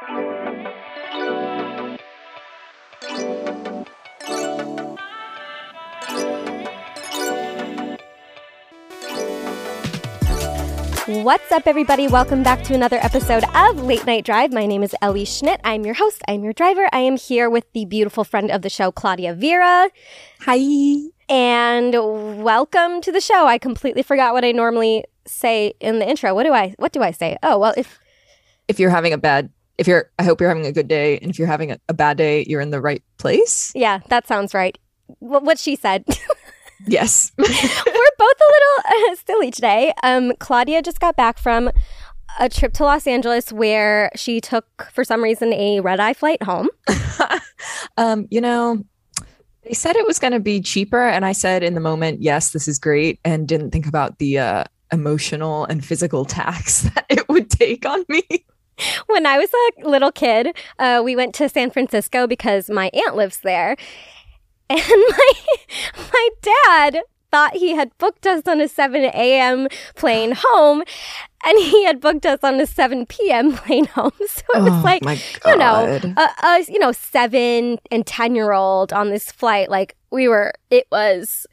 What's 0.00 0.16
up, 11.52 11.66
everybody? 11.66 12.08
Welcome 12.08 12.42
back 12.42 12.62
to 12.62 12.74
another 12.74 12.96
episode 13.02 13.44
of 13.54 13.82
Late 13.82 14.06
Night 14.06 14.24
Drive. 14.24 14.54
My 14.54 14.64
name 14.64 14.82
is 14.82 14.96
Ellie 15.02 15.26
Schnitt. 15.26 15.60
I'm 15.64 15.84
your 15.84 15.92
host. 15.92 16.22
I'm 16.26 16.42
your 16.44 16.54
driver. 16.54 16.88
I 16.94 17.00
am 17.00 17.18
here 17.18 17.50
with 17.50 17.70
the 17.74 17.84
beautiful 17.84 18.24
friend 18.24 18.50
of 18.50 18.62
the 18.62 18.70
show, 18.70 18.90
Claudia 18.90 19.34
Vera. 19.34 19.90
Hi. 20.40 21.10
And 21.28 21.92
welcome 22.42 23.02
to 23.02 23.12
the 23.12 23.20
show. 23.20 23.46
I 23.46 23.58
completely 23.58 24.02
forgot 24.02 24.32
what 24.32 24.46
I 24.46 24.52
normally 24.52 25.04
say 25.26 25.74
in 25.78 25.98
the 25.98 26.08
intro. 26.08 26.34
What 26.34 26.44
do 26.44 26.54
I 26.54 26.74
what 26.78 26.92
do 26.92 27.02
I 27.02 27.10
say? 27.10 27.36
Oh, 27.42 27.58
well, 27.58 27.74
if 27.76 27.98
If 28.66 28.80
you're 28.80 28.88
having 28.88 29.12
a 29.12 29.18
bad, 29.18 29.50
if 29.80 29.88
you're, 29.88 30.10
I 30.18 30.22
hope 30.24 30.40
you're 30.40 30.48
having 30.50 30.66
a 30.66 30.72
good 30.72 30.86
day. 30.86 31.18
And 31.18 31.30
if 31.30 31.38
you're 31.38 31.48
having 31.48 31.72
a, 31.72 31.80
a 31.88 31.94
bad 31.94 32.16
day, 32.18 32.44
you're 32.46 32.60
in 32.60 32.70
the 32.70 32.80
right 32.80 33.02
place. 33.18 33.72
yeah, 33.74 33.98
that 34.10 34.28
sounds 34.28 34.54
right. 34.54 34.78
Wh- 35.18 35.42
What 35.42 35.58
she 35.58 35.74
said. 35.74 36.04
Yes. 36.86 37.30
We're 37.38 37.44
both 37.46 38.38
a 38.40 38.52
little 38.52 39.12
uh, 39.12 39.16
silly 39.26 39.50
today. 39.50 39.92
Um, 40.02 40.32
Claudia 40.38 40.80
just 40.80 40.98
got 40.98 41.14
back 41.14 41.38
from 41.38 41.70
a 42.38 42.48
trip 42.48 42.72
to 42.74 42.84
Los 42.84 43.06
Angeles 43.06 43.52
where 43.52 44.10
she 44.16 44.40
took, 44.40 44.88
for 44.90 45.04
some 45.04 45.22
reason, 45.22 45.52
a 45.52 45.80
red 45.80 46.00
eye 46.00 46.14
flight 46.14 46.42
home. 46.42 46.68
um, 47.98 48.26
you 48.30 48.40
know, 48.40 48.82
they 49.62 49.74
said 49.74 49.94
it 49.96 50.06
was 50.06 50.18
going 50.18 50.32
to 50.32 50.40
be 50.40 50.62
cheaper. 50.62 51.06
And 51.06 51.26
I 51.26 51.32
said 51.32 51.62
in 51.62 51.74
the 51.74 51.80
moment, 51.80 52.22
yes, 52.22 52.52
this 52.52 52.66
is 52.66 52.78
great. 52.78 53.20
And 53.26 53.46
didn't 53.46 53.72
think 53.72 53.86
about 53.86 54.18
the 54.18 54.38
uh, 54.38 54.64
emotional 54.90 55.66
and 55.66 55.84
physical 55.84 56.24
tax 56.24 56.82
that 56.94 57.04
it 57.10 57.28
would 57.28 57.50
take 57.50 57.84
on 57.84 58.04
me. 58.08 58.22
When 59.06 59.26
I 59.26 59.38
was 59.38 59.50
a 59.84 59.88
little 59.88 60.12
kid, 60.12 60.56
uh, 60.78 61.02
we 61.04 61.16
went 61.16 61.34
to 61.36 61.48
San 61.48 61.70
Francisco 61.70 62.26
because 62.26 62.70
my 62.70 62.90
aunt 62.94 63.16
lives 63.16 63.38
there. 63.42 63.76
And 64.68 64.80
my, 64.88 65.32
my 66.12 66.28
dad 66.42 67.02
thought 67.30 67.54
he 67.54 67.74
had 67.74 67.96
booked 67.98 68.26
us 68.26 68.42
on 68.46 68.60
a 68.60 68.68
7 68.68 69.02
a.m. 69.04 69.68
plane 69.94 70.32
home, 70.36 70.82
and 71.44 71.58
he 71.58 71.84
had 71.84 72.00
booked 72.00 72.26
us 72.26 72.40
on 72.42 72.60
a 72.60 72.66
7 72.66 73.06
p.m. 73.06 73.52
plane 73.56 73.86
home. 73.86 74.10
So 74.26 74.42
it 74.54 74.62
was 74.62 74.72
Oh, 74.72 74.82
like, 74.84 75.02
you 75.46 75.56
know, 75.56 76.00
a, 76.16 76.46
a 76.46 76.64
you 76.68 76.78
know 76.78 76.92
seven 76.92 77.78
and 77.90 78.06
ten 78.06 78.34
year 78.34 78.52
old 78.52 78.92
on 78.92 79.10
this 79.10 79.30
flight. 79.30 79.70
Like 79.70 79.96
we 80.10 80.26
were, 80.28 80.52
it 80.70 80.86
was 80.90 81.46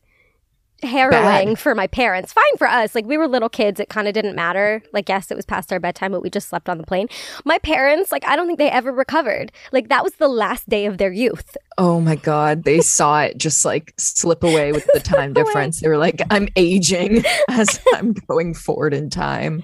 harrowing 0.83 1.49
Bad. 1.49 1.59
for 1.59 1.73
my 1.73 1.87
parents. 1.87 2.33
Fine 2.33 2.57
for 2.57 2.67
us. 2.67 2.93
Like 2.93 3.05
we 3.05 3.17
were 3.17 3.27
little 3.27 3.49
kids. 3.49 3.79
It 3.79 3.89
kind 3.89 4.07
of 4.07 4.13
didn't 4.13 4.35
matter. 4.35 4.81
Like 4.93 5.09
yes, 5.09 5.31
it 5.31 5.35
was 5.35 5.45
past 5.45 5.71
our 5.73 5.79
bedtime, 5.79 6.11
but 6.11 6.21
we 6.21 6.29
just 6.29 6.49
slept 6.49 6.69
on 6.69 6.77
the 6.77 6.85
plane. 6.85 7.07
My 7.45 7.57
parents, 7.59 8.11
like 8.11 8.25
I 8.27 8.35
don't 8.35 8.47
think 8.47 8.59
they 8.59 8.69
ever 8.69 8.91
recovered. 8.91 9.51
Like 9.71 9.89
that 9.89 10.03
was 10.03 10.13
the 10.13 10.27
last 10.27 10.69
day 10.69 10.85
of 10.85 10.97
their 10.97 11.11
youth. 11.11 11.57
Oh 11.77 11.99
my 11.99 12.15
God. 12.15 12.63
They 12.63 12.81
saw 12.81 13.21
it 13.21 13.37
just 13.37 13.65
like 13.65 13.93
slip 13.97 14.43
away 14.43 14.71
with 14.71 14.87
the 14.93 14.99
time 15.03 15.33
difference. 15.33 15.81
They 15.81 15.89
were 15.89 15.97
like, 15.97 16.21
I'm 16.29 16.47
aging 16.55 17.23
as 17.49 17.79
I'm 17.93 18.13
going 18.13 18.53
forward 18.53 18.93
in 18.93 19.09
time. 19.09 19.63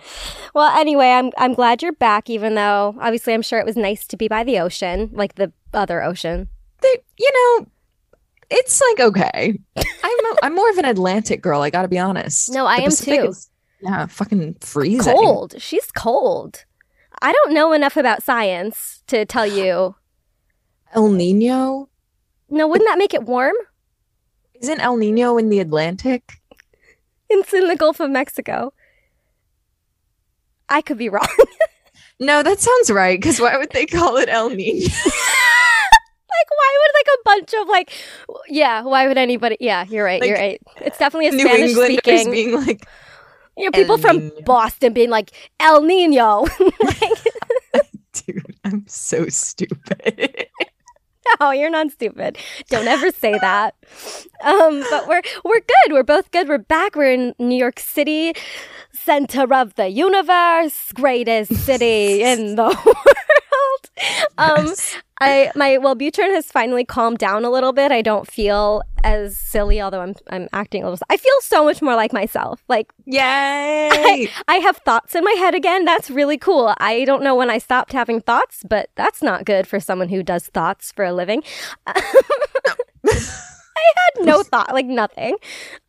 Well, 0.54 0.76
anyway, 0.78 1.10
I'm 1.10 1.32
I'm 1.38 1.54
glad 1.54 1.82
you're 1.82 1.94
back. 1.94 2.30
Even 2.30 2.56
though 2.56 2.96
obviously 3.00 3.34
I'm 3.34 3.42
sure 3.42 3.60
it 3.60 3.66
was 3.66 3.78
nice 3.78 4.08
to 4.08 4.18
be 4.18 4.28
by 4.28 4.44
the 4.44 4.60
ocean, 4.60 5.10
like 5.14 5.36
the 5.36 5.52
other 5.74 6.04
ocean. 6.04 6.50
They, 6.82 6.98
you 7.18 7.32
know, 7.34 7.68
it's 8.54 8.82
like 8.82 9.08
okay. 9.08 9.60
I'm 9.78 9.86
a, 10.26 10.36
I'm 10.44 10.56
more 10.56 10.70
of 10.70 10.78
an 10.78 10.86
Atlantic 10.86 11.42
girl. 11.42 11.62
I 11.62 11.70
got 11.70 11.82
to 11.84 11.88
be 11.88 12.00
honest. 12.00 12.52
No, 12.52 12.66
I 12.66 12.78
The 12.78 12.84
am 12.84 12.90
Pacific 12.90 13.20
too. 13.22 13.28
is- 13.30 13.50
yeah, 13.82 14.06
fucking 14.06 14.56
freezing. 14.62 15.14
Cold. 15.14 15.56
She's 15.58 15.92
cold. 15.92 16.64
I 17.22 17.32
don't 17.34 17.54
know 17.54 17.74
enough 17.74 17.98
about 17.98 18.24
science 18.24 19.04
to 19.08 19.26
tell 19.26 19.46
you. 19.46 19.96
El 20.96 21.10
Nino 21.10 21.90
No, 22.50 22.68
wouldn't 22.68 22.88
that 22.90 22.98
make 22.98 23.14
it 23.14 23.24
warm? 23.24 23.56
isn't 24.62 24.80
El 24.80 24.96
Nino 24.96 25.38
in 25.38 25.50
the 25.50 25.60
Atlantic? 25.60 26.34
It's 27.30 27.54
in 27.54 27.68
the 27.68 27.76
Gulf 27.76 28.00
of 28.00 28.10
Mexico. 28.12 28.72
I 30.70 30.82
could 30.82 30.98
be 30.98 31.10
wrong. 31.10 31.28
No, 32.20 32.42
that 32.44 32.60
sounds 32.60 32.90
right. 32.92 33.20
Because 33.20 33.42
why 33.42 33.58
would 33.58 33.72
they 33.72 33.86
call 33.88 34.16
it 34.18 34.30
El 34.30 34.50
Nino? 34.52 34.88
like, 36.40 36.50
why 36.50 36.78
would 36.80 36.94
like 37.00 37.08
a 37.08 37.22
bunch 37.26 37.54
of 37.62 37.68
like, 37.70 37.92
yeah, 38.48 38.82
why 38.84 39.08
would 39.08 39.18
anybody? 39.18 39.58
Yeah, 39.60 39.86
you're 39.90 40.06
right. 40.06 40.24
you're 40.24 40.38
right. 40.38 40.62
It's 40.78 40.98
definitely 40.98 41.28
a 41.28 41.32
New 41.32 41.40
Spanish 41.48 41.70
Englanders 41.72 41.98
speaking. 41.98 42.32
being 42.32 42.56
like, 42.66 42.88
you 43.58 43.66
know, 43.66 43.72
people 43.72 43.96
El 43.96 44.02
from 44.02 44.20
Niño. 44.20 44.46
Boston 44.46 44.94
being 44.94 45.10
like 45.10 45.32
El 45.60 45.82
Nino. 45.84 46.46
like, 46.84 47.24
dude, 48.14 48.44
I'm 48.64 48.84
so 48.88 49.28
stupid. 49.28 50.48
no, 51.40 51.52
you're 51.52 51.70
not 51.70 51.92
stupid. 51.92 52.38
Don't 52.70 52.88
ever 52.88 53.12
say 53.12 53.38
that. 53.40 53.76
Um, 54.44 54.84
but 54.90 55.08
we're 55.08 55.22
we're 55.44 55.60
good. 55.60 55.92
We're 55.94 56.04
both 56.04 56.32
good. 56.32 56.48
We're 56.50 56.58
back. 56.58 56.96
We're 56.96 57.12
in 57.14 57.34
New 57.40 57.56
York 57.56 57.80
City, 57.80 58.34
center 58.94 59.54
of 59.54 59.76
the 59.76 59.88
universe, 59.90 60.92
greatest 60.94 61.54
city 61.56 62.24
in 62.24 62.56
the 62.56 62.64
world. 62.64 63.90
Um, 64.38 64.66
Yes. 64.68 64.96
I 65.24 65.52
my 65.56 65.78
Wellbutrin 65.78 66.34
has 66.34 66.46
finally 66.48 66.86
calmed 66.86 67.18
down 67.18 67.46
a 67.46 67.50
little 67.50 67.74
bit. 67.74 67.92
I 67.92 68.02
don't 68.02 68.30
feel 68.30 68.82
as 69.04 69.38
silly, 69.38 69.82
although 69.82 70.02
I'm 70.02 70.16
I'm 70.30 70.48
acting 70.54 70.84
a 70.84 70.90
little. 70.90 71.06
I 71.10 71.18
feel 71.18 71.34
so 71.42 71.64
much 71.66 71.82
more 71.82 71.96
like 71.96 72.14
myself. 72.14 72.64
Like 72.68 72.92
Yay! 73.06 74.30
I 74.48 74.56
have 74.58 74.78
thoughts 74.78 75.16
in 75.16 75.24
my 75.24 75.36
head 75.38 75.56
again. 75.56 75.86
That's 75.86 76.10
really 76.10 76.38
cool. 76.38 76.74
I 76.78 77.06
don't 77.06 77.24
know 77.24 77.36
when 77.36 77.50
I 77.50 77.58
stopped 77.58 77.94
having 77.94 78.22
thoughts, 78.22 78.64
but 78.68 78.90
that's 78.96 79.22
not 79.22 79.46
good 79.46 79.68
for 79.68 79.80
someone 79.80 80.10
who 80.10 80.24
does 80.24 80.48
thoughts 80.48 80.92
for 80.92 81.06
a 81.06 81.14
living. 81.14 81.44
I 83.86 83.92
had 84.18 84.26
no 84.26 84.44
thought, 84.44 84.74
like 84.74 84.86
nothing. 84.86 85.36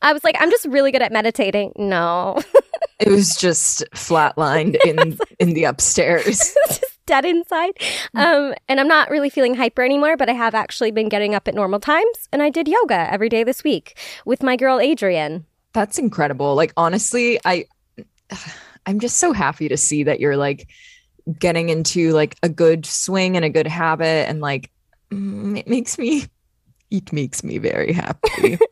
I 0.03 0.13
was 0.13 0.25
like, 0.25 0.37
I'm 0.41 0.51
just 0.51 0.67
really 0.67 0.93
good 0.93 1.03
at 1.03 1.13
meditating. 1.13 1.73
No, 1.77 2.41
it 2.99 3.09
was 3.09 3.37
just 3.37 3.85
flatlined 3.95 4.77
in 4.85 5.19
in 5.39 5.55
the 5.55 5.65
upstairs. 5.65 6.55
Dead 7.07 7.25
inside. 7.25 7.73
Um, 8.15 8.55
and 8.69 8.81
I'm 8.81 8.89
not 8.89 9.11
really 9.11 9.31
feeling 9.31 9.55
hyper 9.55 9.83
anymore, 9.83 10.17
but 10.17 10.29
I 10.29 10.33
have 10.33 10.55
actually 10.55 10.91
been 10.91 11.09
getting 11.09 11.35
up 11.35 11.49
at 11.49 11.55
normal 11.55 11.81
times, 11.81 12.29
and 12.33 12.43
I 12.43 12.51
did 12.51 12.69
yoga 12.69 13.13
every 13.13 13.29
day 13.29 13.45
this 13.45 13.63
week 13.65 13.99
with 14.25 14.43
my 14.43 14.57
girl 14.57 14.81
Adrian. 14.81 15.47
That's 15.73 15.99
incredible. 15.99 16.55
Like 16.55 16.73
honestly, 16.77 17.39
I 17.45 17.65
I'm 18.87 19.01
just 19.01 19.17
so 19.19 19.33
happy 19.33 19.69
to 19.69 19.77
see 19.77 20.03
that 20.05 20.21
you're 20.21 20.37
like 20.37 20.69
getting 21.39 21.71
into 21.71 22.13
like 22.13 22.37
a 22.43 22.49
good 22.49 22.85
swing 22.85 23.35
and 23.37 23.45
a 23.45 23.51
good 23.51 23.67
habit 23.67 24.29
and 24.29 24.41
like 24.43 24.71
mm, 25.11 25.59
it 25.59 25.67
makes 25.67 25.97
me 25.99 26.27
it 26.91 27.13
makes 27.13 27.43
me 27.43 27.59
very 27.59 27.93
happy. 27.93 28.59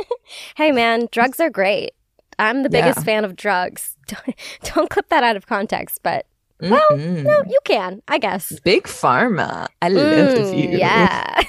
Hey, 0.56 0.72
man, 0.72 1.08
drugs 1.12 1.40
are 1.40 1.50
great. 1.50 1.92
I'm 2.38 2.62
the 2.62 2.70
biggest 2.70 2.98
Yeah. 3.00 3.04
fan 3.04 3.24
of 3.26 3.36
drugs. 3.36 3.96
Don't, 4.06 4.36
don't 4.74 4.90
clip 4.90 5.08
that 5.10 5.22
out 5.22 5.36
of 5.36 5.46
context, 5.46 6.00
but 6.02 6.26
Well, 6.70 6.86
Mm-mm. 6.92 7.22
no, 7.24 7.42
you 7.48 7.58
can, 7.64 8.02
I 8.08 8.18
guess. 8.18 8.58
Big 8.60 8.84
pharma. 8.84 9.66
I 9.80 9.88
love 9.88 10.10
the 10.10 10.42
Mm. 10.42 10.78
Yeah. 10.78 11.42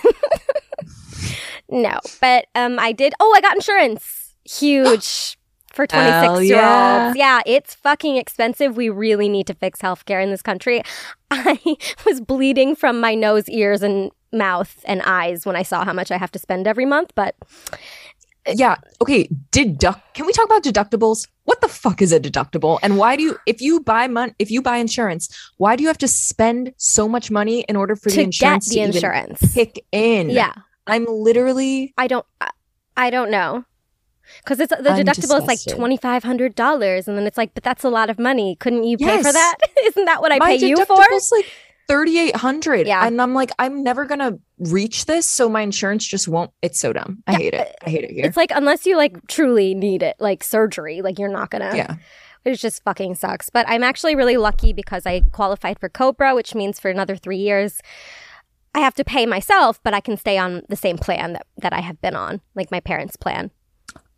no, 1.69 1.99
but 2.21 2.45
um, 2.55 2.79
I 2.79 2.91
did. 2.91 3.13
Oh, 3.19 3.33
I 3.35 3.41
got 3.41 3.55
insurance. 3.55 4.35
Huge 4.45 5.37
for 5.73 5.85
26 5.87 6.13
Hell 6.13 6.43
year 6.43 6.55
yeah. 6.57 7.05
olds. 7.07 7.17
Yeah, 7.17 7.41
it's 7.45 7.73
fucking 7.75 8.17
expensive. 8.17 8.75
We 8.75 8.89
really 8.89 9.29
need 9.29 9.47
to 9.47 9.53
fix 9.53 9.79
healthcare 9.79 10.21
in 10.23 10.31
this 10.31 10.41
country. 10.41 10.81
I 11.31 11.59
was 12.05 12.21
bleeding 12.21 12.75
from 12.75 12.99
my 12.99 13.15
nose, 13.15 13.47
ears, 13.49 13.81
and 13.81 14.11
mouth 14.31 14.83
and 14.85 15.01
eyes 15.03 15.45
when 15.45 15.55
I 15.55 15.61
saw 15.63 15.85
how 15.85 15.93
much 15.93 16.11
I 16.11 16.17
have 16.17 16.31
to 16.31 16.39
spend 16.39 16.67
every 16.67 16.85
month. 16.85 17.11
But 17.15 17.35
Yeah. 18.47 18.75
Okay. 19.01 19.29
Deduct. 19.51 20.13
Can 20.13 20.25
we 20.25 20.33
talk 20.33 20.45
about 20.45 20.63
deductibles? 20.63 21.27
What 21.45 21.61
the 21.61 21.67
fuck 21.67 22.01
is 22.01 22.11
a 22.11 22.19
deductible? 22.19 22.79
And 22.81 22.97
why 22.97 23.15
do 23.15 23.23
you, 23.23 23.37
if 23.45 23.61
you 23.61 23.79
buy 23.79 24.07
mon- 24.07 24.35
if 24.39 24.49
you 24.51 24.61
buy 24.61 24.77
insurance, 24.77 25.29
why 25.57 25.75
do 25.75 25.83
you 25.83 25.87
have 25.87 25.97
to 25.99 26.07
spend 26.07 26.73
so 26.77 27.07
much 27.07 27.31
money 27.31 27.61
in 27.61 27.75
order 27.75 27.95
for 27.95 28.09
to 28.09 28.15
the 28.15 28.21
get 28.23 28.25
insurance 28.25 28.69
the 28.69 28.75
to 28.75 28.81
even 28.81 28.95
insurance, 28.95 29.53
kick 29.53 29.85
in? 29.91 30.29
yeah, 30.29 30.53
I'm 30.87 31.05
literally. 31.05 31.93
I 31.97 32.07
don't. 32.07 32.25
I, 32.95 33.09
don't 33.09 33.31
know. 33.31 33.65
Because 34.39 34.59
it's 34.59 34.69
the 34.69 34.91
I'm 34.91 35.03
deductible 35.05 35.41
is 35.41 35.47
like 35.47 35.59
twenty 35.67 35.97
five 35.97 36.23
hundred 36.23 36.55
dollars, 36.55 37.07
and 37.07 37.17
then 37.17 37.27
it's 37.27 37.37
like, 37.37 37.53
but 37.53 37.63
that's 37.63 37.83
a 37.83 37.89
lot 37.89 38.09
of 38.09 38.17
money. 38.19 38.55
Couldn't 38.55 38.83
you 38.83 38.97
pay 38.97 39.17
for 39.17 39.31
that? 39.31 39.55
Isn't 39.85 40.05
that 40.05 40.21
what 40.21 40.31
I 40.31 40.37
my 40.37 40.57
pay 40.57 40.67
you 40.67 40.77
for? 40.85 40.95
like 40.95 41.45
thirty 41.87 42.17
eight 42.19 42.35
hundred. 42.35 42.87
Yeah. 42.87 43.05
And 43.05 43.21
I'm 43.21 43.33
like, 43.33 43.51
I'm 43.59 43.83
never 43.83 44.05
gonna 44.05 44.37
reach 44.59 45.05
this, 45.05 45.25
so 45.25 45.49
my 45.49 45.61
insurance 45.61 46.05
just 46.05 46.27
won't. 46.27 46.51
It's 46.61 46.79
so 46.79 46.93
dumb. 46.93 47.23
I 47.27 47.33
Yeah, 47.33 47.37
hate 47.37 47.53
it. 47.53 47.75
I 47.85 47.89
hate 47.89 48.03
it 48.03 48.11
here. 48.11 48.25
It's 48.25 48.37
like 48.37 48.51
unless 48.53 48.85
you 48.85 48.97
like 48.97 49.27
truly 49.27 49.73
need 49.73 50.03
it, 50.03 50.15
like 50.19 50.43
surgery, 50.43 51.01
like 51.01 51.19
you're 51.19 51.29
not 51.29 51.49
gonna. 51.49 51.71
yeah. 51.75 51.95
It 52.45 52.55
just 52.55 52.83
fucking 52.83 53.15
sucks. 53.15 53.49
But 53.49 53.65
I'm 53.69 53.83
actually 53.83 54.15
really 54.15 54.35
lucky 54.35 54.73
because 54.73 55.05
I 55.05 55.21
qualified 55.31 55.79
for 55.79 55.87
Cobra, 55.87 56.35
which 56.35 56.53
means 56.53 56.77
for 56.77 56.91
another 56.91 57.15
three 57.15 57.37
years, 57.37 57.79
I 58.75 58.79
have 58.79 58.93
to 58.95 59.05
pay 59.05 59.25
myself, 59.25 59.81
but 59.81 59.93
I 59.93 60.01
can 60.01 60.17
stay 60.17 60.37
on 60.37 60.61
the 60.67 60.75
same 60.75 60.97
plan 60.97 61.33
that, 61.33 61.47
that 61.59 61.71
I 61.71 61.79
have 61.79 62.01
been 62.01 62.15
on, 62.17 62.41
like 62.53 62.69
my 62.69 62.81
parents' 62.81 63.15
plan. 63.15 63.49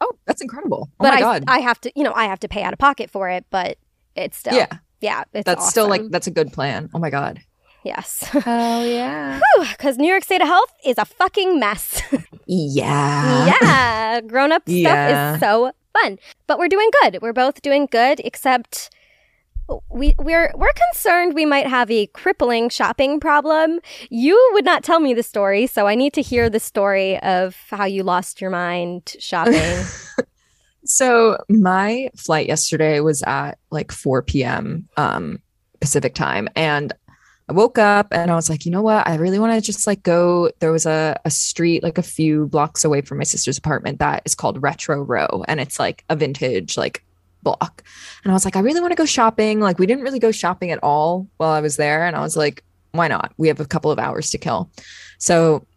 Oh, 0.02 0.12
that's 0.26 0.42
incredible. 0.42 0.90
Oh 0.94 0.96
but 1.04 1.10
my 1.10 1.18
I, 1.18 1.20
god. 1.20 1.44
I 1.48 1.60
have 1.60 1.80
to, 1.82 1.92
you 1.96 2.04
know, 2.04 2.14
I 2.16 2.26
have 2.26 2.40
to 2.40 2.48
pay 2.48 2.64
out 2.64 2.74
of 2.74 2.80
pocket 2.80 3.12
for 3.12 3.30
it, 3.30 3.46
but 3.52 3.78
it's 4.16 4.38
still, 4.38 4.56
yeah. 4.56 4.78
yeah, 5.02 5.26
it's 5.34 5.46
That's 5.46 5.70
still 5.70 5.88
like 5.88 6.02
that's 6.10 6.26
a 6.26 6.32
good 6.32 6.52
plan. 6.52 6.90
Oh 6.96 7.00
my 7.00 7.12
god. 7.12 7.42
Yes. 7.86 8.28
Oh 8.46 8.84
yeah. 8.86 9.40
Because 9.72 9.98
New 9.98 10.08
York 10.10 10.24
State 10.24 10.42
of 10.42 10.48
Health 10.48 10.74
is 10.84 10.98
a 10.98 11.06
fucking 11.06 11.60
mess. 11.60 12.02
Yeah. 12.48 13.56
yeah. 13.62 14.22
Grown 14.22 14.52
up 14.52 14.62
Yeah. 14.68 15.32
stuff 15.32 15.36
is 15.36 15.40
so 15.40 15.72
fun. 16.00 16.20
But 16.46 16.60
we're 16.60 16.68
doing 16.68 16.90
good. 17.02 17.20
We're 17.22 17.34
both 17.34 17.64
doing 17.64 17.88
good, 17.90 18.20
except 18.24 18.92
we 19.90 20.14
we're 20.20 20.52
we're 20.56 20.74
concerned 20.92 21.34
we 21.34 21.46
might 21.46 21.66
have 21.66 21.90
a 21.90 22.06
crippling 22.08 22.70
shopping 22.70 23.20
problem. 23.20 23.80
You 24.12 24.40
would 24.54 24.64
not 24.64 24.84
tell 24.84 25.00
me 25.00 25.16
the 25.16 25.24
story, 25.24 25.66
so 25.66 25.88
I 25.88 25.96
need 25.96 26.14
to 26.14 26.22
hear 26.22 26.52
the 26.52 26.60
story 26.60 27.18
of 27.22 27.56
how 27.72 27.86
you 27.86 28.04
lost 28.04 28.42
your 28.42 28.52
mind 28.52 29.16
shopping. 29.20 29.84
So 30.88 31.38
my 31.50 32.12
flight 32.16 32.48
yesterday 32.48 33.00
was 33.00 33.24
at 33.24 33.58
like 33.72 33.92
4 33.92 34.22
p.m. 34.22 34.88
Um, 34.98 35.42
Pacific 35.80 36.14
time, 36.14 36.48
and 36.56 36.94
I 37.48 37.54
woke 37.54 37.78
up 37.78 38.08
and 38.12 38.32
I 38.32 38.36
was 38.36 38.50
like, 38.50 38.66
you 38.66 38.72
know 38.72 38.82
what? 38.82 39.08
I 39.08 39.16
really 39.16 39.38
want 39.38 39.54
to 39.54 39.62
just 39.62 39.86
like 39.86 40.02
go. 40.02 40.50
There 40.60 40.72
was 40.72 40.86
a 40.86 41.20
a 41.26 41.30
street 41.30 41.84
like 41.84 41.98
a 41.98 42.04
few 42.04 42.48
blocks 42.48 42.84
away 42.84 43.02
from 43.02 43.20
my 43.20 43.24
sister's 43.24 43.58
apartment 43.58 44.00
that 44.00 44.24
is 44.26 44.34
called 44.34 44.62
Retro 44.64 45.04
Row, 45.04 45.44
and 45.48 45.60
it's 45.60 45.80
like 45.80 46.04
a 46.10 46.16
vintage 46.16 46.76
like 46.76 47.04
block. 47.44 47.84
And 48.24 48.32
I 48.32 48.34
was 48.34 48.46
like, 48.46 48.56
I 48.56 48.62
really 48.62 48.82
want 48.82 48.92
to 48.92 48.98
go 48.98 49.06
shopping. 49.06 49.60
Like 49.60 49.78
we 49.78 49.86
didn't 49.86 50.04
really 50.04 50.20
go 50.20 50.32
shopping 50.32 50.72
at 50.72 50.80
all 50.82 51.28
while 51.38 51.52
I 51.52 51.62
was 51.62 51.78
there, 51.78 52.06
and 52.06 52.16
I 52.16 52.22
was 52.22 52.36
like, 52.36 52.64
why 52.94 53.08
not? 53.08 53.32
We 53.38 53.48
have 53.48 53.60
a 53.60 53.66
couple 53.66 53.92
of 53.92 54.00
hours 54.00 54.32
to 54.32 54.40
kill. 54.40 54.72
So 55.20 55.68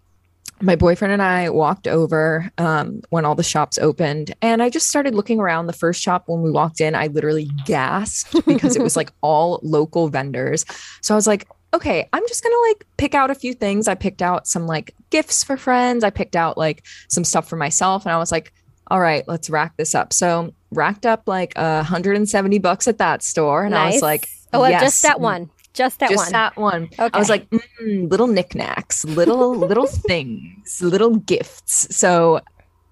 my 0.61 0.75
boyfriend 0.75 1.13
and 1.13 1.23
I 1.23 1.51
walked 1.51 1.87
over 1.87 2.51
um, 2.59 3.03
when 3.11 3.25
all 3.25 3.35
the 3.35 3.43
shops 3.43 3.79
opened, 3.79 4.35
and 4.41 4.63
I 4.63 4.71
just 4.71 4.89
started 4.89 5.15
looking 5.15 5.39
around. 5.39 5.67
The 5.67 5.75
first 5.75 6.01
shop 6.01 6.25
when 6.27 6.41
we 6.41 6.51
walked 6.51 6.81
in, 6.81 6.95
I 6.95 7.09
literally 7.09 7.51
gasped 7.67 8.47
because 8.47 8.75
it 8.75 8.83
was 8.83 8.97
like 9.01 9.13
all 9.21 9.61
local 9.63 10.09
vendors. 10.09 10.65
So 11.03 11.15
I 11.15 11.17
was 11.17 11.27
like, 11.27 11.47
okay, 11.75 12.09
I'm 12.13 12.27
just 12.29 12.43
gonna 12.43 12.57
like 12.69 12.87
pick 12.97 13.15
out 13.15 13.31
a 13.31 13.35
few 13.35 13.55
things. 13.55 13.89
I 13.89 13.95
picked 13.95 14.23
out 14.23 14.47
some 14.47 14.67
like 14.67 14.95
gifts 15.11 15.45
for 15.45 15.57
friends. 15.57 16.05
I 16.05 16.11
picked 16.11 16.37
out 16.37 16.57
like 16.57 16.85
some 17.09 17.25
stuff 17.25 17.49
for 17.49 17.57
myself, 17.57 18.05
and 18.05 18.13
I 18.13 18.19
was 18.19 18.33
like, 18.33 18.53
all 18.91 19.01
right, 19.01 19.27
let's 19.29 19.51
rack 19.51 19.77
this 19.77 19.95
up. 19.95 20.13
So 20.13 20.53
racked 20.71 21.07
up 21.07 21.23
like 21.27 21.53
a 21.57 21.77
170 21.77 22.59
bucks 22.59 22.89
at 22.89 22.99
that 22.99 23.23
store, 23.23 23.65
and 23.65 23.75
I 23.75 23.91
was 23.91 24.03
like, 24.03 24.29
oh, 24.53 24.61
well, 24.61 24.71
yes, 24.71 24.83
just 24.83 25.03
that 25.03 25.21
one. 25.21 25.51
Just 25.75 26.01
that 26.01 26.11
just 26.11 26.27
one. 26.27 26.33
that 26.33 26.57
one. 26.57 26.83
Okay. 26.99 27.11
I 27.13 27.19
was 27.19 27.29
like, 27.29 27.49
mm, 27.51 28.11
little 28.11 28.27
knickknacks, 28.27 29.05
little 29.05 29.55
little 29.55 29.87
things, 30.09 30.81
little 30.83 31.17
gifts. 31.17 31.95
So 31.95 32.41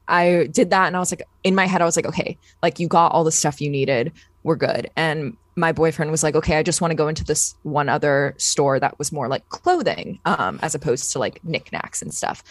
I 0.07 0.49
did 0.53 0.71
that, 0.71 0.87
and 0.87 0.97
I 0.97 1.01
was 1.01 1.11
like, 1.11 1.23
in 1.43 1.55
my 1.55 1.67
head, 1.67 1.83
I 1.83 1.85
was 1.85 1.97
like, 1.97 2.07
okay, 2.07 2.37
like 2.63 2.79
you 2.79 2.89
got 2.89 3.13
all 3.13 3.25
the 3.25 3.33
stuff 3.33 3.61
you 3.61 3.71
needed, 3.71 4.13
we're 4.43 4.57
good. 4.57 4.91
And 4.97 5.37
my 5.57 5.73
boyfriend 5.73 6.11
was 6.11 6.23
like, 6.23 6.35
okay, 6.37 6.57
I 6.57 6.63
just 6.63 6.81
want 6.81 6.91
to 6.91 6.97
go 6.97 7.09
into 7.09 7.25
this 7.25 7.55
one 7.63 7.89
other 7.89 8.35
store 8.37 8.79
that 8.79 8.99
was 8.99 9.11
more 9.11 9.27
like 9.27 9.49
clothing, 9.49 10.21
um, 10.27 10.59
as 10.63 10.75
opposed 10.75 11.11
to 11.13 11.19
like 11.19 11.43
knickknacks 11.43 12.03
and 12.03 12.13
stuff. 12.13 12.45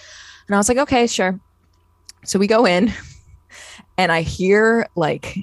And 0.48 0.56
I 0.56 0.58
was 0.58 0.68
like, 0.68 0.80
okay, 0.80 1.06
sure. 1.08 1.40
So 2.24 2.40
we 2.40 2.48
go 2.48 2.66
in, 2.66 2.92
and 3.98 4.12
I 4.12 4.22
hear 4.22 4.88
like 4.96 5.38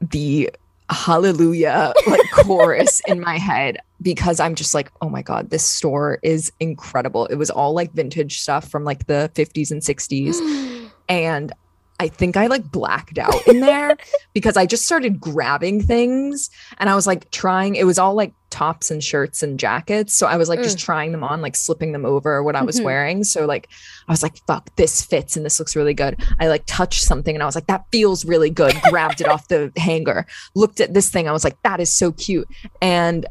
the 0.00 0.50
hallelujah 0.90 1.94
like 2.06 2.20
chorus 2.32 3.00
in 3.06 3.20
my 3.20 3.38
head 3.38 3.78
because 4.00 4.40
I'm 4.40 4.54
just 4.54 4.74
like, 4.74 4.90
oh 5.00 5.08
my 5.08 5.22
God, 5.22 5.50
this 5.50 5.64
store 5.64 6.18
is 6.22 6.52
incredible. 6.60 7.26
It 7.26 7.36
was 7.36 7.50
all 7.50 7.72
like 7.72 7.92
vintage 7.92 8.40
stuff 8.40 8.68
from 8.68 8.84
like 8.84 9.06
the 9.06 9.30
50s 9.34 9.70
and 9.70 9.82
60s. 9.82 10.80
And 11.08 11.52
I 12.02 12.08
think 12.08 12.36
I 12.36 12.48
like 12.48 12.64
blacked 12.72 13.16
out 13.16 13.46
in 13.46 13.60
there 13.60 13.96
because 14.34 14.56
I 14.56 14.66
just 14.66 14.84
started 14.84 15.20
grabbing 15.20 15.80
things 15.80 16.50
and 16.78 16.90
I 16.90 16.96
was 16.96 17.06
like 17.06 17.30
trying, 17.30 17.76
it 17.76 17.84
was 17.84 17.96
all 17.96 18.14
like 18.14 18.32
tops 18.50 18.90
and 18.90 19.02
shirts 19.04 19.40
and 19.44 19.56
jackets. 19.56 20.12
So 20.12 20.26
I 20.26 20.36
was 20.36 20.48
like 20.48 20.60
just 20.64 20.80
trying 20.80 21.12
them 21.12 21.22
on, 21.22 21.40
like 21.40 21.54
slipping 21.54 21.92
them 21.92 22.04
over 22.04 22.42
what 22.42 22.56
I 22.56 22.62
was 22.62 22.80
Mhm. 22.80 22.84
wearing. 22.84 23.22
So 23.22 23.46
like 23.46 23.68
I 24.08 24.12
was 24.12 24.20
like, 24.20 24.36
fuck, 24.48 24.74
this 24.74 25.00
fits 25.00 25.36
and 25.36 25.46
this 25.46 25.60
looks 25.60 25.76
really 25.76 25.94
good. 25.94 26.20
I 26.40 26.48
like 26.48 26.64
touched 26.66 27.04
something 27.04 27.36
and 27.36 27.42
I 27.42 27.46
was 27.46 27.54
like, 27.54 27.68
that 27.68 27.84
feels 27.92 28.24
really 28.24 28.50
good. 28.50 28.74
Grabbed 28.90 29.20
it 29.20 29.28
off 29.28 29.46
the 29.46 29.70
hanger, 29.76 30.26
looked 30.56 30.80
at 30.80 30.94
this 30.94 31.08
thing. 31.08 31.28
I 31.28 31.32
was 31.32 31.44
like, 31.44 31.56
that 31.62 31.78
is 31.78 31.94
so 31.96 32.10
cute. 32.10 32.48
And 32.80 33.26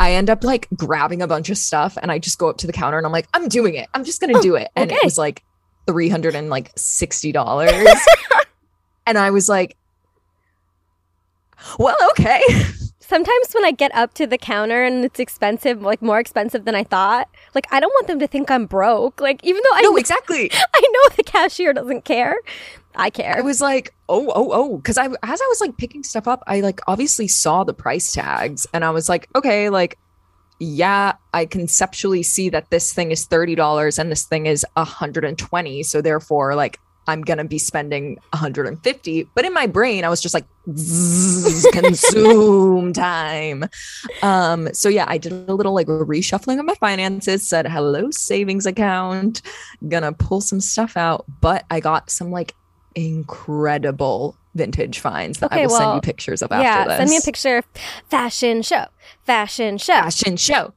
I 0.00 0.14
end 0.14 0.28
up 0.28 0.42
like 0.42 0.66
grabbing 0.74 1.22
a 1.22 1.28
bunch 1.28 1.50
of 1.50 1.56
stuff 1.58 1.96
and 2.02 2.10
I 2.10 2.18
just 2.18 2.36
go 2.38 2.48
up 2.50 2.56
to 2.58 2.66
the 2.66 2.72
counter 2.72 2.98
and 2.98 3.06
I'm 3.06 3.12
like, 3.12 3.28
I'm 3.32 3.48
doing 3.48 3.76
it. 3.76 3.88
I'm 3.94 4.02
just 4.02 4.20
gonna 4.20 4.40
do 4.42 4.56
it. 4.56 4.68
And 4.74 4.90
it 4.90 4.98
was 5.04 5.16
like 5.18 5.44
three 5.86 6.08
hundred 6.08 6.34
and 6.34 6.50
like 6.50 6.72
sixty 6.76 7.32
dollars. 7.32 7.72
and 9.06 9.18
I 9.18 9.30
was 9.30 9.48
like, 9.48 9.76
well, 11.78 11.96
okay. 12.10 12.42
Sometimes 13.00 13.52
when 13.52 13.64
I 13.64 13.72
get 13.72 13.92
up 13.92 14.14
to 14.14 14.26
the 14.26 14.38
counter 14.38 14.84
and 14.84 15.04
it's 15.04 15.18
expensive, 15.18 15.82
like 15.82 16.00
more 16.00 16.20
expensive 16.20 16.64
than 16.64 16.76
I 16.76 16.84
thought, 16.84 17.28
like 17.56 17.66
I 17.72 17.80
don't 17.80 17.90
want 17.90 18.06
them 18.06 18.20
to 18.20 18.28
think 18.28 18.50
I'm 18.50 18.66
broke. 18.66 19.20
Like 19.20 19.42
even 19.42 19.62
though 19.64 19.76
I 19.76 19.80
No, 19.82 19.96
exactly. 19.96 20.48
I 20.74 20.80
know 20.80 21.16
the 21.16 21.24
cashier 21.24 21.72
doesn't 21.72 22.04
care, 22.04 22.36
I 22.94 23.10
care. 23.10 23.36
I 23.36 23.40
was 23.40 23.60
like, 23.60 23.92
oh, 24.08 24.30
oh, 24.34 24.52
oh. 24.52 24.78
Cause 24.84 24.96
I 24.96 25.06
as 25.06 25.16
I 25.22 25.46
was 25.48 25.60
like 25.60 25.76
picking 25.76 26.04
stuff 26.04 26.28
up, 26.28 26.44
I 26.46 26.60
like 26.60 26.80
obviously 26.86 27.26
saw 27.26 27.64
the 27.64 27.74
price 27.74 28.12
tags 28.12 28.66
and 28.72 28.84
I 28.84 28.90
was 28.90 29.08
like, 29.08 29.28
okay, 29.34 29.70
like 29.70 29.98
yeah, 30.60 31.14
I 31.32 31.46
conceptually 31.46 32.22
see 32.22 32.50
that 32.50 32.70
this 32.70 32.92
thing 32.92 33.10
is 33.10 33.26
$30 33.26 33.98
and 33.98 34.10
this 34.10 34.24
thing 34.24 34.46
is 34.46 34.64
120. 34.74 35.82
So 35.82 36.02
therefore, 36.02 36.54
like 36.54 36.78
I'm 37.08 37.22
gonna 37.22 37.44
be 37.44 37.58
spending 37.58 38.16
150. 38.30 39.28
But 39.34 39.44
in 39.44 39.54
my 39.54 39.66
brain, 39.66 40.04
I 40.04 40.08
was 40.08 40.20
just 40.20 40.34
like 40.34 40.44
zzz, 40.72 41.66
consume 41.72 42.92
time. 42.92 43.64
Um, 44.22 44.72
so 44.74 44.88
yeah, 44.88 45.06
I 45.08 45.18
did 45.18 45.32
a 45.32 45.54
little 45.54 45.74
like 45.74 45.86
reshuffling 45.86 46.60
of 46.60 46.66
my 46.66 46.74
finances, 46.74 47.48
said 47.48 47.66
hello 47.66 48.10
savings 48.10 48.66
account, 48.66 49.42
gonna 49.88 50.12
pull 50.12 50.40
some 50.40 50.60
stuff 50.60 50.96
out, 50.96 51.24
but 51.40 51.64
I 51.70 51.80
got 51.80 52.10
some 52.10 52.30
like 52.30 52.54
incredible 52.94 54.36
vintage 54.54 54.98
finds 54.98 55.38
that 55.38 55.52
Okay, 55.52 55.62
I 55.62 55.66
will 55.66 55.76
send 55.76 55.94
you 55.94 56.00
pictures 56.00 56.42
of 56.42 56.50
after 56.50 56.62
yeah, 56.64 56.86
this. 56.88 56.96
send 56.98 57.10
me 57.10 57.16
a 57.16 57.20
picture. 57.20 57.56
Of 57.58 57.64
fashion 58.08 58.62
show, 58.62 58.86
fashion 59.24 59.78
show. 59.78 59.92
fashion 59.94 60.36
show. 60.36 60.74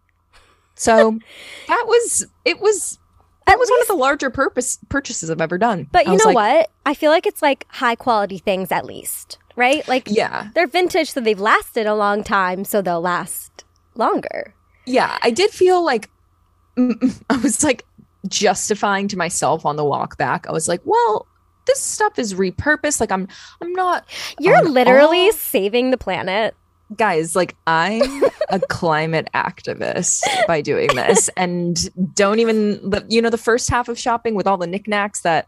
So 0.75 1.19
that 1.67 1.83
was 1.87 2.25
it 2.45 2.59
was 2.59 2.99
that 3.45 3.53
At 3.53 3.59
was 3.59 3.69
one 3.69 3.81
of 3.81 3.87
the 3.87 3.95
larger 3.95 4.29
purpose 4.29 4.79
purchases 4.89 5.29
I've 5.29 5.41
ever 5.41 5.57
done. 5.57 5.87
But 5.91 6.05
you 6.05 6.17
know 6.17 6.25
like, 6.31 6.35
what? 6.35 6.69
I 6.85 6.93
feel 6.93 7.11
like 7.11 7.25
it's 7.25 7.41
like 7.41 7.65
high 7.69 7.95
quality 7.95 8.37
things 8.37 8.71
at 8.71 8.85
least, 8.85 9.37
right? 9.55 9.85
Like 9.87 10.07
Yeah. 10.09 10.49
they're 10.55 10.67
vintage, 10.67 11.11
so 11.11 11.19
they've 11.19 11.39
lasted 11.39 11.85
a 11.87 11.95
long 11.95 12.23
time, 12.23 12.63
so 12.63 12.81
they'll 12.81 13.01
last 13.01 13.65
longer. 13.95 14.53
Yeah. 14.85 15.17
I 15.21 15.31
did 15.31 15.51
feel 15.51 15.83
like 15.83 16.09
I 16.77 17.37
was 17.43 17.63
like 17.63 17.85
justifying 18.29 19.07
to 19.09 19.17
myself 19.17 19.65
on 19.65 19.75
the 19.75 19.83
walk 19.85 20.17
back. 20.17 20.47
I 20.47 20.51
was 20.53 20.67
like, 20.69 20.81
well, 20.85 21.27
this 21.65 21.79
stuff 21.79 22.19
is 22.19 22.33
repurposed. 22.33 22.99
Like 22.99 23.11
I'm 23.11 23.27
I'm 23.61 23.73
not 23.73 24.05
You're 24.39 24.61
literally 24.63 25.27
all- 25.27 25.31
saving 25.33 25.91
the 25.91 25.97
planet. 25.97 26.55
guys, 26.95 27.35
like 27.35 27.55
I'm 27.67 28.23
a 28.49 28.59
climate 28.69 29.29
activist 29.33 30.21
by 30.47 30.61
doing 30.61 30.89
this. 30.95 31.29
And 31.37 31.77
don't 32.15 32.39
even 32.39 32.93
you 33.09 33.21
know, 33.21 33.29
the 33.29 33.37
first 33.37 33.69
half 33.69 33.87
of 33.89 33.97
shopping 33.97 34.35
with 34.35 34.47
all 34.47 34.57
the 34.57 34.67
knickknacks 34.67 35.21
that 35.21 35.47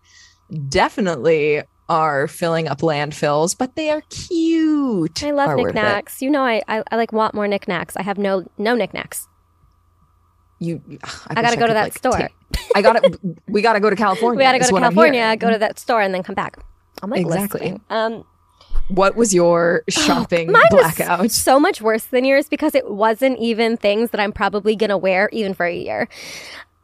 definitely 0.70 1.64
are 1.88 2.28
filling 2.28 2.68
up 2.68 2.80
landfills, 2.80 3.56
but 3.58 3.76
they 3.76 3.90
are 3.92 4.02
cute. 4.10 5.24
I 5.24 5.32
love 5.32 5.50
are 5.50 5.58
worth 5.58 5.72
it. 5.72 5.76
knickknacks. 5.76 6.22
You 6.22 6.30
know, 6.32 6.42
I, 6.44 6.62
I 6.68 6.84
I 6.92 6.96
like 6.96 7.14
want 7.14 7.34
more 7.36 7.48
knickknacks. 7.48 7.96
I 7.96 8.02
have 8.02 8.18
no 8.18 8.46
no 8.58 8.76
knickknacks. 8.76 9.28
You, 10.60 10.82
I 11.28 11.42
gotta 11.42 11.58
go 11.58 11.68
to 11.68 11.74
that 11.74 11.94
store. 11.94 12.30
I 12.76 12.82
got 12.82 13.04
it. 13.04 13.16
We 13.48 13.62
gotta 13.62 13.80
go 13.80 13.90
to 13.90 13.96
California. 13.96 14.38
We 14.38 14.44
gotta 14.44 14.60
go 14.60 14.66
to 14.68 14.80
California, 14.80 15.36
go 15.38 15.50
to 15.50 15.58
that 15.58 15.80
store, 15.80 16.02
and 16.02 16.14
then 16.14 16.24
come 16.24 16.36
back. 16.36 16.58
I'm 17.04 17.10
like 17.10 17.22
Exactly. 17.22 17.60
listening. 17.62 17.82
Um, 17.90 18.24
What 18.90 19.16
was 19.16 19.34
your 19.34 19.84
shopping 19.90 20.48
was 20.52 20.64
blackout? 20.70 21.32
so 21.32 21.60
much 21.60 21.82
worse 21.82 22.06
than 22.06 22.24
yours 22.26 22.48
because 22.50 22.76
it 22.76 22.90
wasn't 22.92 23.40
even 23.40 23.78
things 23.78 24.12
that 24.12 24.20
I'm 24.22 24.32
probably 24.32 24.76
gonna 24.76 24.98
wear 24.98 25.30
even 25.32 25.54
for 25.54 25.66
a 25.66 25.76
year. 25.76 26.08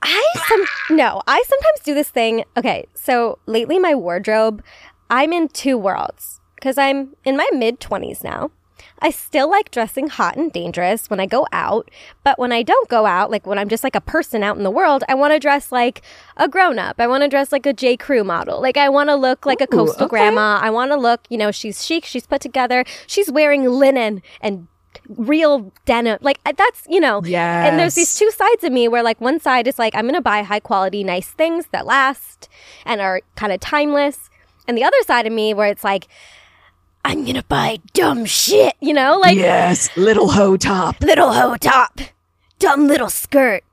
I 0.04 0.24
some 0.48 0.98
no, 0.98 1.22
I 1.28 1.44
sometimes 1.48 1.80
do 1.84 1.94
this 1.94 2.10
thing. 2.10 2.44
Okay, 2.58 2.86
so 2.96 3.38
lately 3.46 3.78
my 3.80 3.94
wardrobe, 3.94 4.64
I'm 5.10 5.32
in 5.32 5.48
two 5.50 5.78
worlds 5.78 6.40
because 6.56 6.78
I'm 6.78 7.16
in 7.24 7.38
my 7.38 7.48
mid 7.54 7.80
20s 7.80 8.24
now. 8.24 8.50
I 9.02 9.10
still 9.10 9.50
like 9.50 9.72
dressing 9.72 10.08
hot 10.08 10.38
and 10.38 10.52
dangerous 10.52 11.10
when 11.10 11.20
I 11.20 11.26
go 11.26 11.48
out, 11.52 11.90
but 12.24 12.38
when 12.38 12.52
I 12.52 12.62
don't 12.62 12.88
go 12.88 13.06
out, 13.06 13.32
like 13.32 13.48
when 13.48 13.58
I'm 13.58 13.68
just 13.70 13.84
like 13.84 13.96
a 13.96 14.02
person 14.02 14.44
out 14.44 14.58
in 14.58 14.64
the 14.64 14.72
world, 14.72 15.04
I 15.10 15.16
want 15.16 15.34
to 15.34 15.40
dress 15.40 15.72
like 15.72 16.02
a 16.38 16.48
grown 16.48 16.78
up. 16.78 16.98
I 17.00 17.08
want 17.08 17.24
to 17.24 17.28
dress 17.28 17.52
like 17.52 17.66
a 17.66 17.74
J. 17.74 17.98
Crew 17.98 18.24
model. 18.24 18.62
Like 18.62 18.78
I 18.78 18.90
want 18.90 19.10
to 19.10 19.16
look 19.16 19.46
like 19.46 19.60
a 19.62 19.68
coastal 19.68 20.06
okay. 20.06 20.10
grandma. 20.10 20.60
I 20.62 20.70
want 20.70 20.92
to 20.92 20.98
look, 20.98 21.22
you 21.30 21.38
know, 21.38 21.52
she's 21.52 21.86
chic, 21.86 22.06
she's 22.06 22.28
put 22.28 22.42
together, 22.42 22.86
she's 23.08 23.32
wearing 23.32 23.66
linen 23.66 24.22
and 24.40 24.68
real 25.08 25.72
denim. 25.86 26.20
Like 26.22 26.40
that's, 26.44 26.84
you 26.88 27.00
know, 27.00 27.22
Yeah. 27.24 27.66
and 27.66 27.80
there's 27.80 27.96
these 27.96 28.14
two 28.14 28.30
sides 28.32 28.64
of 28.64 28.72
me 28.72 28.88
where 28.88 29.04
like 29.04 29.20
one 29.20 29.40
side 29.40 29.68
is 29.68 29.80
like 29.80 29.96
I'm 29.96 30.04
going 30.04 30.16
to 30.16 30.22
buy 30.22 30.44
high 30.44 30.60
quality 30.60 31.04
nice 31.04 31.30
things 31.30 31.66
that 31.72 31.86
last 31.86 32.50
and 32.86 33.02
are 33.02 33.22
kind 33.36 33.52
of 33.52 33.60
timeless. 33.60 34.30
And 34.68 34.78
the 34.78 34.84
other 34.84 35.02
side 35.08 35.26
of 35.26 35.34
me 35.34 35.54
where 35.54 35.68
it's 35.68 35.84
like 35.84 36.08
I'm 37.04 37.26
to 37.26 37.44
buy 37.44 37.80
dumb 37.94 38.26
shit, 38.26 38.76
you 38.80 38.94
know? 38.94 39.18
Like 39.20 39.38
yes, 39.38 39.96
little 39.98 40.30
hoe 40.30 40.58
top. 40.58 41.02
little 41.02 41.34
hoe 41.34 41.56
top. 41.58 42.00
dumb 42.60 42.88
little 42.88 43.10
skirt, 43.10 43.64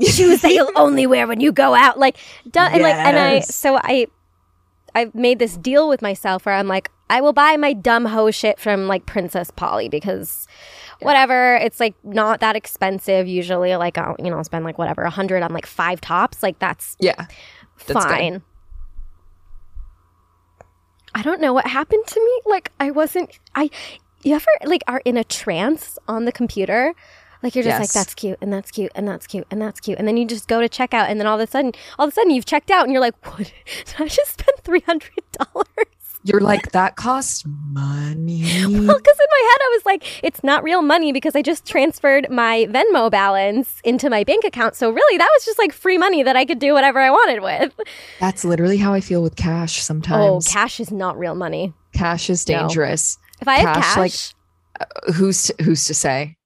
shoes 0.00 0.42
that 0.42 0.52
you'll 0.52 0.70
only 0.76 1.06
wear 1.06 1.26
when 1.26 1.40
you 1.40 1.50
go 1.52 1.74
out. 1.74 1.98
Like, 1.98 2.18
dumb, 2.50 2.72
and 2.72 2.82
like, 2.82 2.94
and 2.94 3.18
I, 3.18 3.40
so 3.40 3.76
I, 3.76 4.06
I 4.94 5.10
made 5.14 5.38
this 5.38 5.56
deal 5.56 5.88
with 5.88 6.02
myself 6.02 6.44
where 6.46 6.54
I'm 6.54 6.68
like, 6.68 6.90
I 7.10 7.20
will 7.20 7.32
buy 7.32 7.56
my 7.56 7.72
dumb 7.72 8.04
hoe 8.06 8.30
shit 8.30 8.58
from 8.58 8.86
like 8.86 9.06
Princess 9.06 9.50
Polly 9.50 9.88
because 9.88 10.46
whatever, 11.00 11.56
it's 11.56 11.80
like 11.80 11.94
not 12.04 12.40
that 12.40 12.56
expensive 12.56 13.26
usually. 13.28 13.74
Like, 13.76 13.98
I'll, 13.98 14.16
you 14.18 14.30
know, 14.30 14.36
I'll 14.36 14.44
spend 14.44 14.64
like 14.64 14.78
whatever, 14.78 15.02
a 15.02 15.10
hundred 15.10 15.42
on 15.42 15.52
like 15.52 15.66
five 15.66 16.00
tops. 16.00 16.42
Like, 16.42 16.58
that's 16.58 16.96
Yeah. 17.00 17.26
That's 17.86 18.04
good. 18.34 18.42
I 21.14 21.22
don't 21.22 21.40
know 21.40 21.52
what 21.52 21.66
happened 21.66 22.06
to 22.06 22.20
me. 22.20 22.40
Like 22.50 22.72
I 22.80 22.90
wasn't 22.90 23.38
I 23.54 23.70
you 24.22 24.34
ever 24.34 24.46
like 24.64 24.82
are 24.86 25.02
in 25.04 25.16
a 25.16 25.24
trance 25.24 25.98
on 26.08 26.24
the 26.24 26.32
computer? 26.32 26.94
Like 27.42 27.54
you're 27.54 27.64
just 27.64 27.78
like 27.80 27.92
that's 27.92 28.14
cute 28.14 28.38
and 28.40 28.52
that's 28.52 28.70
cute 28.70 28.90
and 28.94 29.06
that's 29.06 29.26
cute 29.26 29.46
and 29.50 29.60
that's 29.60 29.78
cute 29.78 29.98
and 29.98 30.08
then 30.08 30.16
you 30.16 30.26
just 30.26 30.48
go 30.48 30.62
to 30.62 30.68
checkout 30.68 31.10
and 31.10 31.20
then 31.20 31.26
all 31.26 31.38
of 31.38 31.46
a 31.46 31.50
sudden 31.50 31.72
all 31.98 32.06
of 32.06 32.12
a 32.12 32.14
sudden 32.14 32.30
you've 32.30 32.46
checked 32.46 32.70
out 32.70 32.84
and 32.84 32.92
you're 32.92 33.02
like 33.02 33.14
what 33.26 33.38
did 33.84 33.94
I 33.98 34.08
just 34.08 34.32
spend 34.40 34.58
three 34.62 34.80
hundred 34.80 35.22
dollars? 35.32 35.93
You're 36.26 36.40
like, 36.40 36.72
that 36.72 36.96
costs 36.96 37.44
money. 37.46 38.42
Well, 38.64 38.98
because 38.98 39.18
in 39.18 39.26
my 39.30 39.50
head 39.50 39.60
I 39.60 39.70
was 39.76 39.86
like, 39.86 40.24
it's 40.24 40.42
not 40.42 40.62
real 40.62 40.80
money 40.82 41.12
because 41.12 41.36
I 41.36 41.42
just 41.42 41.66
transferred 41.66 42.28
my 42.30 42.66
Venmo 42.70 43.10
balance 43.10 43.80
into 43.84 44.08
my 44.10 44.24
bank 44.24 44.44
account. 44.44 44.74
So 44.74 44.90
really, 44.90 45.18
that 45.18 45.28
was 45.36 45.44
just 45.44 45.58
like 45.58 45.72
free 45.72 45.98
money 45.98 46.22
that 46.22 46.34
I 46.36 46.44
could 46.44 46.58
do 46.58 46.72
whatever 46.72 46.98
I 46.98 47.10
wanted 47.10 47.42
with. 47.42 47.74
That's 48.20 48.44
literally 48.44 48.78
how 48.78 48.92
I 48.94 49.00
feel 49.00 49.22
with 49.22 49.36
cash 49.36 49.78
oh, 49.78 49.82
sometimes. 49.82 50.48
Oh, 50.48 50.50
cash 50.50 50.80
is 50.80 50.90
not 50.90 51.18
real 51.18 51.34
money. 51.34 51.72
cash 51.92 52.30
is 52.30 52.48
No. 52.48 52.60
dangerous. 52.60 53.18
If 53.40 53.48
I 53.48 53.56
have 53.58 53.76
Cash, 53.76 53.84
cash, 53.84 53.96
like, 53.98 55.14
Who's 55.14 55.44
to, 55.44 55.62
who's 55.62 55.84
to 55.86 55.94
say? 55.94 56.36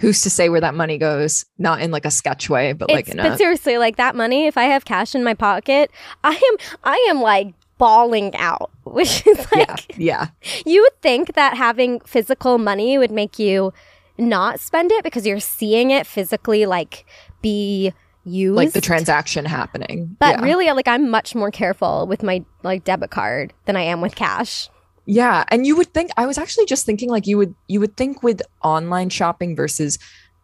Who's 0.00 0.22
to 0.22 0.30
say 0.30 0.48
where 0.48 0.60
that 0.60 0.74
money 0.74 0.96
goes? 0.98 1.44
Not 1.58 1.80
in 1.80 1.90
like 1.90 2.04
a 2.04 2.10
sketch 2.10 2.48
way, 2.48 2.72
but 2.72 2.88
like 2.90 3.08
in 3.08 3.16
but 3.18 3.32
a 3.32 3.36
seriously, 3.36 3.78
like 3.78 3.96
that 3.96 4.14
money, 4.16 4.46
if 4.46 4.56
I 4.56 4.64
have 4.64 4.84
cash 4.84 5.14
in 5.14 5.22
my 5.24 5.34
pocket, 5.34 5.90
I 6.24 6.30
am 6.34 6.56
I 6.84 7.06
am 7.10 7.20
like 7.20 7.52
balling 7.78 8.34
out. 8.36 8.70
Which 8.84 9.26
is 9.26 9.46
yeah, 9.54 9.64
like 9.68 9.98
yeah. 9.98 10.28
you 10.64 10.82
would 10.82 11.02
think 11.02 11.34
that 11.34 11.56
having 11.56 12.00
physical 12.00 12.58
money 12.58 12.98
would 12.98 13.10
make 13.10 13.38
you 13.38 13.72
not 14.16 14.60
spend 14.60 14.90
it 14.90 15.04
because 15.04 15.26
you're 15.26 15.40
seeing 15.40 15.90
it 15.90 16.06
physically 16.06 16.66
like 16.66 17.04
be 17.42 17.92
used. 18.24 18.56
Like 18.56 18.72
the 18.72 18.80
transaction 18.80 19.44
happening. 19.44 20.16
But 20.18 20.38
yeah. 20.38 20.44
really 20.44 20.66
like 20.72 20.88
I'm 20.88 21.10
much 21.10 21.34
more 21.34 21.50
careful 21.50 22.06
with 22.06 22.22
my 22.22 22.44
like 22.62 22.84
debit 22.84 23.10
card 23.10 23.52
than 23.66 23.76
I 23.76 23.82
am 23.82 24.00
with 24.00 24.14
cash. 24.14 24.68
Yeah, 25.06 25.44
and 25.48 25.66
you 25.66 25.74
would 25.76 25.94
think 25.94 26.10
I 26.16 26.26
was 26.26 26.36
actually 26.36 26.66
just 26.66 26.84
thinking 26.84 27.08
like 27.08 27.26
you 27.26 27.38
would 27.38 27.54
you 27.66 27.80
would 27.80 27.96
think 27.96 28.22
with 28.22 28.42
online 28.62 29.08
shopping 29.08 29.56
versus 29.56 29.98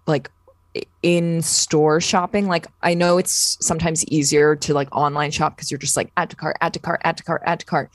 like 0.07 0.31
in 1.03 1.41
store 1.43 2.01
shopping 2.01 2.47
like 2.49 2.67
I 2.83 2.95
know 2.95 3.19
it's 3.19 3.57
sometimes 3.65 4.05
easier 4.07 4.57
to 4.57 4.75
like 4.75 4.89
online 4.95 5.31
shop 5.31 5.57
because 5.57 5.71
you're 5.71 5.79
just 5.79 5.97
like 5.97 6.11
add 6.17 6.31
to 6.31 6.37
cart 6.37 6.57
add 6.61 6.73
to 6.75 6.81
cart 6.81 7.01
add 7.05 7.17
to 7.17 7.23
cart 7.23 7.43
add 7.47 7.61
to 7.61 7.67
cart 7.67 7.91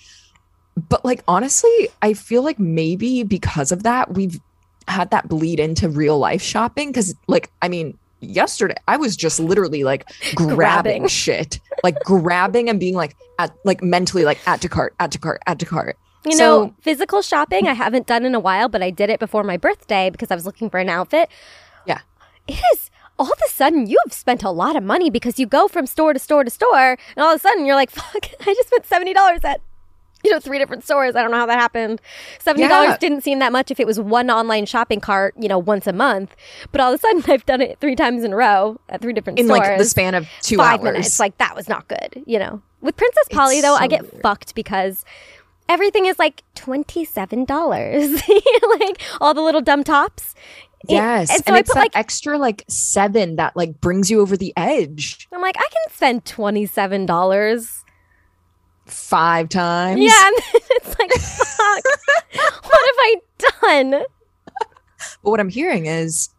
but 0.88 1.04
like 1.04 1.24
honestly 1.28 1.90
I 2.02 2.14
feel 2.14 2.42
like 2.44 2.58
maybe 2.60 3.24
because 3.24 3.72
of 3.72 3.84
that 3.84 4.14
we've 4.14 4.40
had 4.88 5.12
that 5.12 5.28
bleed 5.28 5.60
into 5.60 5.90
real 5.90 6.18
life 6.20 6.42
shopping 6.42 6.90
because 6.90 7.14
like 7.28 7.52
I 7.62 7.68
mean 7.68 7.98
yesterday 8.22 8.76
I 8.88 8.98
was 8.98 9.18
just 9.18 9.40
literally 9.40 9.84
like 9.84 10.06
grabbing, 10.36 10.56
Grabbing. 10.56 11.08
shit 11.08 11.60
like 11.84 12.00
grabbing 12.06 12.70
and 12.70 12.80
being 12.80 12.96
like 12.96 13.16
at 13.40 13.52
like 13.66 13.84
mentally 13.84 14.24
like 14.24 14.40
add 14.46 14.62
to 14.62 14.70
cart 14.70 14.94
add 15.00 15.12
to 15.12 15.18
cart 15.20 15.42
add 15.48 15.60
to 15.60 15.66
cart 15.66 15.98
You 16.26 16.34
So- 16.38 16.66
know, 16.66 16.74
physical 16.82 17.22
shopping 17.22 17.68
I 17.68 17.74
haven't 17.74 18.08
done 18.08 18.26
in 18.26 18.36
a 18.36 18.40
while, 18.42 18.68
but 18.70 18.82
I 18.84 18.90
did 18.90 19.10
it 19.10 19.20
before 19.20 19.44
my 19.44 19.58
birthday 19.58 20.10
because 20.10 20.32
I 20.32 20.36
was 20.36 20.46
looking 20.46 20.70
for 20.70 20.78
an 20.80 20.90
outfit. 20.90 21.30
Yeah. 21.86 22.00
It 22.50 22.62
is 22.74 22.90
all 23.18 23.28
of 23.32 23.40
a 23.46 23.50
sudden 23.50 23.88
you 23.88 23.98
have 24.06 24.14
spent 24.14 24.44
a 24.44 24.50
lot 24.50 24.76
of 24.76 24.84
money 24.84 25.10
because 25.10 25.40
you 25.40 25.46
go 25.46 25.68
from 25.68 25.86
store 25.86 26.14
to 26.14 26.20
store 26.20 26.44
to 26.44 26.50
store, 26.50 26.92
and 27.16 27.24
all 27.24 27.32
of 27.34 27.36
a 27.36 27.40
sudden 27.40 27.66
you're 27.66 27.76
like, 27.76 27.90
fuck, 28.00 28.26
I 28.42 28.54
just 28.54 28.68
spent 28.68 28.86
seventy 28.86 29.14
dollars 29.14 29.42
at 29.44 29.62
you 30.22 30.32
know, 30.32 30.40
three 30.42 30.60
different 30.60 30.84
stores. 30.84 31.16
I 31.16 31.22
don't 31.22 31.32
know 31.32 31.38
how 31.38 31.46
that 31.46 31.60
happened. 31.60 32.02
Seventy 32.40 32.68
dollars 32.68 32.90
Yeah. 32.90 32.98
didn't 32.98 33.22
seem 33.24 33.40
that 33.40 33.54
much 33.54 33.72
if 33.72 33.80
it 33.80 33.88
was 33.88 34.00
one 34.02 34.30
online 34.30 34.66
shopping 34.66 35.00
cart, 35.00 35.34
you 35.40 35.48
know, 35.48 35.58
once 35.58 35.88
a 35.88 35.94
month. 35.94 36.36
But 36.74 36.82
all 36.82 36.92
of 36.94 37.00
a 37.00 37.02
sudden 37.02 37.24
I've 37.28 37.46
done 37.46 37.62
it 37.62 37.78
three 37.80 37.96
times 37.96 38.26
in 38.26 38.34
a 38.34 38.36
row 38.36 38.80
at 38.90 39.02
three 39.02 39.14
different 39.14 39.40
stores. 39.40 39.50
in 39.50 39.56
stores 39.56 39.70
like 39.70 39.78
the 39.80 39.86
span 39.86 40.16
of 40.16 40.28
two 40.42 40.58
five 40.58 40.80
hours. 40.82 40.84
minutes. 40.84 41.20
Like 41.22 41.38
that 41.38 41.56
was 41.56 41.70
not 41.70 41.88
good, 41.88 42.22
you 42.26 42.38
know. 42.40 42.62
With 42.82 42.98
Princess 42.98 43.28
Polly 43.32 43.58
It's 43.60 43.66
though, 43.66 43.76
I 43.76 43.88
get 43.88 44.12
weird. 44.12 44.22
fucked 44.22 44.56
because 44.56 45.06
everything 45.70 46.06
is 46.06 46.20
like 46.20 46.44
twenty 46.54 47.06
seven 47.06 47.46
dollars. 47.46 48.12
like 48.80 49.02
all 49.22 49.34
the 49.34 49.42
little 49.42 49.62
dumb 49.62 49.86
tops. 49.86 50.36
And- 50.82 50.92
yes, 50.92 51.30
and 51.30 51.38
and, 51.38 51.46
so 51.46 51.54
I 51.54 51.60
it's 51.60 51.70
put 51.70 51.78
like 51.78 51.96
extra 51.96 52.38
like 52.38 52.64
seven 52.68 53.36
that 53.36 53.56
like 53.56 53.82
brings 53.82 54.10
you 54.10 54.22
over 54.22 54.38
the 54.38 54.54
edge 54.56 55.28
I'm 55.32 55.42
like 55.42 55.58
I 55.58 55.68
can 55.68 55.94
spend 55.94 56.26
twenty 56.26 56.66
seven 56.66 57.06
dollars. 57.06 57.84
five 58.86 59.50
times. 59.50 60.00
Yeah, 60.02 60.28
and 60.28 60.36
it's 60.54 60.98
like 61.00 61.12
fuck. 61.12 61.84
what 62.64 62.82
have 62.86 63.00
I 63.00 63.16
done? 63.62 64.04
But 65.24 65.32
what 65.32 65.40
I'm 65.40 65.50
hearing 65.50 65.86
is, 65.86 66.30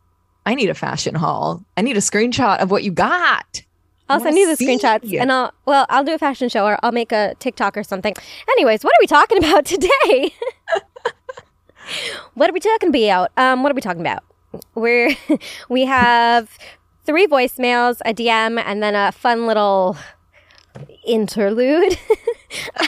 I 0.47 0.54
need 0.54 0.70
a 0.70 0.75
fashion 0.75 1.14
haul. 1.14 1.62
I 1.76 1.82
need 1.82 1.97
a 1.97 2.00
screenshot 2.00 2.61
of 2.61 2.70
what 2.70 2.82
you 2.82 2.92
got. 2.92 3.62
I'll 4.09 4.20
send 4.20 4.37
you 4.37 4.54
the 4.56 4.62
screenshots 4.64 5.16
and 5.20 5.30
I'll 5.30 5.52
well 5.66 5.87
I'll 5.88 6.02
do 6.02 6.14
a 6.14 6.18
fashion 6.18 6.49
show 6.49 6.64
or 6.66 6.78
I'll 6.82 6.90
make 6.92 7.12
a 7.12 7.35
TikTok 7.38 7.76
or 7.76 7.85
something. 7.85 8.14
Anyways, 8.52 8.82
what 8.82 8.90
are 8.92 9.00
we 9.00 9.06
talking 9.06 9.38
about 9.44 9.64
today? 9.66 10.35
what 12.35 12.50
are 12.50 12.52
we 12.52 12.59
talking 12.61 12.88
about? 12.88 13.30
Um, 13.37 13.62
what 13.62 13.70
are 13.70 13.75
we 13.75 13.80
talking 13.80 14.00
about? 14.00 14.25
We're 14.75 15.14
we 15.69 15.85
have 15.85 16.59
three 17.04 17.26
voicemails, 17.26 18.00
a 18.04 18.14
DM, 18.14 18.62
and 18.64 18.83
then 18.83 18.95
a 18.95 19.12
fun 19.12 19.47
little 19.47 19.97
interlude. 21.07 21.99
I 22.76 22.87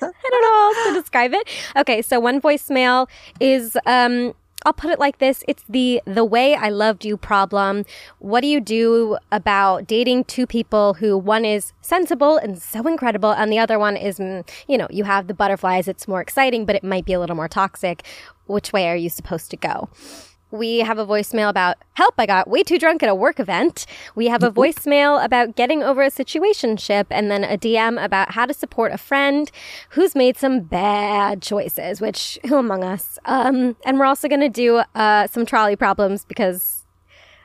don't 0.00 0.02
know 0.02 0.50
how 0.50 0.72
else 0.74 0.88
to 0.88 1.00
describe 1.00 1.32
it. 1.34 1.48
Okay, 1.76 2.02
so 2.02 2.20
one 2.20 2.40
voicemail 2.40 3.08
is 3.40 3.76
um 3.86 4.34
I'll 4.64 4.72
put 4.72 4.90
it 4.90 4.98
like 5.00 5.18
this. 5.18 5.42
It's 5.48 5.64
the 5.68 6.00
the 6.04 6.24
way 6.24 6.54
I 6.54 6.68
loved 6.68 7.04
you 7.04 7.16
problem. 7.16 7.84
What 8.18 8.42
do 8.42 8.46
you 8.46 8.60
do 8.60 9.18
about 9.30 9.86
dating 9.86 10.24
two 10.24 10.46
people 10.46 10.94
who 10.94 11.18
one 11.18 11.44
is 11.44 11.72
sensible 11.80 12.36
and 12.36 12.60
so 12.60 12.86
incredible 12.86 13.32
and 13.32 13.52
the 13.52 13.58
other 13.58 13.78
one 13.78 13.96
is 13.96 14.18
mm, 14.18 14.48
you 14.68 14.78
know, 14.78 14.86
you 14.90 15.04
have 15.04 15.26
the 15.26 15.34
butterflies, 15.34 15.88
it's 15.88 16.06
more 16.06 16.20
exciting, 16.20 16.64
but 16.64 16.76
it 16.76 16.84
might 16.84 17.04
be 17.04 17.12
a 17.12 17.20
little 17.20 17.36
more 17.36 17.48
toxic. 17.48 18.04
Which 18.46 18.72
way 18.72 18.88
are 18.88 18.96
you 18.96 19.08
supposed 19.08 19.50
to 19.50 19.56
go? 19.56 19.88
We 20.52 20.78
have 20.80 20.98
a 20.98 21.06
voicemail 21.06 21.48
about 21.48 21.78
help. 21.94 22.14
I 22.18 22.26
got 22.26 22.46
way 22.48 22.62
too 22.62 22.78
drunk 22.78 23.02
at 23.02 23.08
a 23.08 23.14
work 23.14 23.40
event. 23.40 23.86
We 24.14 24.28
have 24.28 24.42
a 24.42 24.50
voicemail 24.50 25.24
about 25.24 25.56
getting 25.56 25.82
over 25.82 26.02
a 26.02 26.10
situationship, 26.10 27.06
and 27.10 27.30
then 27.30 27.42
a 27.42 27.56
DM 27.56 28.02
about 28.02 28.32
how 28.32 28.44
to 28.46 28.52
support 28.54 28.92
a 28.92 28.98
friend 28.98 29.50
who's 29.90 30.14
made 30.14 30.36
some 30.36 30.60
bad 30.60 31.40
choices. 31.42 32.00
Which 32.00 32.38
who 32.46 32.56
among 32.56 32.84
us? 32.84 33.18
Um, 33.24 33.76
and 33.84 33.98
we're 33.98 34.04
also 34.04 34.28
going 34.28 34.40
to 34.42 34.48
do 34.50 34.82
uh, 34.94 35.26
some 35.26 35.46
trolley 35.46 35.74
problems 35.74 36.24
because 36.26 36.84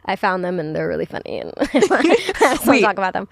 I 0.06 0.16
found 0.16 0.44
them 0.44 0.60
and 0.60 0.76
they're 0.76 0.88
really 0.88 1.06
funny, 1.06 1.40
and 1.40 1.54
I 1.58 1.88
want 1.90 2.06
to 2.66 2.82
talk 2.82 2.98
about 2.98 3.14
them. 3.14 3.28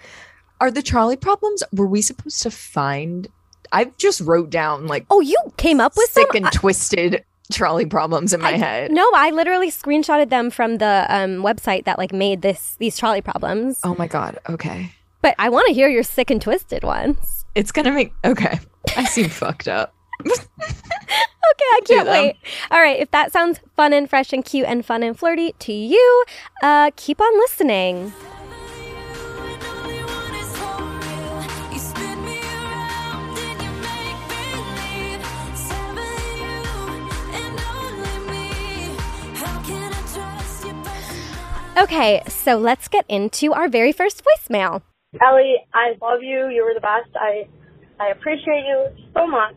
Are 0.62 0.72
the 0.72 0.82
trolley 0.82 1.18
problems? 1.18 1.64
Were 1.74 1.86
we 1.88 2.02
supposed 2.02 2.42
to 2.44 2.50
find? 2.52 3.28
I 3.74 3.92
just 3.98 4.22
wrote 4.22 4.50
down 4.52 4.88
like 4.88 5.06
Oh, 5.10 5.20
you 5.20 5.38
came 5.58 5.82
up 5.82 5.98
with 5.98 6.10
sick 6.10 6.28
some. 6.34 6.44
and 6.46 6.54
twisted 6.54 7.26
trolley 7.52 7.86
problems 7.86 8.34
in 8.34 8.42
my 8.42 8.52
head. 8.54 8.92
no, 8.92 9.08
I 9.16 9.30
literally 9.32 9.70
screenshotted 9.72 10.30
them 10.30 10.50
from 10.50 10.78
the 10.78 11.06
um, 11.10 11.44
website 11.44 11.86
that 11.86 11.98
like 11.98 12.12
made 12.14 12.42
this 12.42 12.76
these 12.80 12.98
trolley 12.98 13.22
problems. 13.22 13.80
Oh 13.84 13.96
my 13.98 14.08
god. 14.08 14.40
Okay, 14.50 14.92
But 15.22 15.36
I 15.40 15.50
want 15.50 15.68
to 15.68 15.74
hear 15.74 15.88
your 15.90 16.04
sick 16.04 16.30
and 16.32 16.42
twisted 16.42 16.84
ones. 16.84 17.46
it's 17.56 17.72
gonna 17.72 17.92
make. 17.92 18.14
Okay, 18.24 18.60
I 18.98 19.06
seem 19.06 19.30
fucked 19.42 19.68
up. 19.68 19.94
Okay, 20.26 21.70
I 21.72 21.82
can't 21.86 22.08
wait. 22.10 22.36
All 22.72 22.80
right, 22.82 23.00
if 23.00 23.12
that 23.12 23.32
sounds 23.32 23.60
fun 23.76 23.94
and 23.94 24.10
fresh 24.10 24.34
and 24.34 24.44
cute 24.44 24.66
and 24.66 24.86
fun 24.86 25.04
and 25.04 25.18
flirty 25.18 25.54
to 25.60 25.72
you, 25.74 26.26
uh, 26.64 26.92
keep 26.96 27.22
on 27.22 27.38
listening. 27.40 28.12
Okay, 41.78 42.22
so 42.28 42.56
let's 42.56 42.88
get 42.88 43.06
into 43.10 43.52
our 43.52 43.68
very 43.68 43.92
first 43.92 44.24
voicemail. 44.24 44.82
Ellie, 45.22 45.58
I 45.74 45.96
love 46.02 46.24
you. 46.24 46.48
You 46.48 46.64
were 46.64 46.74
the 46.74 46.80
best. 46.80 47.12
I 47.20 47.48
I 48.00 48.12
appreciate 48.12 48.64
you 48.64 48.88
so 49.14 49.28
much. 49.28 49.56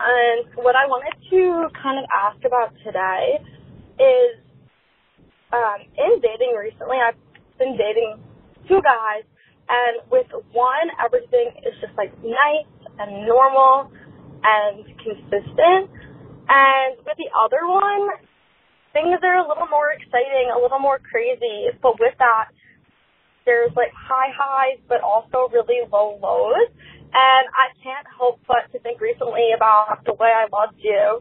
And 0.00 0.46
what 0.56 0.74
I 0.74 0.86
wanted 0.86 1.12
to 1.30 1.68
kind 1.82 1.98
of 1.98 2.04
ask 2.12 2.44
about 2.44 2.72
today 2.84 3.40
is 4.00 4.40
um, 5.52 5.80
in 5.96 6.20
dating 6.20 6.56
recently, 6.58 6.96
I've 6.96 7.14
been 7.58 7.76
dating 7.76 8.18
two 8.66 8.80
guys, 8.82 9.24
and 9.68 10.00
with 10.10 10.26
one, 10.52 10.88
everything 11.04 11.52
is 11.64 11.74
just 11.80 11.92
like 11.96 12.12
nice 12.24 12.72
and 12.98 13.26
normal 13.26 13.92
and 14.42 14.84
consistent. 14.96 15.92
And 16.48 16.96
with 17.04 17.16
the 17.16 17.30
other 17.36 17.64
one, 17.68 18.08
things 18.94 19.18
are 19.20 19.38
a 19.42 19.46
little 19.46 19.66
more 19.68 19.90
exciting, 19.90 20.54
a 20.54 20.58
little 20.58 20.78
more 20.78 21.02
crazy, 21.02 21.68
but 21.82 21.98
with 22.00 22.14
that, 22.22 22.54
there's 23.44 23.74
like 23.76 23.92
high 23.92 24.32
highs, 24.32 24.80
but 24.88 25.02
also 25.02 25.52
really 25.52 25.84
low 25.92 26.16
lows. 26.22 26.70
And 27.14 27.44
I 27.52 27.70
can't 27.82 28.06
help 28.16 28.40
but 28.48 28.70
to 28.72 28.78
think 28.80 29.02
recently 29.02 29.52
about 29.54 30.02
the 30.06 30.14
way 30.14 30.30
I 30.30 30.48
loved 30.50 30.78
you. 30.80 31.20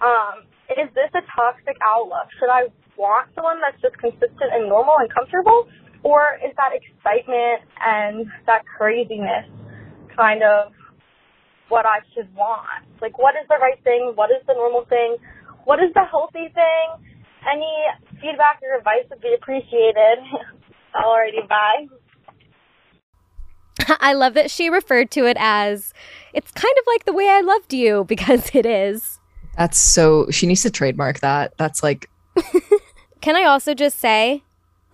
Um, 0.00 0.48
is 0.68 0.88
this 0.96 1.12
a 1.14 1.22
toxic 1.36 1.76
outlook? 1.86 2.28
Should 2.40 2.50
I 2.50 2.68
want 2.96 3.30
someone 3.34 3.60
that's 3.60 3.80
just 3.80 3.96
consistent 4.00 4.50
and 4.52 4.68
normal 4.68 4.96
and 4.98 5.08
comfortable? 5.12 5.68
Or 6.02 6.40
is 6.44 6.52
that 6.56 6.72
excitement 6.72 7.64
and 7.80 8.26
that 8.48 8.64
craziness 8.64 9.48
kind 10.16 10.42
of 10.42 10.72
what 11.68 11.84
I 11.86 12.00
should 12.12 12.32
want? 12.34 12.84
Like, 13.00 13.16
what 13.18 13.34
is 13.36 13.46
the 13.48 13.56
right 13.60 13.78
thing? 13.84 14.12
What 14.14 14.30
is 14.30 14.44
the 14.46 14.54
normal 14.54 14.84
thing? 14.88 15.16
What 15.64 15.78
is 15.80 15.92
the 15.94 16.04
healthy 16.08 16.48
thing? 16.52 17.09
Any 17.48 17.72
feedback 18.20 18.60
or 18.62 18.76
advice 18.76 19.04
would 19.10 19.20
be 19.20 19.34
appreciated. 19.34 20.18
Alrighty, 20.94 21.48
bye. 21.48 21.86
I 24.00 24.12
love 24.12 24.34
that 24.34 24.50
she 24.50 24.68
referred 24.68 25.10
to 25.12 25.26
it 25.26 25.36
as 25.40 25.94
it's 26.32 26.50
kind 26.50 26.74
of 26.78 26.84
like 26.86 27.04
the 27.04 27.12
way 27.12 27.28
I 27.28 27.40
loved 27.40 27.72
you 27.72 28.04
because 28.08 28.50
it 28.54 28.66
is. 28.66 29.18
That's 29.56 29.78
so 29.78 30.30
she 30.30 30.46
needs 30.46 30.62
to 30.62 30.70
trademark 30.70 31.20
that. 31.20 31.54
That's 31.56 31.82
like 31.82 32.10
Can 33.20 33.36
I 33.36 33.44
also 33.44 33.74
just 33.74 33.98
say 33.98 34.42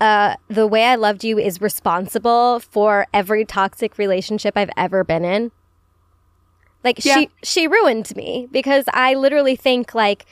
uh, 0.00 0.36
the 0.48 0.66
way 0.66 0.84
I 0.84 0.96
loved 0.96 1.24
you 1.24 1.38
is 1.38 1.60
responsible 1.60 2.60
for 2.60 3.06
every 3.14 3.44
toxic 3.44 3.98
relationship 3.98 4.56
I've 4.56 4.70
ever 4.76 5.04
been 5.04 5.24
in. 5.24 5.52
Like 6.84 7.04
Yeah. 7.04 7.14
she 7.20 7.30
she 7.42 7.66
ruined 7.66 8.14
me 8.14 8.48
because 8.50 8.84
I 8.92 9.14
literally 9.14 9.56
think 9.56 9.94
like, 9.94 10.26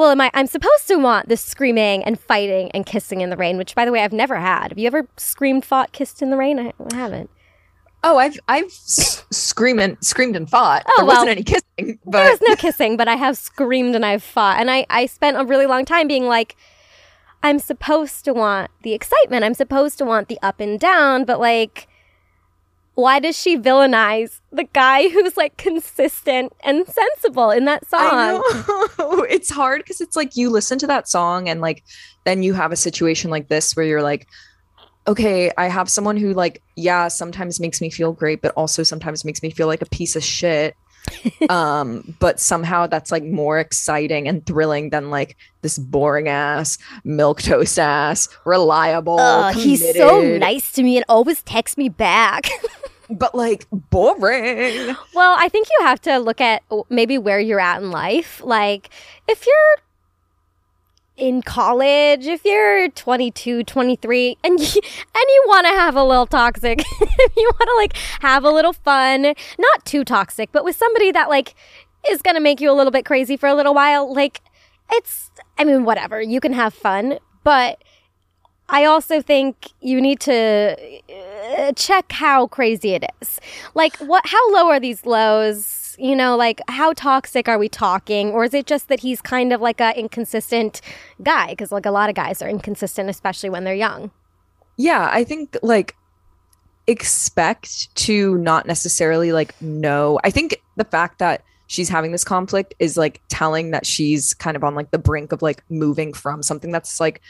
well, 0.00 0.10
am 0.10 0.20
I 0.20 0.30
I'm 0.32 0.46
supposed 0.46 0.88
to 0.88 0.96
want 0.96 1.28
the 1.28 1.36
screaming 1.36 2.02
and 2.04 2.18
fighting 2.18 2.70
and 2.72 2.86
kissing 2.86 3.20
in 3.20 3.28
the 3.30 3.36
rain, 3.36 3.58
which 3.58 3.74
by 3.74 3.84
the 3.84 3.92
way 3.92 4.00
I've 4.02 4.12
never 4.12 4.36
had. 4.36 4.68
Have 4.68 4.78
you 4.78 4.86
ever 4.86 5.06
screamed, 5.16 5.64
fought, 5.64 5.92
kissed 5.92 6.22
in 6.22 6.30
the 6.30 6.36
rain? 6.36 6.58
I, 6.58 6.72
I 6.90 6.94
haven't. 6.94 7.30
Oh, 8.02 8.16
I've 8.16 8.38
I've 8.48 8.64
s- 8.64 9.26
screaming 9.30 9.98
screamed 10.00 10.36
and 10.36 10.48
fought. 10.48 10.84
Oh, 10.88 10.94
there 10.98 11.06
wasn't 11.06 11.28
any 11.28 11.42
kissing, 11.42 11.98
There 12.06 12.30
was 12.30 12.40
no 12.40 12.56
kissing, 12.56 12.96
but 12.96 13.08
I 13.08 13.16
have 13.16 13.36
screamed 13.36 13.94
and 13.94 14.06
I've 14.06 14.22
fought. 14.22 14.58
And 14.58 14.70
I, 14.70 14.86
I 14.88 15.04
spent 15.04 15.36
a 15.36 15.44
really 15.44 15.66
long 15.66 15.84
time 15.84 16.08
being 16.08 16.26
like, 16.26 16.56
I'm 17.42 17.58
supposed 17.58 18.24
to 18.24 18.32
want 18.32 18.70
the 18.82 18.94
excitement. 18.94 19.44
I'm 19.44 19.52
supposed 19.52 19.98
to 19.98 20.06
want 20.06 20.28
the 20.28 20.38
up 20.42 20.60
and 20.60 20.80
down, 20.80 21.26
but 21.26 21.40
like, 21.40 21.88
why 23.00 23.18
does 23.18 23.36
she 23.36 23.56
villainize 23.56 24.40
the 24.52 24.64
guy 24.64 25.08
who's 25.08 25.36
like 25.36 25.56
consistent 25.56 26.52
and 26.62 26.86
sensible 26.86 27.50
in 27.50 27.64
that 27.64 27.88
song? 27.88 28.00
I 28.02 28.92
know 28.98 29.22
it's 29.30 29.50
hard 29.50 29.82
because 29.82 30.00
it's 30.00 30.16
like 30.16 30.36
you 30.36 30.50
listen 30.50 30.78
to 30.80 30.86
that 30.86 31.08
song 31.08 31.48
and 31.48 31.60
like 31.60 31.82
then 32.24 32.42
you 32.42 32.54
have 32.54 32.72
a 32.72 32.76
situation 32.76 33.30
like 33.30 33.48
this 33.48 33.74
where 33.74 33.86
you're 33.86 34.02
like, 34.02 34.28
okay, 35.06 35.50
I 35.56 35.68
have 35.68 35.88
someone 35.88 36.16
who 36.16 36.32
like 36.34 36.62
yeah 36.76 37.08
sometimes 37.08 37.58
makes 37.60 37.80
me 37.80 37.90
feel 37.90 38.12
great, 38.12 38.42
but 38.42 38.52
also 38.56 38.82
sometimes 38.82 39.24
makes 39.24 39.42
me 39.42 39.50
feel 39.50 39.66
like 39.66 39.82
a 39.82 39.86
piece 39.86 40.16
of 40.16 40.22
shit. 40.22 40.76
um 41.48 42.14
but 42.20 42.38
somehow 42.38 42.86
that's 42.86 43.10
like 43.10 43.24
more 43.24 43.58
exciting 43.58 44.28
and 44.28 44.44
thrilling 44.44 44.90
than 44.90 45.08
like 45.08 45.34
this 45.62 45.78
boring 45.78 46.28
ass 46.28 46.76
milquetoast 47.06 47.78
ass 47.78 48.28
reliable 48.44 49.18
Ugh, 49.18 49.54
he's 49.54 49.80
so 49.80 50.20
committed, 50.20 50.40
nice 50.40 50.70
to 50.72 50.82
me 50.82 50.98
and 50.98 51.06
always 51.08 51.42
texts 51.42 51.78
me 51.78 51.88
back. 51.88 52.50
but 53.10 53.34
like 53.34 53.66
boring 53.72 54.96
Well, 55.14 55.36
I 55.38 55.48
think 55.48 55.68
you 55.68 55.86
have 55.86 56.00
to 56.02 56.18
look 56.18 56.40
at 56.40 56.62
maybe 56.88 57.18
where 57.18 57.40
you're 57.40 57.60
at 57.60 57.82
in 57.82 57.90
life. 57.90 58.40
Like, 58.44 58.90
if 59.28 59.46
you're 59.46 59.84
in 61.16 61.42
college, 61.42 62.26
if 62.26 62.44
you're 62.44 62.88
22, 62.88 63.64
23, 63.64 64.38
and 64.42 64.58
you, 64.58 64.66
and 64.66 64.74
you 65.14 65.44
want 65.46 65.66
to 65.66 65.72
have 65.72 65.94
a 65.94 66.02
little 66.02 66.26
toxic, 66.26 66.82
you 67.00 67.50
want 67.60 67.68
to 67.68 67.74
like 67.76 67.96
have 68.22 68.44
a 68.44 68.50
little 68.50 68.72
fun, 68.72 69.34
not 69.58 69.84
too 69.84 70.02
toxic, 70.04 70.50
but 70.52 70.64
with 70.64 70.76
somebody 70.76 71.12
that 71.12 71.28
like 71.28 71.54
is 72.08 72.22
going 72.22 72.36
to 72.36 72.40
make 72.40 72.60
you 72.60 72.70
a 72.70 72.74
little 72.74 72.90
bit 72.90 73.04
crazy 73.04 73.36
for 73.36 73.48
a 73.48 73.54
little 73.54 73.74
while, 73.74 74.12
like 74.12 74.40
it's, 74.92 75.30
I 75.58 75.64
mean, 75.64 75.84
whatever, 75.84 76.20
you 76.20 76.40
can 76.40 76.54
have 76.54 76.72
fun, 76.72 77.18
but 77.44 77.82
I 78.70 78.84
also 78.84 79.20
think 79.20 79.72
you 79.80 80.00
need 80.00 80.20
to 80.20 80.76
uh, 81.58 81.72
check 81.72 82.12
how 82.12 82.46
crazy 82.46 82.94
it 82.94 83.04
is. 83.20 83.40
Like, 83.74 83.96
what? 83.96 84.24
How 84.26 84.52
low 84.52 84.68
are 84.68 84.80
these 84.80 85.04
lows? 85.04 85.96
You 85.98 86.16
know, 86.16 86.36
like 86.36 86.60
how 86.68 86.92
toxic 86.94 87.48
are 87.48 87.58
we 87.58 87.68
talking, 87.68 88.30
or 88.30 88.44
is 88.44 88.54
it 88.54 88.66
just 88.66 88.88
that 88.88 89.00
he's 89.00 89.20
kind 89.20 89.52
of 89.52 89.60
like 89.60 89.80
a 89.80 89.98
inconsistent 89.98 90.80
guy? 91.22 91.48
Because 91.50 91.72
like 91.72 91.84
a 91.84 91.90
lot 91.90 92.08
of 92.08 92.14
guys 92.14 92.40
are 92.40 92.48
inconsistent, 92.48 93.10
especially 93.10 93.50
when 93.50 93.64
they're 93.64 93.74
young. 93.74 94.10
yeah 94.80 95.10
i 95.12 95.22
think 95.22 95.56
like 95.62 95.94
expect 96.86 97.94
to 97.94 98.38
not 98.38 98.66
necessarily 98.66 99.30
like 99.30 99.60
know 99.60 100.18
i 100.24 100.30
think 100.30 100.56
the 100.76 100.84
fact 100.84 101.18
that 101.18 101.42
she's 101.66 101.88
having 101.88 102.12
this 102.12 102.24
conflict 102.24 102.74
is 102.78 102.96
like 102.96 103.20
telling 103.28 103.70
that 103.70 103.84
she's 103.84 104.34
kind 104.34 104.56
of 104.56 104.64
on 104.64 104.74
like 104.74 104.90
the 104.90 104.98
brink 104.98 105.32
of 105.32 105.42
like 105.42 105.62
moving 105.68 106.12
from 106.14 106.42
something 106.42 106.72
that's 106.72 106.98
like 106.98 107.20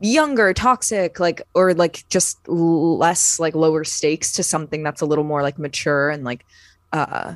younger 0.00 0.52
toxic 0.54 1.20
like 1.20 1.42
or 1.54 1.74
like 1.74 2.04
just 2.08 2.38
less 2.48 3.38
like 3.38 3.54
lower 3.54 3.84
stakes 3.84 4.32
to 4.32 4.42
something 4.42 4.82
that's 4.82 5.02
a 5.02 5.06
little 5.06 5.24
more 5.24 5.42
like 5.42 5.58
mature 5.58 6.08
and 6.08 6.24
like 6.24 6.44
uh 6.92 7.34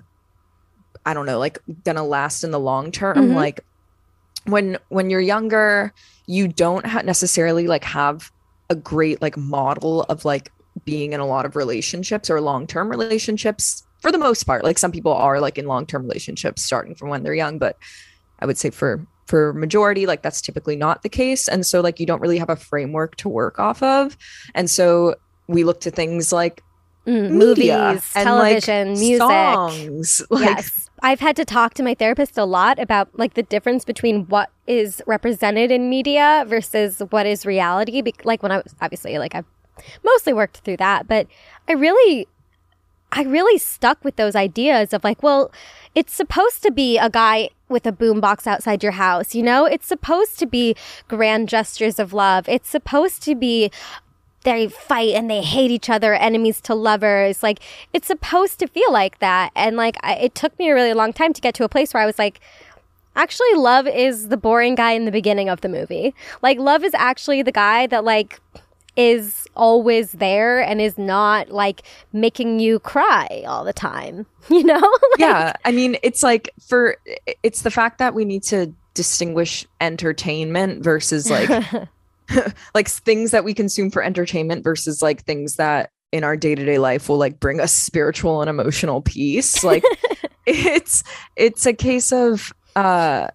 i 1.05 1.13
don't 1.13 1.27
know 1.27 1.39
like 1.39 1.59
gonna 1.85 2.03
last 2.03 2.43
in 2.43 2.51
the 2.51 2.59
long 2.59 2.91
term 2.91 3.17
Mhm. 3.17 3.35
like 3.35 3.61
when 4.47 4.79
when 4.89 5.11
you're 5.11 5.21
younger 5.21 5.93
you 6.27 6.49
don't 6.49 6.87
ha- 6.87 7.03
necessarily 7.03 7.67
like 7.67 7.85
have 7.85 8.31
a 8.71 8.75
great 8.75 9.21
like 9.21 9.37
model 9.37 10.05
of 10.05 10.25
like 10.25 10.51
being 10.87 11.13
in 11.13 11.21
a 11.21 11.27
lot 11.27 11.45
of 11.45 11.57
relationships 11.57 12.31
or 12.31 12.41
long-term 12.41 12.89
relationships 12.89 13.85
for 14.01 14.11
the 14.11 14.19
most 14.19 14.45
part 14.45 14.65
like 14.65 14.79
some 14.79 14.91
people 14.91 15.13
are 15.13 15.39
like 15.39 15.59
in 15.59 15.67
long-term 15.67 16.03
relationships 16.03 16.63
starting 16.63 16.95
from 16.95 17.11
when 17.11 17.23
they're 17.23 17.35
young 17.35 17.59
but 17.59 17.77
i 18.41 18.47
would 18.47 18.57
say 18.59 18.71
for 18.71 19.07
for 19.27 19.53
majority 19.55 20.07
like 20.07 20.23
that's 20.23 20.41
typically 20.41 20.77
not 20.77 21.03
the 21.03 21.09
case 21.09 21.49
and 21.49 21.65
so 21.67 21.81
like 21.81 21.99
you 21.99 22.07
don't 22.07 22.21
really 22.21 22.39
have 22.39 22.51
a 22.51 22.57
framework 22.57 23.17
to 23.17 23.29
work 23.29 23.59
off 23.59 23.83
of 23.83 24.17
and 24.55 24.69
so 24.71 25.15
we 25.49 25.65
look 25.65 25.81
to 25.81 25.91
things 25.91 26.33
like 26.33 26.63
Mm, 27.07 27.33
media 27.33 27.77
movies, 27.89 28.11
and, 28.17 28.31
like, 28.31 28.65
television, 28.65 28.93
music. 28.99 29.19
songs 29.19 30.23
like 30.31 30.57
yes. 30.57 30.89
I've 31.03 31.21
had 31.21 31.37
to 31.37 31.45
talk 31.45 31.75
to 31.75 31.83
my 31.83 31.93
therapist 31.93 32.39
a 32.39 32.47
lot 32.47 32.79
about 32.79 33.11
like 33.19 33.35
the 33.35 33.43
difference 33.43 33.85
between 33.85 34.25
what 34.29 34.49
is 34.67 35.03
represented 35.07 35.71
in 35.71 35.91
media 35.91 36.45
versus 36.49 37.03
what 37.11 37.27
is 37.27 37.45
reality. 37.45 38.01
Bec- 38.01 38.25
Like 38.25 38.43
when 38.43 38.53
I 38.53 38.57
was 38.57 38.75
obviously 38.81 39.19
like 39.19 39.35
I've 39.35 39.45
mostly 40.03 40.33
worked 40.33 40.59
through 40.59 40.79
that, 40.79 41.07
but 41.07 41.27
I 41.69 41.73
really 41.75 42.27
I 43.15 43.23
really 43.23 43.59
stuck 43.59 44.05
with 44.05 44.17
those 44.17 44.35
ideas 44.35 44.93
of 44.93 45.05
like, 45.05 45.23
well, 45.23 45.53
it's 45.95 46.13
supposed 46.13 46.63
to 46.65 46.73
be 46.73 46.99
a 46.99 47.09
guy 47.09 47.51
with 47.69 47.87
a 47.87 47.93
boombox 47.93 48.47
outside 48.47 48.83
your 48.83 48.93
house, 48.93 49.35
you 49.35 49.43
know? 49.43 49.67
It's 49.67 49.87
supposed 49.87 50.39
to 50.41 50.47
be 50.47 50.75
grand 51.07 51.49
gestures 51.49 52.01
of 52.01 52.13
love. 52.13 52.49
It's 52.49 52.69
supposed 52.69 53.23
to 53.23 53.37
be 53.37 53.71
they 54.43 54.69
fight 54.69 55.15
and 55.15 55.31
they 55.31 55.43
hate 55.43 55.71
each 55.71 55.89
other, 55.89 56.13
enemies 56.13 56.61
to 56.63 56.75
lovers. 56.75 57.43
Like 57.43 57.61
it's 57.93 58.09
supposed 58.09 58.59
to 58.59 58.67
feel 58.67 58.93
like 58.93 59.21
that. 59.21 59.53
And 59.55 59.77
like 59.77 59.97
I, 60.03 60.15
it 60.15 60.35
took 60.35 60.59
me 60.59 60.69
a 60.69 60.75
really 60.75 60.93
long 60.93 61.13
time 61.13 61.33
to 61.33 61.41
get 61.41 61.55
to 61.55 61.65
a 61.65 61.69
place 61.69 61.95
where 61.95 62.03
I 62.03 62.07
was 62.07 62.19
like, 62.19 62.41
actually, 63.17 63.55
love 63.55 63.87
is 63.87 64.29
the 64.29 64.37
boring 64.37 64.75
guy 64.75 64.93
in 64.93 65.05
the 65.05 65.13
beginning 65.13 65.49
of 65.49 65.61
the 65.61 65.69
movie. 65.69 66.15
Like 66.43 66.59
love 66.59 66.85
is 66.85 66.95
actually 66.95 67.43
the 67.43 67.53
guy 67.53 67.87
that 67.87 68.05
like 68.05 68.41
is 68.97 69.47
always 69.57 70.13
there 70.13 70.61
and 70.61 70.81
is 70.81 70.97
not 70.99 71.51
like 71.51 71.83
making 72.13 72.61
you 72.61 72.79
cry 72.79 73.43
all 73.47 73.65
the 73.65 73.73
time. 73.73 74.27
You 74.51 74.63
know? 74.63 74.75
Like- 74.75 75.01
yeah 75.19 75.53
i 75.65 75.73
mean 75.73 75.97
it's 76.03 76.23
like 76.23 76.51
for 76.69 76.99
it's 77.43 77.63
the 77.63 77.71
fact 77.71 77.97
that 77.99 78.13
we 78.13 78.27
need 78.27 78.43
to 78.43 78.75
distinguish 78.93 79.67
entertainment 79.81 80.85
versus 80.85 81.31
like 81.31 81.49
like 82.75 82.89
things 82.89 83.31
that 83.31 83.43
we 83.43 83.55
consume 83.55 83.91
for 83.91 84.03
entertainment 84.03 84.63
versus 84.63 85.01
like 85.01 85.25
things 85.25 85.57
that 85.57 85.91
in 86.13 86.25
our 86.25 86.37
day-to-day 86.37 86.77
life 86.79 87.09
will 87.09 87.17
like 87.17 87.41
bring 87.41 87.59
us 87.59 87.73
spiritual 87.73 88.43
and 88.43 88.51
emotional 88.51 89.01
peace 89.01 89.65
like 89.65 89.83
it's 90.47 91.03
it's 91.37 91.65
a 91.65 91.73
case 91.73 92.13
of 92.13 92.53
uh 92.77 93.29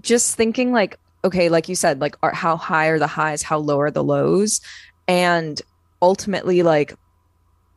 just 0.00 0.36
thinking 0.36 0.72
like 0.72 0.98
okay 1.24 1.48
like 1.48 1.68
you 1.68 1.74
said 1.74 2.00
like 2.00 2.16
are, 2.22 2.34
how 2.34 2.56
high 2.56 2.86
are 2.86 2.98
the 2.98 3.06
highs 3.06 3.42
how 3.42 3.58
low 3.58 3.80
are 3.80 3.90
the 3.90 4.04
lows? 4.04 4.60
And 5.06 5.60
ultimately 6.00 6.62
like 6.62 6.94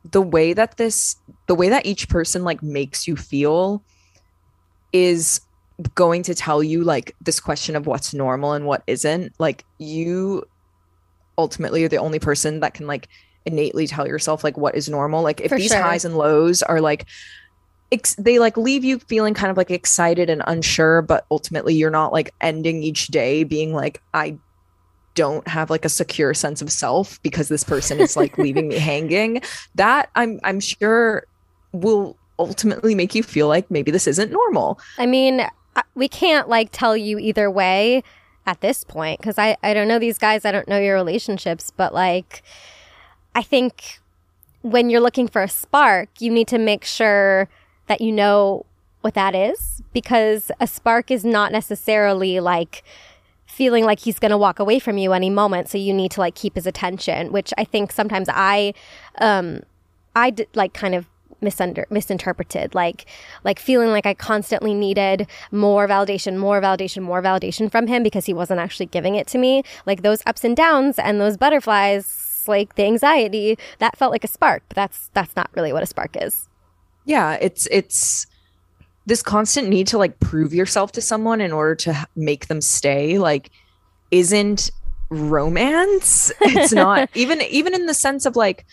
the 0.10 0.22
way 0.22 0.54
that 0.54 0.78
this 0.78 1.16
the 1.48 1.56
way 1.56 1.70
that 1.70 1.86
each 1.86 2.10
person 2.10 2.44
like 2.44 2.62
makes 2.64 3.08
you 3.08 3.16
feel 3.16 3.84
is 4.94 5.42
going 5.96 6.24
to 6.24 6.36
tell 6.36 6.62
you 6.62 6.84
like 6.84 7.16
this 7.22 7.40
question 7.40 7.76
of 7.76 7.88
what's 7.88 8.14
normal 8.14 8.54
and 8.54 8.66
what 8.66 8.84
isn't. 8.88 9.34
Like 9.40 9.66
you 9.78 10.44
ultimately 11.38 11.84
are 11.84 11.90
the 11.90 11.98
only 11.98 12.20
person 12.20 12.60
that 12.60 12.74
can 12.74 12.88
like 12.88 13.08
innately 13.46 13.88
tell 13.88 14.08
yourself 14.08 14.44
like 14.44 14.58
what 14.58 14.76
is 14.76 14.90
normal. 14.90 15.24
Like 15.24 15.42
if 15.42 15.50
For 15.50 15.58
these 15.58 15.72
sure. 15.72 15.82
highs 15.82 16.06
and 16.06 16.18
lows 16.18 16.62
are 16.62 16.82
like 16.82 17.08
ex- 17.92 18.16
they 18.16 18.40
like 18.40 18.58
leave 18.58 18.84
you 18.84 19.00
feeling 19.00 19.34
kind 19.34 19.52
of 19.52 19.58
like 19.58 19.72
excited 19.72 20.30
and 20.30 20.42
unsure, 20.48 21.02
but 21.02 21.26
ultimately 21.32 21.74
you're 21.76 21.92
not 21.92 22.12
like 22.12 22.34
ending 22.42 22.84
each 22.84 23.08
day 23.08 23.44
being 23.44 23.74
like, 23.74 24.02
I 24.14 24.38
don't 25.14 25.48
have 25.48 25.70
like 25.70 25.86
a 25.86 25.90
secure 25.90 26.34
sense 26.34 26.62
of 26.62 26.72
self 26.72 27.22
because 27.22 27.50
this 27.50 27.64
person 27.64 28.00
is 28.00 28.16
like 28.16 28.38
leaving 28.38 28.70
me 28.70 28.76
hanging. 28.80 29.42
That 29.76 30.10
I'm 30.16 30.40
I'm 30.44 30.60
sure 30.60 31.26
will 31.72 32.18
ultimately 32.40 32.96
make 32.96 33.14
you 33.14 33.24
feel 33.24 33.48
like 33.48 33.70
maybe 33.70 33.92
this 33.92 34.08
isn't 34.08 34.32
normal. 34.32 34.80
I 34.98 35.06
mean, 35.06 35.46
we 35.96 36.08
can't 36.08 36.50
like 36.50 36.70
tell 36.72 36.98
you 36.98 37.20
either 37.20 37.50
way 37.52 38.04
at 38.46 38.62
this 38.62 38.84
point 38.84 39.20
because 39.20 39.38
I, 39.38 39.58
I 39.62 39.74
don't 39.74 39.88
know 39.88 40.00
these 40.00 40.18
guys, 40.18 40.44
I 40.44 40.52
don't 40.52 40.68
know 40.68 40.80
your 40.80 40.96
relationships, 40.96 41.72
but 41.76 41.94
like, 41.94 42.42
I 43.36 43.44
think 43.44 44.00
when 44.62 44.90
you're 44.90 45.02
looking 45.02 45.28
for 45.28 45.42
a 45.44 45.48
spark, 45.48 46.10
you 46.20 46.32
need 46.32 46.48
to 46.50 46.58
make 46.58 46.84
sure 46.84 47.48
that 47.92 48.00
you 48.00 48.12
know 48.12 48.66
what 49.02 49.16
that 49.16 49.36
is 49.36 49.82
because 49.92 50.50
a 50.62 50.66
spark 50.66 51.12
is 51.12 51.26
not 51.26 51.52
necessarily 51.52 52.40
like 52.40 52.84
feeling 53.46 53.84
like 53.84 54.00
he's 54.00 54.18
going 54.18 54.32
to 54.32 54.38
walk 54.38 54.60
away 54.60 54.80
from 54.80 54.98
you 54.98 55.12
any 55.12 55.30
moment 55.30 55.68
so 55.68 55.78
you 55.78 55.94
need 55.94 56.10
to 56.10 56.22
like 56.22 56.34
keep 56.34 56.56
his 56.56 56.66
attention 56.66 57.34
which 57.34 57.54
i 57.58 57.66
think 57.66 57.92
sometimes 57.92 58.30
i 58.32 58.74
um 59.20 59.60
i 60.16 60.34
like 60.56 60.74
kind 60.74 60.96
of 60.96 61.06
misunder- 61.44 61.90
misinterpreted 61.90 62.74
like 62.74 63.06
like 63.44 63.60
feeling 63.60 63.90
like 63.90 64.06
i 64.06 64.14
constantly 64.14 64.74
needed 64.74 65.28
more 65.52 65.86
validation 65.86 66.38
more 66.38 66.62
validation 66.62 67.02
more 67.02 67.22
validation 67.22 67.70
from 67.70 67.88
him 67.88 68.04
because 68.04 68.26
he 68.26 68.34
wasn't 68.34 68.60
actually 68.60 68.86
giving 68.86 69.16
it 69.16 69.28
to 69.28 69.38
me. 69.38 69.64
Like 69.86 70.02
those 70.02 70.22
ups 70.26 70.46
and 70.46 70.56
downs 70.56 70.98
and 70.98 71.20
those 71.20 71.36
butterflies 71.36 72.46
like 72.48 72.76
the 72.76 72.86
anxiety 72.86 73.58
that 73.80 73.98
felt 73.98 74.12
like 74.12 74.24
a 74.24 74.28
spark 74.28 74.64
but 74.70 74.76
that's 74.76 75.10
that's 75.14 75.36
not 75.36 75.50
really 75.56 75.74
what 75.74 75.84
a 75.84 75.86
spark 75.86 76.16
is 76.20 76.48
Yeah, 77.06 77.38
it's 77.42 77.68
it's 77.72 78.28
this 79.06 79.22
constant 79.22 79.68
need 79.68 79.88
to 79.88 79.98
like 79.98 80.20
prove 80.20 80.54
yourself 80.54 80.92
to 80.94 81.02
someone 81.02 81.42
in 81.42 81.52
order 81.52 81.76
to 81.76 82.08
make 82.16 82.48
them 82.48 82.62
stay 82.62 83.18
like 83.18 83.50
isn't 84.12 84.72
romance. 85.10 86.32
It's 86.42 86.72
not 86.74 87.10
even 87.16 87.42
even 87.42 87.74
in 87.74 87.86
the 87.88 87.94
sense 87.94 88.26
of 88.26 88.36
like 88.36 88.66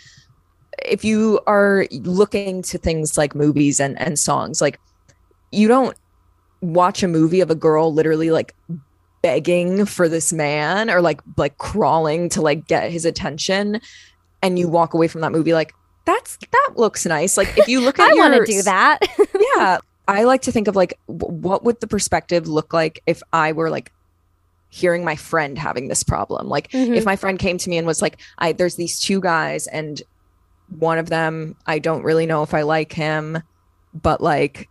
if 0.85 1.05
you 1.05 1.41
are 1.47 1.87
looking 1.91 2.63
to 2.63 2.79
things 2.79 3.19
like 3.19 3.35
movies 3.35 3.81
and 3.81 3.99
and 4.01 4.19
songs 4.19 4.61
like 4.61 4.79
you 5.51 5.67
don't 5.67 5.97
watch 6.61 7.03
a 7.03 7.09
movie 7.09 7.41
of 7.41 7.51
a 7.51 7.55
girl 7.55 7.93
literally 7.93 8.31
like 8.31 8.55
begging 9.23 9.85
for 9.85 10.09
this 10.09 10.33
man 10.33 10.91
or 10.91 11.01
like 11.01 11.21
like 11.37 11.59
crawling 11.59 12.29
to 12.29 12.41
like 12.41 12.67
get 12.67 12.91
his 12.91 13.05
attention 13.05 13.81
and 14.43 14.59
you 14.59 14.69
walk 14.69 14.95
away 14.95 15.09
from 15.09 15.21
that 15.21 15.33
movie 15.33 15.53
like 15.53 15.75
that's 16.09 16.39
that 16.51 16.71
looks 16.77 17.05
nice. 17.07 17.37
Like 17.37 17.57
if 17.59 17.69
you 17.69 17.81
look 17.81 17.99
at 18.05 18.11
it, 18.11 18.19
i 18.19 18.29
want 18.31 18.35
to 18.35 18.53
do 18.53 18.63
that. 18.63 18.99
Yeah. 19.57 19.79
I 20.09 20.25
like 20.25 20.43
to 20.43 20.53
think 20.53 20.69
of 20.69 20.75
like 20.77 20.99
what 21.07 21.65
would 21.65 21.81
the 21.81 21.87
perspective 21.87 22.49
look 22.49 22.73
like 22.73 23.03
if 23.07 23.23
i 23.33 23.53
were 23.53 23.69
like 23.71 23.93
hearing 24.71 25.05
my 25.05 25.17
friend 25.17 25.59
having 25.59 25.89
this 25.89 26.03
problem? 26.03 26.49
Like 26.49 26.71
Mhm. 26.71 26.97
if 26.97 27.05
my 27.05 27.17
friend 27.17 27.39
came 27.39 27.59
to 27.59 27.69
me 27.71 27.77
and 27.79 27.87
was 27.87 28.01
like 28.03 28.19
i 28.39 28.53
there's 28.53 28.77
these 28.77 28.99
two 29.01 29.21
guys 29.21 29.67
and 29.67 30.03
one 30.79 30.99
of 30.99 31.09
them 31.11 31.57
i 31.67 31.79
don't 31.79 32.03
really 32.05 32.27
know 32.27 32.43
if 32.43 32.53
i 32.55 32.61
like 32.63 32.93
him 32.93 33.43
but 33.95 34.21
like 34.21 34.69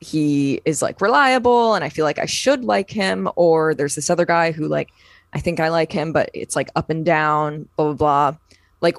he 0.00 0.60
is 0.64 0.82
like 0.82 1.00
reliable 1.00 1.74
and 1.74 1.84
i 1.84 1.88
feel 1.88 2.04
like 2.04 2.18
i 2.18 2.26
should 2.26 2.64
like 2.64 2.90
him 2.90 3.28
or 3.36 3.74
there's 3.74 3.94
this 3.94 4.10
other 4.10 4.24
guy 4.26 4.50
who 4.50 4.66
like 4.66 4.88
i 5.32 5.38
think 5.40 5.60
i 5.60 5.68
like 5.68 5.92
him 5.92 6.12
but 6.12 6.28
it's 6.34 6.56
like 6.56 6.68
up 6.74 6.90
and 6.90 7.04
down 7.04 7.68
blah 7.76 7.92
blah 7.92 7.94
blah. 8.32 8.38
Like 8.80 8.96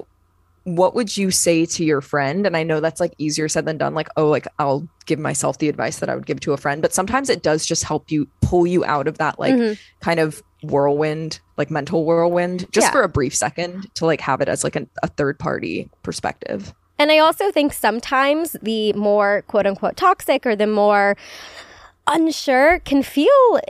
what 0.64 0.94
would 0.94 1.16
you 1.16 1.30
say 1.30 1.66
to 1.66 1.84
your 1.84 2.00
friend 2.00 2.46
and 2.46 2.56
i 2.56 2.62
know 2.62 2.78
that's 2.80 3.00
like 3.00 3.12
easier 3.18 3.48
said 3.48 3.64
than 3.64 3.76
done 3.78 3.94
like 3.94 4.08
oh 4.16 4.28
like 4.28 4.46
i'll 4.60 4.86
give 5.06 5.18
myself 5.18 5.58
the 5.58 5.68
advice 5.68 5.98
that 5.98 6.08
i 6.08 6.14
would 6.14 6.26
give 6.26 6.38
to 6.38 6.52
a 6.52 6.56
friend 6.56 6.80
but 6.82 6.92
sometimes 6.92 7.28
it 7.28 7.42
does 7.42 7.66
just 7.66 7.82
help 7.82 8.10
you 8.12 8.28
pull 8.42 8.66
you 8.66 8.84
out 8.84 9.08
of 9.08 9.18
that 9.18 9.38
like 9.40 9.54
Mhm. 9.54 9.78
kind 10.00 10.20
of 10.20 10.42
whirlwind 10.62 11.40
like 11.56 11.70
mental 11.70 12.04
whirlwind 12.04 12.66
just 12.70 12.86
Yeah. 12.86 12.92
for 12.92 13.02
a 13.02 13.08
brief 13.08 13.34
second 13.34 13.88
to 13.94 14.06
like 14.06 14.20
have 14.20 14.40
it 14.40 14.48
as 14.48 14.62
like 14.62 14.76
an, 14.76 14.88
a 15.02 15.08
third 15.08 15.38
party 15.38 15.90
perspective 16.04 16.72
And 16.98 17.10
I 17.10 17.18
also 17.18 17.50
think 17.50 17.72
sometimes 17.72 18.54
the 18.62 18.92
more 18.92 19.42
quote 19.48 19.66
unquote 19.66 19.96
toxic 19.96 20.46
or 20.46 20.54
the 20.54 20.68
more 20.68 21.16
unsure 22.06 22.78
can 22.80 23.02
feel 23.02 23.60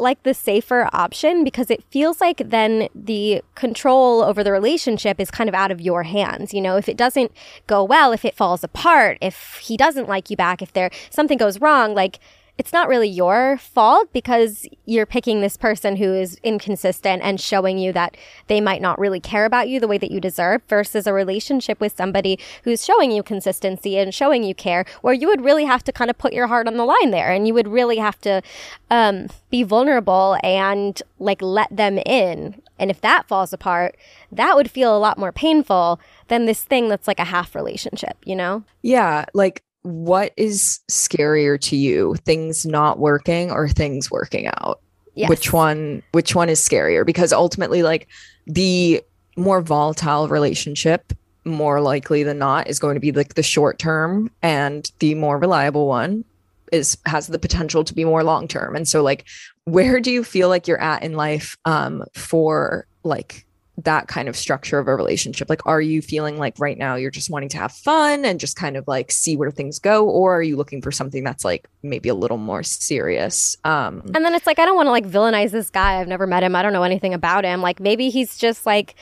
like 0.00 0.22
the 0.22 0.34
safer 0.34 0.88
option 0.92 1.44
because 1.44 1.70
it 1.70 1.84
feels 1.90 2.20
like 2.20 2.38
then 2.50 2.88
the 2.94 3.42
control 3.54 4.22
over 4.22 4.42
the 4.42 4.52
relationship 4.52 5.20
is 5.20 5.30
kind 5.30 5.48
of 5.48 5.54
out 5.54 5.70
of 5.70 5.80
your 5.80 6.02
hands. 6.02 6.52
You 6.54 6.60
know, 6.60 6.76
if 6.76 6.88
it 6.88 6.96
doesn't 6.96 7.32
go 7.66 7.84
well, 7.84 8.12
if 8.12 8.24
it 8.24 8.34
falls 8.34 8.64
apart, 8.64 9.18
if 9.20 9.60
he 9.62 9.76
doesn't 9.76 10.08
like 10.08 10.30
you 10.30 10.36
back, 10.36 10.62
if 10.62 10.72
there 10.72 10.90
something 11.10 11.38
goes 11.38 11.60
wrong, 11.60 11.94
like 11.94 12.18
it's 12.58 12.72
not 12.72 12.88
really 12.88 13.08
your 13.08 13.58
fault 13.58 14.12
because 14.12 14.66
you're 14.84 15.06
picking 15.06 15.40
this 15.40 15.56
person 15.56 15.96
who 15.96 16.12
is 16.14 16.38
inconsistent 16.42 17.22
and 17.22 17.40
showing 17.40 17.78
you 17.78 17.92
that 17.92 18.16
they 18.48 18.60
might 18.60 18.82
not 18.82 18.98
really 18.98 19.20
care 19.20 19.44
about 19.44 19.68
you 19.68 19.80
the 19.80 19.88
way 19.88 19.98
that 19.98 20.10
you 20.10 20.20
deserve 20.20 20.62
versus 20.68 21.06
a 21.06 21.12
relationship 21.12 21.80
with 21.80 21.96
somebody 21.96 22.38
who's 22.64 22.84
showing 22.84 23.10
you 23.10 23.22
consistency 23.22 23.96
and 23.96 24.14
showing 24.14 24.42
you 24.42 24.54
care 24.54 24.84
where 25.02 25.14
you 25.14 25.26
would 25.26 25.42
really 25.44 25.64
have 25.64 25.82
to 25.84 25.92
kind 25.92 26.10
of 26.10 26.18
put 26.18 26.32
your 26.32 26.48
heart 26.48 26.66
on 26.66 26.76
the 26.76 26.84
line 26.84 27.10
there 27.10 27.32
and 27.32 27.46
you 27.46 27.54
would 27.54 27.68
really 27.68 27.96
have 27.96 28.20
to 28.20 28.42
um, 28.90 29.28
be 29.50 29.62
vulnerable 29.62 30.36
and 30.42 31.02
like 31.18 31.40
let 31.40 31.74
them 31.74 31.98
in. 31.98 32.60
And 32.78 32.90
if 32.90 33.00
that 33.00 33.28
falls 33.28 33.52
apart 33.52 33.96
that 34.32 34.54
would 34.54 34.70
feel 34.70 34.96
a 34.96 34.98
lot 34.98 35.18
more 35.18 35.32
painful 35.32 36.00
than 36.28 36.46
this 36.46 36.62
thing 36.62 36.88
that's 36.88 37.08
like 37.08 37.18
a 37.20 37.24
half 37.24 37.54
relationship 37.54 38.16
you 38.24 38.36
know? 38.36 38.64
Yeah 38.82 39.24
like 39.34 39.62
what 39.82 40.32
is 40.36 40.80
scarier 40.90 41.60
to 41.60 41.76
you 41.76 42.14
things 42.24 42.66
not 42.66 42.98
working 42.98 43.50
or 43.50 43.68
things 43.68 44.10
working 44.10 44.46
out? 44.46 44.80
Yes. 45.14 45.28
which 45.28 45.52
one 45.52 46.02
which 46.12 46.34
one 46.34 46.48
is 46.48 46.60
scarier? 46.60 47.04
Because 47.04 47.32
ultimately 47.32 47.82
like 47.82 48.08
the 48.46 49.02
more 49.36 49.60
volatile 49.60 50.28
relationship 50.28 51.12
more 51.44 51.80
likely 51.80 52.22
than 52.22 52.38
not 52.38 52.68
is 52.68 52.78
going 52.78 52.94
to 52.94 53.00
be 53.00 53.12
like 53.12 53.34
the 53.34 53.42
short 53.42 53.78
term 53.78 54.30
and 54.42 54.92
the 54.98 55.14
more 55.14 55.38
reliable 55.38 55.86
one 55.86 56.24
is 56.72 56.96
has 57.06 57.26
the 57.26 57.38
potential 57.38 57.82
to 57.84 57.94
be 57.94 58.04
more 58.04 58.22
long 58.22 58.46
term. 58.46 58.76
And 58.76 58.86
so 58.86 59.02
like 59.02 59.24
where 59.64 60.00
do 60.00 60.10
you 60.10 60.22
feel 60.22 60.48
like 60.48 60.68
you're 60.68 60.80
at 60.80 61.02
in 61.02 61.14
life 61.14 61.56
um 61.64 62.04
for 62.14 62.86
like 63.02 63.46
that 63.78 64.08
kind 64.08 64.28
of 64.28 64.36
structure 64.36 64.78
of 64.78 64.86
a 64.88 64.94
relationship 64.94 65.48
like 65.48 65.64
are 65.66 65.80
you 65.80 66.02
feeling 66.02 66.36
like 66.36 66.54
right 66.58 66.76
now 66.76 66.96
you're 66.96 67.10
just 67.10 67.30
wanting 67.30 67.48
to 67.48 67.56
have 67.56 67.72
fun 67.72 68.24
and 68.26 68.38
just 68.38 68.54
kind 68.56 68.76
of 68.76 68.86
like 68.86 69.10
see 69.10 69.36
where 69.36 69.50
things 69.50 69.78
go 69.78 70.06
or 70.06 70.36
are 70.36 70.42
you 70.42 70.54
looking 70.56 70.82
for 70.82 70.92
something 70.92 71.24
that's 71.24 71.44
like 71.46 71.66
maybe 71.82 72.08
a 72.10 72.14
little 72.14 72.36
more 72.36 72.62
serious 72.62 73.56
um 73.64 74.02
And 74.14 74.22
then 74.24 74.34
it's 74.34 74.46
like 74.46 74.58
I 74.58 74.66
don't 74.66 74.76
want 74.76 74.86
to 74.86 74.90
like 74.90 75.06
villainize 75.06 75.50
this 75.52 75.70
guy. 75.70 75.98
I've 76.00 76.08
never 76.08 76.26
met 76.26 76.42
him. 76.42 76.54
I 76.54 76.62
don't 76.62 76.72
know 76.74 76.82
anything 76.82 77.14
about 77.14 77.44
him. 77.44 77.62
Like 77.62 77.80
maybe 77.80 78.10
he's 78.10 78.36
just 78.36 78.66
like 78.66 78.94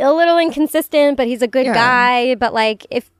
a 0.00 0.12
little 0.12 0.38
inconsistent, 0.38 1.16
but 1.16 1.26
he's 1.26 1.42
a 1.42 1.48
good 1.48 1.66
Yeah. 1.66 1.74
guy. 1.74 2.34
But 2.34 2.52
like 2.52 2.84
if 2.90 3.10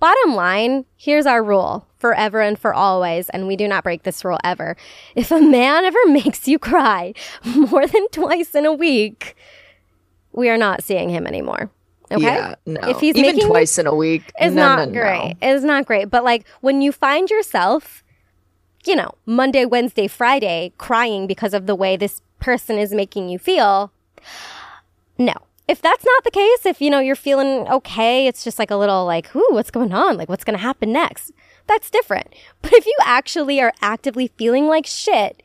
bottom 0.00 0.34
line, 0.34 0.86
here's 0.96 1.26
our 1.26 1.42
rule 1.42 1.86
forever 1.98 2.40
and 2.40 2.58
for 2.58 2.72
always, 2.72 3.28
and 3.30 3.46
we 3.46 3.56
do 3.56 3.68
not 3.68 3.84
break 3.84 4.04
this 4.04 4.24
rule 4.24 4.38
ever. 4.44 4.76
If 5.14 5.30
a 5.30 5.40
man 5.40 5.84
ever 5.84 5.98
makes 6.06 6.48
you 6.48 6.58
cry 6.58 7.12
more 7.44 7.86
than 7.86 8.08
twice 8.08 8.54
in 8.54 8.64
a 8.64 8.72
week, 8.72 9.36
we 10.38 10.48
are 10.48 10.56
not 10.56 10.82
seeing 10.82 11.08
him 11.10 11.26
anymore. 11.26 11.70
Okay? 12.10 12.22
Yeah, 12.22 12.54
no. 12.64 12.80
If 12.88 13.00
he's 13.00 13.16
even 13.16 13.34
making- 13.36 13.48
twice 13.50 13.78
in 13.78 13.86
a 13.86 13.94
week, 13.94 14.22
It's 14.40 14.54
no, 14.54 14.62
not 14.64 14.78
no, 14.78 14.84
no. 14.94 15.00
great. 15.00 15.36
It's 15.42 15.64
not 15.64 15.84
great. 15.84 16.06
But 16.10 16.24
like 16.24 16.46
when 16.62 16.80
you 16.80 16.90
find 16.92 17.28
yourself, 17.28 18.02
you 18.86 18.96
know, 18.96 19.10
Monday, 19.26 19.64
Wednesday, 19.66 20.06
Friday 20.06 20.72
crying 20.78 21.26
because 21.26 21.52
of 21.52 21.66
the 21.66 21.74
way 21.74 21.96
this 21.96 22.22
person 22.40 22.78
is 22.78 22.92
making 22.94 23.28
you 23.28 23.38
feel, 23.38 23.92
no. 25.18 25.34
If 25.66 25.82
that's 25.82 26.02
not 26.02 26.24
the 26.24 26.30
case, 26.30 26.64
if 26.64 26.80
you 26.80 26.88
know 26.88 26.98
you're 27.00 27.14
feeling 27.14 27.68
okay, 27.68 28.26
it's 28.26 28.42
just 28.42 28.58
like 28.58 28.70
a 28.70 28.76
little 28.76 29.04
like, 29.04 29.34
ooh, 29.36 29.46
what's 29.50 29.70
going 29.70 29.92
on? 29.92 30.16
Like 30.16 30.28
what's 30.30 30.44
gonna 30.44 30.56
happen 30.56 30.92
next? 30.92 31.32
That's 31.66 31.90
different. 31.90 32.28
But 32.62 32.72
if 32.72 32.86
you 32.86 32.96
actually 33.04 33.60
are 33.60 33.74
actively 33.82 34.28
feeling 34.38 34.66
like 34.66 34.86
shit 34.86 35.42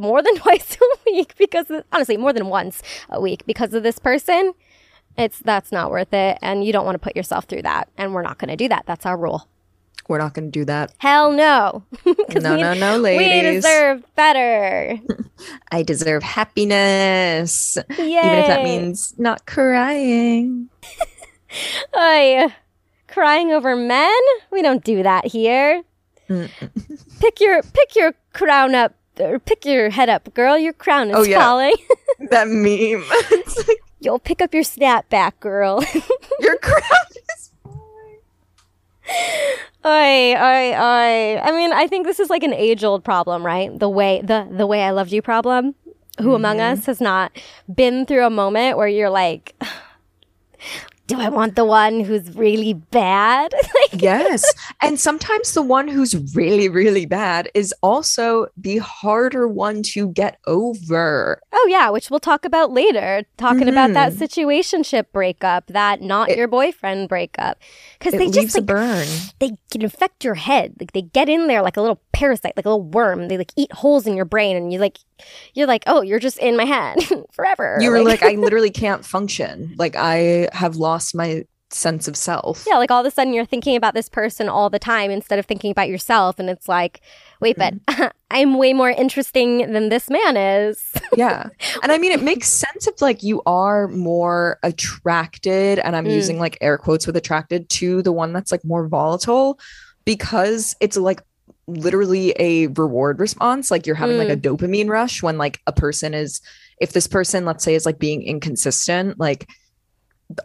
more 0.00 0.22
than 0.22 0.34
twice 0.36 0.76
a 0.80 1.10
week 1.10 1.34
because 1.38 1.70
of, 1.70 1.84
honestly, 1.92 2.16
more 2.16 2.32
than 2.32 2.46
once 2.46 2.82
a 3.08 3.20
week 3.20 3.44
because 3.46 3.74
of 3.74 3.82
this 3.82 3.98
person, 3.98 4.52
it's 5.16 5.38
that's 5.40 5.70
not 5.70 5.90
worth 5.90 6.12
it. 6.12 6.38
And 6.42 6.64
you 6.64 6.72
don't 6.72 6.84
want 6.84 6.94
to 6.94 6.98
put 7.00 7.16
yourself 7.16 7.44
through 7.44 7.62
that. 7.62 7.88
And 7.96 8.14
we're 8.14 8.22
not 8.22 8.38
going 8.38 8.48
to 8.50 8.56
do 8.56 8.68
that. 8.68 8.84
That's 8.86 9.06
our 9.06 9.16
rule. 9.16 9.46
We're 10.08 10.18
not 10.18 10.34
going 10.34 10.50
to 10.50 10.58
do 10.58 10.64
that. 10.64 10.92
hell 10.98 11.30
no. 11.30 11.84
No, 12.40 12.54
we, 12.54 12.62
no, 12.62 12.74
no, 12.74 13.02
we 13.02 13.42
deserve 13.42 14.02
better. 14.16 14.98
I 15.72 15.82
deserve 15.82 16.22
happiness, 16.22 17.76
Yay. 17.98 18.04
even 18.04 18.38
if 18.38 18.46
that 18.46 18.64
means 18.64 19.14
not 19.18 19.46
crying. 19.46 20.68
Oy. 21.96 22.46
crying 23.08 23.52
over 23.52 23.76
men? 23.76 24.20
We 24.50 24.62
don't 24.62 24.82
do 24.82 25.02
that 25.02 25.26
here. 25.26 25.82
Pick 26.28 27.40
your 27.40 27.62
pick 27.62 27.96
your 27.96 28.14
crown 28.32 28.74
up 28.74 28.94
or 29.20 29.38
pick 29.38 29.64
your 29.64 29.90
head 29.90 30.08
up 30.08 30.32
girl 30.34 30.56
your 30.58 30.72
crown 30.72 31.10
is 31.10 31.16
Oh, 31.16 31.22
yeah. 31.22 31.38
falling 31.40 31.74
that 32.30 32.48
meme. 32.48 33.04
it's 33.30 33.68
like 33.68 33.78
you'll 34.00 34.18
pick 34.18 34.40
up 34.42 34.52
your 34.54 34.62
snapback 34.64 35.32
girl 35.40 35.82
your 36.40 36.56
crown 36.58 37.06
is 37.36 37.50
falling. 37.62 38.18
Oi, 39.84 40.34
oi, 40.36 40.74
oi. 40.74 41.38
I 41.40 41.52
mean, 41.52 41.72
I 41.72 41.86
think 41.86 42.06
this 42.06 42.20
is 42.20 42.30
like 42.30 42.42
an 42.42 42.52
age-old 42.54 43.02
problem, 43.04 43.44
right? 43.44 43.76
The 43.76 43.88
way 43.88 44.20
the 44.22 44.46
the 44.50 44.66
way 44.66 44.82
I 44.82 44.90
loved 44.90 45.12
you 45.12 45.22
problem. 45.22 45.74
Who 46.20 46.34
among 46.34 46.58
Mm-hmm. 46.58 46.80
us 46.80 46.86
has 46.86 47.00
not 47.00 47.32
been 47.74 48.04
through 48.04 48.26
a 48.26 48.30
moment 48.30 48.76
where 48.76 48.88
you're 48.88 49.08
like, 49.10 49.54
do 51.10 51.20
I 51.20 51.28
want 51.28 51.56
the 51.56 51.64
one 51.64 52.00
who's 52.00 52.34
really 52.36 52.72
bad? 52.74 53.52
like, 53.92 54.00
yes. 54.02 54.44
And 54.82 54.98
sometimes 54.98 55.52
the 55.52 55.62
one 55.62 55.88
who's 55.88 56.14
really, 56.34 56.68
really 56.68 57.04
bad 57.04 57.48
is 57.54 57.74
also 57.82 58.46
the 58.56 58.78
harder 58.78 59.46
one 59.46 59.82
to 59.94 60.08
get 60.08 60.38
over. 60.46 61.40
oh 61.52 61.66
yeah, 61.70 61.90
which 61.90 62.10
we'll 62.10 62.20
talk 62.20 62.44
about 62.46 62.72
later. 62.72 63.24
Talking 63.36 63.68
about 63.68 63.92
that 63.92 64.12
Mhm. 64.12 64.18
situationship 64.24 65.04
breakup, 65.12 65.66
that 65.66 66.00
not 66.00 66.30
It- 66.30 66.38
your 66.38 66.48
boyfriend 66.48 67.08
breakup, 67.08 67.58
because 67.98 68.14
they 68.14 68.30
just 68.30 68.54
like 68.56 68.66
burn. 68.66 69.06
they 69.40 69.50
can 69.70 69.82
infect 69.82 70.24
your 70.24 70.34
head. 70.36 70.74
Like 70.80 70.92
they 70.92 71.02
get 71.02 71.28
in 71.28 71.46
there 71.46 71.62
like 71.62 71.76
a 71.76 71.82
little 71.82 72.00
parasite, 72.12 72.54
like 72.56 72.64
a 72.66 72.70
little 72.70 72.88
worm. 72.98 73.28
They 73.28 73.36
like 73.36 73.52
eat 73.56 73.72
holes 73.72 74.06
in 74.06 74.14
your 74.16 74.24
brain, 74.24 74.56
and 74.56 74.72
you 74.72 74.78
like, 74.78 74.98
you're 75.54 75.66
like, 75.66 75.84
oh, 75.86 76.00
you're 76.00 76.18
just 76.28 76.38
in 76.38 76.56
my 76.56 76.64
head 76.64 76.96
forever. 77.32 77.76
You 77.80 77.90
were 77.90 78.02
like, 78.02 78.22
I 78.22 78.32
literally 78.46 78.70
can't 78.70 79.04
function. 79.04 79.74
Like 79.76 79.94
I 79.96 80.48
have 80.52 80.76
lost 80.76 80.99
my 81.14 81.44
sense 81.72 82.08
of 82.08 82.16
self. 82.16 82.64
yeah, 82.68 82.76
like 82.78 82.90
all 82.90 83.00
of 83.00 83.06
a 83.06 83.12
sudden 83.12 83.32
you're 83.32 83.44
thinking 83.44 83.76
about 83.76 83.94
this 83.94 84.08
person 84.08 84.48
all 84.48 84.68
the 84.68 84.78
time 84.80 85.08
instead 85.10 85.38
of 85.38 85.46
thinking 85.46 85.70
about 85.70 85.88
yourself, 85.88 86.38
and 86.40 86.50
it's 86.50 86.68
like, 86.68 87.00
wait, 87.40 87.56
but 87.56 87.74
I'm 88.30 88.58
way 88.58 88.72
more 88.72 88.90
interesting 88.90 89.72
than 89.72 89.88
this 89.88 90.10
man 90.10 90.36
is. 90.36 90.92
yeah. 91.16 91.48
And 91.82 91.92
I 91.92 91.98
mean, 91.98 92.10
it 92.12 92.22
makes 92.22 92.48
sense 92.48 92.86
if 92.88 93.00
like 93.00 93.22
you 93.22 93.40
are 93.46 93.86
more 93.88 94.58
attracted, 94.64 95.78
and 95.78 95.94
I'm 95.94 96.06
Mm. 96.06 96.14
using 96.14 96.38
like 96.38 96.58
air 96.60 96.76
quotes 96.76 97.06
with 97.06 97.16
attracted 97.16 97.68
to 97.70 98.02
the 98.02 98.12
one 98.12 98.32
that's 98.32 98.50
like 98.52 98.64
more 98.64 98.88
volatile 98.88 99.58
because 100.04 100.74
it's 100.80 100.96
like 100.96 101.22
literally 101.66 102.34
a 102.38 102.66
reward 102.68 103.20
response. 103.20 103.70
Like 103.70 103.86
you're 103.86 103.94
having 103.96 104.16
like 104.16 104.28
a 104.28 104.36
Mm. 104.36 104.42
dopamine 104.58 104.88
rush 104.88 105.22
when 105.22 105.38
like 105.38 105.60
a 105.66 105.72
person 105.72 106.14
is, 106.14 106.40
if 106.80 106.92
this 106.92 107.06
person, 107.06 107.44
let's 107.44 107.62
say, 107.62 107.74
is 107.74 107.86
like 107.86 107.98
being 107.98 108.22
inconsistent, 108.22 109.20
like 109.20 109.48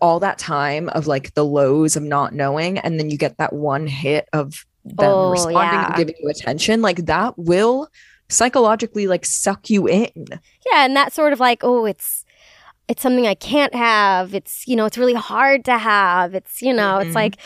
all 0.01 0.19
that 0.19 0.37
time 0.37 0.89
of 0.89 1.07
like 1.07 1.33
the 1.33 1.45
lows 1.45 1.95
of 1.95 2.03
not 2.03 2.33
knowing, 2.33 2.77
and 2.79 2.99
then 2.99 3.09
you 3.09 3.17
get 3.17 3.37
that 3.37 3.53
one 3.53 3.87
hit 3.87 4.27
of 4.33 4.65
them 4.83 5.09
Oh, 5.09 5.31
responding 5.31 5.61
yeah. 5.79 5.85
and 5.87 5.95
giving 5.95 6.15
you 6.21 6.29
attention, 6.29 6.81
like 6.81 7.05
that 7.05 7.33
will 7.37 7.87
psychologically 8.29 9.07
like 9.07 9.25
suck 9.25 9.69
you 9.69 9.87
in. 9.87 10.11
Yeah, 10.71 10.85
and 10.85 10.95
that 10.95 11.13
sort 11.13 11.33
of 11.33 11.39
like, 11.39 11.59
oh, 11.63 11.85
it's 11.85 12.23
it's 12.87 13.01
something 13.01 13.25
I 13.25 13.33
can't 13.35 13.73
have. 13.73 14.33
It's 14.35 14.67
you 14.67 14.75
know, 14.75 14.85
it's 14.85 14.97
really 14.97 15.13
hard 15.13 15.65
to 15.65 15.77
have. 15.77 16.35
It's 16.35 16.61
you 16.61 16.73
know, 16.73 16.99
Mhm. 16.99 17.05
it's 17.07 17.15
like 17.15 17.37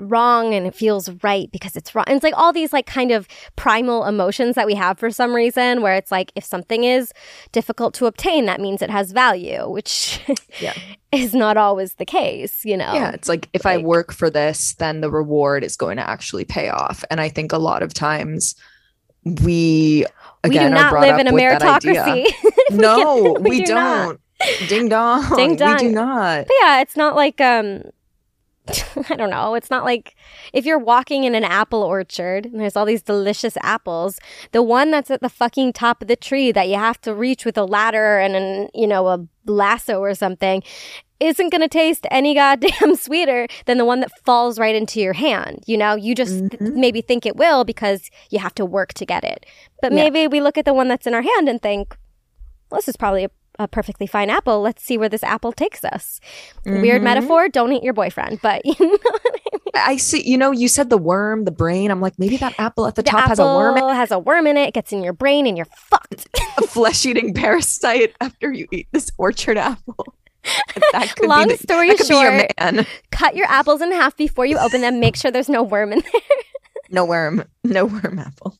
wrong 0.00 0.54
and 0.54 0.66
it 0.66 0.74
feels 0.74 1.08
right 1.22 1.50
because 1.52 1.76
it's 1.76 1.94
wrong. 1.94 2.04
And 2.08 2.16
it's 2.16 2.24
like 2.24 2.36
all 2.36 2.52
these 2.52 2.72
like 2.72 2.86
kind 2.86 3.10
of 3.12 3.28
primal 3.56 4.04
emotions 4.04 4.56
that 4.56 4.66
we 4.66 4.74
have 4.74 4.98
for 4.98 5.10
some 5.10 5.32
reason 5.34 5.82
where 5.82 5.94
it's 5.94 6.10
like 6.10 6.32
if 6.34 6.44
something 6.44 6.84
is 6.84 7.12
difficult 7.52 7.94
to 7.94 8.06
obtain, 8.06 8.46
that 8.46 8.60
means 8.60 8.82
it 8.82 8.90
has 8.90 9.12
value, 9.12 9.68
which 9.68 10.20
Yeah. 10.60 10.74
is 11.12 11.34
not 11.34 11.56
always 11.56 11.94
the 11.94 12.04
case, 12.04 12.64
you 12.64 12.76
know. 12.76 12.92
Yeah, 12.92 13.10
it's 13.12 13.28
like 13.28 13.48
if 13.52 13.66
I 13.66 13.76
work 13.78 14.12
for 14.12 14.30
this, 14.30 14.74
then 14.74 15.00
the 15.00 15.10
reward 15.10 15.62
is 15.62 15.76
going 15.76 15.96
to 15.98 16.08
actually 16.08 16.44
pay 16.44 16.68
off. 16.70 17.04
And 17.10 17.20
I 17.20 17.28
think 17.28 17.52
a 17.52 17.58
lot 17.58 17.82
of 17.82 17.94
times 17.94 18.54
we 19.24 20.04
we 20.44 20.50
do 20.50 20.56
again 20.58 20.72
are 20.72 20.74
not 20.76 20.90
brought 20.90 21.02
live 21.02 21.14
up 21.14 21.20
in 21.20 21.28
a 21.28 21.32
with 21.32 21.58
that 21.60 21.84
idea. 21.84 22.04
meritocracy. 22.04 22.32
No, 22.70 23.36
we 23.40 23.50
we, 23.50 23.64
do 23.64 23.74
not. 23.74 24.06
don't. 24.40 24.68
Ding 24.68 24.88
dong. 24.88 25.36
Ding 25.36 25.50
We 25.52 25.56
do 25.76 25.90
not. 25.92 26.46
But 26.46 26.54
yeah, 26.62 26.80
it's 26.80 26.96
not 26.96 27.14
like 27.14 27.40
um 27.40 27.82
I 29.10 29.16
don't 29.16 29.30
know. 29.30 29.54
It's 29.54 29.70
not 29.70 29.84
like 29.84 30.14
if 30.52 30.64
you're 30.64 30.78
walking 30.78 31.24
in 31.24 31.34
an 31.34 31.44
apple 31.44 31.82
orchard 31.82 32.46
and 32.46 32.60
there's 32.60 32.76
all 32.76 32.86
these 32.86 33.02
delicious 33.02 33.56
apples, 33.62 34.18
the 34.52 34.62
one 34.62 34.90
that's 34.90 35.10
at 35.10 35.20
the 35.20 35.28
fucking 35.28 35.74
top 35.74 36.00
of 36.00 36.08
the 36.08 36.16
tree 36.16 36.50
that 36.52 36.68
you 36.68 36.76
have 36.76 37.00
to 37.02 37.14
reach 37.14 37.44
with 37.44 37.58
a 37.58 37.64
ladder 37.64 38.18
and 38.18 38.34
an, 38.36 38.68
you 38.74 38.86
know, 38.86 39.06
a 39.08 39.26
lasso 39.46 40.00
or 40.00 40.14
something 40.14 40.62
isn't 41.20 41.50
going 41.50 41.60
to 41.60 41.68
taste 41.68 42.06
any 42.10 42.34
goddamn 42.34 42.94
sweeter 42.96 43.46
than 43.66 43.78
the 43.78 43.84
one 43.84 44.00
that 44.00 44.10
falls 44.24 44.58
right 44.58 44.74
into 44.74 45.00
your 45.00 45.12
hand. 45.12 45.62
You 45.66 45.76
know, 45.76 45.94
you 45.94 46.14
just 46.14 46.32
th- 46.38 46.50
Mhm. 46.52 46.74
maybe 46.74 47.00
think 47.02 47.24
it 47.26 47.36
will 47.36 47.64
because 47.64 48.10
you 48.30 48.38
have 48.38 48.54
to 48.56 48.64
work 48.64 48.94
to 48.94 49.06
get 49.06 49.24
it. 49.24 49.46
But 49.82 49.92
Yeah. 49.92 50.04
maybe 50.08 50.26
we 50.28 50.40
look 50.40 50.56
at 50.58 50.64
the 50.64 50.74
one 50.74 50.88
that's 50.88 51.06
in 51.06 51.14
our 51.14 51.22
hand 51.22 51.48
and 51.48 51.60
think, 51.62 51.96
well, 52.70 52.78
this 52.78 52.88
is 52.88 52.96
probably 52.96 53.24
a, 53.24 53.30
a 53.58 53.68
perfectly 53.68 54.06
fine 54.06 54.30
apple. 54.30 54.60
Let's 54.60 54.82
see 54.82 54.98
where 54.98 55.08
this 55.08 55.22
apple 55.22 55.52
takes 55.52 55.84
us. 55.84 56.20
Weird 56.64 57.00
Mhm. 57.00 57.04
metaphor. 57.04 57.48
Don't 57.48 57.72
eat 57.72 57.82
your 57.82 57.92
boyfriend, 57.92 58.40
but 58.42 58.62
you 58.64 58.74
know, 58.80 58.98
what 59.00 59.22
I 59.26 59.30
mean. 59.32 59.60
I 59.76 59.96
see, 59.96 60.22
you 60.28 60.36
know, 60.38 60.50
you 60.50 60.68
said 60.68 60.90
the 60.90 60.98
worm, 60.98 61.44
the 61.44 61.50
brain. 61.50 61.90
I'm 61.90 62.00
like, 62.00 62.18
maybe 62.18 62.36
that 62.38 62.54
apple 62.58 62.86
at 62.86 62.94
the, 62.94 63.02
the 63.02 63.10
top 63.10 63.28
has 63.28 63.38
a 63.38 63.44
worm, 63.44 63.76
in 63.76 63.88
has 63.94 64.10
a 64.10 64.18
worm 64.18 64.46
in 64.46 64.56
it. 64.56 64.68
It 64.68 64.74
gets 64.74 64.92
in 64.92 65.02
your 65.02 65.12
brain, 65.12 65.46
and 65.46 65.56
you're 65.56 65.66
fucked. 65.66 66.26
a 66.58 66.62
flesh 66.66 67.04
eating 67.06 67.34
parasite 67.34 68.14
after 68.20 68.52
you 68.52 68.66
eat 68.72 68.88
this 68.92 69.10
orchard 69.18 69.56
apple. 69.58 70.14
That 70.92 71.14
could 71.16 71.26
Long 71.28 71.48
the, 71.48 71.56
story 71.56 71.88
that 71.88 71.96
could 71.96 72.06
be 72.08 72.14
short, 72.14 72.34
your 72.34 72.48
man. 72.72 72.86
cut 73.10 73.34
your 73.34 73.46
apples 73.46 73.80
in 73.80 73.90
half 73.92 74.14
before 74.14 74.44
you 74.44 74.58
open 74.58 74.82
them. 74.82 75.00
Make 75.00 75.16
sure 75.16 75.30
there's 75.30 75.48
no 75.48 75.62
worm 75.62 75.90
in 75.92 76.00
there. 76.00 76.20
No 76.90 77.06
worm, 77.06 77.44
no 77.64 77.86
worm 77.86 78.18
apple. 78.18 78.54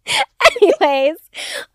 Anyways, 0.65 1.17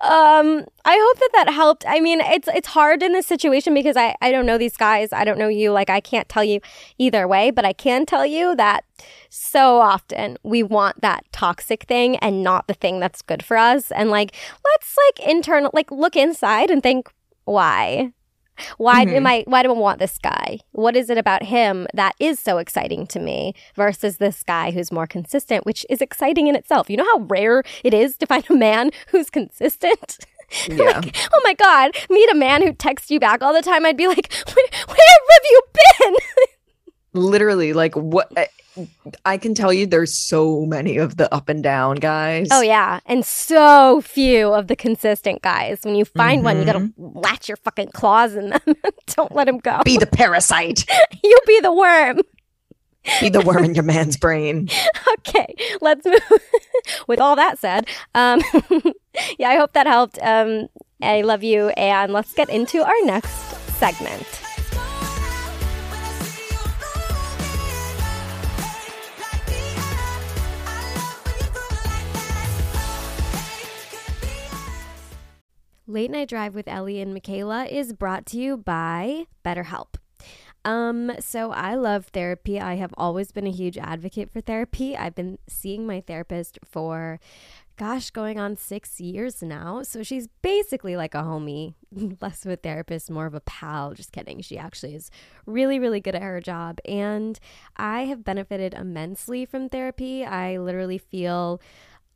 um, 0.01 0.65
I 0.85 0.97
hope 1.07 1.19
that 1.19 1.29
that 1.33 1.53
helped. 1.53 1.85
I 1.87 1.99
mean, 1.99 2.21
it's 2.21 2.47
it's 2.47 2.69
hard 2.69 3.03
in 3.03 3.13
this 3.13 3.27
situation 3.27 3.73
because 3.73 3.97
I 3.97 4.15
I 4.21 4.31
don't 4.31 4.45
know 4.45 4.57
these 4.57 4.77
guys. 4.77 5.13
I 5.13 5.23
don't 5.23 5.37
know 5.37 5.47
you. 5.47 5.71
Like 5.71 5.89
I 5.89 5.99
can't 5.99 6.27
tell 6.27 6.43
you 6.43 6.59
either 6.97 7.27
way, 7.27 7.51
but 7.51 7.65
I 7.65 7.73
can 7.73 8.05
tell 8.05 8.25
you 8.25 8.55
that 8.55 8.85
so 9.29 9.79
often 9.79 10.37
we 10.43 10.63
want 10.63 11.01
that 11.01 11.23
toxic 11.31 11.83
thing 11.83 12.17
and 12.17 12.43
not 12.43 12.67
the 12.67 12.73
thing 12.73 12.99
that's 12.99 13.21
good 13.21 13.43
for 13.43 13.57
us. 13.57 13.91
And 13.91 14.09
like, 14.09 14.35
let's 14.65 14.97
like 15.07 15.27
internal, 15.27 15.71
like 15.73 15.91
look 15.91 16.15
inside 16.15 16.69
and 16.71 16.81
think, 16.81 17.09
why? 17.45 18.13
Why 18.77 19.05
Mhm. 19.05 19.13
am 19.15 19.27
I? 19.27 19.43
Why 19.47 19.63
do 19.63 19.69
I 19.69 19.73
want 19.77 19.99
this 19.99 20.17
guy? 20.17 20.59
What 20.71 20.95
is 20.95 21.09
it 21.09 21.17
about 21.17 21.43
him 21.43 21.87
that 21.93 22.15
is 22.19 22.39
so 22.39 22.57
exciting 22.57 23.07
to 23.07 23.19
me 23.19 23.53
versus 23.75 24.17
this 24.17 24.43
guy 24.43 24.71
who's 24.71 24.91
more 24.91 25.07
consistent, 25.07 25.65
which 25.65 25.85
is 25.89 26.01
exciting 26.01 26.47
in 26.47 26.55
itself? 26.55 26.89
You 26.89 26.97
know 26.97 27.05
how 27.05 27.19
rare 27.29 27.63
it 27.83 27.93
is 27.93 28.17
to 28.17 28.25
find 28.25 28.45
a 28.49 28.53
man 28.55 28.91
who's 29.09 29.29
consistent. 29.29 30.17
Yeah. 30.67 30.99
like, 30.99 31.15
oh 31.31 31.41
my 31.43 31.53
god, 31.53 31.91
meet 32.09 32.27
a 32.31 32.33
man 32.33 32.63
who 32.63 32.73
texts 32.73 33.11
you 33.11 33.19
back 33.19 33.43
all 33.43 33.53
the 33.53 33.61
time. 33.61 33.85
I'd 33.85 33.95
be 33.95 34.07
like, 34.07 34.33
where, 34.47 34.65
where 34.87 34.97
have 35.29 35.43
you 35.43 35.61
been? 35.99 36.15
literally 37.13 37.73
like 37.73 37.95
what 37.95 38.31
I- 38.37 38.47
i 39.25 39.37
can 39.37 39.53
tell 39.55 39.73
you 39.73 39.85
there's 39.87 40.13
so 40.13 40.65
many 40.65 40.97
of 40.97 41.17
the 41.17 41.33
up 41.33 41.49
and 41.49 41.61
down 41.63 41.95
guys 41.97 42.47
Oh 42.51 42.61
yeah, 42.61 42.99
and 43.05 43.25
so 43.25 43.99
few 44.01 44.53
of 44.53 44.67
the 44.67 44.75
consistent 44.75 45.41
guys. 45.41 45.79
When 45.83 45.95
you 45.95 46.05
find 46.05 46.43
one, 46.43 46.59
you 46.59 46.65
gotta 46.65 46.79
Mm-hmm. 46.79 47.17
latch 47.19 47.49
your 47.49 47.57
fucking 47.57 47.89
claws 47.93 48.35
in 48.35 48.51
them. 48.51 48.61
Don't 49.07 49.33
let 49.35 49.47
him 49.49 49.57
go. 49.57 49.81
be 49.83 49.97
the 49.97 50.07
parasite 50.21 50.85
you 51.23 51.37
be 51.47 51.59
the 51.59 51.73
worm. 51.73 52.21
be 53.19 53.29
the 53.29 53.41
worm 53.41 53.63
in 53.65 53.73
your 53.75 53.83
man's 53.83 54.15
brain 54.17 54.69
Okay, 55.19 55.55
let's 55.81 56.05
move. 56.05 56.21
With 57.07 57.19
all 57.19 57.35
that 57.35 57.59
said, 57.59 57.87
um, 58.15 58.41
yeah, 59.37 59.49
I 59.49 59.55
hope 59.57 59.73
that 59.73 59.87
helped. 59.87 60.17
Um, 60.21 60.67
I 61.01 61.21
love 61.21 61.43
you, 61.43 61.69
and 61.69 62.13
let's 62.13 62.33
get 62.33 62.49
into 62.49 62.81
our 62.83 63.01
next 63.03 63.31
segment. 63.79 64.25
Late 75.89 76.11
Night 76.11 76.29
Drive 76.29 76.53
with 76.53 76.67
Ellie 76.67 77.01
and 77.01 77.15
Michaela 77.15 77.65
is 77.65 77.93
brought 77.93 78.27
to 78.27 78.37
you 78.37 78.57
by 78.57 79.25
BetterHelp. 79.43 79.95
Um, 80.63 81.13
so 81.19 81.51
I 81.51 81.73
love 81.73 82.05
therapy. 82.13 82.59
I 82.59 82.75
have 82.75 82.93
always 82.95 83.31
been 83.31 83.47
a 83.47 83.51
huge 83.51 83.75
advocate 83.75 84.29
for 84.29 84.39
therapy. 84.39 84.95
I've 84.95 85.15
been 85.15 85.39
seeing 85.47 85.87
my 85.87 86.01
therapist 86.01 86.59
for 86.63 87.19
gosh, 87.75 88.11
going 88.11 88.37
on 88.37 88.57
six 88.57 88.99
years 88.99 89.41
now. 89.41 89.81
So 89.81 90.03
she's 90.03 90.27
basically 90.43 90.95
like 90.97 91.15
a 91.15 91.23
homie, 91.23 91.73
less 92.21 92.45
of 92.45 92.51
a 92.51 92.55
therapist, 92.57 93.09
more 93.09 93.25
of 93.25 93.33
a 93.33 93.39
pal. 93.39 93.93
Just 93.93 94.11
kidding. 94.11 94.41
She 94.41 94.59
actually 94.59 94.93
is 94.93 95.09
really, 95.47 95.79
really 95.79 96.01
good 96.01 96.13
at 96.13 96.21
her 96.21 96.41
job. 96.41 96.79
And 96.85 97.39
I 97.77 98.01
have 98.01 98.23
benefited 98.23 98.75
immensely 98.75 99.45
from 99.45 99.69
therapy. 99.69 100.23
I 100.23 100.57
literally 100.57 100.99
feel 100.99 101.61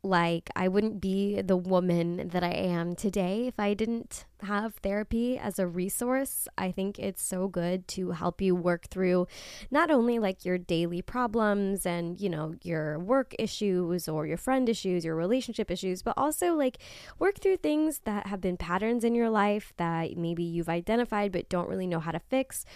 like 0.04 0.50
I 0.54 0.68
wouldn't 0.68 1.00
be 1.00 1.40
the 1.40 1.56
woman 1.56 2.28
that 2.28 2.44
I 2.44 2.50
am 2.50 2.94
today 2.94 3.46
if 3.46 3.58
I 3.58 3.74
didn't 3.74 4.26
have 4.42 4.74
therapy 4.74 5.38
as 5.38 5.58
a 5.58 5.66
resource. 5.66 6.46
I 6.58 6.70
think 6.70 6.98
it's 6.98 7.22
so 7.22 7.48
good 7.48 7.88
to 7.88 8.10
help 8.10 8.40
you 8.40 8.54
work 8.54 8.88
through 8.88 9.26
not 9.70 9.90
only 9.90 10.18
like 10.18 10.44
your 10.44 10.58
daily 10.58 11.00
problems 11.00 11.86
and, 11.86 12.20
you 12.20 12.28
know, 12.28 12.54
your 12.62 12.98
work 12.98 13.34
issues 13.38 14.06
or 14.06 14.26
your 14.26 14.36
friend 14.36 14.68
issues, 14.68 15.04
your 15.04 15.16
relationship 15.16 15.70
issues, 15.70 16.02
but 16.02 16.14
also 16.16 16.54
like 16.54 16.78
work 17.18 17.38
through 17.38 17.56
things 17.56 18.00
that 18.04 18.26
have 18.26 18.40
been 18.40 18.58
patterns 18.58 19.04
in 19.04 19.14
your 19.14 19.30
life 19.30 19.72
that 19.78 20.16
maybe 20.16 20.42
you've 20.42 20.68
identified 20.68 21.32
but 21.32 21.48
don't 21.48 21.68
really 21.68 21.86
know 21.86 22.00
how 22.00 22.10
to 22.10 22.20
fix 22.20 22.66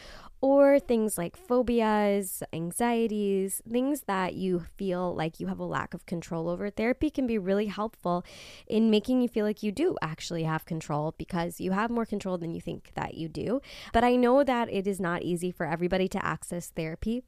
or 0.40 0.78
things 0.78 1.18
like 1.18 1.36
phobias, 1.36 2.42
anxieties, 2.52 3.60
things 3.68 4.02
that 4.02 4.34
you 4.34 4.60
feel 4.76 5.14
like 5.14 5.40
you 5.40 5.48
have 5.48 5.58
a 5.58 5.64
lack 5.64 5.94
of 5.94 6.06
control 6.06 6.48
over, 6.48 6.70
therapy 6.70 7.10
can 7.10 7.26
be 7.26 7.38
really 7.38 7.66
helpful 7.66 8.24
in 8.66 8.90
making 8.90 9.20
you 9.20 9.28
feel 9.28 9.44
like 9.44 9.62
you 9.62 9.72
do 9.72 9.96
actually 10.00 10.44
have 10.44 10.64
control 10.64 11.14
because 11.18 11.60
you 11.60 11.72
have 11.72 11.90
more 11.90 12.06
control 12.06 12.38
than 12.38 12.54
you 12.54 12.60
think 12.60 12.92
that 12.94 13.14
you 13.14 13.28
do. 13.28 13.60
But 13.92 14.04
I 14.04 14.14
know 14.14 14.44
that 14.44 14.72
it 14.72 14.86
is 14.86 15.00
not 15.00 15.22
easy 15.22 15.50
for 15.50 15.66
everybody 15.66 16.08
to 16.08 16.24
access 16.24 16.68
therapy. 16.68 17.24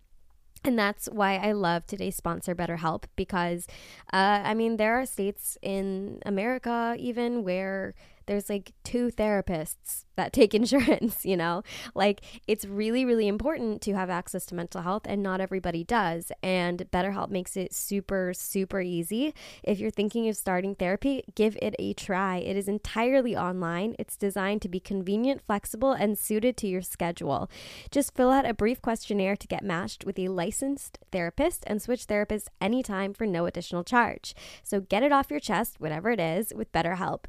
And 0.62 0.78
that's 0.78 1.06
why 1.06 1.36
I 1.36 1.52
love 1.52 1.86
today's 1.86 2.16
sponsor, 2.16 2.54
BetterHelp, 2.54 3.04
because 3.16 3.66
uh, 4.12 4.42
I 4.44 4.52
mean, 4.52 4.76
there 4.76 5.00
are 5.00 5.06
states 5.06 5.56
in 5.62 6.20
America 6.26 6.94
even 6.98 7.44
where 7.44 7.94
there's 8.30 8.48
like 8.48 8.70
two 8.84 9.10
therapists 9.10 10.04
that 10.14 10.32
take 10.32 10.54
insurance, 10.54 11.26
you 11.26 11.36
know? 11.36 11.64
Like 11.96 12.20
it's 12.46 12.64
really, 12.64 13.04
really 13.04 13.26
important 13.26 13.82
to 13.82 13.94
have 13.94 14.08
access 14.08 14.46
to 14.46 14.54
mental 14.54 14.82
health, 14.82 15.02
and 15.06 15.20
not 15.20 15.40
everybody 15.40 15.82
does. 15.82 16.30
And 16.40 16.88
BetterHelp 16.92 17.30
makes 17.30 17.56
it 17.56 17.74
super, 17.74 18.32
super 18.32 18.80
easy. 18.80 19.34
If 19.64 19.80
you're 19.80 19.90
thinking 19.90 20.28
of 20.28 20.36
starting 20.36 20.76
therapy, 20.76 21.24
give 21.34 21.58
it 21.60 21.74
a 21.80 21.92
try. 21.94 22.36
It 22.36 22.56
is 22.56 22.68
entirely 22.68 23.36
online, 23.36 23.96
it's 23.98 24.16
designed 24.16 24.62
to 24.62 24.68
be 24.68 24.78
convenient, 24.78 25.42
flexible, 25.44 25.90
and 25.90 26.16
suited 26.16 26.56
to 26.58 26.68
your 26.68 26.82
schedule. 26.82 27.50
Just 27.90 28.14
fill 28.14 28.30
out 28.30 28.48
a 28.48 28.54
brief 28.54 28.80
questionnaire 28.80 29.34
to 29.34 29.48
get 29.48 29.64
matched 29.64 30.04
with 30.04 30.20
a 30.20 30.28
licensed 30.28 31.00
therapist 31.10 31.64
and 31.66 31.82
switch 31.82 32.06
therapists 32.06 32.46
anytime 32.60 33.12
for 33.12 33.26
no 33.26 33.46
additional 33.46 33.82
charge. 33.82 34.36
So 34.62 34.80
get 34.80 35.02
it 35.02 35.10
off 35.10 35.32
your 35.32 35.40
chest, 35.40 35.80
whatever 35.80 36.12
it 36.12 36.20
is, 36.20 36.52
with 36.54 36.70
BetterHelp. 36.70 37.24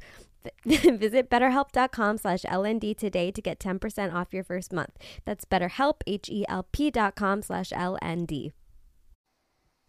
Visit 0.64 1.30
betterhelp.com 1.30 2.18
slash 2.18 2.42
LND 2.42 2.96
today 2.96 3.30
to 3.30 3.42
get 3.42 3.58
10% 3.58 4.12
off 4.12 4.32
your 4.32 4.44
first 4.44 4.72
month. 4.72 4.96
That's 5.24 5.44
betterhelp, 5.44 6.02
H-E-L-P 6.06 6.90
dot 6.90 7.14
com 7.14 7.42
slash 7.42 7.70
LND. 7.70 8.52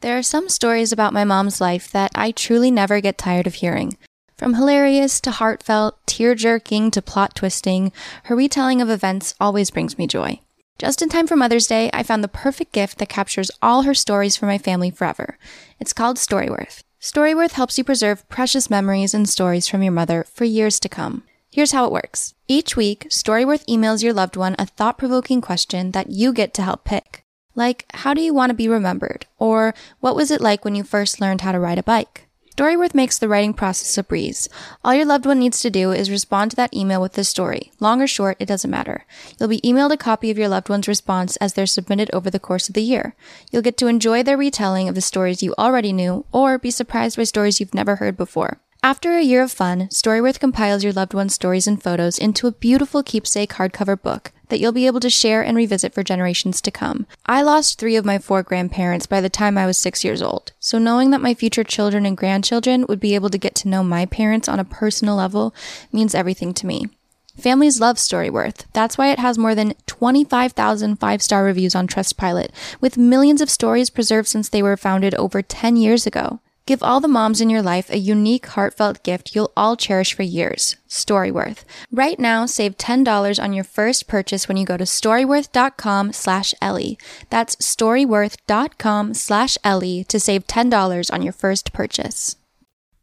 There 0.01 0.17
are 0.17 0.23
some 0.23 0.49
stories 0.49 0.91
about 0.91 1.13
my 1.13 1.23
mom's 1.23 1.61
life 1.61 1.89
that 1.91 2.11
I 2.13 2.31
truly 2.31 2.71
never 2.71 2.99
get 2.99 3.17
tired 3.17 3.47
of 3.47 3.55
hearing. 3.55 3.97
From 4.37 4.55
hilarious 4.55 5.21
to 5.21 5.31
heartfelt, 5.31 5.95
tear 6.05 6.35
jerking 6.35 6.91
to 6.91 7.01
plot 7.01 7.35
twisting, 7.35 7.93
her 8.25 8.35
retelling 8.35 8.81
of 8.81 8.89
events 8.89 9.35
always 9.39 9.71
brings 9.71 9.97
me 9.97 10.05
joy. 10.05 10.41
Just 10.77 11.01
in 11.01 11.07
time 11.07 11.27
for 11.27 11.37
Mother's 11.37 11.67
Day, 11.67 11.89
I 11.93 12.03
found 12.03 12.23
the 12.23 12.27
perfect 12.27 12.73
gift 12.73 12.97
that 12.97 13.07
captures 13.07 13.51
all 13.61 13.83
her 13.83 13.93
stories 13.93 14.35
for 14.35 14.45
my 14.47 14.57
family 14.57 14.91
forever. 14.91 15.37
It's 15.79 15.93
called 15.93 16.17
Storyworth. 16.17 16.83
Storyworth 17.03 17.51
helps 17.51 17.77
you 17.77 17.83
preserve 17.83 18.27
precious 18.29 18.69
memories 18.69 19.13
and 19.13 19.27
stories 19.27 19.67
from 19.67 19.83
your 19.83 19.91
mother 19.91 20.25
for 20.31 20.45
years 20.45 20.79
to 20.79 20.87
come. 20.87 21.23
Here's 21.51 21.73
how 21.73 21.83
it 21.85 21.91
works. 21.91 22.33
Each 22.47 22.77
week, 22.77 23.07
Storyworth 23.09 23.65
emails 23.65 24.01
your 24.01 24.13
loved 24.13 24.37
one 24.37 24.55
a 24.57 24.65
thought 24.65 24.97
provoking 24.97 25.41
question 25.41 25.91
that 25.91 26.11
you 26.11 26.31
get 26.31 26.53
to 26.53 26.61
help 26.61 26.85
pick. 26.85 27.25
Like, 27.55 27.85
how 27.93 28.13
do 28.13 28.21
you 28.21 28.33
want 28.33 28.51
to 28.51 28.53
be 28.55 28.69
remembered? 28.69 29.25
Or, 29.37 29.73
what 29.99 30.15
was 30.15 30.31
it 30.31 30.39
like 30.39 30.63
when 30.63 30.75
you 30.75 30.83
first 30.85 31.19
learned 31.19 31.41
how 31.41 31.51
to 31.51 31.59
ride 31.59 31.77
a 31.77 31.83
bike? 31.83 32.29
Storyworth 32.55 32.93
makes 32.93 33.17
the 33.17 33.27
writing 33.27 33.51
process 33.51 33.97
a 33.97 34.03
breeze. 34.03 34.47
All 34.85 34.93
your 34.93 35.05
loved 35.05 35.25
one 35.25 35.39
needs 35.39 35.59
to 35.61 35.71
do 35.71 35.91
is 35.91 36.11
respond 36.11 36.51
to 36.51 36.57
that 36.57 36.71
email 36.71 37.01
with 37.01 37.13
the 37.13 37.23
story. 37.23 37.71
Long 37.79 37.99
or 37.99 38.05
short, 38.05 38.37
it 38.39 38.45
doesn't 38.45 38.69
matter. 38.69 39.05
You'll 39.39 39.49
be 39.49 39.61
emailed 39.61 39.91
a 39.91 39.97
copy 39.97 40.29
of 40.29 40.37
your 40.37 40.47
loved 40.47 40.69
one's 40.69 40.87
response 40.87 41.35
as 41.37 41.53
they're 41.53 41.65
submitted 41.65 42.11
over 42.13 42.29
the 42.29 42.39
course 42.39 42.69
of 42.69 42.75
the 42.75 42.83
year. 42.83 43.15
You'll 43.51 43.63
get 43.63 43.75
to 43.77 43.87
enjoy 43.87 44.21
their 44.21 44.37
retelling 44.37 44.87
of 44.87 44.93
the 44.93 45.01
stories 45.01 45.41
you 45.41 45.55
already 45.57 45.91
knew 45.91 46.25
or 46.31 46.59
be 46.59 46.69
surprised 46.69 47.17
by 47.17 47.23
stories 47.23 47.59
you've 47.59 47.73
never 47.73 47.95
heard 47.95 48.15
before. 48.15 48.59
After 48.83 49.17
a 49.17 49.23
year 49.23 49.41
of 49.41 49.51
fun, 49.51 49.87
Storyworth 49.87 50.39
compiles 50.39 50.83
your 50.83 50.93
loved 50.93 51.15
one's 51.15 51.33
stories 51.33 51.65
and 51.65 51.81
photos 51.81 52.19
into 52.19 52.45
a 52.45 52.51
beautiful 52.51 53.01
keepsake 53.01 53.53
hardcover 53.53 53.99
book 53.99 54.31
that 54.53 54.59
you'll 54.59 54.71
be 54.71 54.85
able 54.85 54.99
to 54.99 55.09
share 55.09 55.41
and 55.41 55.57
revisit 55.57 55.95
for 55.95 56.03
generations 56.03 56.61
to 56.61 56.69
come. 56.69 57.07
I 57.25 57.41
lost 57.41 57.79
three 57.79 57.95
of 57.95 58.05
my 58.05 58.19
four 58.19 58.43
grandparents 58.43 59.07
by 59.07 59.19
the 59.19 59.27
time 59.27 59.57
I 59.57 59.65
was 59.65 59.79
six 59.79 60.03
years 60.03 60.21
old, 60.21 60.51
so 60.59 60.77
knowing 60.77 61.09
that 61.09 61.21
my 61.21 61.33
future 61.33 61.63
children 61.63 62.05
and 62.05 62.15
grandchildren 62.15 62.85
would 62.87 62.99
be 62.99 63.15
able 63.15 63.31
to 63.31 63.39
get 63.39 63.55
to 63.55 63.67
know 63.67 63.83
my 63.83 64.05
parents 64.05 64.47
on 64.47 64.59
a 64.59 64.63
personal 64.63 65.15
level 65.15 65.55
means 65.91 66.13
everything 66.13 66.53
to 66.53 66.67
me. 66.67 66.87
Families 67.35 67.81
love 67.81 67.95
Storyworth. 67.95 68.65
That's 68.73 68.95
why 68.95 69.09
it 69.09 69.17
has 69.17 69.39
more 69.39 69.55
than 69.55 69.73
25,000 69.87 70.97
five 70.97 71.23
star 71.23 71.43
reviews 71.43 71.73
on 71.73 71.87
Trustpilot, 71.87 72.51
with 72.79 72.95
millions 72.95 73.41
of 73.41 73.49
stories 73.49 73.89
preserved 73.89 74.27
since 74.27 74.49
they 74.49 74.61
were 74.61 74.77
founded 74.77 75.15
over 75.15 75.41
10 75.41 75.77
years 75.77 76.05
ago. 76.05 76.41
Give 76.65 76.82
all 76.82 77.02
the 77.02 77.10
moms 77.10 77.41
in 77.41 77.49
your 77.49 77.62
life 77.62 77.89
a 77.89 77.97
unique, 77.97 78.45
heartfelt 78.45 79.04
gift 79.04 79.36
you'll 79.36 79.52
all 79.58 79.76
cherish 79.76 80.13
for 80.13 80.23
years. 80.23 80.78
Storyworth. 80.88 81.65
Right 81.91 82.17
now, 82.17 82.45
save 82.45 82.78
$10 82.78 83.43
on 83.43 83.52
your 83.52 83.65
first 83.65 84.08
purchase 84.08 84.47
when 84.47 84.56
you 84.56 84.65
go 84.65 84.78
to 84.78 84.86
storyworth.com 84.86 86.13
slash 86.13 86.54
Ellie. 86.62 86.97
That's 87.30 87.58
storyworth.com 87.58 89.13
slash 89.13 89.58
Ellie 89.63 90.06
to 90.06 90.19
save 90.19 90.47
$10 90.47 91.13
on 91.13 91.21
your 91.21 91.34
first 91.34 91.73
purchase. 91.73 92.38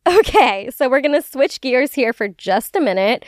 Okay, 0.07 0.71
so 0.75 0.89
we're 0.89 1.03
going 1.03 1.21
to 1.21 1.29
switch 1.29 1.61
gears 1.61 1.93
here 1.93 2.15
for 2.15 2.29
just 2.29 2.75
a 2.75 2.81
minute 2.81 3.27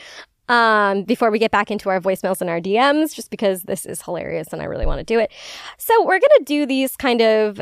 um, 0.49 1.05
before 1.05 1.31
we 1.31 1.39
get 1.39 1.51
back 1.51 1.71
into 1.71 1.91
our 1.91 2.01
voicemails 2.01 2.41
and 2.41 2.49
our 2.49 2.61
DMs, 2.61 3.15
just 3.15 3.31
because 3.31 3.65
this 3.65 3.85
is 3.85 4.01
hilarious 4.01 4.53
and 4.53 4.63
I 4.63 4.65
really 4.65 4.87
want 4.87 4.99
to 4.99 5.05
do 5.05 5.19
it. 5.19 5.31
So, 5.77 6.03
we're 6.03 6.19
going 6.19 6.39
to 6.39 6.45
do 6.45 6.65
these 6.65 6.97
kind 6.97 7.21
of 7.21 7.61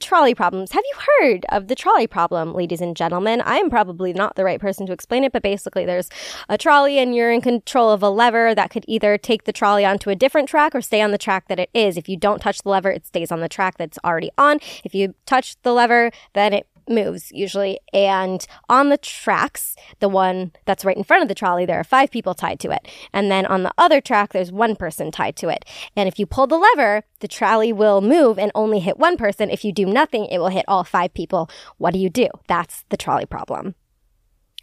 trolley 0.00 0.34
problems. 0.34 0.72
Have 0.72 0.82
you 0.84 0.98
heard 1.18 1.46
of 1.50 1.68
the 1.68 1.74
trolley 1.74 2.06
problem, 2.06 2.52
ladies 2.52 2.80
and 2.80 2.96
gentlemen? 2.96 3.40
I 3.42 3.56
am 3.56 3.70
probably 3.70 4.12
not 4.12 4.36
the 4.36 4.44
right 4.44 4.60
person 4.60 4.86
to 4.86 4.92
explain 4.92 5.24
it, 5.24 5.32
but 5.32 5.42
basically 5.42 5.84
there's 5.84 6.08
a 6.48 6.58
trolley 6.58 6.98
and 6.98 7.14
you're 7.14 7.32
in 7.32 7.40
control 7.40 7.90
of 7.90 8.02
a 8.02 8.10
lever 8.10 8.54
that 8.54 8.70
could 8.70 8.84
either 8.88 9.16
take 9.18 9.44
the 9.44 9.52
trolley 9.52 9.84
onto 9.84 10.10
a 10.10 10.16
different 10.16 10.48
track 10.48 10.74
or 10.74 10.80
stay 10.80 11.00
on 11.00 11.10
the 11.10 11.18
track 11.18 11.48
that 11.48 11.58
it 11.58 11.70
is. 11.74 11.96
If 11.96 12.08
you 12.08 12.16
don't 12.16 12.40
touch 12.40 12.62
the 12.62 12.70
lever, 12.70 12.90
it 12.90 13.06
stays 13.06 13.30
on 13.30 13.40
the 13.40 13.48
track 13.48 13.78
that's 13.78 13.98
already 14.04 14.30
on. 14.36 14.58
If 14.84 14.94
you 14.94 15.14
touch 15.26 15.56
the 15.62 15.72
lever, 15.72 16.10
then 16.32 16.52
it 16.52 16.66
moves 16.88 17.30
usually. 17.32 17.78
And 17.92 18.46
on 18.68 18.88
the 18.88 18.96
tracks, 18.96 19.76
the 20.00 20.08
one 20.08 20.52
that's 20.64 20.84
right 20.84 20.96
in 20.96 21.04
front 21.04 21.22
of 21.22 21.28
the 21.28 21.34
trolley, 21.34 21.66
there 21.66 21.78
are 21.78 21.84
five 21.84 22.10
people 22.10 22.34
tied 22.34 22.60
to 22.60 22.70
it. 22.70 22.86
And 23.12 23.30
then 23.30 23.46
on 23.46 23.62
the 23.62 23.72
other 23.78 24.00
track, 24.00 24.32
there's 24.32 24.52
one 24.52 24.76
person 24.76 25.10
tied 25.10 25.36
to 25.36 25.48
it. 25.48 25.64
And 25.96 26.08
if 26.08 26.18
you 26.18 26.26
pull 26.26 26.46
the 26.46 26.56
lever, 26.56 27.04
the 27.20 27.28
trolley 27.28 27.72
will 27.72 28.00
move 28.00 28.38
and 28.38 28.52
only 28.54 28.80
hit 28.80 28.98
one 28.98 29.16
person. 29.16 29.50
If 29.50 29.64
you 29.64 29.72
do 29.72 29.86
nothing, 29.86 30.26
it 30.26 30.38
will 30.38 30.48
hit 30.48 30.64
all 30.68 30.84
five 30.84 31.14
people. 31.14 31.50
What 31.78 31.92
do 31.92 31.98
you 31.98 32.10
do? 32.10 32.28
That's 32.48 32.84
the 32.88 32.96
trolley 32.96 33.26
problem. 33.26 33.74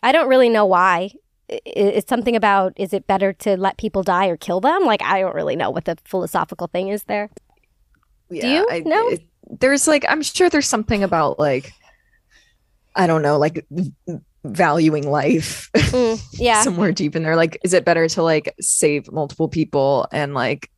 I 0.03 0.11
don't 0.11 0.29
really 0.29 0.49
know 0.49 0.65
why. 0.65 1.11
It's 1.47 2.07
something 2.07 2.35
about 2.35 2.73
is 2.77 2.93
it 2.93 3.07
better 3.07 3.33
to 3.33 3.57
let 3.57 3.77
people 3.77 4.03
die 4.03 4.27
or 4.27 4.37
kill 4.37 4.61
them? 4.61 4.83
Like, 4.83 5.01
I 5.03 5.19
don't 5.19 5.35
really 5.35 5.55
know 5.55 5.69
what 5.69 5.85
the 5.85 5.97
philosophical 6.05 6.67
thing 6.67 6.87
is 6.87 7.03
there. 7.03 7.29
Yeah, 8.29 8.41
do 8.41 8.75
you 8.75 8.83
know? 8.85 9.17
there's 9.59 9.87
like, 9.87 10.05
I'm 10.07 10.21
sure 10.21 10.49
there's 10.49 10.67
something 10.67 11.03
about 11.03 11.39
like, 11.39 11.73
I 12.95 13.07
don't 13.07 13.21
know, 13.21 13.37
like 13.37 13.65
valuing 14.43 15.09
life 15.09 15.69
Mm, 15.75 16.21
yeah. 16.39 16.61
somewhere 16.63 16.91
deep 16.91 17.15
in 17.15 17.23
there. 17.23 17.35
Like, 17.35 17.59
is 17.63 17.73
it 17.73 17.85
better 17.85 18.07
to 18.09 18.23
like 18.23 18.53
save 18.59 19.11
multiple 19.11 19.47
people 19.47 20.07
and 20.11 20.33
like 20.33 20.69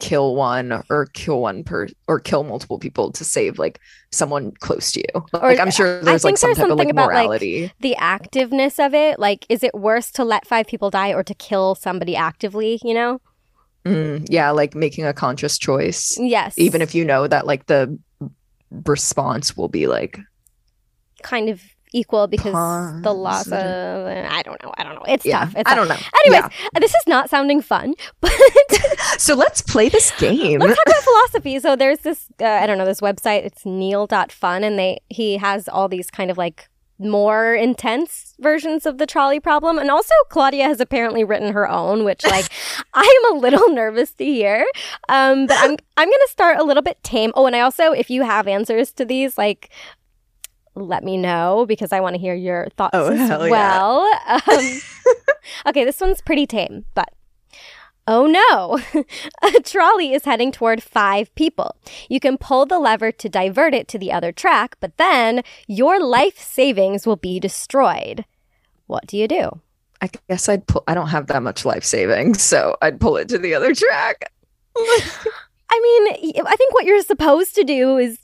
kill 0.00 0.34
one 0.36 0.82
or 0.90 1.06
kill 1.12 1.40
one 1.40 1.62
per 1.64 1.88
or 2.06 2.18
kill 2.20 2.44
multiple 2.44 2.78
people 2.78 3.10
to 3.12 3.24
save 3.24 3.58
like 3.58 3.80
someone 4.10 4.52
close 4.60 4.92
to 4.92 5.00
you? 5.00 5.26
Like, 5.32 5.58
I'm 5.60 5.70
sure 5.70 6.02
there's 6.02 6.24
like 6.24 6.38
some 6.38 6.48
there's 6.48 6.58
type 6.58 6.70
of 6.70 6.78
like 6.78 6.88
about, 6.88 7.08
like, 7.08 7.14
morality. 7.26 7.72
the 7.80 7.96
activeness 7.98 8.84
of 8.84 8.94
it 8.94 9.18
like 9.18 9.44
is 9.48 9.62
it 9.62 9.74
worse 9.74 10.10
to 10.12 10.24
let 10.24 10.46
five 10.46 10.66
people 10.66 10.90
die 10.90 11.12
or 11.12 11.22
to 11.22 11.34
kill 11.34 11.74
somebody 11.74 12.16
actively 12.16 12.80
you 12.82 12.94
know 12.94 13.20
Mm, 13.84 14.26
yeah, 14.28 14.50
like 14.50 14.74
making 14.74 15.06
a 15.06 15.14
conscious 15.14 15.56
choice, 15.56 16.18
yes 16.20 16.58
even 16.58 16.82
if 16.82 16.94
you 16.94 17.04
know 17.04 17.26
that 17.26 17.46
like 17.46 17.66
the 17.66 17.96
response 18.86 19.56
will 19.56 19.68
be 19.68 19.86
like 19.86 20.18
kind 21.22 21.48
of 21.48 21.62
equal 21.92 22.26
because 22.26 22.52
the 23.02 23.12
laws 23.12 23.46
of 23.46 24.06
i 24.06 24.42
don't 24.42 24.62
know 24.62 24.72
i 24.76 24.82
don't 24.84 24.94
know. 24.94 25.04
It's 25.08 25.24
yeah 25.24 25.40
tough 25.40 25.54
it's 25.56 25.70
i 25.70 25.74
tough. 25.74 25.88
don't 25.88 25.98
know. 25.98 26.06
Anyways 26.26 26.52
this 26.80 26.90
is 26.94 27.06
not 27.06 27.30
sounding 27.30 27.62
fun 27.62 27.94
but 28.20 28.30
so 29.18 29.34
let's 29.34 29.62
play 29.62 29.88
this 29.88 30.10
game. 30.18 30.60
Let's 30.60 30.76
talk 30.76 30.86
about 30.86 31.02
philosophy. 31.02 31.58
So 31.60 31.76
there's 31.76 32.00
this 32.00 32.26
uh, 32.40 32.44
i 32.46 32.66
don't 32.66 32.76
know 32.78 32.84
this 32.84 33.00
website. 33.00 33.44
It's 33.46 33.64
neal.fun 33.64 34.64
and 34.64 34.78
they 34.78 34.98
he 35.08 35.38
has 35.38 35.68
all 35.68 35.88
these 35.88 36.10
kind 36.10 36.30
of 36.30 36.36
like 36.36 36.68
more 37.00 37.54
intense 37.54 38.34
versions 38.40 38.84
of 38.84 38.98
the 38.98 39.06
trolley 39.06 39.40
problem. 39.40 39.78
And 39.78 39.90
also 39.90 40.12
claudia 40.28 40.64
has 40.64 40.80
apparently 40.80 41.24
written 41.24 41.52
her 41.54 41.68
own 41.70 42.04
which 42.04 42.22
like 42.30 42.50
i 42.92 43.22
am 43.24 43.36
a 43.36 43.38
little 43.38 43.70
nervous 43.70 44.12
to 44.12 44.24
hear. 44.26 44.66
Um 45.08 45.46
but 45.46 45.56
i'm 45.58 45.76
i'm 45.96 46.08
gonna 46.08 46.28
start 46.28 46.58
a 46.58 46.64
little 46.64 46.82
bit 46.82 47.02
tame. 47.02 47.32
Oh 47.34 47.46
and 47.46 47.56
i 47.56 47.60
also 47.60 47.92
if 47.92 48.10
you 48.10 48.24
have 48.24 48.46
answers 48.46 48.92
to 48.92 49.06
these 49.06 49.38
like 49.38 49.70
let 50.82 51.04
me 51.04 51.16
know 51.16 51.64
because 51.66 51.92
i 51.92 52.00
want 52.00 52.14
to 52.14 52.20
hear 52.20 52.34
your 52.34 52.68
thoughts 52.76 52.90
Oh, 52.94 53.10
as 53.12 53.28
hell 53.28 53.46
yeah. 53.46 53.50
well 53.50 54.20
um, 54.50 54.80
okay 55.66 55.84
this 55.84 56.00
one's 56.00 56.20
pretty 56.20 56.46
tame 56.46 56.84
but 56.94 57.08
Oh 58.10 58.24
no! 58.26 58.80
a 59.42 59.60
trolley 59.60 60.14
is 60.14 60.24
heading 60.24 60.50
toward 60.50 60.82
five 60.82 61.34
people. 61.34 61.76
You 62.08 62.20
can 62.20 62.38
pull 62.38 62.64
the 62.64 62.78
lever 62.78 63.12
to 63.12 63.28
divert 63.28 63.74
it 63.74 63.86
to 63.88 63.98
the 63.98 64.12
other 64.12 64.32
track, 64.32 64.76
but 64.80 64.96
then 64.96 65.42
your 65.66 66.02
life 66.02 66.38
savings 66.38 67.06
will 67.06 67.16
be 67.16 67.38
destroyed. 67.38 68.24
What 68.86 69.06
do 69.06 69.18
you 69.18 69.28
do? 69.28 69.60
i 70.00 70.08
guess 70.28 70.48
i'd 70.48 70.64
pull 70.68 70.84
i 70.86 70.94
don't 70.94 71.08
have 71.08 71.26
that 71.26 71.42
much 71.42 71.64
life 71.64 71.82
savings 71.84 72.40
so 72.40 72.76
i'd 72.82 73.00
pull 73.00 73.16
it 73.16 73.28
to 73.28 73.36
the 73.36 73.52
other 73.52 73.74
track 73.74 74.32
I 75.70 75.80
mean, 75.80 76.32
I 76.46 76.56
think 76.56 76.72
what 76.72 76.84
you're 76.86 77.02
supposed 77.02 77.54
to 77.56 77.64
do 77.64 77.98
is, 77.98 78.18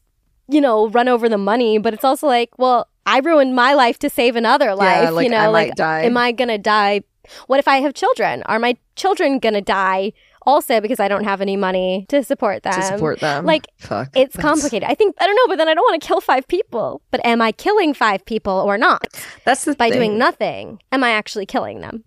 you 0.49 0.61
know, 0.61 0.89
run 0.89 1.09
over 1.09 1.29
the 1.29 1.39
money, 1.39 1.79
but 1.79 1.95
it's 1.95 2.05
also 2.05 2.27
like, 2.27 2.51
well, 2.59 2.89
I 3.07 3.19
ruined 3.21 3.55
my 3.55 3.75
life 3.75 3.99
to 4.01 4.11
save 4.11 4.37
another 4.37 4.75
life. 4.75 5.11
like, 5.13 5.25
you 5.25 5.31
know, 5.31 5.39
I 5.39 5.47
like, 5.49 5.79
am 5.81 6.17
I 6.17 6.33
gonna 6.33 6.59
die? 6.59 7.03
What 7.47 7.59
if 7.59 7.67
I 7.69 7.77
have 7.79 7.95
children? 7.95 8.43
Are 8.45 8.59
my 8.59 8.77
children 8.97 9.39
gonna 9.39 9.61
die 9.63 10.13
also 10.47 10.79
because 10.81 11.01
I 11.01 11.09
don't 11.09 11.25
have 11.25 11.41
any 11.41 11.57
money 11.57 12.05
to 12.11 12.23
support 12.23 12.63
them? 12.63 12.75
to 12.75 12.83
support 12.83 13.21
them. 13.21 13.47
like, 13.47 13.67
fuck. 13.79 14.09
It's 14.15 14.35
That's- 14.37 14.43
complicated. 14.51 14.89
I 14.91 14.95
think 14.95 15.17
I 15.21 15.27
don't 15.27 15.35
know, 15.37 15.47
but 15.49 15.57
then 15.57 15.69
I 15.69 15.75
don't 15.75 15.85
want 15.85 16.01
to 16.01 16.07
kill 16.07 16.21
five 16.21 16.47
people. 16.49 17.01
But 17.11 17.25
am 17.25 17.41
I 17.41 17.53
killing 17.53 17.95
five 17.95 18.25
people 18.27 18.53
or 18.53 18.77
not 18.77 19.07
That's 19.45 19.65
the 19.65 19.75
by 19.75 19.89
thing. 19.91 19.99
doing 19.99 20.19
nothing? 20.19 20.81
Am 20.93 21.03
I 21.03 21.11
actually 21.11 21.47
killing 21.47 21.81
them, 21.81 22.05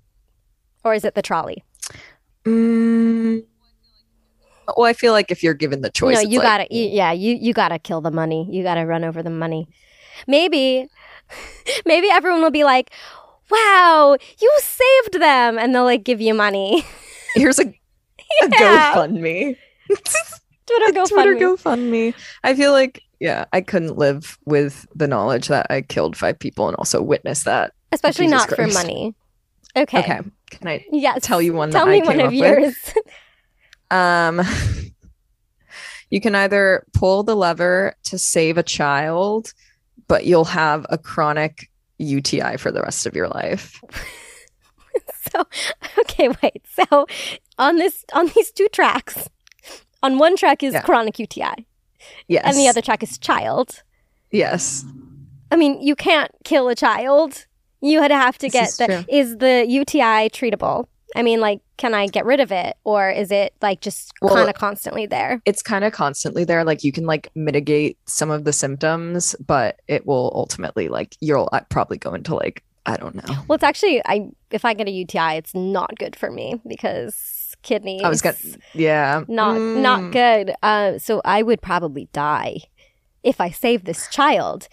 or 0.84 0.94
is 0.94 1.04
it 1.04 1.16
the 1.16 1.24
trolley? 1.24 1.64
Mm, 2.46 3.44
well, 4.76 4.86
I 4.86 4.94
feel 4.94 5.14
like 5.14 5.32
if 5.32 5.44
you're 5.44 5.54
given 5.54 5.82
the 5.82 5.90
choice, 5.90 6.16
no, 6.16 6.22
you 6.30 6.42
gotta, 6.42 6.68
you, 6.70 6.88
mm. 6.88 6.94
yeah, 6.94 7.12
you 7.12 7.36
you 7.36 7.54
gotta 7.54 7.80
kill 7.80 8.02
the 8.02 8.12
money. 8.12 8.48
You 8.52 8.64
gotta 8.64 8.86
run 8.86 9.04
over 9.04 9.22
the 9.24 9.30
money. 9.30 9.68
Maybe, 10.28 10.88
maybe 11.86 12.10
everyone 12.10 12.42
will 12.42 12.52
be 12.52 12.64
like, 12.64 12.92
"Wow, 13.50 14.18
you 14.42 14.58
saved 14.62 15.22
them," 15.22 15.58
and 15.58 15.74
they'll 15.74 15.84
like 15.84 16.04
give 16.04 16.20
you 16.22 16.34
money. 16.34 16.84
Here's 17.36 17.60
a, 17.60 17.64
a 17.68 17.74
Yeah. 18.60 18.94
GoFundMe. 18.96 19.56
Twitter 20.68 20.92
go 20.92 21.06
Twitter 21.06 21.56
fund 21.58 21.90
me. 21.92 22.12
GoFundMe. 22.12 22.14
I 22.44 22.54
feel 22.56 22.72
like 22.74 23.02
yeah, 23.20 23.46
I 23.54 23.62
couldn't 23.62 23.98
live 23.98 24.38
with 24.46 24.86
the 24.94 25.08
knowledge 25.08 25.48
that 25.48 25.68
I 25.70 25.82
killed 25.82 26.16
five 26.18 26.38
people 26.38 26.68
and 26.68 26.76
also 26.76 27.02
witnessed 27.02 27.46
that. 27.46 27.72
especially 27.92 28.26
Jesus 28.26 28.40
not 28.42 28.48
Christ. 28.50 28.74
for 28.74 28.84
money. 28.84 29.16
Okay. 29.76 30.00
Okay, 30.00 30.20
can 30.52 30.68
I 30.68 30.86
Yes. 30.92 31.24
tell 31.24 31.42
you 31.42 31.54
one 31.54 31.72
Tell 31.72 31.86
that 31.86 31.92
me 31.92 32.02
I 32.02 32.06
one 32.06 32.20
of 32.20 32.34
yours. 32.34 32.76
Um, 33.92 34.42
you 36.10 36.22
can 36.22 36.36
either 36.36 36.86
pull 36.94 37.24
the 37.24 37.36
lever 37.36 37.94
to 38.06 38.18
save 38.18 38.58
a 38.58 38.64
child, 38.64 39.54
but 40.08 40.26
you'll 40.26 40.46
have 40.46 40.86
a 40.90 40.98
chronic 40.98 41.70
UTI 41.98 42.58
for 42.58 42.72
the 42.72 42.82
rest 42.82 43.06
of 43.06 43.16
your 43.16 43.28
life. 43.30 43.82
so, 45.32 45.46
okay, 46.00 46.30
wait. 46.42 46.64
So, 46.68 47.06
on 47.58 47.78
this, 47.78 48.06
on 48.14 48.28
these 48.36 48.52
two 48.52 48.68
tracks, 48.72 49.30
on 50.04 50.18
one 50.18 50.38
track 50.38 50.64
is 50.64 50.74
Yeah. 50.74 50.82
chronic 50.82 51.20
UTI, 51.20 51.66
Yes. 52.28 52.44
and 52.46 52.56
the 52.58 52.68
other 52.68 52.82
track 52.82 53.04
is 53.04 53.18
child. 53.18 53.84
Yes. 54.32 54.86
I 55.52 55.56
mean, 55.56 55.82
you 55.82 55.96
can't 55.96 56.32
kill 56.44 56.68
a 56.70 56.76
child. 56.76 57.46
You 57.82 58.02
would 58.02 58.12
have 58.12 58.38
to 58.40 58.48
This 58.48 58.54
get 58.54 58.68
is 58.70 58.78
the. 58.78 58.86
true. 58.88 59.04
Is 59.08 59.38
the 59.38 59.66
UTI 59.68 60.30
treatable? 60.30 60.88
I 61.16 61.24
mean, 61.24 61.40
like, 61.40 61.62
can 61.78 61.94
I 61.94 62.08
get 62.08 62.26
rid 62.26 62.40
of 62.40 62.52
it, 62.52 62.76
or 62.84 63.10
is 63.10 63.32
it 63.32 63.54
like 63.62 63.82
just 63.82 64.12
Well- 64.22 64.36
kind 64.36 64.50
of 64.50 64.56
constantly 64.56 65.06
there? 65.06 65.42
It's 65.46 65.62
kind 65.62 65.84
of 65.86 65.94
constantly 65.94 66.44
there. 66.44 66.64
Like 66.64 66.84
you 66.84 66.92
can 66.92 67.06
like 67.06 67.30
mitigate 67.36 67.98
some 68.06 68.30
of 68.30 68.44
the 68.44 68.54
symptoms, 68.54 69.36
but 69.46 69.80
it 69.88 70.06
will 70.06 70.32
ultimately 70.36 70.90
like 70.90 71.16
you'll 71.22 71.50
uh, 71.52 71.62
probably 71.70 71.98
go 71.98 72.14
into 72.14 72.36
like 72.36 72.64
I 72.86 72.96
don't 72.98 73.16
know. 73.16 73.36
Well, 73.48 73.56
it's 73.56 73.64
actually, 73.66 74.02
I 74.06 74.30
if 74.52 74.64
I 74.64 74.74
get 74.74 74.88
a 74.88 74.92
UTI, 74.92 75.36
it's 75.38 75.54
not 75.54 75.98
good 75.98 76.16
for 76.16 76.32
me 76.32 76.62
because 76.66 77.56
kidneys. 77.62 78.02
I 78.04 78.10
was 78.10 78.22
gonna 78.22 78.36
yeah. 78.74 79.24
not 79.28 79.58
Mm. 79.58 79.82
not 79.82 80.12
good. 80.12 80.54
Uh, 80.64 80.98
so 80.98 81.22
I 81.26 81.42
would 81.44 81.62
probably 81.62 82.08
die 82.14 82.62
if 83.24 83.42
I 83.42 83.50
save 83.50 83.84
this 83.86 84.08
child. 84.10 84.68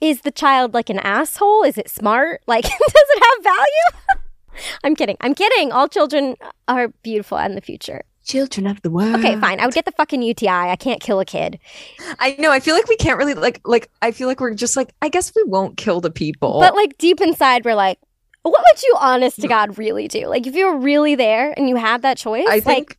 Is 0.00 0.20
the 0.20 0.30
child 0.30 0.74
like 0.74 0.88
an 0.90 1.00
asshole? 1.00 1.64
Is 1.64 1.76
it 1.76 1.88
smart? 1.88 2.42
Like, 2.46 2.62
does 2.68 2.72
it 2.78 3.22
have 3.24 3.44
value? 3.44 4.07
I'm 4.84 4.94
kidding. 4.94 5.16
I'm 5.20 5.34
kidding. 5.34 5.72
All 5.72 5.88
children 5.88 6.36
are 6.66 6.88
beautiful 7.02 7.38
in 7.38 7.54
the 7.54 7.60
future. 7.60 8.02
Children 8.24 8.66
of 8.66 8.82
the 8.82 8.90
world. 8.90 9.14
Okay, 9.16 9.38
fine. 9.40 9.58
I 9.58 9.64
would 9.64 9.74
get 9.74 9.84
the 9.86 9.92
fucking 9.92 10.20
UTI. 10.22 10.48
I 10.48 10.76
can't 10.76 11.00
kill 11.00 11.18
a 11.18 11.24
kid. 11.24 11.58
I 12.18 12.36
know. 12.38 12.50
I 12.52 12.60
feel 12.60 12.74
like 12.74 12.86
we 12.88 12.96
can't 12.96 13.16
really 13.18 13.34
like 13.34 13.60
like. 13.64 13.90
I 14.02 14.10
feel 14.12 14.28
like 14.28 14.38
we're 14.40 14.52
just 14.54 14.76
like. 14.76 14.90
I 15.00 15.08
guess 15.08 15.32
we 15.34 15.42
won't 15.44 15.76
kill 15.78 16.00
the 16.02 16.10
people. 16.10 16.60
But 16.60 16.74
like 16.74 16.98
deep 16.98 17.20
inside, 17.22 17.64
we're 17.64 17.74
like, 17.74 17.98
what 18.42 18.52
would 18.70 18.82
you, 18.82 18.94
honest 19.00 19.40
to 19.40 19.48
God, 19.48 19.78
really 19.78 20.08
do? 20.08 20.26
Like, 20.26 20.46
if 20.46 20.54
you 20.54 20.66
were 20.66 20.78
really 20.78 21.14
there 21.14 21.54
and 21.56 21.68
you 21.68 21.76
had 21.76 22.02
that 22.02 22.18
choice, 22.18 22.46
I 22.48 22.56
like, 22.56 22.64
think 22.64 22.98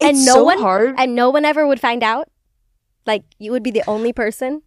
and 0.00 0.10
it's 0.16 0.26
no 0.26 0.34
so 0.34 0.44
one- 0.44 0.58
hard. 0.60 0.94
and 0.98 1.14
no 1.14 1.28
one 1.30 1.44
ever 1.44 1.66
would 1.66 1.80
find 1.80 2.02
out, 2.02 2.28
like, 3.06 3.24
you 3.38 3.50
would 3.52 3.62
be 3.62 3.70
the 3.70 3.82
only 3.86 4.12
person. 4.12 4.62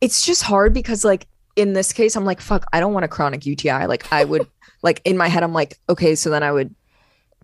it's 0.00 0.24
just 0.24 0.42
hard 0.42 0.72
because 0.72 1.04
like 1.04 1.26
in 1.54 1.74
this 1.74 1.92
case 1.92 2.16
i'm 2.16 2.24
like 2.24 2.40
fuck 2.40 2.64
i 2.72 2.80
don't 2.80 2.92
want 2.94 3.04
a 3.04 3.08
chronic 3.08 3.44
uti 3.44 3.70
like 3.86 4.10
i 4.10 4.24
would 4.24 4.46
like 4.82 5.00
in 5.04 5.16
my 5.16 5.28
head 5.28 5.42
i'm 5.42 5.52
like 5.52 5.78
okay 5.88 6.14
so 6.14 6.28
then 6.30 6.42
i 6.42 6.50
would 6.52 6.74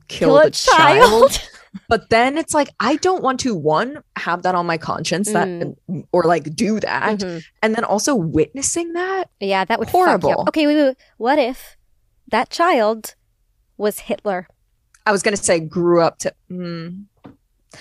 kill, 0.09 0.29
Kill 0.31 0.39
a 0.39 0.45
the 0.45 0.51
child. 0.51 1.31
child. 1.33 1.49
but 1.89 2.09
then 2.11 2.39
it's 2.39 2.55
like 2.55 2.69
i 2.81 2.97
don't 2.97 3.23
want 3.23 3.41
to 3.41 3.55
one 3.55 4.03
have 4.17 4.43
that 4.43 4.55
on 4.55 4.67
my 4.67 4.79
conscience 4.79 5.31
that 5.33 5.47
Mm. 5.49 6.05
or 6.13 6.25
like 6.25 6.55
do 6.57 6.81
that 6.81 7.19
Mhm. 7.21 7.43
and 7.63 7.75
then 7.75 7.85
also 7.85 8.15
witnessing 8.15 8.93
that 8.95 9.29
Yeah, 9.41 9.65
that 9.67 9.79
would. 9.79 9.89
Horrible. 9.91 10.45
Okay, 10.49 10.67
wait, 10.67 10.77
wait, 10.77 10.85
wait. 10.85 10.97
What 11.19 11.39
if 11.39 11.77
that 12.29 12.51
child 12.51 13.15
was 13.77 14.01
Hitler? 14.01 14.49
i 15.07 15.13
was 15.13 15.23
gonna 15.23 15.37
say 15.37 15.61
grew 15.61 16.01
up 16.03 16.19
to 16.19 16.33
mm, 16.51 17.05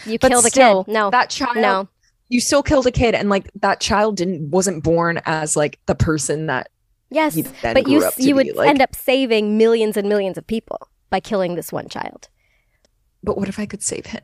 You 0.06 0.20
But 0.20 0.30
kill 0.32 0.42
the 0.42 0.50
still, 0.50 0.84
kid. 0.84 0.92
No, 0.94 1.10
that 1.10 1.30
child 1.30 1.56
no. 1.58 1.88
you 2.30 2.40
still 2.42 2.62
killed 2.64 2.88
a 2.88 2.92
kid 2.92 3.16
and 3.16 3.30
like 3.30 3.50
that 3.62 3.80
child 3.80 4.18
didn't 4.18 4.50
wasn't 4.52 4.84
born 4.84 5.22
as 5.26 5.56
like 5.56 5.80
the 5.86 5.96
person 5.96 6.48
that 6.48 6.70
Yes, 7.10 7.36
then 7.36 7.74
but 7.74 7.88
you 7.88 8.00
grew 8.00 8.08
up 8.08 8.16
to 8.16 8.24
you 8.24 8.36
would 8.36 8.56
like- 8.56 8.70
end 8.70 8.82
up 8.82 8.96
saving 8.96 9.58
millions 9.58 9.96
and 9.98 10.10
millions 10.10 10.38
of 10.38 10.46
people 10.46 10.90
by 11.10 11.20
killing 11.20 11.56
this 11.56 11.72
one 11.72 11.88
child. 11.90 12.28
but 13.24 13.38
what 13.38 13.48
if 13.50 13.58
i 13.60 13.66
could 13.66 13.82
save 13.82 14.06
him 14.08 14.22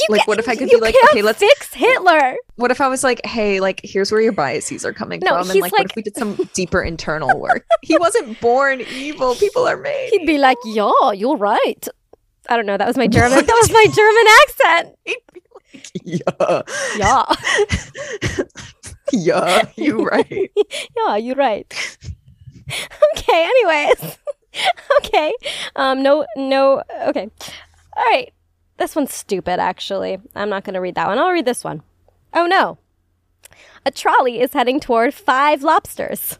You 0.00 0.06
Like, 0.08 0.18
can't- 0.20 0.28
what 0.28 0.38
if 0.40 0.48
I 0.48 0.56
could 0.56 0.68
be 0.70 0.76
like, 0.80 0.96
okay, 1.10 1.22
let's- 1.22 1.38
fix 1.38 1.72
Hitler? 1.72 2.34
What 2.56 2.70
if 2.72 2.80
I 2.80 2.88
was 2.88 3.04
like, 3.04 3.24
hey, 3.24 3.60
like, 3.60 3.80
here's 3.84 4.10
where 4.10 4.20
your 4.20 4.32
biases 4.32 4.84
are 4.84 4.92
coming 4.92 5.20
No, 5.22 5.30
from? 5.30 5.42
And 5.42 5.50
he's 5.52 5.62
like, 5.62 5.72
what 5.72 5.84
if 5.90 5.94
we 5.96 6.02
did 6.02 6.16
some 6.16 6.34
deeper 6.52 6.82
internal 6.82 7.38
work? 7.38 7.64
he 7.82 7.96
wasn't 7.98 8.40
born 8.40 8.80
evil. 8.92 9.36
People 9.36 9.68
are 9.68 9.76
made. 9.76 10.08
He'd 10.12 10.26
be 10.26 10.36
like, 10.38 10.58
"Yeah, 10.64 11.12
you're 11.14 11.36
right." 11.36 11.86
I 12.48 12.56
don't 12.56 12.66
know. 12.66 12.76
That 12.76 12.88
was 12.88 12.96
my 12.96 13.06
German. 13.18 13.46
That 13.46 13.58
was 13.62 13.70
my 13.70 13.86
German 14.00 14.26
accent. 14.42 14.86
yeah. 16.02 16.62
Yeah, 16.98 18.44
yeah, 19.18 19.68
you're 19.76 20.04
right. 20.04 20.50
yeah, 20.96 21.16
you're 21.16 21.36
right. 21.36 21.98
okay. 23.16 23.44
Anyways, 23.44 24.18
okay. 24.98 25.32
Um. 25.76 26.02
No. 26.02 26.26
No. 26.36 26.82
Okay. 27.06 27.30
All 27.96 28.04
right. 28.04 28.32
This 28.76 28.96
one's 28.96 29.14
stupid. 29.14 29.60
Actually, 29.60 30.18
I'm 30.34 30.48
not 30.48 30.64
going 30.64 30.74
to 30.74 30.80
read 30.80 30.96
that 30.96 31.06
one. 31.06 31.18
I'll 31.18 31.30
read 31.30 31.44
this 31.44 31.62
one. 31.62 31.82
Oh 32.32 32.46
no. 32.46 32.78
A 33.86 33.90
trolley 33.90 34.40
is 34.40 34.52
heading 34.52 34.80
toward 34.80 35.14
five 35.14 35.62
lobsters. 35.62 36.38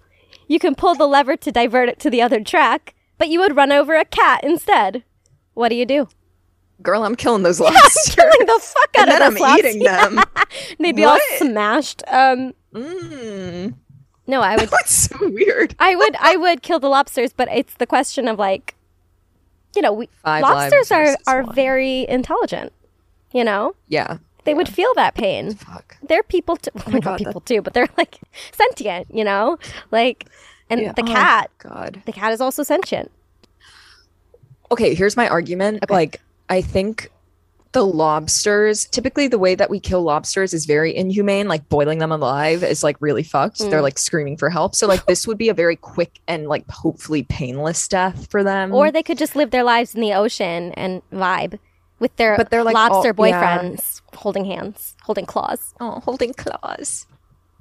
You 0.49 0.59
can 0.59 0.75
pull 0.75 0.95
the 0.95 1.07
lever 1.07 1.37
to 1.37 1.53
divert 1.53 1.89
it 1.89 2.01
to 2.01 2.11
the 2.11 2.23
other 2.23 2.43
track, 2.43 2.95
but 3.19 3.29
you 3.29 3.39
would 3.41 3.57
run 3.57 3.71
over 3.71 3.95
a 3.95 4.05
cat 4.05 4.43
instead. 4.43 5.05
What 5.53 5.69
do 5.69 5.77
you 5.77 5.87
do? 5.87 6.09
Girl, 6.85 7.03
I'm 7.03 7.17
killing 7.17 7.43
those 7.43 7.59
lobsters. 7.61 8.15
Killing 8.15 8.47
the 8.47 8.61
fuck 8.63 8.91
out 8.99 9.09
and 9.09 9.11
then 9.11 9.23
of 9.37 9.43
I'm 9.43 9.59
eating 9.59 9.83
them. 9.83 10.21
They'd 10.79 10.95
be 10.95 11.05
all 11.05 11.19
smashed. 11.39 12.05
Um. 12.07 12.53
Mm. 12.73 13.75
No, 14.29 14.41
I 14.41 14.55
would. 14.61 14.69
That's 14.71 14.93
so 14.93 15.17
weird. 15.29 15.75
I 15.81 15.97
would. 15.97 16.15
I 16.21 16.37
would 16.37 16.63
kill 16.63 16.79
the 16.79 16.89
lobsters, 16.89 17.33
but 17.33 17.49
it's 17.53 17.75
the 17.75 17.87
question 17.87 18.29
of 18.29 18.39
like, 18.39 18.75
you 19.75 19.83
know, 19.83 19.93
we, 19.93 20.09
Five 20.23 20.43
lobsters 20.43 20.93
are 20.93 21.17
are 21.27 21.43
one. 21.43 21.55
very 21.55 22.07
intelligent. 22.09 22.73
You 23.33 23.43
know, 23.45 23.75
Yeah. 23.89 24.19
they 24.45 24.55
would 24.55 24.69
feel 24.69 24.93
that 24.95 25.15
pain. 25.15 25.55
Fuck. 25.55 25.97
They're 26.07 26.23
people 26.23 26.57
too. 26.57 26.71
Well, 26.75 26.85
my 26.87 26.93
not 26.95 27.03
God, 27.03 27.19
that- 27.21 27.27
people 27.27 27.41
too, 27.41 27.61
but 27.63 27.75
they're 27.75 27.89
like 27.99 28.21
sentient. 28.53 29.09
You 29.13 29.25
know, 29.25 29.59
like, 29.91 30.27
and 30.71 30.81
Yeah. 30.81 30.93
the 30.93 31.03
Oh, 31.03 31.07
cat. 31.07 31.51
God. 31.59 32.03
The 32.07 32.13
cat 32.13 32.33
is 32.33 32.41
also 32.41 32.63
sentient. 32.63 33.11
Okay, 34.71 34.95
here's 34.95 35.17
my 35.17 35.29
argument. 35.29 35.83
Okay. 35.85 35.93
Like, 35.93 36.21
I 36.49 36.61
think 36.61 37.11
the 37.73 37.85
lobsters, 37.85 38.85
typically 38.87 39.27
the 39.27 39.39
way 39.39 39.55
that 39.57 39.69
we 39.69 39.81
kill 39.81 40.03
lobsters 40.03 40.55
is 40.55 40.65
very 40.65 40.95
inhumane. 40.95 41.49
Like 41.49 41.69
boiling 41.69 41.99
them 41.99 42.13
alive 42.13 42.63
is 42.63 42.85
like 42.85 42.97
really 43.01 43.25
fucked. 43.25 43.59
Mm. 43.59 43.71
They're 43.71 43.83
like 43.83 43.99
screaming 43.99 44.37
for 44.37 44.49
help. 44.49 44.75
So 44.77 44.87
like 44.87 45.07
this 45.07 45.27
would 45.27 45.39
be 45.39 45.49
a 45.49 45.55
very 45.55 45.75
quick 45.77 46.21
and 46.29 46.47
like 46.47 46.69
hopefully 46.71 47.25
painless 47.25 47.89
death 47.89 48.31
for 48.31 48.45
them. 48.45 48.73
Or 48.73 48.93
they 48.93 49.03
could 49.03 49.19
just 49.19 49.35
live 49.35 49.51
their 49.51 49.65
lives 49.65 49.95
in 49.95 50.01
the 50.01 50.15
ocean 50.15 50.73
and 50.75 51.03
vibe 51.13 51.59
with 51.99 52.15
their 52.17 52.37
But 52.37 52.51
they're, 52.51 52.63
like, 52.65 52.75
lobster 52.75 53.15
all- 53.19 53.27
yeah. 53.29 53.59
boyfriends 53.59 54.03
holding 54.15 54.45
hands, 54.45 54.95
holding 55.03 55.27
claws. 55.27 55.75
oh, 55.81 56.01
holding 56.01 56.33
claws. 56.33 57.07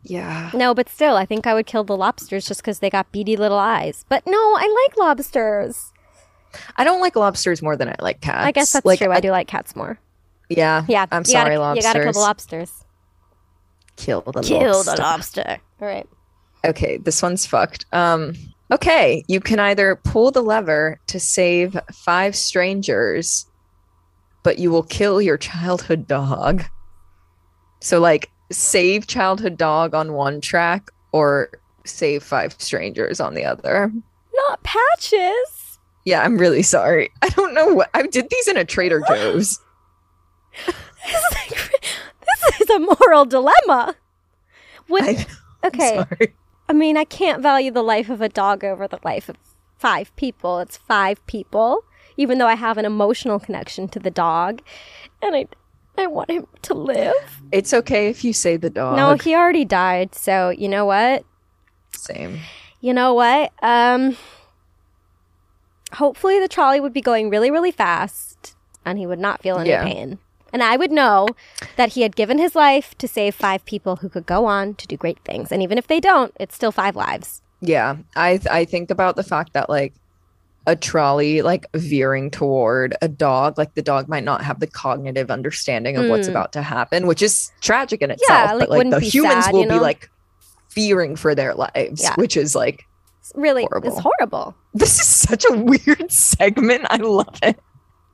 Yeah. 0.03 0.51
No, 0.53 0.73
but 0.73 0.89
still, 0.89 1.15
I 1.15 1.25
think 1.25 1.47
I 1.47 1.53
would 1.53 1.65
kill 1.65 1.85
the 1.85 1.95
lobsters 1.95 2.45
just 2.45 2.61
because 2.61 2.79
they 2.79 2.89
got 2.89 3.11
beady 3.13 3.37
little 3.37 3.57
eyes. 3.57 4.03
But 4.09 4.27
no, 4.27 4.37
I 4.37 4.85
like 4.87 4.97
lobsters. 4.97 5.92
I 6.75 6.83
don't 6.83 7.01
like 7.01 7.15
lobsters 7.15 7.61
more 7.61 7.75
than 7.75 7.89
I 7.89 7.95
like 7.99 8.21
cats. 8.21 8.45
I 8.45 8.51
guess 8.51 8.71
that's 8.71 8.85
like, 8.85 8.99
true. 8.99 9.11
I, 9.11 9.19
do 9.19 9.31
like 9.31 9.47
cats 9.47 9.75
more. 9.75 9.99
Yeah. 10.49 10.85
Yeah, 10.87 11.05
I'm 11.11 11.25
sorry, 11.25 11.55
gotta, 11.55 11.59
lobsters. 11.59 11.85
You 11.85 11.93
gotta 11.93 12.03
kill 12.03 12.13
the 12.13 12.19
lobsters. 12.19 12.85
Kill 13.95 14.21
the 14.21 14.41
Kill 14.41 14.83
the 14.83 14.95
lobster. 14.95 15.01
lobster. 15.01 15.57
All 15.81 15.87
right. 15.87 16.07
Okay, 16.65 16.97
this 16.97 17.21
one's 17.21 17.45
fucked. 17.45 17.85
Um, 17.91 18.33
okay, 18.71 19.23
you 19.27 19.39
can 19.39 19.59
either 19.59 19.95
pull 20.03 20.31
the 20.31 20.41
lever 20.41 20.99
to 21.07 21.19
save 21.19 21.77
five 21.91 22.35
strangers, 22.35 23.45
but 24.43 24.59
you 24.59 24.71
will 24.71 24.83
kill 24.83 25.21
your 25.21 25.37
childhood 25.37 26.07
dog. 26.07 26.63
So, 27.81 27.99
like, 27.99 28.29
save 28.51 29.07
childhood 29.07 29.57
dog 29.57 29.93
on 29.93 30.13
one 30.13 30.39
track 30.39 30.89
or 31.11 31.49
save 31.85 32.23
five 32.23 32.55
strangers 32.59 33.19
on 33.19 33.33
the 33.33 33.43
other. 33.43 33.91
Not 34.33 34.63
patches. 34.63 35.52
Yeah, 36.05 36.21
I'm 36.21 36.37
really 36.37 36.63
sorry. 36.63 37.09
I 37.21 37.29
don't 37.29 37.53
know 37.53 37.73
what 37.73 37.89
I 37.93 38.03
did 38.03 38.29
these 38.29 38.47
in 38.47 38.57
a 38.57 38.65
Trader 38.65 39.01
Joe's. 39.07 39.59
This 41.05 41.15
is, 41.17 41.33
like, 41.33 41.81
this 42.21 42.61
is 42.61 42.69
a 42.69 42.79
moral 42.79 43.25
dilemma. 43.25 43.93
What? 44.87 45.03
I, 45.03 45.25
okay. 45.65 45.97
sorry. 45.97 46.33
I 46.69 46.73
mean, 46.73 46.95
I 46.95 47.03
can't 47.03 47.41
value 47.41 47.71
the 47.71 47.83
life 47.83 48.09
of 48.09 48.21
a 48.21 48.29
dog 48.29 48.63
over 48.63 48.87
the 48.87 48.99
life 49.03 49.27
of 49.27 49.35
five 49.77 50.15
people. 50.15 50.59
It's 50.59 50.77
five 50.77 51.25
people, 51.27 51.83
even 52.15 52.37
though 52.37 52.47
I 52.47 52.55
have 52.55 52.77
an 52.77 52.85
emotional 52.85 53.37
connection 53.39 53.89
to 53.89 53.99
the 53.99 54.09
dog, 54.09 54.61
and 55.21 55.35
I, 55.35 55.47
I 55.97 56.07
want 56.07 56.31
him 56.31 56.47
to 56.61 56.73
live. 56.73 57.41
It's 57.51 57.73
okay 57.73 58.07
if 58.07 58.23
you 58.23 58.31
say 58.31 58.55
the 58.55 58.69
dog. 58.69 58.95
No, 58.95 59.15
he 59.15 59.35
already 59.35 59.65
died. 59.65 60.15
So 60.15 60.49
you 60.49 60.69
know 60.69 60.85
what? 60.85 61.25
Same. 61.91 62.39
You 62.79 62.93
know 62.93 63.13
what? 63.13 63.51
Um, 63.61 64.15
hopefully 65.95 66.39
the 66.39 66.47
trolley 66.47 66.79
would 66.79 66.93
be 66.93 67.01
going 67.01 67.29
really, 67.29 67.51
really 67.51 67.71
fast, 67.71 68.55
and 68.85 68.97
he 68.97 69.05
would 69.05 69.19
not 69.19 69.41
feel 69.41 69.57
any 69.57 69.69
Yeah. 69.69 69.83
pain. 69.83 70.19
And 70.51 70.61
I 70.61 70.77
would 70.77 70.91
know 70.91 71.27
that 71.77 71.93
he 71.93 72.03
had 72.03 72.15
given 72.15 72.37
his 72.37 72.53
life 72.55 72.95
to 72.99 73.07
save 73.07 73.33
five 73.33 73.65
people 73.65 73.95
who 73.97 74.09
could 74.09 74.25
go 74.27 74.45
on 74.45 74.75
to 74.75 74.85
do 74.87 74.95
great 74.95 75.17
things. 75.25 75.51
And 75.51 75.63
even 75.63 75.79
if 75.79 75.87
they 75.87 75.99
don't, 75.99 76.31
it's 76.39 76.53
still 76.53 76.71
five 76.71 76.95
lives. 76.95 77.41
Yeah, 77.59 77.95
I 78.15 78.37
th- 78.37 78.47
I 78.51 78.65
think 78.65 78.91
about 78.91 79.15
the 79.15 79.23
fact 79.23 79.53
that 79.53 79.67
like 79.69 79.93
a 80.67 80.75
trolley 80.75 81.41
like 81.41 81.65
veering 81.73 82.29
toward 82.29 82.95
a 83.01 83.07
dog, 83.07 83.57
like 83.57 83.73
the 83.73 83.81
dog 83.81 84.07
might 84.07 84.23
not 84.23 84.43
have 84.43 84.59
the 84.59 84.67
cognitive 84.67 85.31
understanding 85.31 85.97
of 85.97 86.07
what's 86.07 86.27
Mm. 86.27 86.31
about 86.31 86.53
to 86.53 86.61
happen, 86.61 87.07
which 87.07 87.21
is 87.21 87.51
tragic 87.61 88.01
in 88.01 88.11
itself. 88.11 88.51
like, 88.51 88.59
but 88.59 88.69
like 88.69 88.89
the 88.91 88.99
humans 88.99 89.45
sad, 89.45 89.53
will 89.53 89.61
you 89.63 89.67
be 89.69 89.79
like 89.79 90.09
fearing 90.69 91.15
for 91.15 91.33
their 91.35 91.53
lives, 91.53 92.01
Yeah. 92.03 92.15
which 92.15 92.37
is 92.37 92.55
like 92.55 92.83
It's 93.33 93.41
really, 93.41 93.63
Horrible. 93.69 93.89
it's 93.89 93.99
horrible. 93.99 94.55
this 94.73 94.99
is 94.99 95.05
such 95.07 95.45
a 95.49 95.53
weird 95.57 96.11
segment. 96.11 96.85
I 96.89 96.97
love 96.97 97.37
it. 97.41 97.59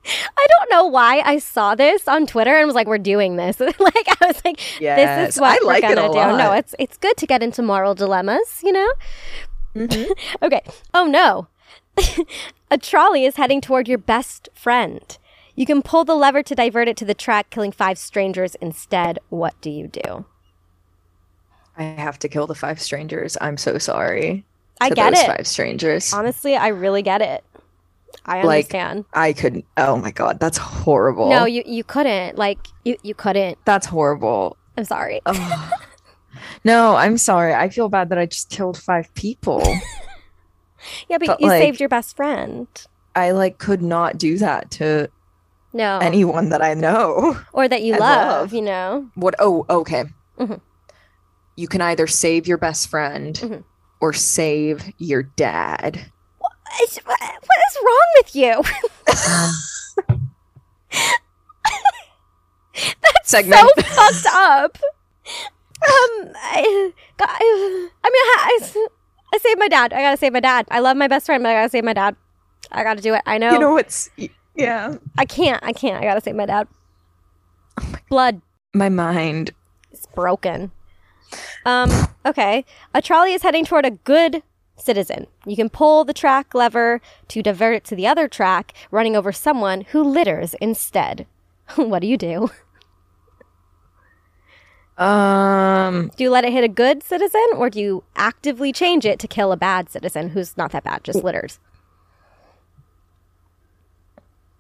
I 0.05 0.47
don't 0.57 0.72
know 0.72 0.86
why 0.86 1.20
I 1.26 1.39
saw 1.39 1.76
this 1.76 2.07
on 2.07 2.26
Twitter 2.26 2.55
and 2.57 2.65
was 2.65 2.76
like, 2.76 2.88
"We're 2.88 2.97
doing 2.97 3.36
this." 3.36 3.59
like 3.59 3.74
I 3.80 4.28
was 4.28 4.41
like, 4.45 4.57
"This 4.80 5.36
is 5.36 5.41
what 5.41 5.61
I 5.61 5.65
like 5.65 5.84
we're 5.84 5.93
gonna 5.95 6.07
do." 6.13 6.38
No, 6.38 6.53
it's 6.53 6.74
it's 6.80 6.97
good 6.97 7.17
to 7.17 7.28
get 7.28 7.43
into 7.43 7.61
moral 7.61 7.95
dilemmas, 7.95 8.61
you 8.63 8.72
know. 8.72 8.93
Mhm. 9.76 10.09
Okay. 10.41 10.61
Oh 10.93 11.05
no, 11.05 11.47
a 12.72 12.78
trolley 12.78 13.26
is 13.26 13.36
heading 13.36 13.59
toward 13.61 13.88
your 13.89 13.97
best 13.97 14.47
friend. 14.55 15.17
You 15.55 15.65
can 15.65 15.82
pull 15.82 16.05
the 16.05 16.15
lever 16.15 16.41
to 16.43 16.55
divert 16.55 16.88
it 16.88 16.95
to 16.97 17.05
the 17.05 17.13
track, 17.13 17.49
killing 17.49 17.74
five 17.74 17.97
strangers 17.97 18.55
instead. 18.55 19.20
What 19.28 19.59
do 19.61 19.70
you 19.70 19.88
do? 19.89 20.26
I 21.78 21.84
have 21.84 22.17
to 22.20 22.30
kill 22.30 22.47
the 22.47 22.55
five 22.55 22.82
strangers. 22.82 23.38
I'm 23.41 23.57
so 23.57 23.78
sorry. 23.78 24.45
I 24.82 24.90
get 24.92 25.14
it. 25.14 25.26
Five 25.26 25.48
strangers. 25.48 26.14
Honestly, 26.14 26.56
I 26.56 26.70
really 26.70 27.02
get 27.02 27.22
it. 27.22 27.44
I 28.26 28.44
Like, 28.44 28.66
understand. 28.74 29.06
I 29.14 29.34
couldn't. 29.34 29.66
Oh 29.78 29.98
my 29.98 30.12
god, 30.12 30.40
that's 30.40 30.58
horrible. 30.58 31.30
no, 31.30 31.46
you 31.46 31.64
you 31.66 31.84
couldn't. 31.84 32.38
Like 32.38 32.60
you 32.86 32.98
you 33.04 33.14
couldn't. 33.16 33.58
that's 33.66 33.86
horrible. 33.88 34.58
I'm 34.78 34.86
sorry. 34.86 35.22
No, 36.64 36.96
I'm 36.96 37.18
sorry. 37.18 37.54
I 37.54 37.70
feel 37.70 37.90
bad 37.90 38.10
that 38.10 38.18
I 38.18 38.26
just 38.26 38.50
killed 38.50 38.78
five 38.78 39.14
people. 39.14 39.62
yeah, 41.10 41.18
but, 41.18 41.26
but, 41.28 41.42
you 41.42 41.48
like- 41.48 41.62
saved 41.62 41.80
your 41.80 41.90
best 41.90 42.16
friend. 42.16 42.68
I 43.16 43.32
like 43.32 43.58
could 43.58 43.82
not 43.82 44.18
do 44.18 44.38
that 44.38 44.70
to 44.72 45.10
No. 45.74 45.98
anyone 46.00 46.50
that 46.50 46.62
I 46.62 46.74
know. 46.76 47.38
or 47.54 47.68
that 47.68 47.82
you 47.82 47.94
love, 47.98 48.42
love. 48.42 48.54
you 48.54 48.62
know? 48.62 49.10
What? 49.16 49.36
Oh, 49.40 49.66
okay. 49.70 50.06
Mhm. 50.38 50.62
You 51.58 51.68
can 51.68 51.82
either 51.82 52.08
save 52.08 52.48
your 52.48 52.58
best 52.58 52.88
friend 52.90 53.36
Mhm. 53.36 53.64
Or 54.02 54.14
save 54.14 54.91
your 54.97 55.24
dad. 55.24 56.12
What 56.39 56.52
what 57.06 57.60
is 57.68 57.78
wrong 57.84 58.10
with 58.18 58.36
you? 58.36 58.64
Segment. 63.24 63.60
so 63.76 63.82
fucked 63.84 64.26
up. 64.34 64.78
Um, 65.82 66.32
I, 66.36 66.91
God, 67.18 67.30
I, 67.30 67.89
I 68.04 68.10
mean, 68.10 68.24
I, 68.26 68.60
I, 68.62 68.88
I 69.34 69.38
saved 69.38 69.60
my 69.60 69.68
dad. 69.68 69.93
I 69.93 70.02
gotta 70.02 70.18
save 70.18 70.34
my 70.34 70.39
dad. 70.39 70.66
I 70.72 70.80
love 70.80 70.97
my 70.97 71.08
best 71.08 71.26
friend, 71.28 71.43
but 71.43 71.50
I 71.50 71.54
gotta 71.54 71.70
save 71.70 71.84
my 71.84 71.93
dad. 71.93 72.16
I 72.72 72.84
gotta 72.84 73.02
do 73.02 73.14
it. 73.14 73.22
I 73.26 73.38
know. 73.38 73.52
You 73.52 73.60
know 73.60 73.74
what's? 73.74 74.10
Yeah. 74.56 74.95
I 75.18 75.26
can't. 75.26 75.62
I 75.64 75.74
can't. 75.74 76.02
I 76.02 76.06
gotta 76.06 76.22
save 76.22 76.36
my 76.36 76.45
dad. 76.45 76.68
my 77.82 78.00
Blood 78.10 78.41
My 78.74 78.89
mind. 78.89 79.52
is 79.91 80.08
broken. 80.16 80.72
Um, 81.66 81.89
okay. 82.30 82.66
A 82.94 83.02
trolley 83.02 83.34
is 83.34 83.44
heading 83.44 83.66
toward 83.66 83.86
a 83.86 83.92
good 83.92 84.44
citizen. 84.78 85.28
You 85.46 85.56
can 85.56 85.70
pull 85.70 86.06
the 86.06 86.14
track 86.14 86.54
lever 86.54 87.02
to 87.28 87.44
divert 87.44 87.76
it 87.76 87.84
to 87.86 87.96
the 87.96 88.08
other 88.08 88.28
track, 88.28 88.74
running 88.92 89.16
over 89.16 89.32
someone 89.32 89.82
who 89.82 90.04
litters 90.04 90.54
instead. 90.56 91.28
what 91.76 92.00
do 92.00 92.08
you 92.08 92.18
do? 92.18 92.50
Um. 94.98 96.12
Do 96.18 96.26
you 96.26 96.30
let 96.30 96.44
it 96.44 96.52
hit 96.52 96.66
a 96.66 96.70
good 96.70 97.04
citizen 97.04 97.46
or 97.56 97.70
do 97.70 97.80
you 97.80 98.04
actively 98.18 98.74
change 98.74 99.06
it 99.06 99.18
to 99.20 99.28
kill 99.28 99.54
a 99.54 99.58
bad 99.58 99.90
citizen 99.90 100.30
who's 100.30 100.58
not 100.58 100.72
that 100.72 100.84
bad, 100.84 101.06
just 101.06 101.24
litters? 101.24 101.60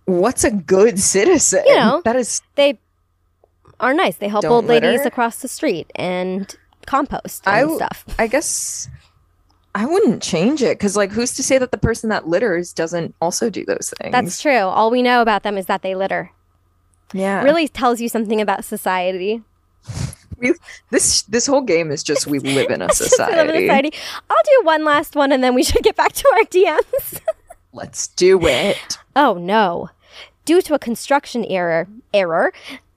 What's 0.05 0.45
a 0.45 0.51
good 0.51 0.97
citizen? 0.97 1.63
You 1.65 1.75
know. 1.75 2.01
that 2.05 2.15
is. 2.15 2.41
They 2.55 2.79
are 3.81 3.93
nice. 3.93 4.15
They 4.15 4.29
help 4.29 4.45
old 4.45 4.65
ladies 4.65 5.05
across 5.05 5.41
the 5.41 5.49
street 5.49 5.91
and 5.95 6.55
compost 6.89 7.47
I 7.47 7.59
and 7.61 7.69
w- 7.69 7.77
stuff. 7.77 8.05
I 8.17 8.27
guess. 8.27 8.89
I 9.75 9.85
wouldn't 9.85 10.23
change 10.23 10.63
it 10.63 10.77
because, 10.79 10.97
like, 10.97 11.11
who's 11.11 11.33
to 11.35 11.43
say 11.43 11.57
that 11.59 11.71
the 11.71 11.77
person 11.77 12.09
that 12.09 12.27
litters 12.27 12.73
doesn't 12.73 13.13
also 13.21 13.49
do 13.51 13.63
those 13.65 13.93
things? 13.99 14.11
That's 14.11 14.41
true. 14.41 14.57
All 14.57 14.89
we 14.89 15.03
know 15.03 15.21
about 15.21 15.43
them 15.43 15.57
is 15.57 15.67
that 15.67 15.83
they 15.83 15.93
litter. 15.95 16.31
yeah. 17.13 17.43
Really 17.43 17.67
tells 17.67 18.01
you 18.01 18.09
something 18.09 18.41
about 18.41 18.65
society. 18.65 19.41
We, 20.41 20.53
this 20.89 21.23
this 21.23 21.45
whole 21.47 21.59
game 21.63 21.91
is 21.91 22.01
just 22.01 22.25
we 22.25 22.39
live 22.39 22.45
in 22.45 22.55
a 22.55 22.55
We 22.55 22.65
live 22.69 22.71
in 22.79 22.81
a 22.81 22.93
society. 22.93 23.67
society. 23.67 23.93
I'll 24.29 24.37
do 24.45 24.61
one 24.63 24.85
last 24.85 25.13
one 25.17 25.33
and 25.33 25.43
then 25.43 25.53
we 25.53 25.63
should 25.63 25.83
get 25.83 25.97
back 25.97 26.13
to 26.13 26.25
our 26.33 26.43
DMs. 26.45 27.19
Let's 27.73 28.07
do 28.07 28.39
it. 28.47 28.97
oh 29.17 29.33
no. 29.33 29.89
Due 30.45 30.61
to 30.61 30.75
a 30.75 30.79
construction 30.79 31.43
error, 31.43 31.89
error, 32.13 32.53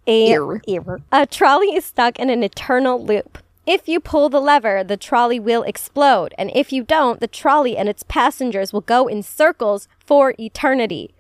a 0.07 0.29
Error. 0.31 0.63
error, 0.69 1.01
a 1.11 1.27
trolley 1.27 1.75
is 1.75 1.85
stuck 1.85 2.17
in 2.21 2.31
an 2.31 2.45
eternal 2.45 3.05
loop. 3.05 3.39
If 3.65 3.89
you 3.89 4.01
pull 4.01 4.29
the 4.29 4.41
lever, 4.41 4.83
the 4.83 4.97
trolley 4.97 5.39
will 5.39 5.63
explode, 5.63 6.35
and 6.37 6.51
if 6.55 6.73
you 6.73 6.83
don't, 6.83 7.21
the 7.21 7.29
trolley 7.29 7.77
and 7.77 7.89
its 7.89 8.03
passengers 8.03 8.73
will 8.73 8.81
go 8.81 9.07
in 9.07 9.23
circles 9.23 9.87
for 10.05 10.35
eternity. 10.39 11.15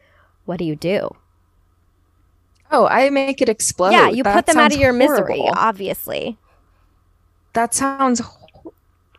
What 0.44 0.58
do 0.58 0.64
you 0.64 0.74
do? 0.74 1.10
Oh, 2.70 2.86
I 2.88 3.10
make 3.10 3.40
it 3.40 3.48
explode. 3.48 3.90
yeah, 3.90 4.08
you 4.08 4.22
That 4.24 4.34
put 4.34 4.46
them 4.46 4.56
out 4.58 4.72
of 4.74 4.80
your 4.80 4.92
misery, 4.92 5.42
obviously. 5.54 6.36
That 7.52 7.74
sounds. 7.74 8.20
ho- 8.20 8.38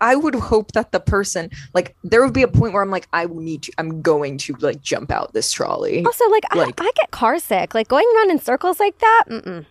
I 0.01 0.15
would 0.15 0.35
hope 0.35 0.73
that 0.73 0.91
the 0.91 0.99
person, 0.99 1.49
like, 1.73 1.95
there 2.03 2.21
would 2.25 2.33
be 2.33 2.41
a 2.41 2.47
point 2.49 2.73
where 2.73 2.81
I'm 2.81 2.89
like, 2.91 3.07
I 3.13 3.25
will 3.25 3.39
need 3.39 3.63
to, 3.63 3.71
I'm 3.77 4.01
going 4.01 4.37
to 4.39 4.53
like 4.59 4.81
jump 4.81 5.11
out 5.11 5.31
this 5.33 5.49
trolley. 5.49 6.03
Also, 6.03 6.27
like, 6.29 6.43
Like- 6.53 6.81
I, 6.81 6.85
I 6.87 6.91
get 6.95 7.11
car 7.11 7.39
sick. 7.39 7.73
Like 7.73 7.87
going 7.87 8.05
around 8.17 8.31
in 8.31 8.39
circles 8.39 8.81
like 8.81 8.97
that, 8.99 9.23
mm-mm. 9.29 9.65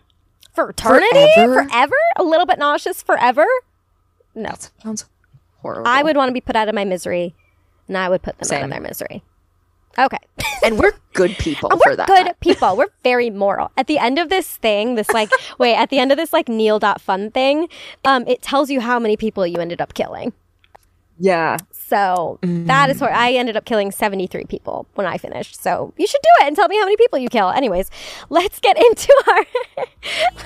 For 0.52 0.70
eternity, 0.70 1.08
Forever? 1.34 1.64
forever, 1.68 1.94
a 2.16 2.22
little 2.22 2.46
bit 2.46 2.58
nauseous 2.58 3.02
forever. 3.02 3.46
No, 4.34 4.50
That 4.50 4.70
sounds 4.82 5.04
horrible. 5.60 5.88
I 5.88 6.02
would 6.02 6.16
want 6.16 6.28
to 6.28 6.32
be 6.32 6.40
put 6.40 6.56
out 6.56 6.68
of 6.68 6.74
my 6.74 6.84
misery, 6.84 7.34
and 7.88 7.96
I 7.96 8.08
would 8.08 8.22
put 8.22 8.38
them 8.38 8.56
out 8.58 8.64
of 8.64 8.70
their 8.70 8.80
misery. 8.80 9.22
Okay, 9.98 10.18
and 10.64 10.78
we're 10.78 10.92
good 11.12 11.32
people 11.38 11.70
and 11.70 11.80
for 11.80 11.90
we're 11.90 11.96
that. 11.96 12.06
good 12.06 12.34
people. 12.40 12.76
We're 12.76 12.86
very 13.04 13.28
moral. 13.30 13.70
At 13.76 13.86
the 13.88 13.98
end 13.98 14.18
of 14.18 14.30
this 14.30 14.56
thing, 14.56 14.94
this 14.94 15.10
like, 15.10 15.30
wait, 15.58 15.74
at 15.74 15.90
the 15.90 15.98
end 15.98 16.12
of 16.12 16.16
this 16.18 16.32
like 16.32 16.48
Neal.fun 16.48 17.30
thing, 17.30 17.68
um, 18.04 18.24
it 18.26 18.40
tells 18.40 18.70
you 18.70 18.80
how 18.80 18.98
many 18.98 19.16
people 19.18 19.46
you 19.46 19.58
ended 19.58 19.80
up 19.82 19.92
killing. 19.94 20.32
Yeah. 21.18 21.58
So 21.70 22.38
that 22.42 22.90
is 22.90 22.98
mm. 22.98 23.02
where 23.02 23.12
I 23.12 23.32
ended 23.32 23.56
up 23.56 23.64
killing 23.64 23.90
73 23.90 24.44
people 24.46 24.86
when 24.94 25.06
I 25.06 25.18
finished. 25.18 25.62
So 25.62 25.92
you 25.96 26.06
should 26.06 26.22
do 26.22 26.28
it 26.40 26.46
and 26.46 26.56
tell 26.56 26.68
me 26.68 26.76
how 26.76 26.84
many 26.84 26.96
people 26.96 27.18
you 27.18 27.28
kill. 27.28 27.50
Anyways, 27.50 27.90
let's 28.30 28.58
get 28.60 28.76
into 28.76 29.24
our 29.28 29.44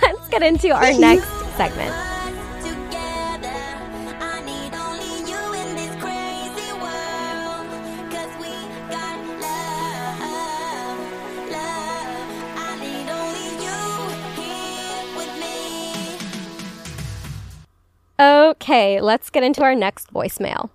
let's 0.03 0.29
get 0.29 0.43
into 0.43 0.71
our 0.71 0.93
next 0.99 1.29
segment. 1.57 2.16
Okay, 18.19 19.01
let's 19.01 19.29
get 19.29 19.43
into 19.43 19.63
our 19.63 19.75
next 19.75 20.13
voicemail. 20.13 20.71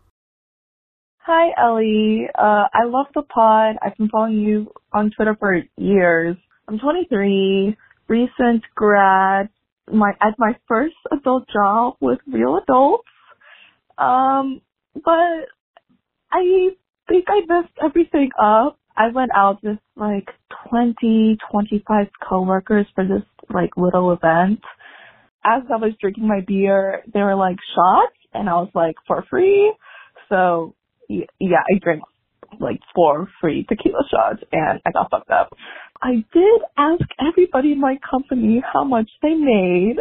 Hi, 1.26 1.52
Ellie. 1.60 2.28
Uh, 2.38 2.66
I 2.74 2.84
love 2.86 3.08
the 3.16 3.24
pod. 3.24 3.78
I've 3.82 3.98
been 3.98 4.10
following 4.10 4.39
you 4.39 4.72
on 4.94 5.12
Twitter 5.12 5.36
for 5.39 5.62
years. 5.78 6.36
I'm 6.68 6.78
23, 6.78 7.76
recent 8.08 8.64
grad, 8.76 9.50
my 9.92 10.12
at 10.22 10.36
my 10.38 10.56
first 10.68 10.96
adult 11.12 11.48
job 11.52 11.96
with 12.00 12.20
real 12.32 12.58
adults. 12.58 13.08
Um, 13.98 14.62
but 14.94 15.48
I 16.32 16.70
think 17.08 17.26
I 17.28 17.42
messed 17.48 17.74
everything 17.84 18.30
up. 18.42 18.80
I 18.98 19.10
went 19.10 19.32
out 19.36 19.64
with 19.64 19.80
like 19.96 20.30
20, 20.70 21.38
25 21.50 22.08
coworkers 22.28 22.86
for 22.94 23.04
this 23.04 23.24
like 23.50 23.78
little 23.78 24.12
event. 24.12 24.60
As 25.46 25.64
I 25.72 25.78
was 25.78 25.94
drinking 26.00 26.28
my 26.28 26.42
beer, 26.48 27.04
they 27.14 27.22
were 27.22 27.36
like 27.36 27.58
shots, 27.76 28.18
and 28.34 28.50
I 28.50 28.54
was 28.54 28.70
like 28.76 28.96
for 29.08 29.26
free. 29.30 29.74
So 30.30 30.76
yeah, 31.10 31.64
I 31.74 31.80
drank 31.82 32.04
like 32.60 32.80
four 32.96 33.30
free 33.39 33.66
tequila 33.68 34.04
shots, 34.10 34.44
and 34.52 34.80
I 34.86 34.92
got 34.92 35.10
fucked 35.12 35.32
up. 35.32 35.50
I 36.02 36.24
did 36.34 36.62
ask 36.78 37.04
everybody 37.28 37.74
in 37.74 37.80
my 37.80 37.98
company 38.10 38.62
how 38.74 38.84
much 38.84 39.10
they 39.22 39.34
made, 39.36 39.98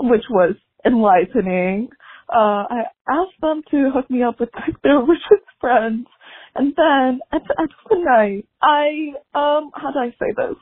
which 0.00 0.24
was 0.30 0.54
enlightening. 0.84 1.88
Uh, 2.32 2.64
I 2.70 2.82
asked 3.08 3.40
them 3.40 3.62
to 3.70 3.90
hook 3.94 4.10
me 4.10 4.22
up 4.22 4.40
with 4.40 4.50
like, 4.54 4.80
their 4.82 5.00
richest 5.00 5.46
friends. 5.60 6.06
And 6.54 6.74
then 6.76 7.20
at 7.32 7.42
the 7.46 7.56
end 7.60 7.70
of 7.70 7.90
the 7.90 7.98
night, 8.04 8.46
I, 8.62 9.12
um, 9.34 9.70
how 9.74 9.92
do 9.92 9.98
I 9.98 10.10
say 10.18 10.32
this? 10.36 10.56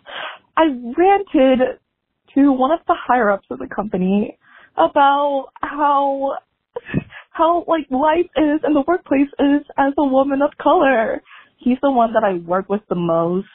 I 0.57 0.65
ranted 0.99 1.79
to 2.35 2.53
one 2.53 2.73
of 2.73 2.81
the 2.87 2.95
higher 2.97 3.31
ups 3.31 3.47
of 3.51 3.59
the 3.59 3.69
company 3.75 4.39
about 4.77 5.49
how, 5.61 6.39
how 7.31 7.65
like 7.69 7.87
life 7.91 8.31
is 8.37 8.61
and 8.63 8.75
the 8.75 8.85
workplace 8.87 9.29
is 9.39 9.63
as 9.79 9.93
a 9.99 10.05
woman 10.05 10.43
of 10.43 10.51
color. 10.61 11.23
He's 11.59 11.79
the 11.83 11.91
one 11.91 12.13
that 12.15 12.25
I 12.25 12.35
work 12.47 12.69
with 12.69 12.83
the 12.89 12.97
most 12.97 13.47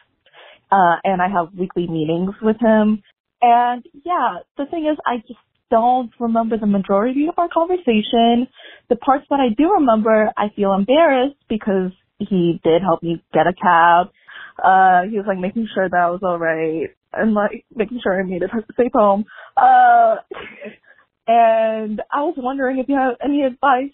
uh, 0.72 0.96
and 1.04 1.22
I 1.22 1.28
have 1.30 1.54
weekly 1.58 1.88
meetings 1.88 2.36
with 2.42 2.58
him. 2.60 3.04
And 3.42 3.84
yeah, 4.06 4.40
the 4.58 4.66
thing 4.66 4.88
is, 4.92 4.98
I 5.06 5.18
just 5.18 5.40
don't 5.72 6.12
remember 6.20 6.58
the 6.58 6.68
majority 6.68 7.28
of 7.28 7.36
our 7.38 7.50
conversation. 7.50 8.48
The 8.90 8.96
parts 8.96 9.26
that 9.30 9.40
I 9.40 9.54
do 9.56 9.74
remember, 9.74 10.32
I 10.38 10.48
feel 10.56 10.74
embarrassed 10.74 11.38
because 11.48 11.92
he 12.18 12.60
did 12.64 12.82
help 12.82 13.02
me 13.02 13.24
get 13.34 13.48
a 13.48 13.54
cab. 13.54 14.08
Uh, 14.62 15.10
he 15.10 15.18
was 15.18 15.26
like 15.28 15.40
making 15.40 15.68
sure 15.74 15.88
that 15.88 15.98
I 15.98 16.10
was 16.10 16.22
alright 16.22 16.90
and 17.14 17.34
like 17.34 17.66
making 17.76 18.00
sure 18.02 18.20
I 18.20 18.24
made 18.24 18.44
it 18.44 18.52
safe 18.78 18.92
home. 18.94 19.26
Uh, 19.58 20.18
and 21.28 22.02
I 22.12 22.22
was 22.22 22.36
wondering 22.38 22.80
if 22.80 22.88
you 22.90 22.96
have 22.96 23.16
any 23.24 23.44
advice 23.44 23.94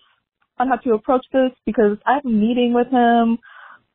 on 0.57 0.70
how 0.70 0.78
to 0.78 0.93
approach 0.93 1.26
this 1.34 1.51
because 1.66 1.97
I 2.05 2.16
have 2.16 2.26
a 2.26 2.30
meeting 2.30 2.74
with 2.74 2.88
him 2.88 3.39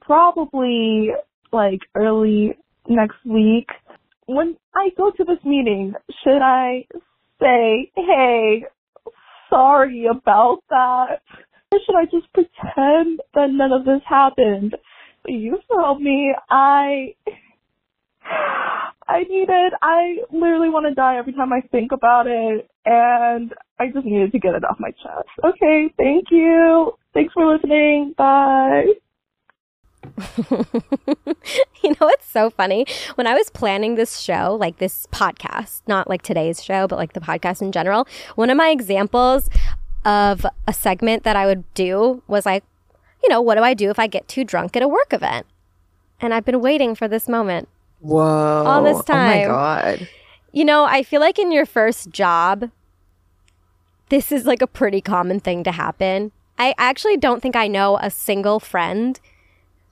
probably 0.00 1.10
like 1.52 1.80
early 1.94 2.58
next 2.88 3.16
week. 3.24 3.68
When 4.26 4.56
I 4.74 4.90
go 4.96 5.10
to 5.10 5.24
this 5.24 5.42
meeting, 5.44 5.94
should 6.22 6.42
I 6.42 6.86
say, 7.40 7.90
hey, 7.96 8.64
sorry 9.48 10.06
about 10.06 10.58
that? 10.68 11.20
Or 11.72 11.78
should 11.84 11.96
I 11.96 12.04
just 12.04 12.32
pretend 12.32 13.20
that 13.34 13.50
none 13.50 13.72
of 13.72 13.84
this 13.84 14.02
happened? 14.08 14.76
You 15.26 15.58
help 15.68 16.00
me. 16.00 16.34
I, 16.48 17.14
I 18.22 19.24
needed, 19.28 19.72
I 19.82 20.18
literally 20.32 20.68
want 20.68 20.86
to 20.86 20.94
die 20.94 21.16
every 21.16 21.32
time 21.32 21.52
I 21.52 21.62
think 21.72 21.90
about 21.92 22.26
it 22.26 22.70
and 22.84 23.52
I 23.78 23.88
just 23.88 24.06
needed 24.06 24.32
to 24.32 24.38
get 24.38 24.54
it 24.54 24.64
off 24.64 24.78
my 24.78 24.90
chest. 24.90 25.28
Okay, 25.42 25.92
thank 25.96 26.26
you. 26.30 26.92
Thanks 27.12 27.32
for 27.32 27.52
listening. 27.52 28.14
Bye. 28.16 28.84
you 31.82 31.90
know 31.90 32.06
what's 32.06 32.26
so 32.26 32.50
funny? 32.50 32.86
When 33.16 33.26
I 33.26 33.34
was 33.34 33.50
planning 33.50 33.96
this 33.96 34.20
show, 34.20 34.56
like 34.58 34.78
this 34.78 35.06
podcast, 35.12 35.82
not 35.86 36.08
like 36.08 36.22
today's 36.22 36.62
show, 36.62 36.86
but 36.86 36.96
like 36.96 37.12
the 37.12 37.20
podcast 37.20 37.62
in 37.62 37.72
general, 37.72 38.06
one 38.36 38.50
of 38.50 38.56
my 38.56 38.70
examples 38.70 39.50
of 40.04 40.46
a 40.66 40.72
segment 40.72 41.24
that 41.24 41.36
I 41.36 41.46
would 41.46 41.72
do 41.74 42.22
was 42.26 42.46
like, 42.46 42.64
you 43.22 43.28
know, 43.28 43.40
what 43.40 43.56
do 43.56 43.62
I 43.62 43.74
do 43.74 43.90
if 43.90 43.98
I 43.98 44.06
get 44.06 44.28
too 44.28 44.44
drunk 44.44 44.76
at 44.76 44.82
a 44.82 44.88
work 44.88 45.12
event? 45.12 45.46
And 46.20 46.32
I've 46.32 46.44
been 46.44 46.60
waiting 46.60 46.94
for 46.94 47.08
this 47.08 47.28
moment. 47.28 47.68
Whoa. 48.00 48.64
All 48.66 48.82
this 48.82 49.02
time. 49.04 49.44
Oh 49.44 49.48
my 49.48 49.54
god. 49.54 50.08
You 50.52 50.64
know, 50.64 50.84
I 50.84 51.02
feel 51.02 51.20
like 51.20 51.38
in 51.38 51.52
your 51.52 51.66
first 51.66 52.10
job, 52.10 52.70
this 54.08 54.32
is 54.32 54.46
like 54.46 54.62
a 54.62 54.66
pretty 54.66 55.00
common 55.00 55.38
thing 55.40 55.62
to 55.64 55.72
happen. 55.72 56.32
I 56.58 56.74
actually 56.76 57.16
don't 57.16 57.40
think 57.40 57.56
I 57.56 57.68
know 57.68 57.96
a 57.98 58.10
single 58.10 58.60
friend 58.60 59.18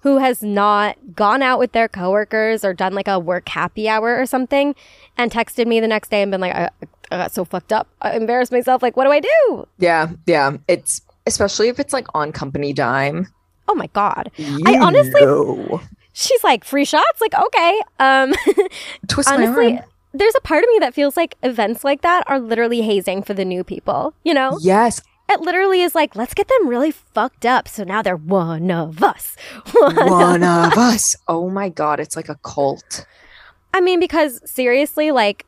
who 0.00 0.18
has 0.18 0.42
not 0.42 0.96
gone 1.14 1.42
out 1.42 1.58
with 1.58 1.72
their 1.72 1.88
coworkers 1.88 2.64
or 2.64 2.72
done 2.74 2.94
like 2.94 3.08
a 3.08 3.18
work 3.18 3.48
happy 3.48 3.88
hour 3.88 4.16
or 4.16 4.26
something 4.26 4.74
and 5.16 5.30
texted 5.30 5.66
me 5.66 5.80
the 5.80 5.88
next 5.88 6.10
day 6.10 6.22
and 6.22 6.30
been 6.30 6.40
like, 6.40 6.54
I, 6.54 6.70
I 7.10 7.16
got 7.16 7.32
so 7.32 7.44
fucked 7.44 7.72
up. 7.72 7.88
I 8.00 8.12
embarrassed 8.16 8.52
myself. 8.52 8.82
Like, 8.82 8.96
what 8.96 9.04
do 9.04 9.10
I 9.10 9.20
do? 9.20 9.66
Yeah, 9.78 10.10
yeah. 10.26 10.56
It's 10.68 11.02
especially 11.26 11.68
if 11.68 11.78
it's 11.80 11.92
like 11.92 12.06
on 12.14 12.32
company 12.32 12.72
dime. 12.72 13.28
Oh 13.66 13.74
my 13.74 13.88
God. 13.88 14.30
I 14.66 14.78
honestly- 14.78 15.20
know. 15.20 15.80
She's 16.18 16.42
like, 16.42 16.64
free 16.64 16.84
shots? 16.84 17.20
Like, 17.20 17.34
okay. 17.34 17.80
Um, 18.00 18.34
twist 19.08 19.28
honestly, 19.30 19.72
my 19.74 19.78
arm. 19.80 19.88
there's 20.12 20.34
a 20.36 20.40
part 20.40 20.64
of 20.64 20.70
me 20.70 20.78
that 20.80 20.94
feels 20.94 21.16
like 21.16 21.36
events 21.42 21.84
like 21.84 22.02
that 22.02 22.24
are 22.26 22.40
literally 22.40 22.82
hazing 22.82 23.22
for 23.22 23.34
the 23.34 23.44
new 23.44 23.62
people, 23.62 24.14
you 24.24 24.34
know? 24.34 24.58
Yes, 24.60 25.00
It 25.30 25.40
literally 25.40 25.82
is 25.82 25.94
like, 25.94 26.16
let's 26.16 26.34
get 26.34 26.48
them 26.48 26.68
really 26.68 26.90
fucked 26.90 27.44
up. 27.46 27.68
So 27.68 27.84
now 27.84 28.02
they're 28.02 28.16
one 28.16 28.70
of 28.70 29.02
us. 29.02 29.36
One 29.72 29.98
of- 29.98 30.10
one 30.10 30.42
of 30.42 30.76
us. 30.76 31.14
Oh 31.28 31.48
my 31.50 31.68
god, 31.68 32.00
it's 32.00 32.16
like 32.16 32.28
a 32.28 32.36
cult. 32.42 33.06
I 33.74 33.80
mean, 33.80 34.00
because 34.00 34.40
seriously, 34.50 35.10
like, 35.12 35.44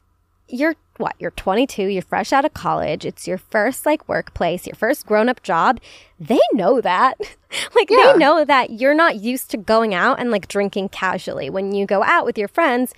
you're 0.46 0.74
what? 1.00 1.16
You're 1.18 1.32
22, 1.32 1.84
you're 1.86 2.02
fresh 2.02 2.32
out 2.32 2.44
of 2.44 2.54
college, 2.54 3.04
it's 3.04 3.26
your 3.26 3.38
first 3.38 3.84
like 3.84 4.08
workplace, 4.08 4.66
your 4.66 4.76
first 4.76 5.06
grown 5.06 5.28
up 5.28 5.42
job. 5.42 5.80
They 6.20 6.38
know 6.52 6.80
that. 6.80 7.18
like, 7.74 7.90
Yeah. 7.90 8.12
they 8.12 8.18
know 8.18 8.44
that 8.44 8.70
you're 8.78 8.94
not 8.94 9.16
used 9.16 9.50
to 9.50 9.56
going 9.56 9.94
out 9.94 10.20
and 10.20 10.30
like 10.30 10.46
drinking 10.48 10.90
casually. 10.90 11.50
When 11.50 11.72
you 11.74 11.86
go 11.86 12.02
out 12.04 12.24
with 12.26 12.36
your 12.38 12.46
friends, 12.48 12.92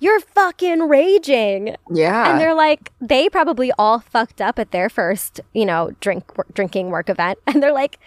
you're 0.00 0.20
fucking 0.20 0.88
raging. 0.88 1.76
Yeah. 1.90 2.30
And 2.30 2.40
they're 2.40 2.54
like, 2.54 2.92
they 3.00 3.28
probably 3.28 3.72
all 3.78 3.98
fucked 3.98 4.40
up 4.40 4.58
at 4.58 4.70
their 4.70 4.88
first, 4.88 5.40
you 5.52 5.66
know, 5.66 5.90
drink 6.00 6.36
wor- 6.38 6.46
drinking 6.54 6.90
work 6.90 7.10
event, 7.10 7.38
and 7.46 7.62
they're 7.62 7.72
like, 7.72 7.98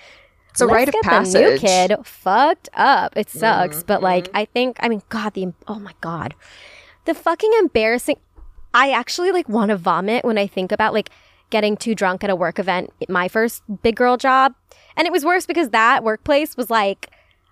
it's 0.51 0.59
a 0.61 0.65
let's 0.65 0.75
rite 0.75 0.87
of 0.89 0.95
passage. 1.03 1.33
the 1.33 1.39
new 1.51 1.57
kid 1.59 1.95
fucked 2.05 2.67
up. 2.73 3.15
It 3.15 3.29
sucks, 3.29 3.83
but 3.83 4.01
like, 4.01 4.25
Mm-hmm. 4.25 4.37
I 4.37 4.45
think, 4.45 4.77
I 4.81 4.89
mean, 4.89 5.01
God, 5.09 5.33
the 5.33 5.53
oh 5.67 5.79
my 5.79 5.93
God, 6.01 6.33
the 7.05 7.13
fucking 7.13 7.51
embarrassing. 7.59 8.17
I 8.73 8.91
actually 8.91 9.31
like 9.31 9.47
want 9.49 9.69
to 9.69 9.77
vomit 9.77 10.23
when 10.25 10.37
I 10.37 10.47
think 10.47 10.71
about 10.71 10.93
like 10.93 11.09
getting 11.49 11.75
too 11.75 11.93
drunk 11.95 12.23
at 12.23 12.29
a 12.29 12.35
work 12.35 12.59
event. 12.59 12.89
My 13.09 13.27
first 13.27 13.61
big 13.81 13.95
girl 13.95 14.17
job, 14.17 14.53
and 14.95 15.05
it 15.05 15.11
was 15.11 15.25
worse 15.25 15.45
because 15.45 15.69
that 15.69 16.03
workplace 16.03 16.55
was 16.57 16.69
like 16.69 17.09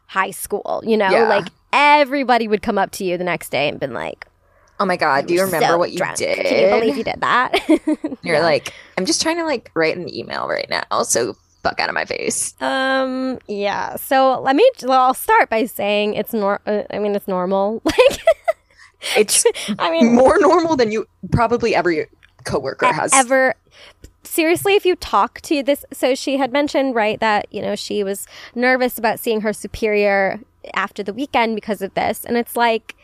high 0.07 0.31
school. 0.31 0.81
You 0.85 0.97
know, 0.97 1.09
Yeah. 1.09 1.27
like 1.27 1.47
everybody 1.73 2.47
would 2.47 2.61
come 2.61 2.77
up 2.77 2.91
to 2.91 3.03
you 3.03 3.17
the 3.17 3.23
next 3.23 3.49
day 3.49 3.67
and 3.67 3.79
been 3.79 3.93
like, 3.93 4.25
Oh 4.79 4.85
my 4.85 4.95
god, 4.95 5.27
do 5.27 5.33
you 5.33 5.41
remember 5.43 5.67
so 5.67 5.77
what 5.77 5.91
you 5.91 5.97
drunk. 5.97 6.17
did? 6.17 6.37
Can 6.45 6.63
you 6.63 6.79
believe 6.79 6.97
you 6.97 7.03
did 7.03 7.19
that? 7.19 7.59
You're 8.23 8.39
like, 8.41 8.73
I'm 8.97 9.05
just 9.05 9.21
trying 9.21 9.35
to 9.37 9.43
like 9.43 9.69
write 9.73 9.97
an 9.97 10.13
email 10.13 10.47
right 10.47 10.69
now, 10.69 11.03
so 11.03 11.35
fuck 11.63 11.81
out 11.81 11.89
of 11.89 11.95
my 11.95 12.05
face. 12.05 12.55
Um. 12.61 13.39
Yeah. 13.49 13.97
So 13.97 14.39
let 14.41 14.55
me. 14.55 14.69
Well, 14.83 15.01
I'll 15.01 15.13
start 15.13 15.49
by 15.49 15.65
saying 15.65 16.13
it's 16.13 16.31
nor. 16.31 16.61
Uh, 16.65 16.83
I 16.91 16.99
mean, 16.99 17.13
it's 17.15 17.27
normal. 17.27 17.81
Like, 17.99 18.19
It's 19.17 19.45
I 19.79 19.91
mean, 19.91 20.13
more 20.13 20.37
normal 20.39 20.75
than 20.75 20.91
you 20.91 21.07
probably 21.31 21.75
every 21.75 22.07
coworker 22.43 22.91
has. 22.91 23.13
ever. 23.13 23.55
Seriously, 24.23 24.75
if 24.75 24.85
you 24.85 24.95
talk 24.95 25.41
to 25.41 25.63
this, 25.63 25.85
so 25.91 26.13
she 26.13 26.37
had 26.37 26.51
mentioned 26.51 26.95
right 26.95 27.19
that 27.19 27.47
you 27.51 27.61
know 27.61 27.75
she 27.75 28.03
was 28.03 28.27
nervous 28.55 28.97
about 28.97 29.19
seeing 29.19 29.41
her 29.41 29.53
superior 29.53 30.39
after 30.73 31.01
the 31.01 31.13
weekend 31.13 31.55
because 31.55 31.81
of 31.81 31.93
this, 31.93 32.25
and 32.25 32.37
it's 32.37 32.55
like. 32.55 32.95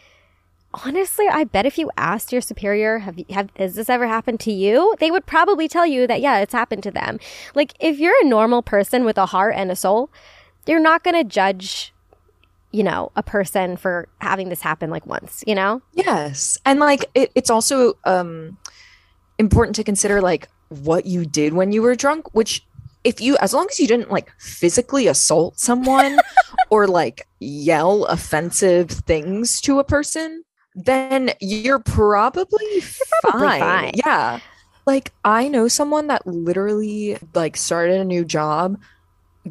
Honestly, 0.83 1.25
I 1.29 1.45
bet 1.45 1.65
if 1.65 1.77
you 1.77 1.89
asked 1.95 2.33
your 2.33 2.41
superior, 2.41 2.99
have, 2.99 3.17
you, 3.17 3.23
have 3.29 3.49
has 3.55 3.75
this 3.75 3.89
ever 3.89 4.07
happened 4.07 4.41
to 4.41 4.51
you? 4.51 4.93
They 4.99 5.09
would 5.09 5.25
probably 5.25 5.69
tell 5.69 5.85
you 5.85 6.05
that 6.05 6.19
yeah, 6.19 6.39
it's 6.39 6.51
happened 6.51 6.83
to 6.83 6.91
them. 6.91 7.17
Like 7.55 7.71
if 7.79 7.97
you're 7.97 8.13
a 8.21 8.27
normal 8.27 8.61
person 8.61 9.05
with 9.05 9.17
a 9.17 9.27
heart 9.27 9.53
and 9.55 9.71
a 9.71 9.75
soul, 9.77 10.09
you're 10.67 10.81
not 10.81 11.01
going 11.01 11.15
to 11.15 11.23
judge 11.23 11.93
you 12.75 12.83
know, 12.83 13.09
a 13.15 13.23
person 13.23 13.77
for 13.77 14.09
having 14.19 14.49
this 14.49 14.61
happen 14.61 14.89
like 14.89 15.05
once, 15.07 15.45
you 15.47 15.55
know? 15.55 15.81
Yes. 15.93 16.57
And 16.65 16.79
like 16.81 17.05
it, 17.15 17.31
it's 17.33 17.49
also 17.49 17.93
um 18.03 18.57
important 19.37 19.75
to 19.77 19.83
consider 19.83 20.21
like 20.21 20.49
what 20.67 21.05
you 21.05 21.25
did 21.25 21.53
when 21.53 21.71
you 21.71 21.81
were 21.81 21.95
drunk, 21.95 22.33
which 22.35 22.65
if 23.05 23.21
you 23.21 23.37
as 23.37 23.53
long 23.53 23.67
as 23.71 23.79
you 23.79 23.87
didn't 23.87 24.11
like 24.11 24.29
physically 24.39 25.07
assault 25.07 25.57
someone 25.57 26.19
or 26.69 26.85
like 26.85 27.25
yell 27.39 28.03
offensive 28.05 28.89
things 28.89 29.61
to 29.61 29.79
a 29.79 29.83
person, 29.85 30.43
then 30.73 31.31
you're 31.39 31.79
probably, 31.79 32.83
probably 33.21 33.47
fine. 33.47 33.59
fine. 33.61 33.91
Yeah. 33.95 34.39
Like 34.85 35.13
I 35.23 35.47
know 35.47 35.69
someone 35.69 36.07
that 36.07 36.27
literally 36.27 37.17
like 37.33 37.55
started 37.55 38.01
a 38.01 38.05
new 38.05 38.25
job, 38.25 38.77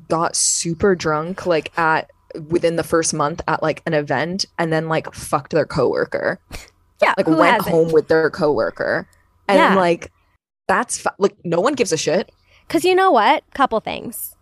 got 0.08 0.36
super 0.36 0.94
drunk 0.94 1.46
like 1.46 1.76
at 1.78 2.10
within 2.48 2.76
the 2.76 2.82
first 2.84 3.14
month 3.14 3.40
at 3.48 3.62
like 3.62 3.82
an 3.86 3.94
event 3.94 4.44
and 4.58 4.72
then 4.72 4.88
like 4.88 5.12
fucked 5.14 5.52
their 5.52 5.66
coworker. 5.66 6.38
Yeah, 7.02 7.12
like 7.18 7.26
went 7.26 7.56
hasn't? 7.56 7.74
home 7.74 7.92
with 7.92 8.06
their 8.08 8.30
coworker, 8.30 9.08
and 9.48 9.58
Yeah. 9.58 9.74
like 9.74 10.10
that's 10.68 10.96
fi- 10.96 11.10
like 11.18 11.36
no 11.44 11.60
one 11.60 11.74
gives 11.74 11.92
a 11.92 11.96
shit. 11.96 12.30
Because 12.66 12.84
you 12.84 12.94
know 12.94 13.10
what? 13.10 13.42
Couple 13.52 13.78
things. 13.80 14.36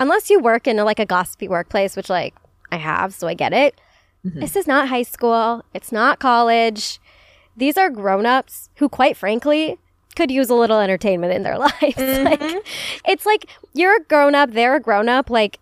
Unless 0.00 0.30
you 0.30 0.40
work 0.40 0.66
in 0.66 0.78
a, 0.78 0.84
like 0.84 0.98
a 0.98 1.04
gossipy 1.06 1.46
workplace, 1.48 1.96
which 1.96 2.08
like 2.08 2.34
I 2.72 2.76
have, 2.76 3.14
so 3.14 3.28
I 3.28 3.34
get 3.34 3.52
it. 3.52 3.78
Mhm. 4.26 4.40
This 4.40 4.56
is 4.56 4.66
not 4.66 4.88
high 4.88 5.02
school. 5.02 5.62
It's 5.74 5.92
not 5.92 6.18
college. 6.18 6.98
These 7.56 7.76
are 7.76 7.90
grown-ups 7.90 8.70
who, 8.78 8.88
quite 8.88 9.16
frankly, 9.16 9.76
could 10.16 10.30
use 10.30 10.48
a 10.48 10.54
little 10.54 10.80
entertainment 10.80 11.34
in 11.34 11.42
their 11.42 11.58
lives. 11.58 11.96
Like, 11.98 12.42
it's 13.06 13.26
like 13.26 13.46
you're 13.74 13.96
a 13.96 14.02
grown-up, 14.04 14.52
they're 14.52 14.76
a 14.76 14.80
grown-up. 14.80 15.28
Like, 15.30 15.58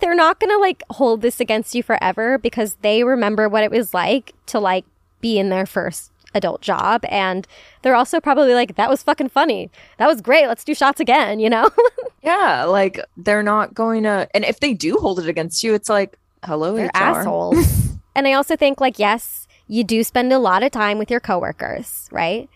they're 0.00 0.14
not 0.14 0.40
gonna 0.40 0.58
like 0.58 0.82
hold 0.90 1.22
this 1.22 1.40
against 1.40 1.74
you 1.74 1.82
forever 1.82 2.38
because 2.38 2.76
they 2.82 3.04
remember 3.04 3.48
what 3.48 3.62
it 3.64 3.70
was 3.70 3.94
like 3.94 4.34
to 4.46 4.58
like 4.58 4.84
be 5.20 5.38
in 5.38 5.48
their 5.50 5.66
first 5.66 6.10
adult 6.34 6.60
job. 6.60 7.04
And 7.08 7.46
they're 7.82 7.94
also 7.96 8.20
probably 8.20 8.54
like 8.54 8.76
that 8.76 8.88
was 8.88 9.02
fucking 9.02 9.28
funny. 9.30 9.70
That 9.98 10.06
was 10.06 10.20
great. 10.20 10.46
Let's 10.46 10.64
do 10.64 10.74
shots 10.74 11.00
again 11.00 11.40
you 11.40 11.50
know? 11.50 11.70
Yeah, 12.22 12.64
like 12.64 13.00
they're 13.16 13.42
not 13.42 13.72
going 13.72 14.02
to. 14.02 14.28
And 14.34 14.44
if 14.44 14.60
they 14.60 14.74
do 14.74 14.98
hold 14.98 15.20
it 15.20 15.26
against 15.26 15.64
you, 15.64 15.72
it's 15.72 15.88
like, 15.88 16.18
hello, 16.44 16.76
they're 16.76 16.86
HR. 16.88 16.90
assholes. 16.94 17.56
And 18.14 18.26
i 18.26 18.32
also 18.32 18.56
think 18.56 18.80
like 18.80 18.98
yes 18.98 19.46
you 19.68 19.84
do 19.84 20.02
spend 20.02 20.32
a 20.32 20.38
lot 20.38 20.62
of 20.64 20.72
time 20.72 20.98
with 20.98 21.10
your 21.10 21.20
coworkers 21.20 22.08
right? 22.12 22.50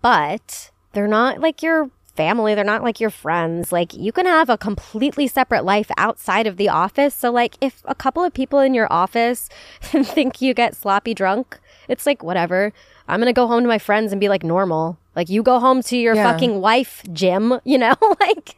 But 0.00 0.70
they're 0.92 1.08
not 1.08 1.40
like 1.40 1.62
your 1.62 1.90
family 2.14 2.54
they're 2.54 2.62
not 2.64 2.82
like 2.82 3.00
your 3.00 3.10
friends 3.10 3.72
like 3.72 3.94
you 3.94 4.12
can 4.12 4.26
have 4.26 4.50
a 4.50 4.58
completely 4.58 5.26
separate 5.26 5.64
life 5.64 5.90
outside 5.96 6.46
of 6.46 6.56
the 6.56 6.68
office 6.68 7.14
so 7.14 7.30
like 7.30 7.56
if 7.60 7.82
a 7.86 7.94
couple 7.94 8.22
of 8.22 8.32
people 8.34 8.58
in 8.58 8.74
your 8.74 8.86
office 8.92 9.48
think 9.80 10.40
you 10.42 10.52
get 10.54 10.76
sloppy 10.76 11.14
drunk 11.14 11.58
it's 11.88 12.04
like 12.04 12.22
whatever 12.22 12.72
i'm 13.08 13.18
gonna 13.20 13.32
go 13.32 13.46
home 13.46 13.62
to 13.62 13.68
my 13.68 13.78
friends 13.78 14.12
and 14.12 14.20
be 14.20 14.28
like 14.28 14.42
normal 14.42 14.98
like 15.16 15.28
you 15.28 15.42
go 15.42 15.58
home 15.58 15.82
to 15.82 15.96
your 15.96 16.14
Yeah. 16.14 16.30
fucking 16.32 16.60
wife 16.60 17.02
jim 17.12 17.58
you 17.64 17.78
know 17.78 17.94
like 18.20 18.54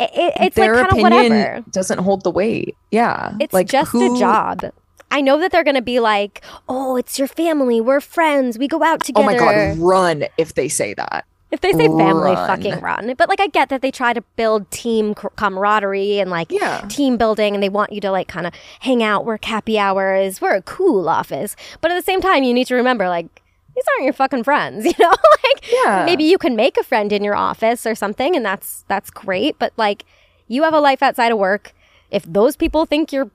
it, 0.00 0.32
it's 0.40 0.56
Their 0.56 0.74
like 0.76 0.88
kind 0.90 0.98
of 0.98 1.02
whatever 1.12 1.64
doesn't 1.72 1.98
hold 1.98 2.22
the 2.22 2.30
weight. 2.30 2.76
Yeah, 2.92 3.34
it's 3.40 3.52
like 3.52 3.66
just 3.66 3.90
who- 3.90 4.14
a 4.14 4.18
job. 4.18 4.62
I 5.10 5.20
know 5.22 5.38
that 5.40 5.50
they're 5.50 5.64
going 5.64 5.74
to 5.74 5.82
be 5.82 5.98
like, 6.00 6.44
"Oh, 6.68 6.94
it's 6.96 7.18
your 7.18 7.26
family. 7.26 7.80
We're 7.80 8.00
friends. 8.00 8.58
We 8.58 8.68
go 8.68 8.82
out 8.84 9.02
together. 9.02 9.24
Oh 9.24 9.26
my 9.26 9.36
god, 9.36 9.78
run 9.78 10.24
if 10.36 10.54
they 10.54 10.68
say 10.68 10.94
that. 10.94 11.24
If 11.50 11.60
they 11.62 11.72
say 11.72 11.86
family, 11.86 12.32
Run. 12.32 12.46
fucking 12.46 12.80
run. 12.80 13.14
But 13.16 13.28
like, 13.30 13.40
I 13.40 13.46
get 13.46 13.70
that 13.70 13.80
they 13.80 13.90
try 13.90 14.12
to 14.12 14.20
build 14.36 14.70
team 14.70 15.14
camaraderie 15.14 16.20
and 16.20 16.30
like 16.30 16.50
Yeah. 16.52 16.82
team 16.88 17.16
building, 17.16 17.54
and 17.54 17.62
they 17.62 17.68
want 17.70 17.92
you 17.92 18.00
to 18.02 18.10
like 18.10 18.28
kind 18.28 18.46
of 18.46 18.52
hang 18.80 19.02
out, 19.02 19.24
work 19.24 19.44
happy 19.46 19.78
hours. 19.78 20.40
We're 20.40 20.54
a 20.56 20.62
cool 20.62 21.08
office, 21.08 21.56
but 21.80 21.90
at 21.90 21.94
the 21.94 22.02
same 22.02 22.20
time, 22.20 22.42
you 22.42 22.52
need 22.54 22.66
to 22.68 22.74
remember 22.74 23.08
like. 23.08 23.42
These 23.74 23.84
aren't 23.94 24.04
your 24.06 24.12
fucking 24.12 24.42
friends, 24.42 24.84
you 24.86 24.92
know? 24.98 25.08
like 25.44 25.70
Yeah. 25.84 26.02
maybe 26.04 26.24
you 26.24 26.36
can 26.36 26.56
make 26.56 26.76
a 26.76 26.82
friend 26.82 27.12
in 27.12 27.22
your 27.22 27.36
office 27.36 27.86
or 27.86 27.94
something 27.94 28.34
and 28.34 28.44
that's 28.44 28.84
that's 28.88 29.08
great, 29.08 29.56
but 29.60 29.72
like 29.76 30.04
you 30.48 30.64
have 30.64 30.74
a 30.74 30.80
life 30.80 31.00
outside 31.00 31.30
of 31.30 31.38
work. 31.38 31.72
If 32.10 32.24
those 32.24 32.56
people 32.56 32.86
think 32.86 33.12
you're 33.12 33.30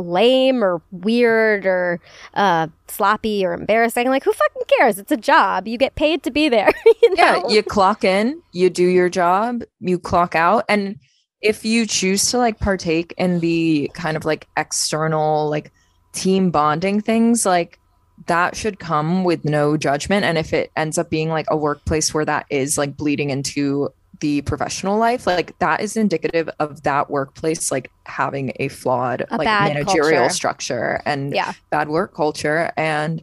lame 0.00 0.64
or 0.64 0.82
weird 0.90 1.66
or 1.66 2.00
uh, 2.34 2.68
sloppy 2.88 3.44
or 3.44 3.52
embarrassing, 3.52 4.08
like 4.08 4.24
who 4.24 4.32
fucking 4.32 4.62
cares? 4.78 4.98
It's 4.98 5.12
a 5.12 5.16
job. 5.16 5.68
You 5.68 5.78
get 5.78 5.94
paid 5.94 6.22
to 6.24 6.30
be 6.30 6.48
there. 6.48 6.72
you 7.02 7.14
Yeah, 7.16 7.42
you 7.48 7.62
clock 7.62 8.04
in, 8.04 8.42
you 8.52 8.70
do 8.70 8.86
your 8.86 9.08
job, 9.08 9.62
you 9.80 9.98
clock 9.98 10.34
out, 10.34 10.64
and 10.68 10.96
if 11.40 11.64
you 11.64 11.86
choose 11.86 12.30
to 12.30 12.38
like 12.38 12.58
partake 12.58 13.14
in 13.16 13.40
the 13.40 13.90
kind 13.94 14.16
of 14.16 14.24
like 14.24 14.46
external 14.56 15.48
like 15.48 15.72
team 16.12 16.50
bonding 16.50 17.00
things, 17.00 17.46
like 17.46 17.78
that 18.26 18.54
should 18.54 18.78
come 18.78 19.24
with 19.24 19.44
no 19.44 19.76
judgment. 19.76 20.24
And 20.24 20.36
if 20.36 20.52
it 20.52 20.70
ends 20.76 20.98
up 20.98 21.10
being 21.10 21.28
like 21.28 21.46
a 21.48 21.56
workplace 21.56 22.12
where 22.12 22.24
that 22.24 22.46
is 22.50 22.76
like 22.76 22.96
bleeding 22.96 23.30
into 23.30 23.88
the 24.20 24.42
professional 24.42 24.98
life, 24.98 25.26
like 25.26 25.58
that 25.60 25.80
is 25.80 25.96
indicative 25.96 26.48
of 26.60 26.82
that 26.82 27.10
workplace 27.10 27.70
like 27.72 27.90
having 28.06 28.52
a 28.56 28.68
flawed 28.68 29.26
A 29.30 29.36
like 29.38 29.46
managerial 29.46 30.22
culture. 30.22 30.34
structure 30.34 31.00
and 31.06 31.34
Yeah. 31.34 31.52
bad 31.70 31.88
work 31.88 32.14
culture 32.14 32.70
and 32.76 33.22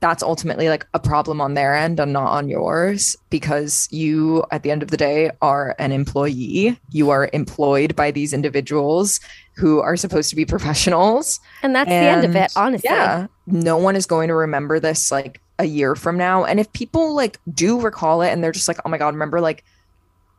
that's 0.00 0.22
ultimately 0.22 0.70
like 0.70 0.86
a 0.94 0.98
problem 0.98 1.42
on 1.42 1.52
their 1.52 1.74
end 1.76 2.00
and 2.00 2.12
not 2.14 2.32
on 2.32 2.48
yours 2.48 3.16
because 3.28 3.86
you 3.90 4.42
at 4.50 4.62
the 4.62 4.70
end 4.70 4.82
of 4.82 4.90
the 4.90 4.96
day 4.96 5.30
are 5.42 5.76
an 5.78 5.92
employee 5.92 6.78
you 6.90 7.10
are 7.10 7.28
employed 7.34 7.94
by 7.94 8.10
these 8.10 8.32
individuals 8.32 9.20
who 9.56 9.80
are 9.80 9.96
supposed 9.96 10.30
to 10.30 10.36
be 10.36 10.46
professionals 10.46 11.38
And 11.62 11.74
that's 11.74 11.90
the 11.90 12.08
end 12.08 12.24
of 12.24 12.34
it, 12.34 12.50
honestly. 12.56 12.88
yeah 12.88 13.26
no 13.46 13.76
one 13.76 13.94
is 13.94 14.06
going 14.06 14.28
to 14.28 14.34
remember 14.34 14.80
this 14.80 15.10
like 15.10 15.40
a 15.58 15.64
year 15.66 15.94
from 15.94 16.16
now 16.16 16.44
and 16.44 16.58
if 16.58 16.72
people 16.72 17.14
like 17.14 17.38
do 17.52 17.78
recall 17.78 18.22
it 18.22 18.30
and 18.30 18.42
they're 18.42 18.52
just 18.52 18.68
like 18.68 18.78
oh 18.86 18.88
my 18.88 18.96
god 18.96 19.12
remember 19.12 19.38
like 19.40 19.62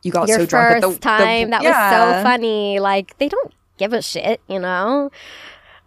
you 0.03 0.11
got 0.11 0.27
Your 0.27 0.39
so 0.39 0.45
drunk 0.45 0.75
at 0.77 0.81
the, 0.81 0.89
the- 0.89 0.99
time, 0.99 1.49
that 1.51 1.63
was 1.63 1.73
so 1.73 2.23
funny. 2.23 2.79
Like 2.79 3.17
they 3.17 3.29
don't 3.29 3.53
give 3.77 3.93
a 3.93 4.01
shit, 4.01 4.41
you 4.47 4.59
know? 4.59 5.11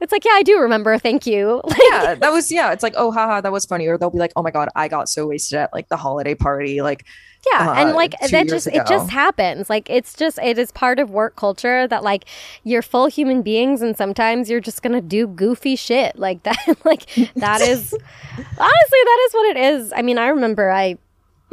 It's 0.01 0.13
like, 0.13 0.25
yeah, 0.25 0.33
I 0.35 0.43
do 0.43 0.59
remember. 0.61 0.99
Thank 0.99 1.27
you. 1.27 1.63
Like, 1.75 1.79
yeah, 1.91 2.15
that 2.17 2.31
was 2.31 2.53
yeah. 2.53 2.73
It's 2.73 2.83
like, 2.83 2.95
oh, 2.97 3.11
haha, 3.11 3.41
that 3.41 3.53
was 3.53 3.65
funny. 3.65 3.87
Or 3.87 3.97
they'll 3.97 4.11
be 4.11 4.19
like, 4.19 4.33
oh 4.37 4.43
my 4.43 4.51
god, 4.51 4.69
I 4.77 4.87
got 4.87 5.09
so 5.09 5.29
wasted 5.29 5.59
at 5.59 5.73
like 5.73 5.89
the 5.89 5.97
holiday 5.97 6.35
party. 6.35 6.83
Like, 6.83 7.07
Yeah, 7.51 7.71
uh, 7.71 7.75
and 7.75 7.93
like 7.93 8.15
that 8.21 8.49
just 8.49 8.67
it 8.67 8.87
just 8.87 9.11
happens. 9.11 9.71
Like 9.71 9.89
it's 9.89 10.13
just 10.15 10.39
it 10.41 10.59
is 10.59 10.71
part 10.73 10.99
of 10.99 11.11
work 11.11 11.37
culture 11.37 11.89
that 11.89 12.03
like 12.03 12.27
you're 12.65 12.83
full 12.83 13.07
human 13.07 13.41
beings 13.43 13.81
and 13.81 13.97
sometimes 13.97 14.51
you're 14.51 14.61
just 14.61 14.83
going 14.83 14.93
to 14.93 15.01
do 15.01 15.27
goofy 15.27 15.75
shit 15.77 16.19
like 16.19 16.43
that 16.45 16.59
like 16.85 17.07
that 17.37 17.63
is 17.63 17.93
honestly 18.39 18.49
that 18.59 19.27
is 19.29 19.35
what 19.35 19.57
it 19.57 19.57
is. 19.57 19.93
I 19.97 20.03
mean, 20.03 20.19
I 20.19 20.27
remember 20.27 20.71
I 20.71 20.99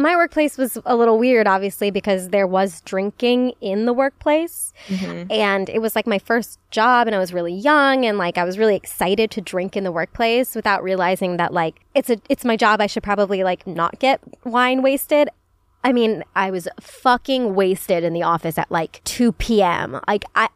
my 0.01 0.15
workplace 0.15 0.57
was 0.57 0.77
a 0.85 0.95
little 0.95 1.17
weird 1.17 1.47
obviously 1.47 1.91
because 1.91 2.29
there 2.29 2.47
was 2.47 2.81
drinking 2.81 3.53
in 3.61 3.85
the 3.85 3.93
workplace 3.93 4.73
mm-hmm. 4.87 5.31
and 5.31 5.69
it 5.69 5.79
was 5.79 5.95
like 5.95 6.07
my 6.07 6.19
first 6.19 6.59
job 6.71 7.07
and 7.07 7.15
I 7.15 7.19
was 7.19 7.33
really 7.33 7.53
young 7.53 8.05
and 8.05 8.17
like 8.17 8.37
I 8.37 8.43
was 8.43 8.57
really 8.57 8.75
excited 8.75 9.31
to 9.31 9.41
drink 9.41 9.77
in 9.77 9.83
the 9.83 9.91
workplace 9.91 10.55
without 10.55 10.83
realizing 10.83 11.37
that 11.37 11.53
like 11.53 11.81
it's 11.93 12.09
a 12.09 12.17
it's 12.29 12.45
my 12.45 12.57
job 12.57 12.81
I 12.81 12.87
should 12.87 13.03
probably 13.03 13.43
like 13.43 13.65
not 13.67 13.99
get 13.99 14.21
wine 14.43 14.81
wasted. 14.81 15.29
I 15.83 15.93
mean, 15.93 16.23
I 16.35 16.51
was 16.51 16.67
fucking 16.79 17.55
wasted 17.55 18.03
in 18.03 18.13
the 18.13 18.23
office 18.23 18.57
at 18.57 18.71
like 18.71 19.01
2 19.03 19.31
p.m. 19.33 19.99
Like 20.07 20.25
I 20.35 20.49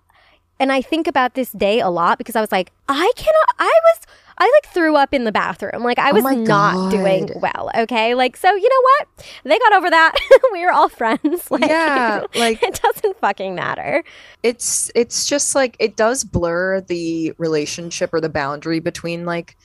and 0.59 0.71
I 0.71 0.81
think 0.81 1.07
about 1.07 1.33
this 1.33 1.51
day 1.51 1.79
a 1.79 1.89
lot 1.89 2.17
because 2.17 2.35
I 2.35 2.41
was 2.41 2.51
like, 2.51 2.71
I 2.87 3.11
cannot 3.15 3.55
I 3.59 3.79
was 3.83 4.01
I 4.37 4.43
like 4.63 4.73
threw 4.73 4.95
up 4.95 5.13
in 5.13 5.23
the 5.23 5.31
bathroom. 5.31 5.83
Like 5.83 5.97
I 5.99 6.11
Oh 6.11 6.13
was 6.13 6.23
my 6.23 6.35
not 6.35 6.91
doing 6.91 7.29
well, 7.35 7.71
okay? 7.77 8.15
Like 8.15 8.35
so 8.37 8.53
you 8.53 8.67
know 8.69 8.81
what? 8.81 9.25
They 9.45 9.57
got 9.59 9.73
over 9.73 9.89
that. 9.89 10.15
we 10.51 10.65
were 10.65 10.71
all 10.71 10.89
friends. 10.89 11.49
Like 11.51 11.69
yeah, 11.69 12.25
like 12.35 12.61
it 12.61 12.79
doesn't 12.83 13.17
fucking 13.19 13.55
matter. 13.55 14.03
it's 14.43 14.91
it's 14.95 15.25
just 15.25 15.55
like 15.55 15.75
it 15.79 15.95
does 15.95 16.23
blur 16.23 16.81
the 16.81 17.33
relationship 17.37 18.13
or 18.13 18.19
the 18.19 18.29
boundary 18.29 18.79
between 18.79 19.25
like 19.25 19.55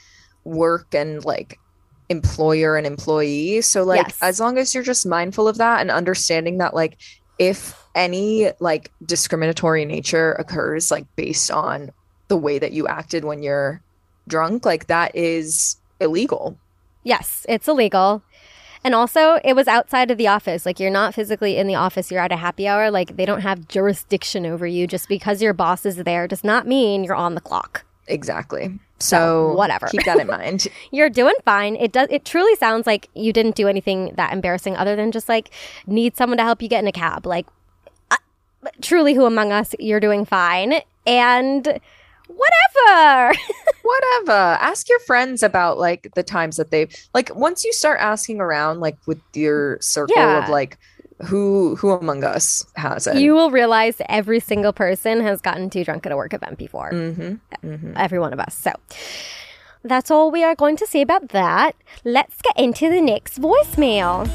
work 0.44 0.94
and 0.94 1.24
like 1.24 1.58
employer 2.08 2.76
and 2.76 2.86
employee 2.86 3.60
so 3.60 3.84
like 3.84 4.06
Yes. 4.06 4.18
as 4.20 4.40
long 4.40 4.58
as 4.58 4.74
you're 4.74 4.82
just 4.82 5.06
mindful 5.06 5.46
of 5.46 5.58
that 5.58 5.80
and 5.80 5.90
understanding 5.92 6.58
that 6.58 6.74
like 6.74 6.96
if 7.38 7.76
any 7.94 8.50
like 8.58 8.90
discriminatory 9.04 9.84
nature 9.84 10.32
occurs 10.32 10.90
like 10.90 11.06
based 11.14 11.50
on 11.52 11.90
the 12.28 12.36
way 12.36 12.58
that 12.58 12.72
you 12.72 12.88
acted 12.88 13.24
when 13.24 13.42
you're 13.42 13.80
drunk 14.30 14.64
like 14.64 14.86
that 14.86 15.14
is 15.14 15.76
illegal 16.00 16.56
Yes, 17.02 17.46
it's 17.48 17.66
illegal. 17.66 18.22
And 18.84 18.94
also, 18.94 19.40
it 19.44 19.54
was 19.54 19.68
outside 19.68 20.10
of 20.10 20.18
the 20.18 20.28
office. 20.28 20.64
Like, 20.64 20.80
you're 20.80 20.90
not 20.90 21.14
physically 21.14 21.56
in 21.56 21.66
the 21.66 21.74
office. 21.74 22.10
You're 22.10 22.20
at 22.20 22.32
a 22.32 22.36
happy 22.36 22.66
hour. 22.66 22.90
Like, 22.90 23.16
they 23.16 23.26
don't 23.26 23.40
have 23.42 23.68
jurisdiction 23.68 24.46
over 24.46 24.66
you. 24.66 24.86
Just 24.86 25.08
because 25.08 25.42
your 25.42 25.52
boss 25.52 25.84
is 25.84 25.96
there 25.96 26.26
does 26.26 26.44
not 26.44 26.66
mean 26.66 27.04
you're 27.04 27.14
on 27.14 27.34
the 27.34 27.40
clock. 27.40 27.84
exactly 28.06 28.78
So, 28.98 29.16
so 29.50 29.54
whatever. 29.56 29.86
keep 29.86 30.04
that 30.04 30.18
in 30.18 30.26
mind 30.26 30.66
You're 30.90 31.10
doing 31.10 31.34
fine. 31.44 31.76
It 31.76 31.92
does. 31.92 32.08
It 32.10 32.24
truly 32.24 32.54
sounds 32.56 32.86
like 32.86 33.08
you 33.14 33.32
didn't 33.32 33.54
do 33.54 33.68
anything 33.68 34.12
that 34.16 34.32
embarrassing, 34.32 34.76
other 34.76 34.96
than 34.96 35.12
just 35.12 35.28
like 35.28 35.50
need 35.86 36.16
someone 36.16 36.38
to 36.38 36.44
help 36.44 36.60
you 36.62 36.68
get 36.68 36.82
in 36.82 36.88
a 36.88 36.92
cab. 36.92 37.26
Like, 37.26 37.46
uh, 38.10 38.16
truly, 38.82 39.14
who 39.14 39.24
among 39.26 39.52
us? 39.52 39.74
You're 39.78 40.00
doing 40.00 40.24
fine. 40.24 40.80
And 41.06 41.80
whatever. 42.36 43.38
whatever 43.82 44.32
ask 44.60 44.88
your 44.88 45.00
friends 45.00 45.42
about 45.42 45.78
like 45.78 46.10
the 46.14 46.22
times 46.22 46.56
that 46.56 46.70
they've 46.70 46.94
like 47.14 47.34
once 47.34 47.64
you 47.64 47.72
start 47.72 47.98
asking 48.00 48.40
around 48.40 48.78
like 48.80 48.96
with 49.06 49.20
your 49.34 49.78
circle 49.80 50.14
Yeah. 50.16 50.44
of 50.44 50.48
like 50.48 50.78
who 51.24 51.76
who 51.76 51.90
among 51.90 52.22
us 52.24 52.64
has 52.76 53.06
it 53.06 53.16
you 53.16 53.34
will 53.34 53.50
realize 53.50 53.96
every 54.08 54.40
single 54.40 54.72
person 54.72 55.20
has 55.20 55.40
gotten 55.40 55.70
too 55.70 55.84
drunk 55.84 56.06
at 56.06 56.12
a 56.12 56.16
work 56.16 56.32
event 56.32 56.56
before. 56.56 56.90
mm-hmm, 56.92 57.66
mm-hmm. 57.66 57.92
every 57.96 58.18
one 58.18 58.32
of 58.32 58.38
us. 58.40 58.54
So 58.54 58.72
that's 59.82 60.10
all 60.10 60.30
we 60.30 60.44
are 60.44 60.54
going 60.54 60.76
to 60.76 60.86
say 60.86 61.00
about 61.00 61.28
that. 61.30 61.74
Let's 62.04 62.40
get 62.42 62.58
into 62.58 62.90
the 62.90 63.00
next 63.00 63.40
voicemail. 63.40 64.28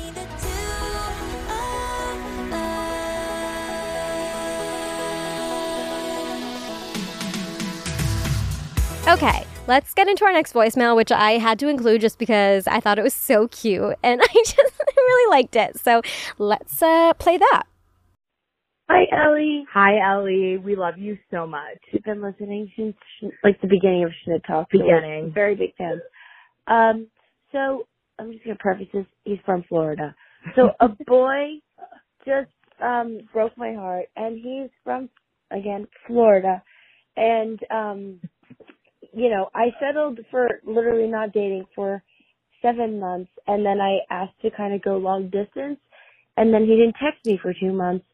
Okay, 9.07 9.45
let's 9.67 9.93
get 9.93 10.07
into 10.07 10.25
our 10.25 10.33
next 10.33 10.53
voicemail, 10.53 10.95
which 10.95 11.11
I 11.11 11.33
had 11.33 11.59
to 11.59 11.67
include 11.67 12.01
just 12.01 12.17
because 12.17 12.65
I 12.65 12.79
thought 12.79 12.97
it 12.97 13.03
was 13.03 13.13
so 13.13 13.47
cute 13.49 13.95
and 14.01 14.19
I 14.23 14.25
just 14.25 14.81
really 14.97 15.29
liked 15.29 15.55
it. 15.55 15.79
So 15.79 16.01
let's 16.39 16.81
uh, 16.81 17.13
play 17.13 17.37
that. 17.37 17.63
Hi, 18.89 19.03
Ellie. 19.11 19.63
Hi, 19.71 19.99
Ellie. 19.99 20.57
We 20.57 20.75
love 20.75 20.97
you 20.97 21.19
so 21.29 21.45
much. 21.45 21.77
We've 21.93 22.03
been 22.03 22.21
listening 22.21 22.71
since 22.75 22.95
like 23.43 23.61
the 23.61 23.67
beginning 23.67 24.05
of 24.05 24.11
Schnitt 24.27 24.41
Talk. 24.47 24.69
so 24.71 24.79
Beginning. 24.79 25.31
Very 25.31 25.53
big 25.53 25.75
fans. 25.77 26.01
Um, 26.65 27.07
so 27.51 27.87
I'm 28.17 28.31
just 28.31 28.43
gonna 28.43 28.57
preface 28.59 28.87
this. 28.91 29.05
He's 29.23 29.37
from 29.45 29.63
Florida. 29.69 30.15
So 30.55 30.71
a 30.79 30.87
boy 31.05 31.59
just 32.25 32.49
um 32.81 33.19
broke 33.31 33.55
my 33.55 33.73
heart, 33.73 34.05
and 34.15 34.35
he's 34.35 34.71
from 34.83 35.09
again 35.51 35.87
Florida, 36.07 36.63
and 37.17 37.59
um, 37.71 38.19
you 39.15 39.29
know 39.29 39.49
I 39.55 39.67
settled 39.79 40.19
for 40.31 40.47
literally 40.65 41.09
not 41.09 41.33
dating 41.33 41.65
for 41.75 42.03
seven 42.61 42.99
months, 42.99 43.31
and 43.47 43.65
then 43.65 43.79
I 43.81 43.99
asked 44.09 44.39
to 44.43 44.51
kind 44.51 44.73
of 44.73 44.83
go 44.83 44.97
long 44.97 45.25
distance, 45.29 45.79
and 46.37 46.53
then 46.53 46.63
he 46.63 46.71
didn't 46.75 46.95
text 47.03 47.25
me 47.25 47.39
for 47.41 47.53
two 47.59 47.73
months. 47.73 48.05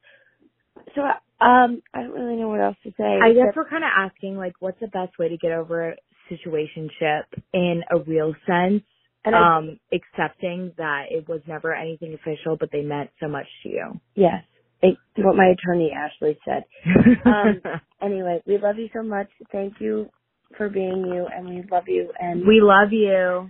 So 0.96 1.02
um, 1.02 1.82
I 1.94 2.02
don't 2.04 2.12
really 2.12 2.36
know 2.38 2.50
what 2.50 2.62
else 2.62 2.78
to 2.84 2.92
say. 2.98 3.20
I 3.22 3.34
guess 3.34 3.54
we're 3.56 3.70
kind 3.70 3.84
of 3.84 3.92
asking 3.96 4.38
like, 4.38 4.54
what's 4.60 4.80
the 4.80 4.88
best 4.88 5.18
way 5.20 5.30
to 5.30 5.38
get 5.38 5.52
over 5.52 5.92
a 5.92 5.96
situationship 6.32 7.24
in 7.54 7.82
a 7.92 8.00
real 8.00 8.34
sense? 8.48 8.84
And 9.24 9.36
I- 9.36 9.58
um, 9.58 9.80
accepting 9.94 10.74
that 10.78 11.06
it 11.12 11.28
was 11.30 11.42
never 11.48 11.74
anything 11.76 12.14
official, 12.14 12.58
but 12.60 12.70
they 12.72 12.82
meant 12.82 13.12
so 13.20 13.28
much 13.28 13.48
to 13.64 13.70
you. 13.70 14.00
Yes. 14.16 14.44
It, 14.84 14.98
what 15.18 15.36
my 15.36 15.54
attorney 15.54 15.92
Ashley 15.96 16.38
said. 16.46 16.64
Um, 17.26 17.62
anyway, 18.02 18.42
we 18.48 18.58
love 18.58 18.78
you 18.80 18.90
so 18.96 19.04
much. 19.04 19.30
Thank 19.52 19.76
you 19.80 20.10
for 20.58 20.70
being 20.70 21.06
you, 21.06 21.28
and 21.34 21.48
we 21.50 21.64
love 21.72 21.88
you. 21.88 22.12
And 22.20 22.46
we 22.48 22.60
love 22.62 22.92
you. 22.92 23.50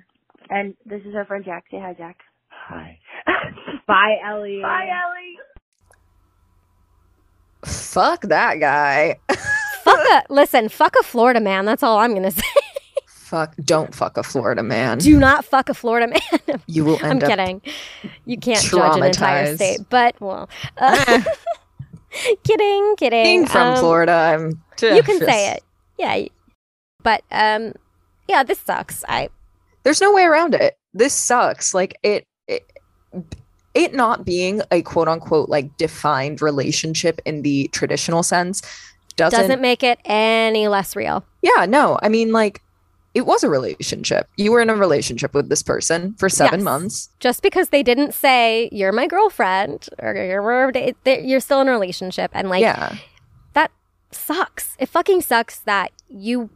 and 0.49 0.73
this 0.85 1.01
is 1.05 1.15
our 1.15 1.25
friend 1.25 1.43
Jack. 1.45 1.65
Say 1.71 1.79
hi, 1.79 1.93
Jack. 1.97 2.17
Hi. 2.49 2.99
Bye, 3.87 4.17
Ellie. 4.27 4.59
Bye, 4.61 4.87
Ellie. 4.89 5.37
Fuck 7.65 8.21
that 8.23 8.59
guy. 8.59 9.17
Fuck 9.83 9.99
a 9.99 10.23
listen, 10.29 10.69
fuck 10.69 10.95
a 10.99 11.03
Florida 11.03 11.39
man. 11.39 11.65
That's 11.65 11.81
all 11.81 11.97
I'm 11.97 12.13
gonna 12.13 12.29
say. 12.29 12.43
fuck. 13.07 13.55
Don't 13.65 13.95
fuck 13.95 14.15
a 14.15 14.21
Florida 14.23 14.61
man. 14.61 14.99
Do 14.99 15.17
not 15.17 15.43
fuck 15.43 15.69
a 15.69 15.73
Florida 15.73 16.07
man. 16.07 16.61
you 16.67 16.85
will 16.85 16.97
I'm 17.03 17.11
end 17.11 17.23
up. 17.23 17.29
kidding. 17.31 17.61
You 18.25 18.37
can't 18.37 18.61
judge 18.63 18.97
an 18.97 19.03
entire 19.03 19.55
state, 19.55 19.79
but 19.89 20.19
well, 20.21 20.49
uh, 20.77 21.23
kidding, 22.43 22.95
kidding. 22.97 23.23
Being 23.23 23.45
from 23.47 23.69
Um, 23.69 23.77
Florida, 23.77 24.11
I'm. 24.11 24.61
you 24.95 25.01
can 25.01 25.17
just- 25.19 25.25
say 25.25 25.51
it. 25.53 25.63
Yeah, 25.97 26.13
y- 26.15 26.29
but 27.03 27.23
um, 27.31 27.73
yeah, 28.27 28.43
this 28.43 28.59
sucks. 28.59 29.03
I 29.07 29.29
There's 29.83 30.01
no 30.01 30.13
way 30.13 30.23
around 30.23 30.53
it. 30.55 30.77
This 30.93 31.13
sucks. 31.13 31.73
Like 31.73 31.97
it. 32.03 32.25
it 32.47 32.63
it 33.73 33.93
not 33.93 34.25
being 34.25 34.61
a 34.71 34.81
quote 34.81 35.07
unquote 35.07 35.47
like 35.49 35.77
defined 35.77 36.41
relationship 36.41 37.21
in 37.25 37.41
the 37.41 37.69
traditional 37.71 38.21
sense 38.23 38.61
doesn't, 39.15 39.39
doesn't 39.39 39.61
make 39.61 39.81
it 39.83 39.97
any 40.05 40.67
less 40.67 40.93
real. 40.95 41.23
yeah 41.41 41.65
no 41.65 41.97
i 42.01 42.09
mean 42.09 42.31
like 42.33 42.61
it 43.13 43.25
was 43.25 43.43
a 43.45 43.49
relationship 43.49 44.27
you 44.35 44.51
were 44.51 44.59
in 44.61 44.69
a 44.69 44.75
relationship 44.75 45.33
with 45.33 45.47
this 45.49 45.63
person 45.63 46.13
for 46.15 46.27
seven 46.27 46.59
Yes. 46.59 46.65
months 46.65 47.09
Just 47.21 47.41
because 47.41 47.69
they 47.69 47.83
didn't 47.83 48.13
say 48.13 48.67
you're 48.73 48.91
my 48.91 49.07
girlfriend 49.07 49.87
or 49.99 50.15
you're 50.15 50.71
you're 51.21 51.39
still 51.39 51.61
in 51.61 51.67
a 51.67 51.71
relationship, 51.71 52.31
and 52.33 52.49
like 52.49 52.61
yeah 52.61 52.95
that 53.53 53.71
sucks. 54.11 54.75
It 54.79 54.87
fucking 54.89 55.21
sucks 55.21 55.59
that 55.59 55.91
you 56.09 56.49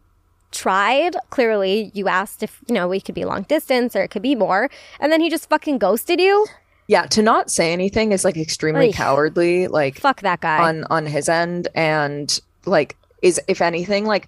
tried. 0.56 1.16
Clearly, 1.30 1.91
you 1.93 2.08
asked 2.08 2.41
if 2.43 2.60
you 2.68 2.74
know 2.74 2.88
we 2.88 2.99
could 3.01 3.16
be 3.16 3.26
long 3.26 3.43
distance 3.43 3.95
or 3.95 4.01
it 4.03 4.10
could 4.10 4.22
be 4.22 4.36
more, 4.36 4.70
and 4.99 5.12
then 5.12 5.22
he 5.22 5.30
just 5.30 5.49
fucking 5.49 5.78
ghosted 5.78 6.20
you. 6.20 6.45
yeah 6.88 7.06
to 7.08 7.22
not 7.24 7.49
say 7.49 7.74
anything 7.74 8.12
is 8.12 8.24
like 8.24 8.38
extremely 8.38 8.91
cowardly 8.93 9.68
like 9.68 9.99
Fuck 9.99 10.22
that 10.22 10.39
guy. 10.41 10.60
on 10.68 10.84
on 10.91 11.06
his 11.08 11.28
end 11.28 11.68
and 11.76 12.39
like 12.66 12.95
is 13.24 13.41
if 13.47 13.60
anything 13.60 14.06
like 14.06 14.28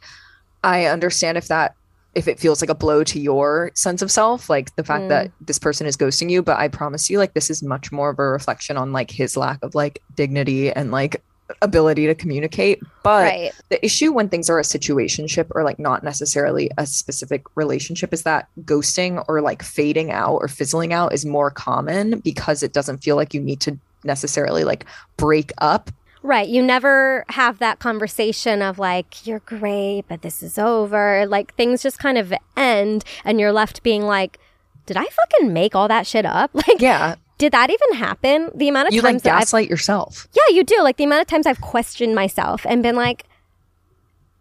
i 0.64 0.86
understand 0.86 1.38
if 1.38 1.48
that 1.50 1.76
if 2.16 2.28
it 2.28 2.40
feels 2.40 2.60
like 2.64 2.70
a 2.72 2.80
blow 2.84 3.04
to 3.04 3.20
your 3.20 3.70
sense 3.76 4.02
of 4.02 4.10
self 4.10 4.50
like 4.50 4.76
the 4.76 4.84
fact 4.84 5.04
Mm. 5.04 5.10
that 5.10 5.32
this 5.50 5.60
person 5.60 5.86
is 5.86 5.96
ghosting 5.96 6.32
you 6.32 6.42
but 6.42 6.58
i 6.58 6.68
promise 6.68 7.12
you 7.12 7.20
like 7.20 7.36
this 7.36 7.52
is 7.52 7.62
much 7.62 7.92
more 7.92 8.10
of 8.10 8.18
a 8.18 8.24
reflection 8.24 8.76
on 8.76 8.92
like 8.92 9.12
his 9.12 9.38
lack 9.38 9.60
of 9.62 9.76
like 9.76 10.02
dignity 10.16 10.72
and 10.72 10.90
like 10.90 11.22
ability 11.62 12.06
to 12.06 12.14
communicate 12.14 12.82
but 13.04 13.24
right. 13.24 13.52
the 13.70 13.84
issue 13.86 14.12
when 14.12 14.28
things 14.28 14.50
are 14.50 14.60
a 14.60 14.64
situationship 14.64 15.48
or 15.52 15.64
like 15.64 15.80
not 15.80 16.04
necessarily 16.04 16.70
a 16.78 16.86
specific 16.86 17.44
relationship 17.56 18.14
is 18.14 18.24
that 18.24 18.50
ghosting 18.62 19.24
or 19.28 19.42
like 19.42 19.64
fading 19.64 20.12
out 20.12 20.36
or 20.36 20.48
fizzling 20.48 20.94
out 20.94 21.14
is 21.14 21.26
more 21.26 21.50
common 21.50 22.20
because 22.20 22.64
it 22.64 22.74
doesn't 22.74 22.98
feel 23.04 23.16
like 23.16 23.34
you 23.34 23.42
need 23.42 23.62
to 23.62 23.78
necessarily 24.04 24.64
like 24.64 24.86
break 25.16 25.52
up 25.60 25.90
Right. 26.24 26.50
You 26.50 26.62
never 26.62 27.24
have 27.30 27.60
that 27.60 27.80
conversation 27.80 28.62
of 28.62 28.80
like, 28.80 29.26
you're 29.26 29.40
great, 29.40 30.06
but 30.10 30.24
this 30.24 30.44
is 30.44 30.60
over. 30.60 31.26
Like 31.26 31.54
things 31.56 31.82
just 31.82 32.00
kind 32.00 32.18
of 32.18 32.34
end 32.58 33.06
and 33.24 33.40
you're 33.40 33.54
left 33.54 33.82
being 33.82 34.04
like, 34.04 34.38
did 34.86 34.98
I 34.98 35.06
fucking 35.06 35.54
make 35.54 35.74
all 35.74 35.88
that 35.88 36.06
shit 36.06 36.26
up? 36.26 36.52
Like, 36.56 36.82
yeah 36.82 37.16
did 37.38 37.52
that 37.54 37.70
even 37.70 38.00
happen? 38.00 38.50
The 38.56 38.68
amount 38.68 38.88
of 38.88 38.94
you 38.94 39.02
like 39.02 39.14
times 39.14 39.26
I've 39.26 39.40
gaslight 39.40 39.70
yourself 39.70 40.28
Yeah, 40.34 40.56
you 40.56 40.64
do. 40.64 40.82
Like 40.82 40.98
the 40.98 41.04
amount 41.04 41.22
of 41.22 41.28
times 41.28 41.46
I've 41.46 41.62
questioned 41.62 42.16
myself 42.16 42.66
and 42.68 42.82
been 42.82 42.96
like, 42.96 43.26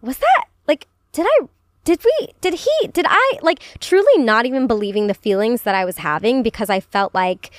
was 0.00 0.18
that 0.18 0.44
like, 0.66 0.86
did 1.12 1.26
I, 1.28 1.46
did 1.84 2.00
we, 2.04 2.28
did 2.40 2.54
he, 2.54 2.88
did 2.88 3.06
I, 3.08 3.38
like, 3.42 3.62
truly 3.80 4.22
not 4.22 4.44
even 4.44 4.66
believing 4.66 5.06
the 5.06 5.14
feelings 5.14 5.62
that 5.62 5.74
I 5.74 5.84
was 5.84 5.98
having 5.98 6.42
because 6.42 6.68
I 6.68 6.80
felt 6.80 7.14
like, 7.14 7.50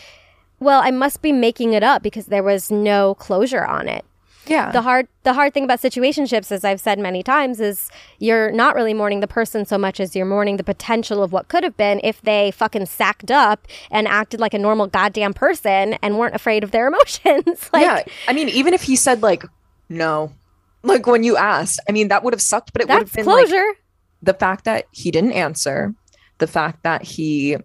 well, 0.60 0.82
I 0.84 0.92
must 0.92 1.22
be 1.22 1.32
making 1.32 1.74
it 1.74 1.84
up 1.84 2.04
because 2.04 2.26
there 2.26 2.44
was 2.44 2.70
no 2.70 3.16
closure 3.16 3.66
on 3.66 3.88
it. 3.88 4.04
Yeah 4.50 4.72
The 4.72 4.82
hard, 4.82 5.08
the 5.24 5.34
hard 5.34 5.54
thing 5.54 5.64
about 5.64 5.80
situationships, 5.80 6.52
as 6.52 6.64
I've 6.64 6.80
said 6.80 7.00
many 7.00 7.24
times, 7.24 7.60
is 7.60 7.90
you're 8.20 8.52
not 8.52 8.76
really 8.76 8.94
mourning 8.94 9.20
the 9.20 9.28
person 9.28 9.66
so 9.66 9.78
much 9.78 10.00
as 10.00 10.16
you're 10.16 10.26
mourning 10.26 10.58
the 10.58 10.64
potential 10.64 11.24
of 11.24 11.32
what 11.32 11.48
could 11.48 11.64
have 11.64 11.78
been 11.78 12.00
if 12.04 12.22
they 12.22 12.52
fucking 12.52 12.86
sacked 12.86 13.32
up 13.32 13.68
and 13.92 14.08
acted 14.08 14.40
like 14.40 14.54
a 14.54 14.60
normal 14.60 14.88
goddamn 14.88 15.34
person 15.34 15.94
and 16.02 16.18
weren't 16.18 16.36
afraid 16.36 16.64
of 16.64 16.72
their 16.72 16.88
emotions. 16.92 17.70
like, 17.74 17.84
yeah 17.84 18.04
i 18.28 18.34
mean 18.34 18.50
even 18.50 18.74
if 18.74 18.82
he 18.84 18.96
said 18.96 19.22
like 19.22 19.44
no 19.90 20.32
like 20.84 21.08
when 21.08 21.24
you 21.24 21.38
asked 21.38 21.80
i 21.88 21.92
mean 21.92 22.08
that 22.08 22.24
would 22.24 22.34
have 22.34 22.42
sucked 22.42 22.74
but 22.74 22.82
it 22.82 22.88
would 22.88 22.98
have 23.00 23.14
been 23.14 23.26
like 23.26 23.48
closure. 23.48 23.66
the 24.22 24.34
fact 24.34 24.66
that 24.66 24.86
he 24.92 25.12
didn't 25.12 25.34
answer 25.34 25.94
the 26.40 26.48
fact 26.48 26.84
that 26.84 27.04
he 27.04 27.58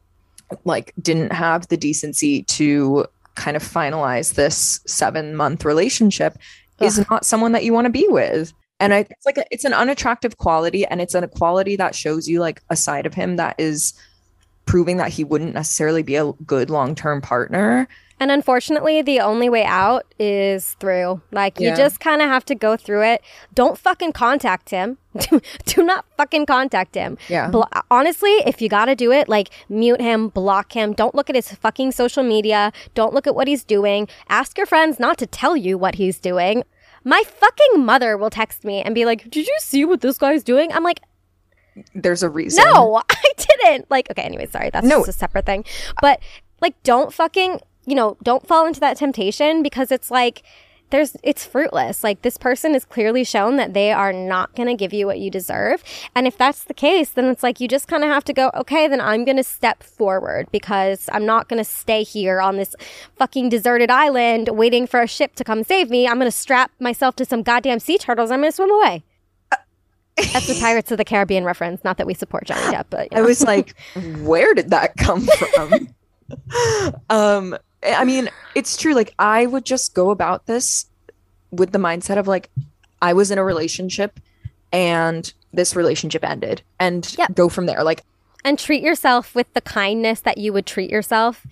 like 0.65 0.93
didn't 1.01 1.33
have 1.33 1.69
the 1.69 1.77
decency 1.77 2.43
to 2.45 3.07
kind 3.35 3.57
of 3.57 3.63
finalize 3.63 4.35
this 4.35 4.81
seven 4.87 5.35
month 5.35 5.65
relationship 5.65 6.37
is 6.83 7.09
not 7.11 7.25
someone 7.25 7.53
that 7.53 7.65
you 7.65 7.73
want 7.73 7.87
to 7.87 7.91
be 7.91 8.07
with 8.09 8.53
and 8.81 8.93
I, 8.93 8.99
it's 8.99 9.27
like 9.27 9.39
a, 9.39 9.45
it's 9.51 9.65
an 9.65 9.75
unattractive 9.75 10.39
quality 10.39 10.85
and 10.85 11.01
it's 11.01 11.15
a 11.15 11.29
quality 11.29 11.77
that 11.77 11.95
shows 11.95 12.27
you 12.27 12.41
like 12.41 12.63
a 12.69 12.77
side 12.77 13.07
of 13.07 13.15
him 13.15 13.37
that 13.37 13.55
is 13.59 13.95
proving 14.65 14.97
that 14.97 15.11
he 15.11 15.23
wouldn't 15.23 15.55
necessarily 15.55 16.03
be 16.03 16.17
a 16.17 16.33
good 16.47 16.69
long-term 16.71 17.21
partner 17.21 17.87
And 18.23 18.31
unfortunately, 18.31 19.03
the 19.03 19.19
only 19.19 19.49
way 19.49 19.65
out 19.65 20.15
is 20.17 20.75
through. 20.75 21.21
Like, 21.33 21.59
you 21.59 21.75
just 21.75 21.99
kind 21.99 22.23
of 22.23 22.29
have 22.29 22.45
to 22.45 22.55
go 22.55 22.77
through 22.77 23.03
it. 23.03 23.23
Don't 23.53 23.77
fucking 23.77 24.13
contact 24.13 24.71
him. 24.71 24.99
do, 25.65 25.83
not 25.83 26.05
fucking 26.17 26.47
contact 26.47 26.95
him. 26.95 27.19
Yeah. 27.29 27.49
Blo- 27.51 27.67
honestly, 27.91 28.31
if 28.47 28.63
you 28.63 28.69
got 28.69 28.85
to 28.85 28.95
do 28.95 29.11
it, 29.11 29.29
like, 29.29 29.51
mute 29.69 30.01
him, 30.01 30.29
block 30.29 30.73
him. 30.73 30.93
Don't 30.93 31.17
look 31.17 31.31
at 31.31 31.35
his 31.35 31.51
fucking 31.51 31.91
social 31.91 32.23
media. 32.23 32.73
Don't 32.95 33.13
look 33.13 33.27
at 33.27 33.35
what 33.35 33.49
he's 33.49 33.65
doing. 33.65 34.07
Ask 34.29 34.57
your 34.57 34.67
friends 34.67 35.01
not 35.01 35.19
to 35.19 35.27
tell 35.27 35.57
you 35.57 35.77
what 35.77 35.97
he's 35.97 36.21
doing. 36.21 36.63
My 37.05 37.23
fucking 37.27 37.85
mother 37.85 38.17
will 38.17 38.31
text 38.31 38.65
me 38.65 38.83
and 38.83 38.95
be 38.95 39.05
like, 39.05 39.29
Did 39.31 39.47
you 39.47 39.57
see 39.61 39.85
what 39.85 40.01
this 40.01 40.19
guy's 40.19 40.43
doing? 40.45 40.73
I'm 40.73 40.85
like, 40.85 41.01
there's 41.95 42.23
a 42.23 42.29
reason 42.29 42.63
no, 42.65 43.03
I 43.11 43.33
didn't. 43.37 43.91
Like, 43.91 44.11
okay, 44.11 44.23
anyway, 44.23 44.47
sorry. 44.47 44.71
That's 44.71 44.87
No. 44.87 44.99
just 44.99 45.09
a 45.09 45.13
separate 45.13 45.47
thing. 45.47 45.65
But, 46.01 46.21
like, 46.61 46.81
don't 46.83 47.13
fucking, 47.13 47.61
you 47.87 47.95
know, 47.95 48.17
don't 48.23 48.47
fall 48.47 48.67
into 48.67 48.81
that 48.81 48.97
temptation 48.99 49.63
because 49.63 49.91
it's 49.91 50.11
like, 50.11 50.43
there's, 50.93 51.17
it's 51.25 51.45
fruitless. 51.45 52.05
Like, 52.05 52.23
this 52.23 52.37
person 52.37 52.75
is 52.77 52.85
clearly 52.85 53.25
shown 53.25 53.57
that 53.57 53.75
they 53.75 53.91
are 53.91 54.13
not 54.13 54.55
going 54.55 54.69
to 54.69 54.75
give 54.75 54.93
you 54.93 55.07
what 55.07 55.19
you 55.19 55.31
deserve. 55.31 55.83
And 56.15 56.29
if 56.29 56.39
that's 56.39 56.63
the 56.65 56.75
case, 56.75 57.11
then 57.11 57.25
it's 57.25 57.43
like, 57.43 57.59
you 57.59 57.67
just 57.67 57.89
kind 57.89 58.05
of 58.05 58.11
have 58.11 58.23
to 58.25 58.33
go, 58.33 58.51
okay, 58.55 58.87
then 58.87 59.01
I'm 59.01 59.25
going 59.25 59.39
to 59.39 59.45
step 59.45 59.83
forward 59.83 60.47
because 60.53 61.09
I'm 61.13 61.27
not 61.27 61.49
going 61.49 61.59
to 61.59 61.69
stay 61.69 62.05
here 62.05 62.41
on 62.41 62.57
this 62.57 62.77
fucking 63.17 63.49
deserted 63.49 63.91
island 63.91 64.51
waiting 64.53 64.87
for 64.87 65.01
a 65.01 65.09
ship 65.09 65.35
to 65.37 65.45
come 65.45 65.65
save 65.65 65.91
me. 65.91 66.07
I'm 66.07 66.19
going 66.19 66.31
to 66.31 66.37
strap 66.37 66.71
myself 66.79 67.17
to 67.17 67.25
some 67.25 67.43
goddamn 67.43 67.81
sea 67.81 67.99
turtles. 67.99 68.31
I'm 68.31 68.41
going 68.41 68.53
to 68.53 68.57
swim 68.57 68.71
away. 68.71 69.03
That's 70.17 70.47
the 70.47 70.59
Pirates 70.61 70.91
of 70.93 70.99
the 70.99 71.05
Caribbean 71.05 71.45
reference. 71.45 71.83
Not 71.85 71.97
that 71.97 72.07
we 72.07 72.15
support 72.15 72.45
Johnny 72.45 72.77
Depp, 72.77 72.85
but 72.91 73.11
you 73.13 73.19
I 73.19 73.23
was 73.23 73.43
like, 73.43 73.75
where 74.19 74.55
did 74.55 74.71
that 74.71 74.97
come 74.97 75.27
from? 75.27 75.89
um, 77.11 77.57
I 77.85 78.05
mean, 78.05 78.29
it's 78.55 78.77
true. 78.77 78.95
Like, 78.95 79.15
I 79.19 79.47
would 79.47 79.65
just 79.65 79.95
go 79.95 80.11
about 80.11 80.47
this 80.47 80.87
with 81.51 81.73
the 81.73 81.79
mindset 81.79 82.19
of 82.19 82.27
like, 82.29 82.51
I 83.01 83.13
was 83.13 83.31
in 83.31 83.39
a 83.39 83.45
relationship 83.45 84.21
and 84.73 85.33
this 85.53 85.77
relationship 85.77 86.25
ended 86.25 86.63
and 86.81 87.15
Yep. 87.19 87.35
go 87.35 87.49
from 87.49 87.67
there. 87.67 87.83
Like 87.85 88.03
and 88.45 88.59
treat 88.59 88.83
yourself 88.83 89.35
with 89.35 89.53
the 89.55 89.61
kindness 89.61 90.21
that 90.21 90.39
you 90.39 90.53
would 90.53 90.67
treat 90.67 90.91
yourself 90.91 91.47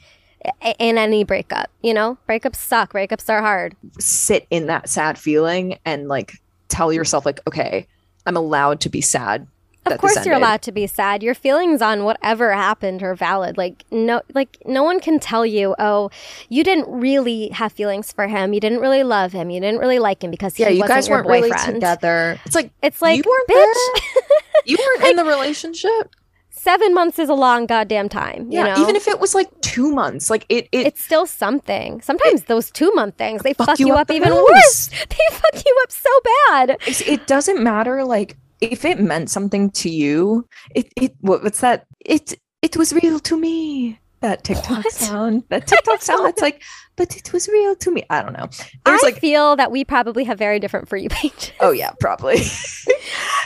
in 0.79 0.97
any 0.99 1.23
breakup. 1.25 1.71
You 1.83 1.93
know, 1.95 2.19
breakups 2.29 2.57
suck. 2.57 2.93
Breakups 2.95 3.29
are 3.29 3.43
hard. 3.43 3.77
sit 3.99 4.47
in 4.51 4.67
that 4.67 4.89
sad 4.89 5.19
feeling 5.19 5.79
and 5.85 6.09
like 6.09 6.35
tell 6.69 6.93
yourself 6.93 7.27
like, 7.27 7.41
okay, 7.47 7.87
I'm 8.27 8.37
allowed 8.37 8.81
to 8.83 8.89
be 8.89 9.01
sad. 9.01 9.47
Of 9.91 9.99
course, 10.01 10.25
you're 10.25 10.35
allowed 10.35 10.63
to 10.63 10.73
be 10.73 10.87
sad. 10.87 11.23
Your 11.23 11.35
feelings 11.35 11.83
on 11.83 12.05
whatever 12.05 12.53
happened 12.53 13.03
are 13.03 13.15
valid. 13.15 13.57
Like 13.59 13.85
no, 13.91 14.23
like 14.35 14.59
no 14.67 14.83
one 14.83 15.01
can 15.01 15.19
tell 15.19 15.45
you, 15.45 15.75
oh, 15.79 16.11
you 16.49 16.63
didn't 16.65 16.89
really 16.89 17.49
have 17.51 17.73
feelings 17.73 18.13
for 18.13 18.27
him. 18.29 18.53
You 18.53 18.61
didn't 18.61 18.81
really 18.81 19.03
love 19.03 19.33
him. 19.33 19.51
You 19.51 19.61
didn't 19.61 19.81
really 19.81 19.99
like 19.99 20.23
him 20.25 20.31
because 20.31 20.59
Yeah, 20.59 20.69
he 20.71 20.79
you 20.79 20.87
guys 20.87 21.09
your 21.09 21.19
weren't 21.19 21.29
really 21.29 21.51
boyfriend. 21.51 21.75
together. 21.77 22.39
It's 22.45 22.55
like 22.55 22.71
It's 22.83 23.01
like, 23.03 23.17
you 23.19 23.25
weren't 23.27 23.49
bitch, 23.49 24.03
you 24.67 24.77
weren't 24.79 25.11
in 25.11 25.17
the 25.17 25.25
relationship. 25.25 26.15
seven 26.51 26.93
months 26.95 27.19
is 27.19 27.29
a 27.29 27.35
long 27.35 27.67
goddamn 27.67 28.09
time. 28.09 28.51
You 28.51 28.59
Yeah, 28.59 28.75
know? 28.75 28.83
even 28.83 28.97
if 28.97 29.09
it 29.09 29.19
was 29.19 29.35
like 29.35 29.49
two 29.61 29.91
months, 29.93 30.29
like 30.31 30.45
it, 30.49 30.69
it 30.73 30.87
it's 30.89 31.03
still 31.03 31.27
something. 31.27 32.01
Sometimes 32.03 32.45
those 32.45 32.71
two 32.71 32.93
month 32.95 33.17
things 33.17 33.43
they 33.43 33.53
fuck 33.55 33.69
fuck, 33.69 33.79
you 33.81 33.87
you 33.89 33.93
up 33.95 34.01
up, 34.03 34.11
even 34.11 34.31
most. 34.31 34.51
worse. 34.51 34.91
They 35.09 35.37
fuck 35.37 35.65
you 35.65 35.77
up 35.83 35.91
so 35.93 36.11
bad. 36.49 36.71
it's- 36.71 37.01
it 37.03 37.27
doesn't 37.27 37.63
matter 37.63 38.05
like 38.05 38.37
if 38.61 38.85
it 38.85 39.01
meant 39.01 39.31
something 39.31 39.71
to 39.71 39.89
you 39.91 40.47
it 40.75 40.93
it 40.97 41.15
what, 41.21 41.43
what's 41.43 41.61
that? 41.61 41.87
It 42.05 42.35
it 42.63 42.77
was 42.77 42.93
real 42.93 43.19
to 43.21 43.39
me. 43.39 43.99
That 44.21 44.45
tiktok 44.45 44.85
What? 44.85 44.93
sound 44.93 45.45
that 45.49 45.67
tiktok 45.67 46.03
sound 46.09 46.27
that's 46.27 46.43
like 46.43 46.63
but 46.97 47.17
it 47.17 47.33
was 47.33 47.49
real 47.49 47.75
to 47.77 47.91
me. 47.91 48.05
I 48.11 48.23
don't 48.23 48.35
know. 48.35 48.49
There's 48.85 49.03
I 49.03 49.07
like 49.07 49.19
feel 49.21 49.57
that 49.57 49.71
we 49.71 49.85
probably 49.85 50.25
have 50.25 50.39
very 50.39 50.61
different 50.61 50.89
for 50.89 50.97
you 50.99 51.09
pages. 51.09 51.53
oh 51.61 51.71
yeah 51.73 51.93
probably. 52.01 52.39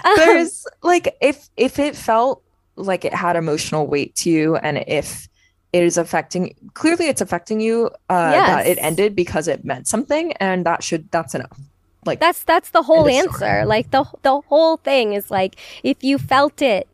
Um, 0.05 0.17
there's 0.17 0.67
like 0.83 1.17
if 1.23 1.49
if 1.57 1.79
it 1.79 1.97
felt 1.97 2.43
like 2.77 3.07
it 3.07 3.15
had 3.15 3.37
emotional 3.37 3.87
weight 3.87 4.15
to 4.17 4.31
you 4.31 4.57
and 4.57 4.85
if 4.87 5.29
it 5.73 5.83
is 5.83 5.97
affecting 5.97 6.55
clearly 6.75 7.09
it's 7.09 7.23
affecting 7.23 7.59
you 7.61 7.87
uh 8.11 8.31
that 8.33 8.67
it 8.67 8.77
ended 8.83 9.17
because 9.17 9.49
it 9.49 9.65
meant 9.65 9.87
something 9.89 10.33
and 10.35 10.67
that 10.67 10.83
should 10.83 11.11
that's 11.11 11.35
enough 11.35 11.59
like 12.07 12.21
That's 12.21 12.43
that's 12.45 12.71
the 12.71 12.83
whole 12.83 13.09
answer. 13.09 13.65
Like 13.65 13.91
the 13.91 14.05
the 14.23 14.41
whole 14.43 14.77
thing 14.79 15.13
is 15.13 15.31
like 15.31 15.57
if 15.83 16.03
you 16.03 16.19
felt 16.19 16.63
it, 16.63 16.89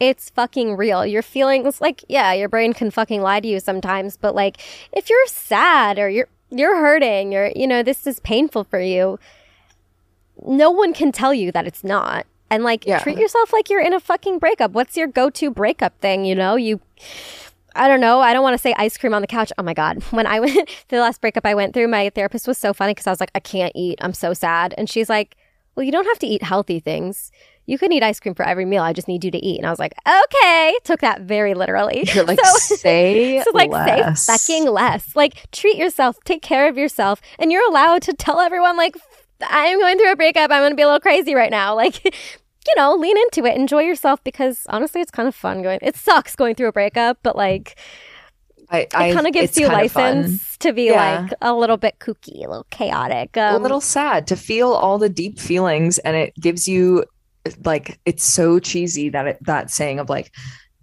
it's 0.00 0.30
fucking 0.30 0.76
real. 0.76 1.04
Your 1.06 1.22
feelings 1.22 1.80
like 1.80 2.04
yeah, 2.08 2.32
your 2.32 2.48
brain 2.48 2.72
can 2.72 2.90
fucking 2.90 3.22
lie 3.22 3.40
to 3.40 3.48
you 3.48 3.60
sometimes, 3.60 4.16
but 4.16 4.34
like 4.34 4.58
if 4.92 5.10
you're 5.10 5.26
sad 5.26 5.98
or 5.98 6.08
you're 6.08 6.28
you're 6.50 6.76
hurting 6.76 7.34
or 7.34 7.52
you 7.54 7.66
know 7.66 7.82
this 7.82 8.06
is 8.06 8.20
painful 8.20 8.64
for 8.64 8.80
you, 8.80 9.18
no 10.46 10.70
one 10.70 10.92
can 10.92 11.12
tell 11.12 11.34
you 11.34 11.50
that 11.52 11.66
it's 11.66 11.84
not. 11.84 12.26
And 12.50 12.64
like 12.64 12.86
Yeah. 12.86 12.98
treat 13.00 13.18
yourself 13.18 13.52
like 13.52 13.68
you're 13.68 13.82
in 13.82 13.92
a 13.92 14.00
fucking 14.00 14.38
breakup. 14.38 14.70
What's 14.72 14.96
your 14.96 15.06
go-to 15.06 15.50
breakup 15.50 15.98
thing, 16.00 16.24
you 16.24 16.34
know? 16.34 16.56
You 16.56 16.80
I 17.78 17.88
don't 17.88 18.00
know. 18.00 18.20
I 18.20 18.32
don't 18.32 18.42
want 18.42 18.54
to 18.54 18.58
say 18.58 18.74
ice 18.76 18.96
cream 18.98 19.14
on 19.14 19.22
the 19.22 19.26
couch. 19.28 19.52
Oh 19.58 19.62
my 19.62 19.74
God. 19.74 20.02
When 20.10 20.26
I 20.26 20.40
went, 20.44 20.68
the 20.88 20.98
last 21.00 21.20
breakup 21.20 21.46
I 21.46 21.54
went 21.54 21.74
through, 21.74 21.88
my 21.88 22.10
therapist 22.10 22.46
was 22.46 22.58
so 22.58 22.72
funny 22.74 22.92
because 22.92 23.06
I 23.06 23.10
was 23.10 23.20
like, 23.20 23.30
I 23.34 23.40
can't 23.40 23.72
eat. 23.74 23.98
I'm 24.02 24.12
so 24.14 24.34
sad. 24.34 24.74
And 24.76 24.88
she's 24.90 25.08
like, 25.08 25.36
Well, 25.74 25.84
you 25.84 25.92
don't 25.92 26.06
have 26.06 26.18
to 26.20 26.26
eat 26.26 26.42
healthy 26.42 26.80
things. 26.80 27.30
You 27.66 27.76
can 27.78 27.92
eat 27.92 28.02
ice 28.02 28.18
cream 28.18 28.34
for 28.34 28.44
every 28.46 28.64
meal. 28.64 28.82
I 28.82 28.94
just 28.94 29.08
need 29.08 29.22
you 29.24 29.30
to 29.30 29.38
eat. 29.38 29.58
And 29.58 29.66
I 29.66 29.70
was 29.70 29.78
like, 29.78 29.92
Okay. 30.24 30.74
Took 30.84 31.00
that 31.00 31.20
very 31.22 31.54
literally. 31.54 32.04
you're 32.14 32.24
like 32.24 32.40
So- 32.44 32.76
say 32.76 33.40
so 33.44 33.50
like 33.54 33.70
less. 33.70 34.22
say 34.22 34.32
fucking 34.32 34.70
less. 34.72 35.14
Like 35.14 35.50
treat 35.52 35.76
yourself, 35.76 36.16
take 36.24 36.42
care 36.42 36.68
of 36.68 36.76
yourself, 36.78 37.20
and 37.38 37.52
you're 37.52 37.68
allowed 37.70 38.02
to 38.02 38.12
tell 38.12 38.40
everyone 38.40 38.76
like 38.76 38.96
I'm 39.40 39.78
going 39.78 39.98
through 39.98 40.10
a 40.12 40.16
breakup. 40.16 40.50
I'm 40.50 40.62
going 40.62 40.72
to 40.72 40.76
be 40.76 40.82
a 40.82 40.86
little 40.86 40.98
crazy 41.00 41.34
right 41.34 41.50
now. 41.50 41.76
Like 41.76 42.14
you 42.68 42.74
know, 42.76 42.94
lean 42.94 43.16
into 43.16 43.44
it, 43.44 43.56
enjoy 43.56 43.82
yourself 43.82 44.22
because 44.24 44.66
honestly, 44.68 45.00
it's 45.00 45.10
kind 45.10 45.26
of 45.28 45.34
fun 45.34 45.62
going. 45.62 45.78
It 45.82 45.96
sucks 45.96 46.36
going 46.36 46.54
through 46.54 46.68
a 46.68 46.72
breakup, 46.72 47.18
but 47.22 47.36
like 47.36 47.78
I, 48.70 48.80
it 48.80 48.90
kind 48.90 49.26
of 49.26 49.32
gives 49.32 49.56
you 49.56 49.66
fun. 49.66 49.74
license 49.74 50.56
to 50.58 50.72
be 50.72 50.86
Yeah. 50.86 51.20
like 51.22 51.32
a 51.40 51.54
little 51.54 51.78
bit 51.78 51.98
kooky, 52.00 52.44
a 52.44 52.48
little 52.48 52.66
chaotic. 52.70 53.36
Um, 53.36 53.54
a 53.54 53.58
little 53.58 53.80
sad 53.80 54.26
to 54.26 54.36
feel 54.36 54.72
all 54.72 54.98
the 54.98 55.08
deep 55.08 55.38
feelings 55.38 55.98
and 55.98 56.16
it 56.16 56.34
gives 56.34 56.68
you 56.68 57.04
like 57.64 57.98
it's 58.04 58.24
so 58.24 58.58
cheesy 58.58 59.08
that 59.08 59.26
it 59.26 59.38
that 59.46 59.70
saying 59.70 59.98
of 59.98 60.10
like 60.10 60.34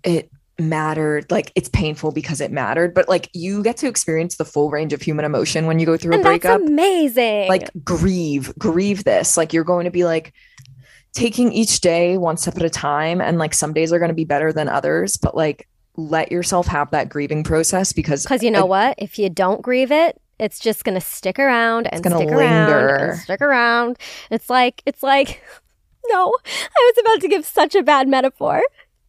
it 0.04 0.32
mattered 0.58 1.30
like 1.30 1.52
it's 1.54 1.70
painful 1.70 2.12
because 2.12 2.42
it 2.42 2.50
mattered 2.50 2.94
but 2.94 3.08
like 3.10 3.30
you 3.34 3.62
get 3.62 3.76
to 3.78 3.88
experience 3.88 4.38
the 4.38 4.46
full 4.46 4.72
range 4.72 4.94
of 4.94 5.02
human 5.02 5.26
emotion 5.26 5.68
when 5.68 5.78
you 5.80 5.86
go 5.86 5.98
through 5.98 6.16
a 6.18 6.22
breakup 6.22 6.60
that's 6.62 6.72
amazing. 6.72 7.48
like 7.50 7.70
grieve 7.84 8.52
grieve 8.58 9.04
this 9.04 9.36
like 9.38 9.52
you're 9.54 9.66
going 9.66 9.84
to 9.84 9.92
be 9.92 10.06
like 10.06 10.34
taking 11.16 11.52
each 11.52 11.82
day 11.82 12.18
one 12.18 12.38
step 12.38 12.56
at 12.58 12.64
a 12.64 12.70
time 12.70 13.20
and 13.22 13.40
like 13.40 13.54
some 13.54 13.74
days 13.74 13.92
are 13.92 14.00
going 14.00 14.10
to 14.10 14.16
be 14.16 14.26
better 14.26 14.54
than 14.54 14.68
others 14.70 15.18
but 15.18 15.36
like 15.36 15.68
let 15.98 16.32
yourself 16.32 16.68
have 16.68 16.92
that 16.92 17.08
grieving 17.10 17.42
process 17.44 17.94
because 17.94 18.24
Because 18.24 18.44
you 18.44 18.52
know 18.52 18.66
what? 18.66 18.96
If 18.98 19.18
you 19.18 19.30
don't 19.30 19.62
grieve 19.62 19.92
it, 19.94 20.22
it's 20.38 20.60
just 20.60 20.84
gonna 20.84 21.00
stick 21.00 21.40
around 21.40 21.88
and 21.88 22.06
stick 22.06 22.30
around 22.30 22.70
and 23.02 23.18
stick 23.20 23.40
around. 23.42 23.98
It's 24.30 24.50
like 24.50 24.82
it's 24.86 25.02
like 25.02 25.42
no, 26.10 26.34
I 26.46 26.94
was 26.94 27.02
about 27.02 27.22
to 27.22 27.28
give 27.30 27.46
such 27.46 27.76
a 27.76 27.82
bad 27.82 28.10
metaphor. 28.10 28.62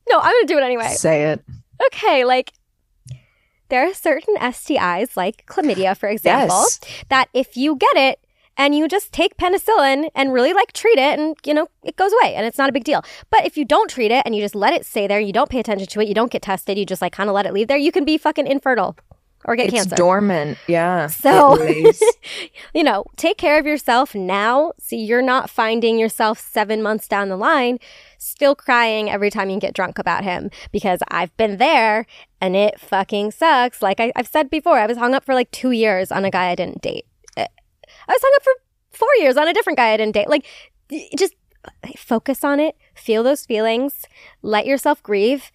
No, 0.08 0.18
I'm 0.20 0.32
gonna 0.32 0.46
do 0.46 0.58
it 0.58 0.62
anyway. 0.62 0.90
say 0.90 1.24
it 1.32 1.44
Okay, 1.86 2.24
like 2.24 2.52
there 3.68 3.84
are 3.90 3.92
certain 3.92 4.36
STIs, 4.36 5.16
like 5.16 5.44
chlamydia, 5.46 5.96
for 5.96 6.08
example, 6.08 6.56
Yes. 6.56 6.80
that 7.08 7.28
if 7.34 7.56
you 7.56 7.74
get 7.74 7.96
it 7.96 8.20
and 8.56 8.74
you 8.74 8.88
just 8.88 9.12
take 9.12 9.36
penicillin 9.36 10.10
and 10.14 10.32
really 10.32 10.52
like 10.52 10.72
treat 10.72 10.98
it 10.98 11.18
and 11.18 11.36
you 11.44 11.54
know 11.54 11.68
it 11.84 11.96
goes 11.96 12.12
away 12.20 12.34
and 12.34 12.46
it's 12.46 12.58
not 12.58 12.68
a 12.68 12.72
big 12.72 12.84
deal. 12.84 13.02
But 13.30 13.44
if 13.44 13.56
you 13.56 13.64
don't 13.64 13.90
treat 13.90 14.10
it 14.10 14.22
and 14.24 14.34
you 14.34 14.42
just 14.42 14.54
let 14.54 14.72
it 14.74 14.86
stay 14.86 15.06
there 15.06 15.20
you 15.20 15.32
don't 15.32 15.50
pay 15.50 15.60
attention 15.60 15.86
to 15.88 16.00
it 16.00 16.08
you 16.08 16.14
don't 16.14 16.30
get 16.30 16.42
tested 16.42 16.78
you 16.78 16.86
just 16.86 17.02
like 17.02 17.12
kind 17.12 17.28
of 17.28 17.34
let 17.34 17.46
it 17.46 17.52
leave 17.52 17.68
there 17.68 17.76
you 17.76 17.92
can 17.92 18.04
be 18.04 18.16
fucking 18.18 18.46
infertile 18.46 18.96
or 19.44 19.54
get 19.54 19.66
it's 19.66 19.74
cancer. 19.74 19.94
dormant. 19.96 20.58
Yeah 20.66 21.06
So- 21.06 21.56
you 22.74 22.82
know, 22.82 23.04
take 23.16 23.36
care 23.38 23.58
of 23.58 23.66
yourself 23.66 24.14
now. 24.14 24.72
So 24.78 24.96
you're 24.96 25.22
not 25.22 25.48
finding 25.50 25.98
yourself 25.98 26.40
seven 26.40 26.82
months 26.82 27.06
down 27.06 27.28
the 27.28 27.36
line 27.36 27.78
still 28.18 28.56
crying 28.56 29.08
every 29.08 29.30
time 29.30 29.50
you 29.50 29.60
get 29.60 29.72
drunk 29.74 29.98
about 29.98 30.24
him 30.24 30.50
because 30.72 31.00
I've 31.08 31.36
been 31.36 31.58
there 31.58 32.06
and 32.40 32.56
it 32.56 32.80
fucking 32.80 33.30
sucks. 33.30 33.82
Like 33.82 34.00
I, 34.00 34.10
I've 34.16 34.26
said 34.26 34.50
before, 34.50 34.78
I 34.80 34.86
was 34.86 34.96
hung 34.98 35.14
up 35.14 35.24
for 35.24 35.34
like 35.34 35.50
two 35.52 35.70
years 35.70 36.10
on 36.10 36.24
a 36.24 36.30
guy 36.30 36.48
I 36.48 36.54
didn't 36.56 36.82
date. 36.82 37.06
Uh, 38.08 38.10
I 38.10 38.12
was 38.12 38.20
hung 38.22 38.32
up 38.36 38.42
for 38.42 38.52
four 38.98 39.08
years 39.18 39.36
on 39.36 39.48
a 39.48 39.52
different 39.54 39.76
guy 39.78 39.92
I 39.92 39.96
didn't 39.96 40.14
date. 40.14 40.28
Like, 40.28 40.46
just 41.16 41.34
focus 41.96 42.44
on 42.44 42.60
it, 42.60 42.76
feel 42.94 43.22
those 43.22 43.44
feelings, 43.46 44.04
let 44.42 44.66
yourself 44.66 45.02
grieve. 45.02 45.50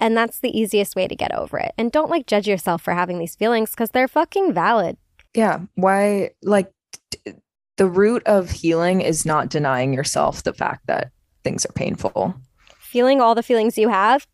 And 0.00 0.16
that's 0.16 0.38
the 0.38 0.56
easiest 0.56 0.94
way 0.94 1.08
to 1.08 1.16
get 1.16 1.34
over 1.34 1.58
it. 1.58 1.72
And 1.76 1.90
don't 1.90 2.10
like 2.10 2.26
judge 2.26 2.46
yourself 2.46 2.82
for 2.82 2.94
having 2.94 3.18
these 3.18 3.34
feelings 3.34 3.70
because 3.70 3.90
they're 3.90 4.06
fucking 4.08 4.52
valid. 4.52 4.96
yeah 5.34 5.60
why 5.74 6.30
like 6.42 6.70
t- 7.10 7.34
the 7.76 7.86
root 7.86 8.22
of 8.26 8.50
healing 8.50 9.00
is 9.02 9.26
not 9.26 9.48
denying 9.50 9.92
yourself 9.92 10.42
the 10.44 10.54
fact 10.54 10.86
that 10.86 11.10
things 11.44 11.66
are 11.66 11.72
painful 11.72 12.34
feeling 12.78 13.20
all 13.20 13.34
the 13.34 13.42
feelings 13.42 13.76
you 13.76 13.88
have 13.90 14.26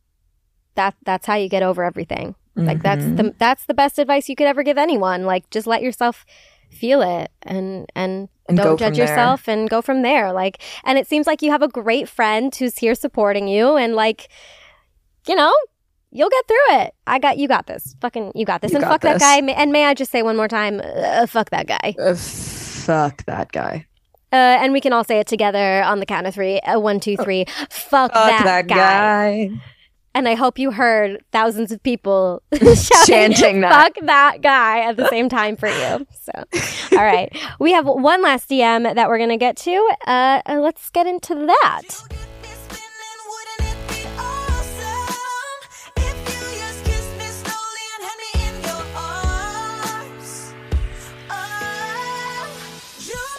that 0.76 0.94
that's 1.04 1.26
how 1.26 1.34
you 1.34 1.48
get 1.48 1.62
over 1.64 1.82
everything 1.82 2.34
like 2.56 2.80
that's 2.82 3.02
Mhm. 3.04 3.16
the 3.16 3.34
that's 3.38 3.64
the 3.66 3.74
best 3.74 3.98
advice 3.98 4.28
you 4.28 4.36
could 4.36 4.46
ever 4.46 4.62
give 4.62 4.78
anyone 4.78 5.24
like 5.26 5.50
just 5.50 5.66
let 5.66 5.82
yourself 5.82 6.24
feel 6.74 7.00
it 7.02 7.30
and 7.42 7.86
and, 7.94 8.28
And 8.48 8.58
don't 8.58 8.78
judge 8.78 8.96
there. 8.96 9.06
yourself 9.08 9.48
and 9.48 9.70
go 9.70 9.80
from 9.80 10.02
there. 10.02 10.32
Like 10.32 10.62
and 10.84 10.98
it 10.98 11.06
seems 11.06 11.26
like 11.26 11.42
you 11.42 11.50
have 11.50 11.62
a 11.62 11.68
great 11.68 12.08
friend 12.08 12.54
who's 12.54 12.78
here 12.78 12.94
supporting 12.94 13.48
you 13.48 13.76
and 13.76 13.94
like 13.94 14.28
you 15.26 15.34
know 15.34 15.52
you'll 16.10 16.30
get 16.30 16.46
through 16.46 16.80
it. 16.82 16.94
I 17.06 17.18
got 17.18 17.38
you 17.38 17.48
got 17.48 17.66
this. 17.66 17.96
Fucking 18.00 18.32
you 18.34 18.44
got 18.44 18.60
this. 18.60 18.72
You 18.72 18.76
and 18.78 18.84
got 18.84 18.90
fuck 18.92 19.00
that 19.02 19.20
guy. 19.20 19.38
And 19.38 19.72
may 19.72 19.84
i 19.86 19.94
just 19.94 20.12
say 20.12 20.22
one 20.22 20.36
more 20.36 20.48
time 20.48 20.80
uh, 20.84 21.26
fuck 21.26 21.50
that 21.50 21.66
guy. 21.66 21.94
Uh, 21.98 22.14
fuck 22.14 23.24
that 23.26 23.52
guy. 23.52 23.86
Uh, 24.32 24.58
and 24.60 24.72
we 24.72 24.80
can 24.80 24.92
all 24.92 25.04
say 25.04 25.20
it 25.20 25.28
together 25.28 25.82
on 25.84 26.00
the 26.00 26.06
count 26.06 26.26
of 26.26 26.34
three. 26.34 26.58
Uh, 26.60 26.80
one 26.80 26.98
two 26.98 27.16
three. 27.16 27.44
Fuck, 27.70 28.12
fuck 28.12 28.44
that, 28.44 28.66
guy. 28.66 29.50
And 30.16 30.28
I 30.28 30.34
hope 30.36 30.58
you 30.60 30.70
heard 30.70 31.24
thousands 31.32 31.72
of 31.72 31.82
people 31.82 32.40
shouting, 32.54 32.84
Chanting 33.04 33.60
that. 33.62 33.94
fuck 33.94 34.06
that 34.06 34.42
guy 34.42 34.80
at 34.80 34.96
the 34.96 35.08
same 35.08 35.28
time 35.28 35.56
for 35.56 35.68
you. 35.68 36.06
So, 36.12 36.32
all 36.92 37.04
right. 37.04 37.36
We 37.58 37.72
have 37.72 37.84
one 37.86 38.22
last 38.22 38.48
DM 38.48 38.94
that 38.94 39.08
we're 39.08 39.18
going 39.18 39.30
to 39.30 39.36
get 39.36 39.56
to. 39.58 39.90
Uh, 40.06 40.40
uh, 40.46 40.60
let's 40.60 40.88
get 40.90 41.06
into 41.08 41.34
that. 41.34 41.82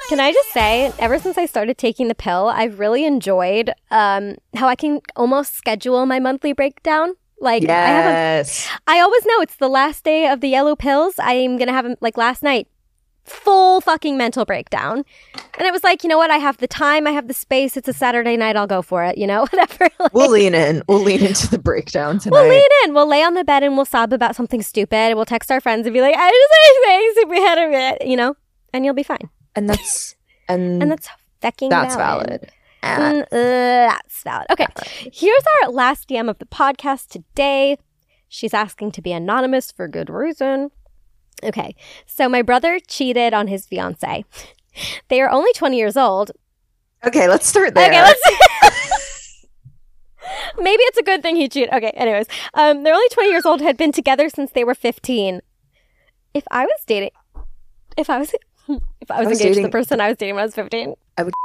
Can 0.10 0.20
I 0.20 0.32
just 0.32 0.52
say, 0.54 0.92
ever 1.00 1.18
since 1.20 1.38
I 1.38 1.46
started 1.46 1.78
taking 1.78 2.08
the 2.08 2.16
pill, 2.16 2.48
I've 2.48 2.80
really 2.80 3.06
enjoyed 3.06 3.72
um, 3.92 4.36
how 4.56 4.68
I 4.68 4.76
can 4.76 5.02
almost 5.16 5.56
schedule 5.56 6.06
my 6.06 6.20
monthly 6.20 6.54
breakdown. 6.54 7.14
Like, 7.40 7.68
I 7.68 7.74
have 7.74 8.06
a 8.06 8.10
yes 8.10 8.70
I 8.88 9.00
always 9.02 9.26
know 9.26 9.42
it's 9.42 9.58
the 9.58 9.68
last 9.68 10.04
day 10.04 10.28
of 10.28 10.42
the 10.42 10.48
yellow 10.48 10.76
pills. 10.76 11.16
I'm 11.20 11.58
gonna 11.58 11.74
have 11.74 11.86
like 12.02 12.18
last 12.18 12.44
night. 12.44 12.68
full 13.26 13.82
fucking 13.82 14.16
mental 14.18 14.46
breakdown. 14.46 15.04
And 15.58 15.66
it 15.68 15.74
was 15.74 15.84
like, 15.84 16.04
you 16.04 16.10
know 16.10 16.18
what? 16.18 16.30
I 16.30 16.38
have 16.38 16.58
the 16.58 16.68
time, 16.68 17.08
I 17.08 17.12
have 17.12 17.28
the 17.28 17.34
space. 17.34 17.76
It's 17.76 17.88
a 17.88 17.94
Saturday 17.94 18.38
night. 18.38 18.56
I'll 18.56 18.68
go 18.68 18.84
for 18.84 19.04
it, 19.04 19.18
you 19.18 19.26
know, 19.28 19.42
whatever. 19.52 19.90
Like, 20.00 20.14
We'll 20.14 20.30
lean 20.30 20.54
in. 20.54 20.84
We'll 20.88 21.02
lean 21.02 21.24
into 21.26 21.48
the 21.50 21.58
breakdown 21.58 22.20
tonight. 22.20 22.40
We'll 22.40 22.50
lean 22.50 22.70
in. 22.84 22.94
We'll 22.94 23.08
lay 23.10 23.24
on 23.24 23.34
the 23.34 23.44
bed 23.44 23.64
and 23.64 23.76
we'll 23.76 23.86
sob 23.86 24.14
about 24.14 24.36
something 24.36 24.62
stupid. 24.62 24.96
And 24.96 25.16
we'll 25.16 25.26
text 25.26 25.50
our 25.52 25.60
friends 25.60 25.88
and 25.88 25.94
be 25.94 26.02
like, 26.02 26.16
I 26.16 26.30
just 26.30 26.52
say 26.54 26.90
things 26.90 27.18
if 27.18 27.30
we 27.30 27.42
had 27.42 27.58
a 27.58 27.70
bit, 27.98 28.08
you 28.08 28.16
know, 28.16 28.36
and 28.72 28.86
you'll 28.86 28.94
be 28.94 29.04
fine. 29.04 29.30
And 29.56 29.70
that's 29.70 30.16
and, 30.50 30.82
And 30.82 30.92
that's 30.92 31.10
fucking 31.42 31.70
that's 31.70 31.96
valid. 31.96 32.28
valid. 32.28 32.52
Mm, 32.84 33.22
uh, 33.24 33.26
that's 33.32 34.24
valid. 34.24 34.48
Okay. 34.52 34.68
Here's 35.12 35.44
our 35.64 35.72
last 35.72 36.08
DM 36.08 36.30
of 36.30 36.38
the 36.38 36.46
podcast 36.46 37.08
today. 37.08 37.78
She's 38.28 38.54
asking 38.54 38.92
to 38.92 39.02
be 39.02 39.12
anonymous 39.12 39.72
for 39.72 39.88
good 39.88 40.10
reason. 40.10 40.70
Okay. 41.44 41.76
So 42.06 42.30
my 42.30 42.42
brother 42.42 42.80
cheated 42.80 43.34
on 43.34 43.48
his 43.48 43.66
fiance. 43.66 44.26
They 45.08 45.22
are 45.22 45.30
only 45.32 45.52
20 45.54 45.78
years 45.78 45.98
old. 45.98 46.32
Okay, 47.06 47.28
let's 47.28 47.48
start 47.48 47.74
there. 47.76 47.88
Okay, 47.90 48.02
let's 48.02 48.22
Maybe 50.58 50.82
it's 50.84 50.98
a 50.98 51.04
good 51.04 51.22
thing 51.22 51.36
he 51.36 51.48
cheated. 51.48 51.74
Okay, 51.74 51.92
anyways. 51.92 52.28
Um, 52.54 52.84
they're 52.84 52.94
only 52.94 53.10
20 53.10 53.30
years 53.30 53.46
old, 53.46 53.62
had 53.62 53.78
been 53.78 53.92
together 53.92 54.28
since 54.30 54.52
they 54.52 54.64
were 54.64 54.76
15. 54.76 55.42
If 56.34 56.44
I 56.52 56.66
was 56.66 56.82
dating 56.86 57.12
if 57.98 58.10
I 58.10 58.20
was 58.20 58.34
if 59.02 59.12
I 59.12 59.20
was, 59.20 59.28
I 59.28 59.30
was 59.30 59.40
engaged 59.40 59.40
to 59.40 59.48
dating- 59.48 59.64
the 59.64 59.70
person 59.70 60.02
I 60.02 60.08
was 60.10 60.18
dating 60.18 60.36
when 60.36 60.42
I 60.44 60.46
was 60.46 60.56
15. 60.56 60.96
I 61.18 61.24
would- 61.24 61.34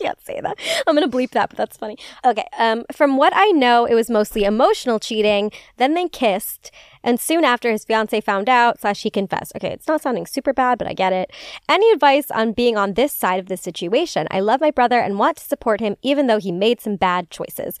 can't 0.00 0.20
say 0.24 0.40
that. 0.40 0.58
I'm 0.86 0.94
gonna 0.94 1.08
bleep 1.08 1.30
that, 1.30 1.50
but 1.50 1.58
that's 1.58 1.76
funny. 1.76 1.98
Okay. 2.24 2.46
Um, 2.58 2.84
from 2.90 3.16
what 3.18 3.32
I 3.36 3.48
know, 3.50 3.84
it 3.84 3.94
was 3.94 4.08
mostly 4.10 4.44
emotional 4.44 4.98
cheating. 4.98 5.52
Then 5.76 5.94
they 5.94 6.08
kissed, 6.08 6.70
and 7.04 7.20
soon 7.20 7.44
after, 7.44 7.70
his 7.70 7.84
fiance 7.84 8.18
found 8.22 8.48
out. 8.48 8.80
Slash, 8.80 9.02
he 9.02 9.10
confessed. 9.10 9.52
Okay, 9.56 9.68
it's 9.68 9.86
not 9.86 10.00
sounding 10.00 10.26
super 10.26 10.52
bad, 10.52 10.78
but 10.78 10.86
I 10.88 10.94
get 10.94 11.12
it. 11.12 11.30
Any 11.68 11.90
advice 11.92 12.30
on 12.30 12.52
being 12.52 12.76
on 12.76 12.94
this 12.94 13.12
side 13.12 13.40
of 13.40 13.46
the 13.46 13.56
situation? 13.58 14.26
I 14.30 14.40
love 14.40 14.60
my 14.60 14.70
brother 14.70 14.98
and 14.98 15.18
want 15.18 15.36
to 15.36 15.44
support 15.44 15.80
him, 15.80 15.96
even 16.02 16.26
though 16.26 16.38
he 16.38 16.50
made 16.52 16.80
some 16.80 16.96
bad 16.96 17.30
choices. 17.30 17.78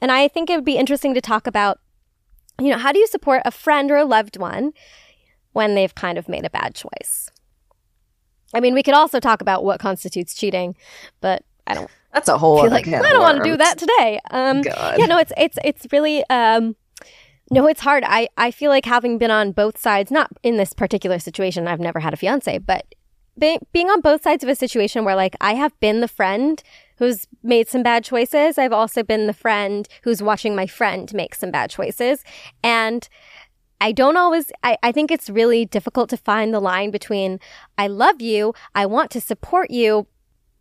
And 0.00 0.12
I 0.12 0.28
think 0.28 0.48
it 0.48 0.54
would 0.56 0.64
be 0.64 0.76
interesting 0.76 1.14
to 1.14 1.20
talk 1.20 1.46
about, 1.46 1.80
you 2.60 2.68
know, 2.68 2.78
how 2.78 2.92
do 2.92 2.98
you 2.98 3.06
support 3.06 3.42
a 3.44 3.50
friend 3.50 3.90
or 3.90 3.96
a 3.96 4.04
loved 4.04 4.36
one 4.36 4.72
when 5.56 5.74
they've 5.74 5.94
kind 5.94 6.18
of 6.18 6.28
made 6.28 6.44
a 6.44 6.50
bad 6.50 6.74
choice? 6.74 7.30
I 8.54 8.60
mean, 8.60 8.74
we 8.74 8.82
could 8.82 8.94
also 8.94 9.18
talk 9.18 9.40
about 9.40 9.64
what 9.64 9.80
constitutes 9.80 10.34
cheating, 10.34 10.76
but 11.20 11.42
I 11.66 11.74
don't 11.74 11.90
That's 12.12 12.28
a 12.28 12.38
whole 12.38 12.60
other 12.60 12.70
like 12.70 12.86
I 12.86 13.10
don't 13.10 13.20
want 13.20 13.38
to 13.38 13.50
do 13.50 13.56
that 13.56 13.78
today. 13.78 14.20
Um, 14.30 14.62
God. 14.62 14.98
yeah, 14.98 15.06
no, 15.06 15.18
it's 15.18 15.32
it's 15.36 15.58
it's 15.64 15.86
really 15.90 16.22
um, 16.30 16.76
no, 17.50 17.66
it's 17.66 17.80
hard. 17.80 18.04
I 18.06 18.28
I 18.36 18.50
feel 18.50 18.70
like 18.70 18.84
having 18.84 19.18
been 19.18 19.30
on 19.30 19.52
both 19.52 19.78
sides, 19.78 20.10
not 20.10 20.30
in 20.42 20.58
this 20.58 20.72
particular 20.72 21.18
situation. 21.18 21.66
I've 21.66 21.80
never 21.80 22.00
had 22.00 22.12
a 22.12 22.16
fiance, 22.16 22.58
but 22.58 22.94
be, 23.38 23.58
being 23.72 23.88
on 23.88 24.00
both 24.00 24.22
sides 24.22 24.44
of 24.44 24.50
a 24.50 24.54
situation 24.54 25.04
where 25.04 25.16
like 25.16 25.36
I 25.40 25.54
have 25.54 25.78
been 25.80 26.00
the 26.00 26.08
friend 26.08 26.62
who's 26.98 27.26
made 27.42 27.68
some 27.68 27.82
bad 27.82 28.04
choices. 28.04 28.58
I've 28.58 28.72
also 28.72 29.02
been 29.02 29.26
the 29.26 29.32
friend 29.32 29.88
who's 30.02 30.22
watching 30.22 30.54
my 30.54 30.66
friend 30.66 31.12
make 31.14 31.34
some 31.34 31.50
bad 31.50 31.70
choices, 31.70 32.24
and. 32.62 33.08
I 33.80 33.92
don't 33.92 34.16
always, 34.16 34.50
I, 34.62 34.78
I 34.82 34.92
think 34.92 35.10
it's 35.10 35.28
really 35.28 35.64
difficult 35.64 36.10
to 36.10 36.16
find 36.16 36.52
the 36.52 36.60
line 36.60 36.90
between 36.90 37.40
I 37.76 37.86
love 37.88 38.20
you, 38.20 38.54
I 38.74 38.86
want 38.86 39.10
to 39.12 39.20
support 39.20 39.70
you, 39.70 40.06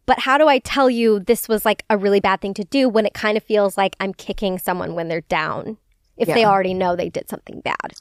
but 0.06 0.20
how 0.20 0.38
do 0.38 0.48
I 0.48 0.60
tell 0.60 0.90
you 0.90 1.20
this 1.20 1.48
was 1.48 1.66
like 1.66 1.84
a 1.90 1.98
really 1.98 2.20
bad 2.20 2.42
thing 2.42 2.54
to 2.56 2.64
do 2.64 2.88
when 2.88 3.06
it 3.06 3.14
kind 3.14 3.38
of 3.38 3.44
feels 3.44 3.78
like 3.78 3.96
I'm 4.00 4.14
kicking 4.14 4.60
someone 4.60 4.94
when 4.94 5.08
they're 5.08 5.22
down 5.22 5.78
if 6.18 6.28
they 6.28 6.46
already 6.46 6.74
know 6.74 6.96
they 6.96 7.10
did 7.10 7.30
something 7.30 7.62
bad? 7.62 7.94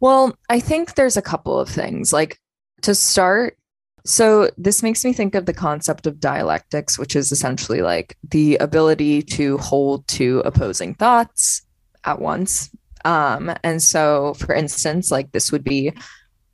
Well, 0.00 0.36
I 0.48 0.60
think 0.60 0.94
there's 0.94 1.16
a 1.16 1.22
couple 1.22 1.58
of 1.58 1.68
things. 1.68 2.12
Like 2.12 2.38
to 2.82 2.94
start, 2.94 3.58
so 4.04 4.48
this 4.56 4.82
makes 4.82 5.04
me 5.04 5.12
think 5.12 5.34
of 5.34 5.46
the 5.46 5.52
concept 5.52 6.06
of 6.06 6.20
dialectics, 6.20 6.98
which 6.98 7.16
is 7.16 7.32
essentially 7.32 7.82
like 7.82 8.16
the 8.30 8.56
ability 8.58 9.22
to 9.22 9.58
hold 9.58 10.06
two 10.06 10.40
opposing 10.44 10.94
thoughts 10.94 11.62
at 12.04 12.20
once. 12.20 12.70
Um, 13.08 13.50
and 13.64 13.82
so, 13.82 14.34
for 14.34 14.54
instance, 14.54 15.10
like 15.10 15.32
this 15.32 15.50
would 15.50 15.64
be 15.64 15.94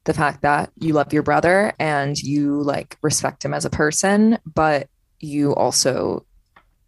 the 0.04 0.14
fact 0.14 0.42
that 0.42 0.70
you 0.78 0.92
love 0.92 1.12
your 1.12 1.24
brother 1.24 1.72
and 1.80 2.16
you 2.16 2.62
like 2.62 2.96
respect 3.02 3.44
him 3.44 3.52
as 3.52 3.64
a 3.64 3.70
person, 3.70 4.38
but 4.46 4.88
you 5.18 5.52
also 5.56 6.24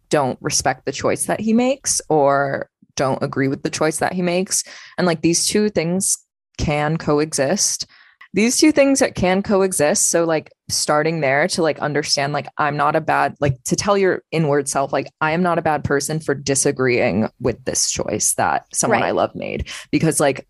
don't 0.09 0.39
respect 0.41 0.85
the 0.85 0.93
choice 0.93 1.25
that 1.25 1.41
he 1.41 1.51
makes 1.51 1.99
or 2.07 2.69
don't 2.95 3.21
agree 3.21 3.49
with 3.49 3.63
the 3.63 3.69
choice 3.69 3.99
that 3.99 4.13
he 4.13 4.21
makes. 4.21 4.63
And 4.97 5.05
like 5.05 5.19
these 5.19 5.45
two 5.45 5.69
things 5.69 6.17
can 6.57 6.95
coexist. 6.95 7.87
These 8.33 8.59
two 8.59 8.71
things 8.71 8.99
that 8.99 9.15
can 9.15 9.43
coexist. 9.43 10.09
So 10.09 10.23
like 10.23 10.49
starting 10.69 11.21
there 11.21 11.47
to 11.47 11.61
like 11.61 11.79
understand 11.79 12.33
like 12.33 12.47
I'm 12.57 12.75
not 12.75 12.95
a 12.95 13.01
bad 13.01 13.35
like 13.39 13.61
to 13.65 13.75
tell 13.75 13.97
your 13.97 14.23
inward 14.31 14.67
self 14.67 14.91
like 14.91 15.09
I 15.21 15.31
am 15.31 15.41
not 15.41 15.57
a 15.57 15.61
bad 15.61 15.83
person 15.83 16.19
for 16.19 16.35
disagreeing 16.35 17.29
with 17.39 17.63
this 17.63 17.89
choice 17.89 18.33
that 18.33 18.65
someone 18.73 19.01
Right. 19.01 19.07
I 19.07 19.11
love 19.11 19.33
made 19.33 19.69
because 19.91 20.19
like 20.19 20.45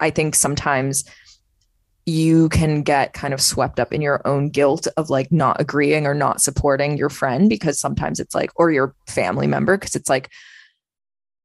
i 0.00 0.10
think 0.10 0.34
sometimes 0.34 1.04
you 2.06 2.48
can 2.48 2.82
get 2.82 3.12
kind 3.12 3.32
of 3.32 3.40
swept 3.40 3.78
up 3.78 3.92
in 3.92 4.00
your 4.00 4.26
own 4.26 4.48
guilt 4.48 4.88
of 4.96 5.10
like 5.10 5.30
not 5.30 5.60
agreeing 5.60 6.06
or 6.06 6.14
not 6.14 6.40
supporting 6.40 6.96
your 6.96 7.10
friend 7.10 7.48
because 7.48 7.78
sometimes 7.78 8.18
it's 8.18 8.34
like 8.34 8.50
or 8.56 8.70
your 8.70 8.94
family 9.06 9.46
member 9.46 9.76
because 9.76 9.94
it's 9.94 10.08
like 10.08 10.30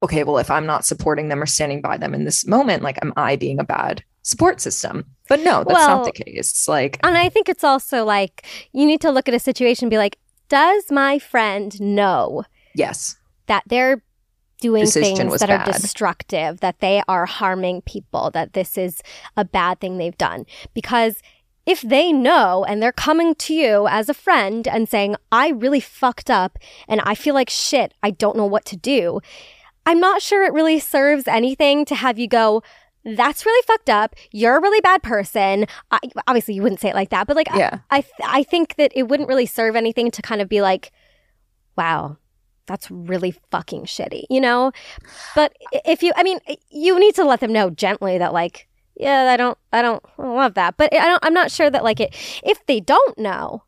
okay 0.02 0.24
well 0.24 0.38
if 0.38 0.50
i'm 0.50 0.66
not 0.66 0.86
supporting 0.86 1.28
them 1.28 1.42
or 1.42 1.46
standing 1.46 1.82
by 1.82 1.98
them 1.98 2.14
in 2.14 2.24
this 2.24 2.48
moment 2.48 2.82
like 2.82 2.98
am 3.04 3.14
i 3.16 3.36
being 3.36 3.60
a 3.60 3.66
bad 3.66 4.04
support 4.26 4.60
system. 4.60 5.06
But 5.30 5.40
no 5.40 5.64
that's 5.64 5.74
Well- 5.74 5.98
not 5.98 6.06
the 6.06 6.24
case. 6.24 6.68
Like 6.68 7.00
And 7.04 7.18
I 7.18 7.30
think 7.30 7.48
it's 7.48 7.64
also 7.64 8.04
like 8.04 8.46
you 8.74 8.86
need 8.86 9.00
to 9.02 9.12
look 9.12 9.28
at 9.30 9.36
a 9.36 9.40
situation 9.40 9.86
and 9.86 9.92
be 9.92 9.98
like, 9.98 10.18
does 10.50 10.92
my 10.92 11.20
friend 11.20 11.80
know 11.80 12.44
yes. 12.74 13.16
that 13.48 13.64
they're 13.68 14.04
doing 14.62 14.86
things 14.88 15.40
that 15.40 15.50
are 15.50 15.66
destructive, 15.66 16.60
that 16.60 16.80
they 16.80 17.04
are 17.08 17.26
harming 17.26 17.82
people, 17.84 18.32
that 18.32 18.54
this 18.54 18.78
is 18.78 19.02
a 19.38 19.46
bad 19.46 19.80
thing 19.80 19.98
they've 19.98 20.18
done? 20.18 20.46
Because 20.74 21.22
if 21.66 21.82
they 21.82 22.12
know 22.12 22.64
and 22.68 22.82
they're 22.82 22.92
coming 22.92 23.36
to 23.36 23.54
you 23.54 23.88
as 23.88 24.10
a 24.10 24.14
friend 24.14 24.68
and 24.68 24.90
saying, 24.90 25.16
I 25.32 25.50
really 25.50 25.80
fucked 25.80 26.30
up 26.30 26.58
and 26.88 27.02
I 27.02 27.16
feel 27.16 27.34
like 27.34 27.50
shit, 27.50 27.94
I 28.02 28.12
don't 28.12 28.38
know 28.38 28.46
what 28.46 28.66
to 28.66 28.76
do, 28.76 29.20
I'm 29.86 30.00
not 30.00 30.22
sure 30.22 30.44
it 30.44 30.54
really 30.54 30.80
serves 30.80 31.28
anything 31.28 31.86
to 31.86 31.96
have 31.96 32.18
you 32.18 32.28
go, 32.28 32.64
that's 33.06 33.46
really 33.46 33.64
fucked 33.68 33.90
up. 33.90 34.16
You're 34.32 34.58
a 34.58 34.62
really 34.62 34.82
bad 34.82 35.04
person. 35.04 35.68
I, 35.92 36.00
obviously, 36.28 36.56
you 36.56 36.64
wouldn't 36.64 36.82
say 36.82 36.90
it 36.90 36.96
like 36.96 37.10
that, 37.10 37.28
but 37.28 37.36
like, 37.36 37.52
I- 37.52 37.58
yeah 37.58 37.80
I, 37.92 38.02
th- 38.02 38.14
I 38.26 38.44
think 38.44 38.76
that 38.78 38.92
it 38.96 39.04
wouldn't 39.04 39.30
really 39.30 39.46
serve 39.46 39.76
anything 39.76 40.10
to 40.12 40.22
kind 40.22 40.42
of 40.42 40.50
be 40.50 40.62
like, 40.62 40.92
wow, 41.78 42.18
that's 42.66 42.90
really 42.90 43.32
fucking 43.52 43.84
shitty, 43.86 44.24
you 44.30 44.42
know? 44.42 44.72
But 45.36 45.54
if 45.86 46.02
you, 46.02 46.12
I 46.16 46.24
mean, 46.24 46.40
you 46.70 47.00
need 47.00 47.14
to 47.16 47.24
let 47.24 47.40
them 47.42 47.54
know 47.54 47.70
gently 47.70 48.18
that 48.18 48.34
like, 48.34 48.68
yeah, 48.98 49.30
I 49.32 49.38
don't, 49.38 49.58
I 49.72 49.82
don't 49.82 50.04
love 50.18 50.56
that. 50.56 50.78
But 50.78 50.92
I 50.94 51.06
don't, 51.06 51.24
I'm 51.24 51.34
not 51.34 51.52
sure 51.52 51.70
that 51.70 51.84
like 51.84 52.00
it, 52.00 52.16
if 52.44 52.66
they 52.66 52.80
don't 52.80 53.18
know, 53.20 53.64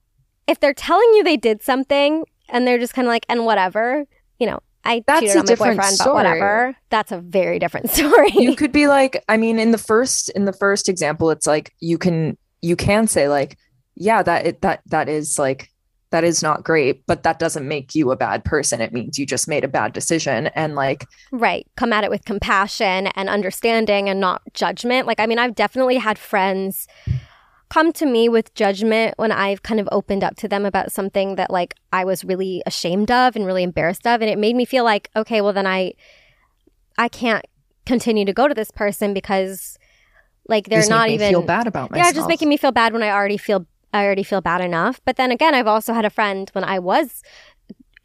if 0.47 0.59
they're 0.59 0.73
telling 0.73 1.07
you 1.15 1.23
they 1.23 1.37
did 1.37 1.61
something 1.61 2.25
and 2.49 2.65
they're 2.65 2.79
just 2.79 2.93
kind 2.93 3.07
of 3.07 3.11
like, 3.11 3.25
and 3.29 3.45
whatever, 3.45 4.05
you 4.39 4.47
know, 4.47 4.59
I 4.87 5.03
That's 5.05 5.19
cheated 5.21 5.35
a 5.35 5.39
on 5.39 5.45
my 5.45 5.47
different 5.47 5.77
boyfriend, 5.77 5.97
but 5.97 6.03
story. 6.03 6.13
whatever. 6.15 6.75
That's 6.89 7.11
a 7.11 7.19
very 7.19 7.59
different 7.59 7.89
story. 7.97 8.31
you 8.33 8.55
could 8.55 8.71
be 8.71 8.87
like 8.87 9.23
i 9.27 9.37
mean 9.37 9.59
in 9.59 9.71
the 9.71 9.77
first 9.77 10.29
in 10.29 10.45
the 10.45 10.53
first 10.53 10.87
example 10.89 11.29
it's 11.29 11.45
like 11.45 11.73
you 11.79 11.97
can 11.97 12.37
you 12.61 12.75
can 12.75 13.05
say 13.07 13.27
like 13.27 13.57
yeah 13.95 14.23
that 14.23 14.45
it, 14.45 14.61
that 14.61 14.81
that 14.87 15.09
is 15.09 15.37
like 15.37 15.69
that 16.11 16.23
is 16.23 16.41
not 16.41 16.63
great 16.63 17.03
but 17.05 17.23
that 17.23 17.37
doesn't 17.37 17.67
make 17.67 17.93
you 17.93 18.11
a 18.11 18.15
bad 18.15 18.45
person 18.45 18.79
it 18.79 18.93
means 18.93 19.19
you 19.19 19.25
just 19.25 19.47
made 19.47 19.63
a 19.65 19.67
bad 19.67 19.91
decision 19.91 20.47
and 20.55 20.73
like 20.75 21.05
Right. 21.31 21.67
Come 21.75 21.91
at 21.91 22.03
it 22.05 22.09
with 22.09 22.23
compassion 22.23 23.07
and 23.07 23.27
understanding 23.29 24.07
and 24.07 24.19
not 24.21 24.41
judgment. 24.53 25.05
Like, 25.05 25.19
I 25.19 25.25
mean, 25.25 25.37
I've 25.39 25.53
definitely 25.55 25.97
had 25.97 26.17
friends 26.17 26.87
come 27.69 27.91
to 27.93 28.05
me 28.05 28.29
with 28.29 28.53
judgment 28.53 29.13
when 29.17 29.31
I've 29.31 29.63
kind 29.63 29.79
of 29.79 29.89
opened 29.91 30.23
up 30.23 30.35
to 30.37 30.47
them 30.47 30.65
about 30.65 30.91
something 30.91 31.35
that 31.35 31.51
like 31.51 31.75
I 31.91 32.05
was 32.05 32.23
really 32.23 32.63
ashamed 32.65 33.11
of 33.11 33.35
and 33.35 33.45
really 33.45 33.63
embarrassed 33.63 34.07
of. 34.07 34.21
And 34.21 34.29
it 34.29 34.37
made 34.37 34.55
me 34.55 34.65
feel 34.65 34.83
like, 34.83 35.09
okay, 35.15 35.41
well, 35.41 35.53
then 35.53 35.67
I, 35.67 35.93
I 36.97 37.09
can't 37.09 37.45
continue 37.85 38.25
to 38.25 38.33
go 38.33 38.47
to 38.47 38.53
this 38.53 38.71
person 38.71 39.13
because 39.13 39.77
like 40.47 40.67
they're 40.67 40.79
just 40.79 40.89
not 40.89 41.09
even 41.09 41.29
feel 41.29 41.41
bad 41.41 41.67
about 41.67 41.91
myself 41.91 42.07
yeah, 42.07 42.11
just 42.13 42.27
making 42.27 42.49
me 42.49 42.57
feel 42.57 42.71
bad 42.71 42.93
when 42.93 43.03
I 43.03 43.09
already 43.09 43.37
feel 43.37 43.65
I 43.93 44.03
already 44.05 44.23
feel 44.23 44.41
bad 44.41 44.61
enough. 44.61 45.01
But 45.05 45.15
then 45.15 45.31
again, 45.31 45.55
I've 45.55 45.67
also 45.67 45.93
had 45.93 46.05
a 46.05 46.09
friend 46.09 46.49
when 46.53 46.63
I 46.63 46.79
was 46.79 47.23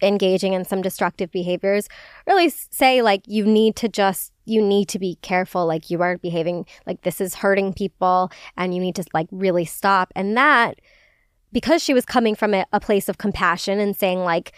engaging 0.01 0.53
in 0.53 0.65
some 0.65 0.83
destructive 0.83 1.31
behaviors 1.31 1.89
really 2.27 2.49
say 2.49 3.03
like 3.03 3.23
you 3.27 3.47
need 3.47 3.77
to 3.77 3.89
just 3.89 4.32
you 4.45 4.61
need 4.61 4.89
to 4.89 4.99
be 4.99 5.17
careful 5.23 5.67
like 5.67 5.91
you 5.91 6.03
are 6.03 6.19
behaving 6.19 6.67
like 6.87 7.03
this 7.03 7.21
is 7.21 7.37
hurting 7.37 7.73
people 7.73 8.31
and 8.57 8.75
you 8.75 8.81
need 8.81 8.95
to 8.97 9.05
like 9.15 9.29
really 9.31 9.65
stop 9.65 10.13
and 10.17 10.37
that 10.37 10.81
because 11.53 11.83
she 11.83 11.95
was 11.95 12.05
coming 12.05 12.35
from 12.35 12.55
a, 12.55 12.65
a 12.73 12.81
place 12.81 13.09
of 13.09 13.19
compassion 13.19 13.79
and 13.79 13.97
saying 13.97 14.21
like 14.21 14.53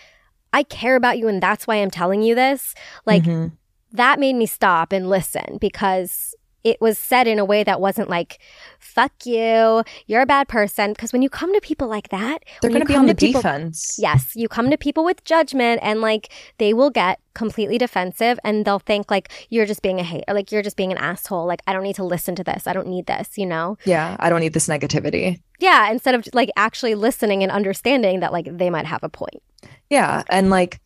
i 0.52 0.62
care 0.62 0.96
about 0.96 1.18
you 1.18 1.28
and 1.28 1.42
that's 1.42 1.66
why 1.66 1.76
i'm 1.76 1.90
telling 1.90 2.22
you 2.22 2.34
this 2.34 2.74
like 3.04 3.24
Mhm. 3.24 3.52
that 3.92 4.18
made 4.18 4.36
me 4.36 4.46
stop 4.46 4.92
and 4.92 5.10
listen 5.10 5.58
because 5.60 6.34
it 6.64 6.80
was 6.80 6.98
said 6.98 7.28
in 7.28 7.38
a 7.38 7.44
way 7.44 7.62
that 7.62 7.80
wasn't 7.80 8.08
like, 8.08 8.38
fuck 8.80 9.12
you, 9.24 9.84
you're 10.06 10.22
a 10.22 10.26
bad 10.26 10.48
person. 10.48 10.92
Because 10.92 11.12
when 11.12 11.20
you 11.22 11.28
come 11.28 11.52
to 11.54 11.60
people 11.60 11.88
like 11.88 12.08
that, 12.08 12.38
They're 12.62 12.70
going 12.70 12.80
to 12.80 12.86
be 12.86 12.96
on 12.96 13.06
the 13.06 13.14
people- 13.14 13.42
defense. 13.42 13.96
Yes, 13.98 14.32
you 14.34 14.48
come 14.48 14.70
to 14.70 14.78
people 14.78 15.04
with 15.04 15.22
judgment 15.24 15.80
and 15.82 16.00
like 16.00 16.32
they 16.58 16.72
will 16.72 16.90
get 16.90 17.20
completely 17.34 17.76
defensive 17.78 18.38
and 18.44 18.64
they'll 18.64 18.78
think 18.78 19.10
like 19.10 19.30
you're 19.50 19.66
just 19.66 19.82
being 19.82 20.00
a 20.00 20.02
hate 20.02 20.24
or 20.26 20.34
like 20.34 20.50
you're 20.50 20.62
just 20.62 20.76
being 20.76 20.90
an 20.90 20.98
asshole. 20.98 21.46
Like 21.46 21.60
I 21.66 21.72
don't 21.72 21.82
need 21.82 21.96
to 21.96 22.04
listen 22.04 22.34
to 22.36 22.44
this. 22.44 22.66
I 22.66 22.72
don't 22.72 22.88
need 22.88 23.06
this, 23.06 23.36
you 23.36 23.44
know? 23.46 23.76
Yeah, 23.84 24.16
I 24.18 24.30
don't 24.30 24.40
need 24.40 24.54
this 24.54 24.68
negativity. 24.68 25.40
Yeah, 25.60 25.90
instead 25.90 26.14
of 26.14 26.26
like 26.32 26.50
actually 26.56 26.94
listening 26.94 27.42
and 27.42 27.52
understanding 27.52 28.20
that 28.20 28.32
like 28.32 28.46
they 28.56 28.70
might 28.70 28.86
have 28.86 29.04
a 29.04 29.08
point. 29.08 29.42
Yeah. 29.90 30.22
And 30.30 30.48
like, 30.50 30.80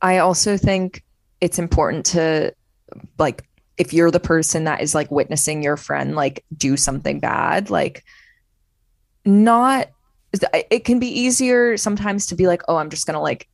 I 0.00 0.18
also 0.18 0.56
think 0.56 1.02
it's 1.40 1.58
important 1.58 2.06
to, 2.06 2.54
like, 3.18 3.44
if 3.78 3.92
you're 3.92 4.10
the 4.10 4.20
person 4.20 4.64
that 4.64 4.82
is 4.82 4.94
like 4.94 5.10
witnessing 5.10 5.62
your 5.62 5.76
friend 5.76 6.16
like 6.16 6.44
do 6.56 6.76
something 6.76 7.20
bad, 7.20 7.70
like, 7.70 8.04
not, 9.24 9.88
it 10.52 10.84
can 10.84 10.98
be 10.98 11.06
easier 11.06 11.76
sometimes 11.76 12.26
to 12.26 12.34
be 12.34 12.46
like, 12.46 12.62
oh, 12.68 12.76
I'm 12.76 12.90
just 12.90 13.06
going 13.06 13.14
to 13.14 13.20
like 13.20 13.48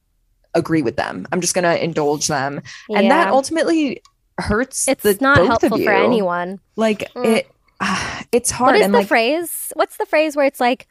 agree 0.55 0.83
with 0.83 0.97
them. 0.97 1.27
I'm 1.31 1.41
just 1.41 1.55
going 1.55 1.65
to 1.65 1.83
indulge 1.83 2.27
them. 2.27 2.63
And 2.89 3.11
that 3.11 3.29
ultimately 3.29 4.03
hurts 4.39 4.89
it's 4.89 5.03
the 5.03 5.17
not 5.21 5.45
helpful 5.47 5.79
for 5.79 5.93
anyone. 5.93 6.59
Like, 6.77 7.13
Mm. 7.15 7.27
it, 7.27 7.51
it's 8.33 8.51
hard. 8.51 8.73
What 8.73 8.77
is 8.77 8.85
and 8.87 8.95
the 8.95 8.99
like, 8.99 9.09
phrase? 9.09 9.73
What's 9.75 9.97
the 9.97 10.07
phrase 10.07 10.37
where 10.37 10.47
it's 10.47 10.61
like, 10.61 10.89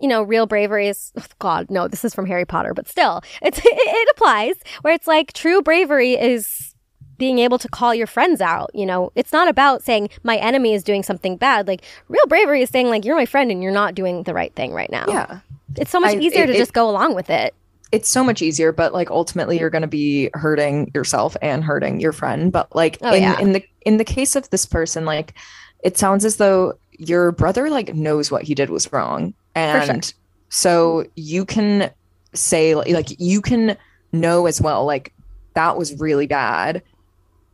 you 0.00 0.08
know, 0.08 0.22
real 0.22 0.46
bravery 0.46 0.88
is 0.88 1.12
oh, 1.16 1.24
God. 1.38 1.70
No, 1.70 1.88
this 1.88 2.04
is 2.04 2.14
from 2.14 2.26
Harry 2.26 2.44
Potter, 2.44 2.74
but 2.74 2.88
still, 2.88 3.22
it's 3.42 3.58
it, 3.64 3.64
it 3.64 4.08
applies. 4.16 4.54
Where 4.82 4.92
it's 4.92 5.06
like 5.06 5.32
true 5.32 5.62
bravery 5.62 6.14
is 6.14 6.73
being 7.18 7.38
able 7.38 7.58
to 7.58 7.68
call 7.68 7.94
your 7.94 8.06
friends 8.06 8.40
out. 8.40 8.70
You 8.74 8.86
know, 8.86 9.12
it's 9.14 9.32
not 9.32 9.48
about 9.48 9.82
saying 9.82 10.10
my 10.22 10.36
enemy 10.36 10.74
is 10.74 10.82
doing 10.82 11.02
something 11.02 11.36
bad. 11.36 11.66
Like 11.68 11.82
real 12.08 12.26
bravery 12.26 12.62
is 12.62 12.70
saying 12.70 12.88
like 12.88 13.04
you're 13.04 13.16
my 13.16 13.26
friend 13.26 13.50
and 13.50 13.62
you're 13.62 13.72
not 13.72 13.94
doing 13.94 14.22
the 14.24 14.34
right 14.34 14.54
thing 14.54 14.72
right 14.72 14.90
now. 14.90 15.04
yeah. 15.08 15.40
it's 15.76 15.90
so 15.90 16.00
much 16.00 16.16
I- 16.16 16.18
easier 16.20 16.44
it- 16.44 16.46
to 16.48 16.54
it- 16.54 16.58
just 16.58 16.72
go 16.72 16.88
along 16.88 17.14
with 17.14 17.30
it. 17.30 17.54
it's 17.92 18.08
so 18.08 18.24
much 18.24 18.42
easier 18.42 18.72
but 18.72 18.92
like 18.92 19.10
ultimately 19.10 19.58
you're 19.58 19.70
going 19.70 19.82
to 19.82 19.88
be 19.88 20.28
hurting 20.34 20.90
yourself 20.94 21.36
and 21.42 21.62
hurting 21.62 22.00
your 22.00 22.12
friend 22.12 22.50
but 22.52 22.74
like 22.74 22.98
Oh, 23.02 23.12
in, 23.14 23.22
yeah. 23.22 23.38
in 23.40 23.52
the 23.52 23.64
in 23.82 23.96
the 23.98 24.04
case 24.04 24.34
of 24.36 24.48
this 24.50 24.66
person 24.66 25.04
like 25.04 25.34
it 25.82 25.96
sounds 25.96 26.24
as 26.24 26.36
though 26.36 26.74
your 26.98 27.30
brother 27.32 27.70
like 27.70 27.94
knows 27.94 28.30
what 28.32 28.42
he 28.42 28.54
did 28.54 28.68
was 28.70 28.92
wrong 28.92 29.34
and 29.54 30.12
so 30.48 31.04
you 31.14 31.44
can 31.44 31.90
say 32.32 32.74
like 32.74 33.08
you 33.20 33.40
can 33.40 33.76
know 34.12 34.46
as 34.46 34.60
well 34.60 34.84
like 34.84 35.12
that 35.54 35.76
was 35.76 35.98
really 36.00 36.26
bad 36.26 36.82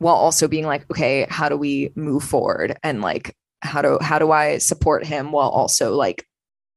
while 0.01 0.17
also 0.17 0.49
being 0.49 0.67
like 0.67 0.91
okay 0.91 1.27
how 1.31 1.49
do 1.49 1.57
we 1.57 1.93
move 1.95 2.25
forward? 2.25 2.77
And 2.83 3.01
like 3.01 3.37
how 3.63 3.83
do 3.83 3.99
how 4.01 4.19
do 4.19 4.33
i 4.33 4.59
support 4.59 5.05
him 5.05 5.33
while 5.33 5.51
also 5.51 5.95
like 5.95 6.27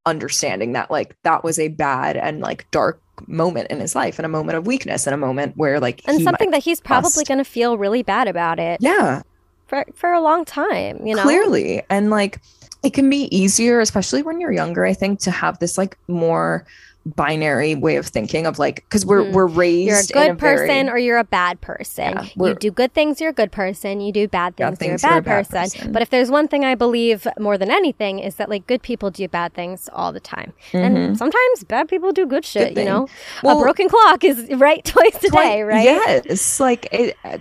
understanding 0.05 0.73
that 0.73 0.91
like 0.91 1.15
that 1.23 1.43
was 1.43 1.57
a 1.57 1.69
bad 1.69 2.17
and 2.17 2.41
like 2.41 2.69
dark 2.71 3.01
moment 3.27 3.71
in 3.71 3.79
his 3.79 3.95
life 3.95 4.19
and 4.19 4.25
a 4.25 4.29
moment 4.29 4.57
of 4.57 4.67
weakness 4.67 5.07
and 5.07 5.13
a 5.13 5.17
moment 5.17 5.55
where 5.55 5.79
like 5.79 6.01
And 6.05 6.21
something 6.21 6.51
that 6.51 6.63
he's 6.63 6.81
probably 6.81 7.23
going 7.23 7.37
to 7.37 7.45
feel 7.45 7.77
really 7.77 8.03
bad 8.03 8.27
about 8.27 8.59
it 8.59 8.79
yeah. 8.81 9.21
for 9.67 9.85
for 9.93 10.11
a 10.11 10.19
long 10.19 10.45
time. 10.45 11.05
You 11.05 11.15
know, 11.15 11.23
clearly. 11.23 11.83
And 11.89 12.09
like 12.09 12.41
it 12.83 12.93
can 12.93 13.09
be 13.09 13.33
easier 13.35 13.79
especially 13.79 14.21
when 14.21 14.41
you're 14.41 14.51
younger 14.51 14.83
i 14.85 14.93
think 14.93 15.17
to 15.21 15.31
have 15.31 15.57
this 15.59 15.77
like 15.77 15.97
more 16.09 16.65
binary 17.05 17.75
way 17.75 17.97
of 17.97 18.07
thinking 18.07 18.45
of 18.45 18.57
like 18.57 18.75
because 18.75 19.05
we're 19.05 19.23
Mhm. 19.23 19.33
we're 19.33 19.45
raised 19.47 19.87
you're 19.87 20.23
a 20.23 20.27
good 20.29 20.39
person 20.39 20.67
very, 20.67 20.89
or 20.89 20.97
you're 20.97 21.17
a 21.17 21.23
bad 21.25 21.59
person. 21.59 22.13
Yeah, 22.13 22.25
you 22.47 22.55
do 22.55 22.71
good 22.71 22.93
things, 22.93 23.19
you're 23.19 23.31
a 23.31 23.33
good 23.33 23.51
person. 23.51 23.99
You 23.99 24.13
do 24.13 24.27
bad 24.27 24.55
Bad 24.55 24.77
things, 24.79 25.01
things, 25.01 25.03
you're 25.03 25.11
you're 25.11 25.17
a 25.17 25.19
a 25.19 25.21
bad, 25.21 25.49
bad 25.49 25.49
person. 25.49 25.79
person. 25.79 25.91
But 25.91 26.01
if 26.01 26.09
there's 26.09 26.31
one 26.31 26.47
thing 26.47 26.63
I 26.63 26.75
believe 26.75 27.27
more 27.37 27.57
than 27.57 27.69
anything 27.69 28.19
is 28.19 28.35
that 28.35 28.49
like 28.49 28.65
good 28.67 28.81
people 28.81 29.11
do 29.11 29.27
bad 29.27 29.53
things 29.53 29.89
all 29.91 30.13
the 30.13 30.21
time. 30.21 30.53
And 30.71 30.95
Mhm. 30.97 31.17
sometimes 31.17 31.63
bad 31.67 31.89
people 31.89 32.13
do 32.13 32.25
good 32.25 32.45
shit, 32.45 32.73
Good 32.73 32.81
you 32.81 32.85
know? 32.85 33.07
Well, 33.43 33.59
a 33.59 33.61
broken 33.61 33.89
clock 33.89 34.23
is 34.23 34.47
right 34.57 34.83
twice 34.85 35.21
a 35.23 35.27
Twi- 35.27 35.43
day, 35.43 35.61
right? 35.63 35.83
Yes, 35.83 36.21
It's 36.25 36.59
like 36.61 36.87
it, 36.93 37.17
uh, 37.25 37.37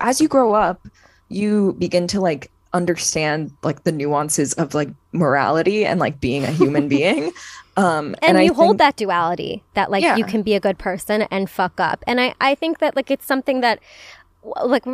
as 0.00 0.20
you 0.20 0.26
grow 0.26 0.54
up, 0.54 0.88
you 1.28 1.76
begin 1.78 2.08
to 2.08 2.20
like 2.20 2.50
understand 2.72 3.50
like 3.62 3.84
the 3.84 3.92
nuances 3.92 4.52
of 4.54 4.74
like 4.74 4.90
morality 5.12 5.86
and 5.86 6.00
like 6.00 6.20
being 6.20 6.44
a 6.44 6.50
human 6.50 6.88
being. 6.96 7.32
Um, 7.76 8.16
and, 8.22 8.36
I 8.36 8.42
you 8.42 8.54
hold 8.54 8.70
think- 8.70 8.78
that 8.78 8.96
duality 8.96 9.62
that 9.74 9.90
like 9.90 10.04
you 10.16 10.24
can 10.24 10.42
be 10.42 10.54
a 10.54 10.60
good 10.60 10.78
person 10.78 11.22
and 11.22 11.48
fuck 11.48 11.78
up. 11.80 12.02
And 12.06 12.20
i 12.20 12.34
i 12.40 12.54
think 12.54 12.78
that 12.78 12.96
like 12.96 13.10
it's 13.10 13.26
something 13.26 13.60
that 13.60 13.78
like 14.64 14.84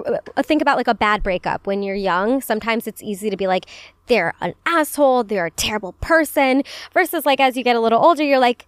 think 0.43 0.63
about 0.63 0.77
like 0.77 0.89
a 0.89 0.95
bad 0.95 1.23
breakup. 1.23 1.67
When 1.67 1.83
you're 1.83 1.97
young 1.97 2.41
sometimes 2.41 2.87
it's 2.87 3.03
easy 3.03 3.31
to 3.31 3.37
be 3.37 3.47
like 3.47 3.67
they're 4.07 4.35
an 4.41 4.55
asshole 4.67 5.25
they're 5.25 5.47
a 5.47 5.51
terrible 5.51 5.93
person 5.95 6.63
versus 6.93 7.25
like 7.25 7.41
as 7.41 7.57
you 7.57 7.65
get 7.65 7.77
a 7.77 7.81
little 7.81 8.05
older 8.05 8.23
you're 8.23 8.39
like 8.39 8.67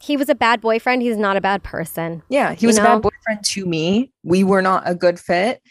he 0.00 0.16
was 0.16 0.28
a 0.28 0.34
bad 0.34 0.60
boyfriend 0.60 1.02
he's 1.02 1.16
not 1.16 1.36
a 1.36 1.40
bad 1.40 1.62
person. 1.62 2.22
Yeah, 2.28 2.54
he 2.54 2.66
was 2.66 2.78
a 2.78 2.82
bad 2.82 3.02
boyfriend 3.02 3.44
to 3.44 3.66
me. 3.66 4.10
We 4.24 4.42
were 4.42 4.62
not 4.62 4.82
a 4.84 4.94
good 4.94 5.20
fit, 5.20 5.62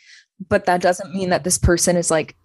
but 0.48 0.66
that 0.66 0.82
doesn't 0.82 1.14
mean 1.14 1.30
that 1.30 1.44
this 1.44 1.58
person 1.58 1.98
is 1.98 2.10
like 2.10 2.36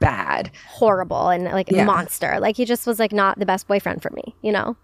bad. 0.00 0.50
horrible 0.68 1.28
and 1.28 1.44
like 1.44 1.70
Yeah. 1.70 1.84
monster. 1.84 2.38
Like 2.40 2.56
he 2.56 2.64
just 2.64 2.86
was 2.86 2.98
like 2.98 3.12
not 3.12 3.38
the 3.38 3.46
best 3.46 3.66
boyfriend 3.66 4.02
for 4.02 4.10
me, 4.10 4.34
you 4.42 4.52
know? 4.52 4.76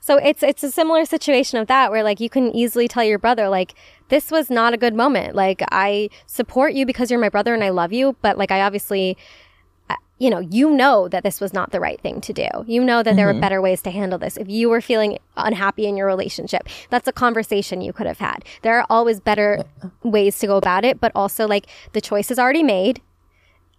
So 0.00 0.16
it's 0.16 0.42
it's 0.42 0.62
a 0.64 0.70
similar 0.70 1.04
situation 1.04 1.58
of 1.58 1.68
that 1.68 1.90
where 1.90 2.02
like 2.02 2.18
you 2.20 2.28
can 2.28 2.50
easily 2.54 2.88
tell 2.88 3.04
your 3.04 3.18
brother 3.18 3.48
like 3.48 3.74
this 4.08 4.30
was 4.30 4.50
not 4.50 4.74
a 4.74 4.76
good 4.76 4.94
moment. 4.94 5.34
Like 5.34 5.62
I 5.70 6.08
support 6.26 6.74
you 6.74 6.84
because 6.86 7.10
you're 7.10 7.20
my 7.20 7.28
brother 7.28 7.54
and 7.54 7.62
I 7.62 7.68
love 7.70 7.92
you, 7.92 8.16
but 8.22 8.36
like 8.38 8.50
I 8.50 8.62
obviously 8.62 9.16
uh, 9.90 9.94
you 10.18 10.30
know, 10.30 10.38
you 10.38 10.70
know 10.70 11.08
that 11.08 11.22
this 11.24 11.40
was 11.40 11.52
not 11.52 11.70
the 11.72 11.80
right 11.80 12.00
thing 12.00 12.20
to 12.20 12.32
do. 12.32 12.48
You 12.66 12.82
know 12.84 13.02
that 13.02 13.16
there 13.16 13.26
were 13.26 13.34
Mhm. 13.34 13.40
better 13.40 13.60
ways 13.60 13.82
to 13.82 13.90
handle 13.90 14.18
this. 14.18 14.36
If 14.36 14.48
you 14.48 14.68
were 14.68 14.80
feeling 14.80 15.18
unhappy 15.36 15.86
in 15.86 15.96
your 15.96 16.06
relationship, 16.06 16.68
that's 16.90 17.08
a 17.08 17.12
conversation 17.12 17.80
you 17.80 17.92
could 17.92 18.06
have 18.06 18.18
had. 18.18 18.44
There 18.62 18.78
are 18.78 18.86
always 18.90 19.18
better 19.20 19.64
ways 20.04 20.38
to 20.40 20.46
go 20.46 20.56
about 20.56 20.84
it, 20.84 21.00
but 21.00 21.10
also 21.14 21.46
like 21.48 21.66
the 21.92 22.00
choice 22.00 22.30
is 22.30 22.38
already 22.38 22.62
made 22.62 23.00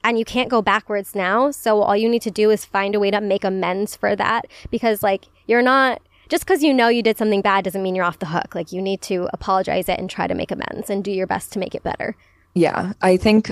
and 0.03 0.19
you 0.19 0.25
can't 0.25 0.49
go 0.49 0.61
backwards 0.61 1.15
now. 1.15 1.51
So 1.51 1.81
all 1.81 1.95
you 1.95 2.09
need 2.09 2.21
to 2.23 2.31
do 2.31 2.49
is 2.49 2.65
find 2.65 2.95
a 2.95 2.99
way 2.99 3.11
to 3.11 3.21
make 3.21 3.43
amends 3.43 3.95
for 3.95 4.15
that 4.15 4.45
because 4.69 5.01
like 5.03 5.25
you're 5.47 5.61
not 5.61 6.01
just 6.29 6.45
because 6.45 6.63
you 6.63 6.73
know 6.73 6.87
you 6.87 7.03
did 7.03 7.17
something 7.17 7.41
bad 7.41 7.63
doesn't 7.63 7.83
mean 7.83 7.95
you're 7.95 8.05
off 8.05 8.19
the 8.19 8.27
hook. 8.27 8.55
Like 8.55 8.71
you 8.71 8.81
need 8.81 9.01
to 9.03 9.29
apologize 9.33 9.89
it 9.89 9.99
and 9.99 10.09
try 10.09 10.27
to 10.27 10.35
make 10.35 10.51
amends 10.51 10.89
and 10.89 11.03
do 11.03 11.11
your 11.11 11.27
best 11.27 11.53
to 11.53 11.59
make 11.59 11.75
it 11.75 11.83
better. 11.83 12.15
Yeah, 12.53 12.93
I 13.01 13.17
think 13.17 13.51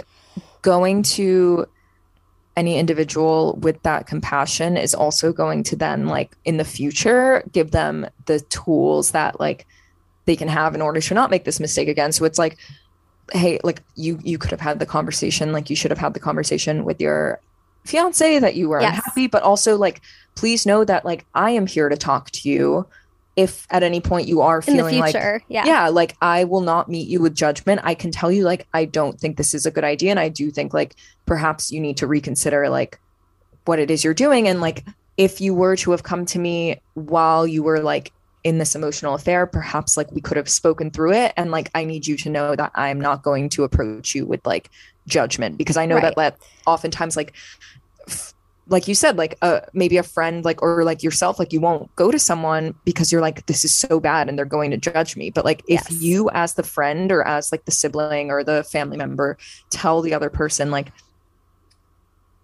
going 0.61 1.03
to 1.03 1.67
any 2.57 2.77
individual 2.77 3.57
with 3.61 3.81
that 3.83 4.07
compassion 4.07 4.77
is 4.77 4.93
also 4.93 5.31
going 5.31 5.63
to 5.63 5.75
then 5.75 6.07
like 6.07 6.35
in 6.43 6.57
the 6.57 6.65
future 6.65 7.43
give 7.51 7.71
them 7.71 8.05
the 8.25 8.39
tools 8.41 9.11
that 9.11 9.39
like 9.39 9.65
they 10.25 10.35
can 10.35 10.47
have 10.47 10.75
in 10.75 10.81
order 10.81 10.99
to 10.99 11.13
not 11.13 11.31
make 11.31 11.45
this 11.45 11.61
mistake 11.61 11.87
again 11.87 12.11
so 12.11 12.25
it's 12.25 12.37
like 12.37 12.57
hey 13.33 13.59
like 13.63 13.81
you 13.95 14.19
you 14.23 14.37
could 14.37 14.51
have 14.51 14.59
had 14.61 14.79
the 14.79 14.85
conversation 14.85 15.51
like 15.51 15.69
you 15.69 15.75
should 15.75 15.91
have 15.91 15.97
had 15.97 16.13
the 16.13 16.19
conversation 16.19 16.83
with 16.85 16.99
your 16.99 17.39
fiance 17.85 18.39
that 18.39 18.55
you 18.55 18.69
were 18.69 18.81
Yes. 18.81 18.97
unhappy 18.97 19.27
but 19.27 19.41
also 19.43 19.77
like 19.77 20.01
please 20.35 20.65
know 20.65 20.83
that 20.85 21.05
like 21.05 21.25
i 21.33 21.51
am 21.51 21.65
here 21.67 21.89
to 21.89 21.97
talk 21.97 22.29
to 22.31 22.49
you 22.49 22.85
if 23.37 23.65
at 23.69 23.81
any 23.81 24.01
point 24.01 24.27
you 24.27 24.41
are 24.41 24.61
feeling 24.61 24.99
like 24.99 25.13
yeah. 25.47 25.65
yeah 25.65 25.87
like 25.87 26.15
i 26.21 26.43
will 26.43 26.61
not 26.61 26.89
meet 26.89 27.07
you 27.07 27.21
with 27.21 27.33
judgment 27.33 27.79
i 27.83 27.93
can 27.95 28.11
tell 28.11 28.31
you 28.31 28.43
like 28.43 28.67
i 28.73 28.83
don't 28.85 29.19
think 29.19 29.37
this 29.37 29.53
is 29.53 29.65
a 29.65 29.71
good 29.71 29.83
idea 29.85 30.11
and 30.11 30.19
i 30.19 30.27
do 30.29 30.51
think 30.51 30.73
like 30.73 30.95
perhaps 31.25 31.71
you 31.71 31.79
need 31.79 31.97
to 31.97 32.05
reconsider 32.07 32.69
like 32.69 32.99
what 33.65 33.79
it 33.79 33.89
is 33.89 34.03
you're 34.03 34.13
doing 34.13 34.47
and 34.47 34.59
like 34.61 34.85
if 35.17 35.39
you 35.39 35.53
were 35.53 35.75
to 35.75 35.91
have 35.91 36.03
come 36.03 36.25
to 36.25 36.39
me 36.39 36.79
while 36.95 37.47
you 37.47 37.63
were 37.63 37.79
like 37.79 38.11
in 38.43 38.57
this 38.57 38.75
emotional 38.75 39.13
affair 39.13 39.45
perhaps 39.45 39.97
like 39.97 40.11
we 40.11 40.21
could 40.21 40.37
have 40.37 40.49
spoken 40.49 40.89
through 40.91 41.13
it. 41.13 41.33
And 41.37 41.51
like 41.51 41.69
i 41.75 41.83
need 41.83 42.07
you 42.07 42.17
to 42.17 42.29
know 42.29 42.55
that 42.55 42.71
i'm 42.75 42.99
not 42.99 43.23
going 43.23 43.49
to 43.49 43.63
approach 43.63 44.15
you 44.15 44.25
with 44.25 44.45
like 44.45 44.69
judgment 45.07 45.57
because 45.57 45.77
i 45.77 45.85
know 45.85 45.95
Right. 45.95 46.15
that 46.15 46.15
that 46.15 46.37
oftentimes 46.65 47.15
like 47.17 47.33
f- 48.07 48.33
like 48.67 48.87
you 48.87 48.95
said 48.95 49.17
like 49.17 49.37
uh 49.41 49.59
maybe 49.73 49.97
a 49.97 50.03
friend 50.03 50.45
like 50.45 50.61
or 50.61 50.83
like 50.83 51.03
yourself 51.03 51.39
like 51.39 51.51
you 51.51 51.59
won't 51.59 51.93
go 51.95 52.09
to 52.11 52.17
someone 52.19 52.73
because 52.85 53.11
you're 53.11 53.19
like 53.21 53.45
this 53.47 53.65
is 53.65 53.73
so 53.73 53.99
bad 53.99 54.29
and 54.29 54.37
they're 54.37 54.45
going 54.45 54.71
to 54.71 54.77
judge 54.77 55.17
me. 55.17 55.29
But 55.29 55.43
like 55.43 55.61
if 55.67 55.85
you 55.89 56.29
as 56.33 56.53
the 56.53 56.63
friend 56.63 57.11
or 57.11 57.27
as 57.27 57.51
like 57.51 57.65
the 57.65 57.71
sibling 57.71 58.29
or 58.31 58.43
the 58.43 58.63
family 58.63 58.97
member 58.97 59.37
tell 59.71 60.01
the 60.01 60.13
other 60.13 60.29
person 60.29 60.71
like 60.71 60.93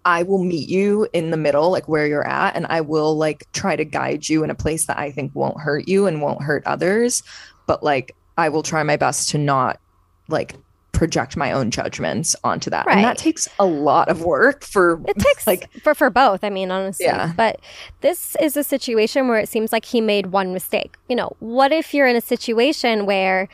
I 0.08 0.22
will 0.22 0.42
meet 0.42 0.70
you 0.70 1.06
in 1.12 1.30
the 1.30 1.36
middle, 1.36 1.70
like 1.70 1.86
where 1.86 2.06
you're 2.06 2.26
at, 2.26 2.56
and 2.56 2.64
I 2.70 2.80
will 2.80 3.14
like 3.14 3.46
try 3.52 3.76
to 3.76 3.84
guide 3.84 4.26
you 4.26 4.42
in 4.42 4.48
a 4.48 4.54
place 4.54 4.86
that 4.86 4.98
I 4.98 5.10
think 5.10 5.34
won't 5.34 5.60
hurt 5.60 5.86
you 5.86 6.06
and 6.06 6.22
won't 6.22 6.40
hurt 6.40 6.66
others. 6.66 7.22
But 7.66 7.82
like, 7.82 8.16
I 8.38 8.48
will 8.48 8.62
try 8.62 8.82
my 8.82 8.96
best 8.96 9.28
to 9.30 9.38
not 9.38 9.78
like 10.28 10.56
project 10.92 11.36
my 11.36 11.52
own 11.52 11.70
judgments 11.70 12.34
onto 12.42 12.70
that. 12.70 12.86
And 12.86 12.96
Right. 12.96 13.02
that 13.02 13.18
takes 13.18 13.50
a 13.58 13.66
lot 13.66 14.08
of 14.08 14.22
work 14.22 14.64
for 14.64 14.98
It 15.06 15.18
takes 15.18 15.46
like, 15.46 15.70
for 15.82 15.94
for 15.94 16.08
both. 16.08 16.42
I 16.42 16.48
mean, 16.48 16.70
honestly. 16.70 17.04
Yeah. 17.04 17.34
But 17.36 17.60
this 18.00 18.34
is 18.40 18.56
a 18.56 18.64
situation 18.64 19.28
where 19.28 19.38
it 19.38 19.50
seems 19.50 19.72
like 19.72 19.84
he 19.84 20.00
made 20.00 20.28
one 20.28 20.54
mistake. 20.54 20.96
You 21.10 21.16
know, 21.16 21.36
what 21.40 21.70
if 21.70 21.92
you're 21.92 22.06
in 22.06 22.16
a 22.16 22.22
situation 22.22 23.04
where 23.04 23.46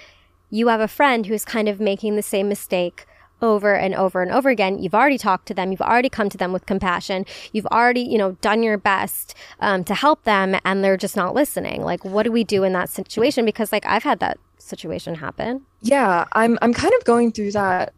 you 0.51 0.69
have 0.69 0.81
a 0.81 0.87
friend 0.87 1.27
who's 1.27 1.45
kind 1.45 1.69
of 1.69 1.81
making 1.81 2.15
the 2.15 2.23
same 2.23 2.49
mistake 2.49 3.07
over 3.43 3.74
and 3.74 3.94
over 3.94 4.23
and 4.23 4.31
over 4.31 4.48
again. 4.48 4.78
You've 4.78 4.94
already 4.94 5.19
talked 5.19 5.47
to 5.48 5.55
them. 5.55 5.70
You've 5.70 5.81
already 5.81 6.09
come 6.09 6.28
to 6.28 6.39
them 6.39 6.52
with 6.52 6.66
compassion. 6.66 7.27
You've 7.52 7.66
already, 7.66 8.01
you 8.02 8.19
know, 8.19 8.32
done 8.40 8.62
your 8.62 8.78
best 8.78 9.35
um, 9.61 9.85
to 9.85 9.94
help 9.94 10.24
them, 10.24 10.56
and 10.65 10.82
they're 10.82 10.97
just 10.97 11.16
not 11.16 11.35
listening. 11.35 11.82
Like, 11.82 12.05
what 12.05 12.23
do 12.24 12.32
we 12.32 12.44
do 12.44 12.65
in 12.65 12.73
that 12.73 12.89
situation? 12.89 13.44
Because, 13.44 13.73
like, 13.73 13.85
I've 13.86 14.05
had 14.05 14.20
that 14.20 14.39
situation 14.59 15.15
happen. 15.16 15.62
Yeah, 15.82 16.24
I'm 16.32 16.59
I'm 16.62 16.73
kind 16.73 16.94
of 16.98 17.05
going 17.05 17.32
through 17.32 17.52
that 17.52 17.93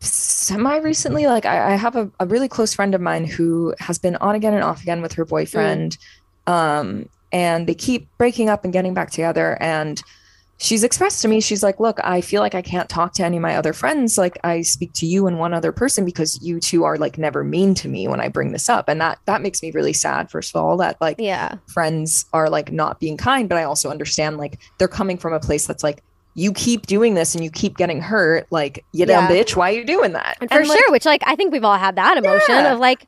semi 0.00 0.76
recently. 0.78 1.26
Like 1.26 1.44
I, 1.44 1.72
I 1.72 1.76
have 1.76 1.96
a, 1.96 2.10
a 2.20 2.26
really 2.26 2.48
close 2.48 2.74
friend 2.74 2.94
of 2.94 3.00
mine 3.00 3.24
who 3.24 3.74
has 3.80 3.98
been 3.98 4.16
on 4.16 4.34
again 4.34 4.54
and 4.54 4.62
off 4.62 4.82
again 4.82 5.02
with 5.02 5.12
her 5.14 5.24
boyfriend. 5.24 5.98
Um, 6.46 7.08
and 7.32 7.66
they 7.66 7.74
keep 7.74 8.08
breaking 8.18 8.48
up 8.48 8.64
and 8.64 8.72
getting 8.72 8.94
back 8.94 9.10
together. 9.10 9.60
And 9.60 10.00
she's 10.58 10.82
expressed 10.84 11.22
to 11.22 11.28
me, 11.28 11.40
she's 11.40 11.62
like, 11.62 11.78
Look, 11.80 11.98
I 12.02 12.20
feel 12.20 12.40
like 12.42 12.54
I 12.54 12.62
can't 12.62 12.88
talk 12.88 13.12
to 13.14 13.24
any 13.24 13.36
of 13.36 13.42
my 13.42 13.56
other 13.56 13.72
friends. 13.72 14.16
Like 14.18 14.38
I 14.44 14.62
speak 14.62 14.92
to 14.94 15.06
you 15.06 15.26
and 15.26 15.38
one 15.38 15.54
other 15.54 15.72
person 15.72 16.04
because 16.04 16.38
you 16.42 16.60
two 16.60 16.84
are 16.84 16.96
like 16.96 17.18
never 17.18 17.44
mean 17.44 17.74
to 17.76 17.88
me 17.88 18.08
when 18.08 18.20
I 18.20 18.28
bring 18.28 18.52
this 18.52 18.68
up. 18.68 18.88
And 18.88 19.00
that 19.00 19.18
that 19.26 19.42
makes 19.42 19.62
me 19.62 19.70
really 19.72 19.92
sad, 19.92 20.30
first 20.30 20.54
of 20.54 20.62
all, 20.62 20.76
that 20.78 20.96
like 21.00 21.16
Yeah. 21.18 21.56
friends 21.68 22.24
are 22.32 22.48
like 22.50 22.72
not 22.72 23.00
being 23.00 23.16
kind, 23.16 23.48
but 23.48 23.58
I 23.58 23.64
also 23.64 23.90
understand 23.90 24.38
like 24.38 24.60
they're 24.78 24.88
coming 24.88 25.18
from 25.18 25.32
a 25.34 25.40
place 25.40 25.66
that's 25.66 25.82
like, 25.82 26.02
you 26.34 26.52
keep 26.52 26.86
doing 26.86 27.14
this 27.14 27.34
and 27.34 27.42
you 27.42 27.50
keep 27.50 27.76
getting 27.76 28.00
hurt, 28.00 28.46
like 28.50 28.84
you 28.92 29.06
dumb 29.06 29.26
Yeah. 29.26 29.28
bitch, 29.28 29.56
why 29.56 29.70
are 29.70 29.74
you 29.74 29.84
doing 29.84 30.12
that? 30.12 30.36
And 30.40 30.50
for 30.50 30.64
like, 30.66 30.78
sure, 30.78 30.90
which 30.92 31.04
like 31.06 31.22
I 31.26 31.34
think 31.36 31.52
we've 31.52 31.64
all 31.64 31.78
had 31.78 31.96
that 31.96 32.16
emotion 32.18 32.54
Yeah. 32.56 32.72
of 32.74 32.78
like, 32.78 33.06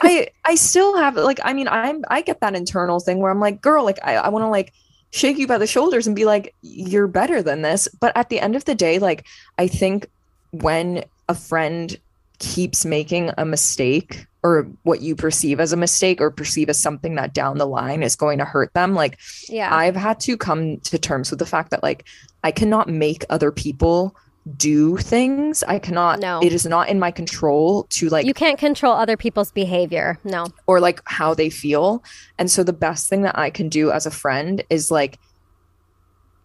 I 0.00 0.28
I 0.44 0.54
still 0.56 0.96
have 0.96 1.16
like 1.16 1.40
I 1.44 1.52
mean 1.52 1.68
I'm 1.68 2.04
I 2.08 2.22
get 2.22 2.40
that 2.40 2.54
internal 2.54 3.00
thing 3.00 3.20
where 3.20 3.30
I'm 3.30 3.40
like, 3.40 3.60
girl, 3.60 3.84
like 3.84 3.98
I, 4.02 4.16
I 4.16 4.28
want 4.30 4.42
to 4.44 4.48
like 4.48 4.72
shake 5.12 5.38
you 5.38 5.46
by 5.46 5.58
the 5.58 5.66
shoulders 5.66 6.06
and 6.06 6.16
be 6.16 6.24
like, 6.24 6.54
you're 6.62 7.06
better 7.06 7.42
than 7.42 7.62
this. 7.62 7.86
But 8.00 8.16
at 8.16 8.30
the 8.30 8.40
end 8.40 8.56
of 8.56 8.64
the 8.64 8.74
day, 8.74 8.98
like 8.98 9.24
I 9.58 9.68
think 9.68 10.08
when 10.50 11.04
a 11.28 11.34
friend 11.34 11.96
keeps 12.38 12.84
making 12.84 13.30
a 13.38 13.44
mistake 13.44 14.26
or 14.42 14.66
what 14.82 15.02
you 15.02 15.14
perceive 15.14 15.60
as 15.60 15.72
a 15.72 15.76
mistake 15.76 16.20
or 16.20 16.30
perceive 16.30 16.68
as 16.68 16.80
something 16.80 17.14
that 17.14 17.32
down 17.32 17.58
the 17.58 17.66
line 17.66 18.02
is 18.02 18.16
going 18.16 18.38
to 18.38 18.44
hurt 18.44 18.72
them, 18.74 18.94
like 18.94 19.18
yeah, 19.48 19.72
I've 19.72 19.94
had 19.94 20.18
to 20.20 20.36
come 20.36 20.78
to 20.78 20.98
terms 20.98 21.30
with 21.30 21.38
the 21.38 21.46
fact 21.46 21.70
that 21.70 21.82
like 21.82 22.06
I 22.42 22.50
cannot 22.50 22.88
make 22.88 23.24
other 23.30 23.52
people 23.52 24.16
do 24.56 24.96
things. 24.96 25.62
I 25.62 25.78
cannot 25.78 26.18
No. 26.18 26.40
it 26.42 26.52
is 26.52 26.66
not 26.66 26.88
in 26.88 26.98
my 26.98 27.10
control 27.10 27.84
to 27.90 28.08
like 28.08 28.26
you 28.26 28.34
can't 28.34 28.58
control 28.58 28.92
other 28.92 29.16
people's 29.16 29.52
behavior. 29.52 30.18
No. 30.24 30.46
or 30.66 30.80
like 30.80 31.00
how 31.04 31.34
they 31.34 31.48
feel. 31.48 32.02
And 32.38 32.50
so 32.50 32.64
the 32.64 32.72
best 32.72 33.08
thing 33.08 33.22
that 33.22 33.38
I 33.38 33.50
can 33.50 33.68
do 33.68 33.92
as 33.92 34.04
a 34.06 34.10
friend 34.10 34.62
is 34.68 34.90
like 34.90 35.18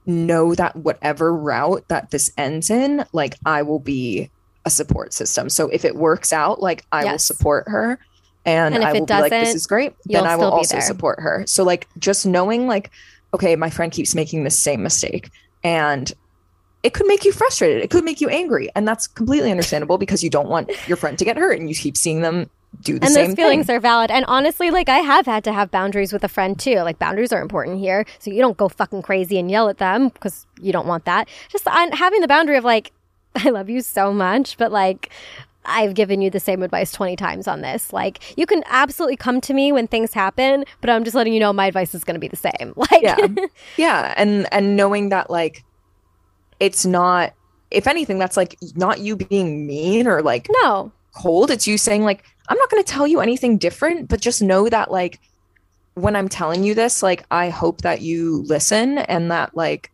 know 0.05 0.55
that 0.55 0.75
whatever 0.75 1.33
route 1.35 1.83
that 1.87 2.11
this 2.11 2.31
ends 2.37 2.69
in, 2.69 3.03
like 3.13 3.35
I 3.45 3.63
will 3.63 3.79
be 3.79 4.29
a 4.65 4.69
support 4.69 5.13
system. 5.13 5.49
So 5.49 5.67
if 5.69 5.83
it 5.83 5.95
works 5.95 6.31
out, 6.31 6.61
like 6.61 6.85
I 6.91 7.05
will 7.05 7.19
support 7.19 7.67
her 7.67 7.99
and, 8.45 8.75
And 8.75 8.83
if 8.83 8.87
I 8.87 8.91
it 8.95 8.99
will 9.01 9.05
be 9.07 9.13
like, 9.13 9.29
this 9.31 9.55
is 9.55 9.67
great. 9.67 9.93
Then 10.05 10.25
I 10.25 10.35
will 10.37 10.51
also 10.51 10.79
support 10.79 11.19
her. 11.19 11.43
So 11.47 11.63
like 11.63 11.87
just 11.99 12.25
knowing 12.25 12.67
like, 12.67 12.91
okay, 13.33 13.55
my 13.57 13.69
friend 13.69 13.91
keeps 13.91 14.15
making 14.15 14.43
the 14.45 14.49
same 14.49 14.81
mistake 14.83 15.29
and 15.63 16.13
it 16.83 16.93
could 16.93 17.07
make 17.07 17.25
you 17.25 17.31
frustrated. 17.31 17.83
It 17.83 17.89
could 17.89 18.03
make 18.03 18.21
you 18.21 18.29
angry. 18.29 18.69
And 18.75 18.87
that's 18.87 19.07
completely 19.07 19.51
understandable 19.51 19.97
because 19.97 20.23
you 20.23 20.29
don't 20.29 20.47
want 20.47 20.69
your 20.87 20.97
friend 20.97 21.17
to 21.17 21.25
get 21.25 21.37
hurt 21.37 21.59
and 21.59 21.69
you 21.69 21.75
keep 21.75 21.97
seeing 21.97 22.21
them 22.21 22.49
do 22.81 22.99
the 22.99 22.99
same. 22.99 23.03
and 23.07 23.13
same 23.13 23.27
those 23.27 23.35
feelings 23.35 23.65
thing. 23.67 23.75
are 23.77 23.79
valid. 23.79 24.11
And 24.11 24.25
honestly, 24.25 24.71
like 24.71 24.89
I 24.89 24.99
have 24.99 25.25
had 25.25 25.43
to 25.45 25.53
have 25.53 25.71
boundaries 25.71 26.13
with 26.13 26.23
a 26.23 26.27
friend 26.27 26.59
too. 26.59 26.75
Like 26.81 26.99
boundaries 26.99 27.33
are 27.33 27.41
important 27.41 27.79
here, 27.79 28.05
so 28.19 28.31
you 28.31 28.41
don't 28.41 28.57
go 28.57 28.69
fucking 28.69 29.01
crazy 29.01 29.39
and 29.39 29.49
yell 29.49 29.69
at 29.69 29.77
them 29.77 30.09
because 30.09 30.45
you 30.61 30.71
don't 30.71 30.87
want 30.87 31.05
that. 31.05 31.27
Just 31.49 31.67
on 31.67 31.91
having 31.91 32.21
the 32.21 32.27
boundary 32.27 32.57
of 32.57 32.63
like, 32.63 32.91
I 33.35 33.49
love 33.49 33.69
you 33.69 33.81
so 33.81 34.13
much, 34.13 34.57
but 34.57 34.71
like. 34.71 35.09
I've 35.69 35.95
given 35.95 36.21
you 36.21 36.29
the 36.29 36.39
same 36.39 36.63
advice 36.63 36.93
20 36.93 37.17
times 37.17 37.45
on 37.45 37.59
this. 37.59 37.91
Like, 37.91 38.37
you 38.37 38.45
can 38.45 38.63
absolutely 38.67 39.17
come 39.17 39.41
to 39.41 39.53
me 39.53 39.73
when 39.73 39.85
things 39.85 40.13
happen, 40.13 40.63
but 40.79 40.89
I'm 40.89 41.03
just 41.03 41.13
letting 41.13 41.33
you 41.33 41.41
know 41.41 41.51
my 41.51 41.67
advice 41.67 41.93
is 41.93 42.05
going 42.05 42.13
to 42.13 42.21
be 42.21 42.29
the 42.29 42.37
same. 42.37 42.73
Like, 42.77 43.01
yeah 43.01 43.27
yeah 43.75 44.13
and 44.15 44.47
and 44.53 44.77
knowing 44.77 45.09
that 45.09 45.29
like 45.29 45.65
it's 46.59 46.85
not 46.85 47.33
if 47.69 47.87
anything 47.87 48.17
that's 48.17 48.37
like 48.37 48.57
not 48.75 48.99
you 48.99 49.15
being 49.15 49.67
mean 49.67 50.07
or 50.07 50.21
like 50.21 50.47
no, 50.63 50.91
cold. 51.13 51.51
It's 51.51 51.67
you 51.67 51.77
saying 51.77 52.03
like 52.03 52.23
i'm 52.49 52.57
not 52.57 52.69
going 52.69 52.83
to 52.83 52.91
tell 52.91 53.07
you 53.07 53.19
anything 53.19 53.57
different 53.57 54.07
but 54.07 54.21
just 54.21 54.41
know 54.41 54.69
that 54.69 54.91
like 54.91 55.19
when 55.95 56.15
i'm 56.15 56.29
telling 56.29 56.63
you 56.63 56.73
this 56.73 57.03
like 57.03 57.25
i 57.31 57.49
hope 57.49 57.81
that 57.81 58.01
you 58.01 58.43
listen 58.43 58.99
and 58.99 59.31
that 59.31 59.55
like 59.55 59.91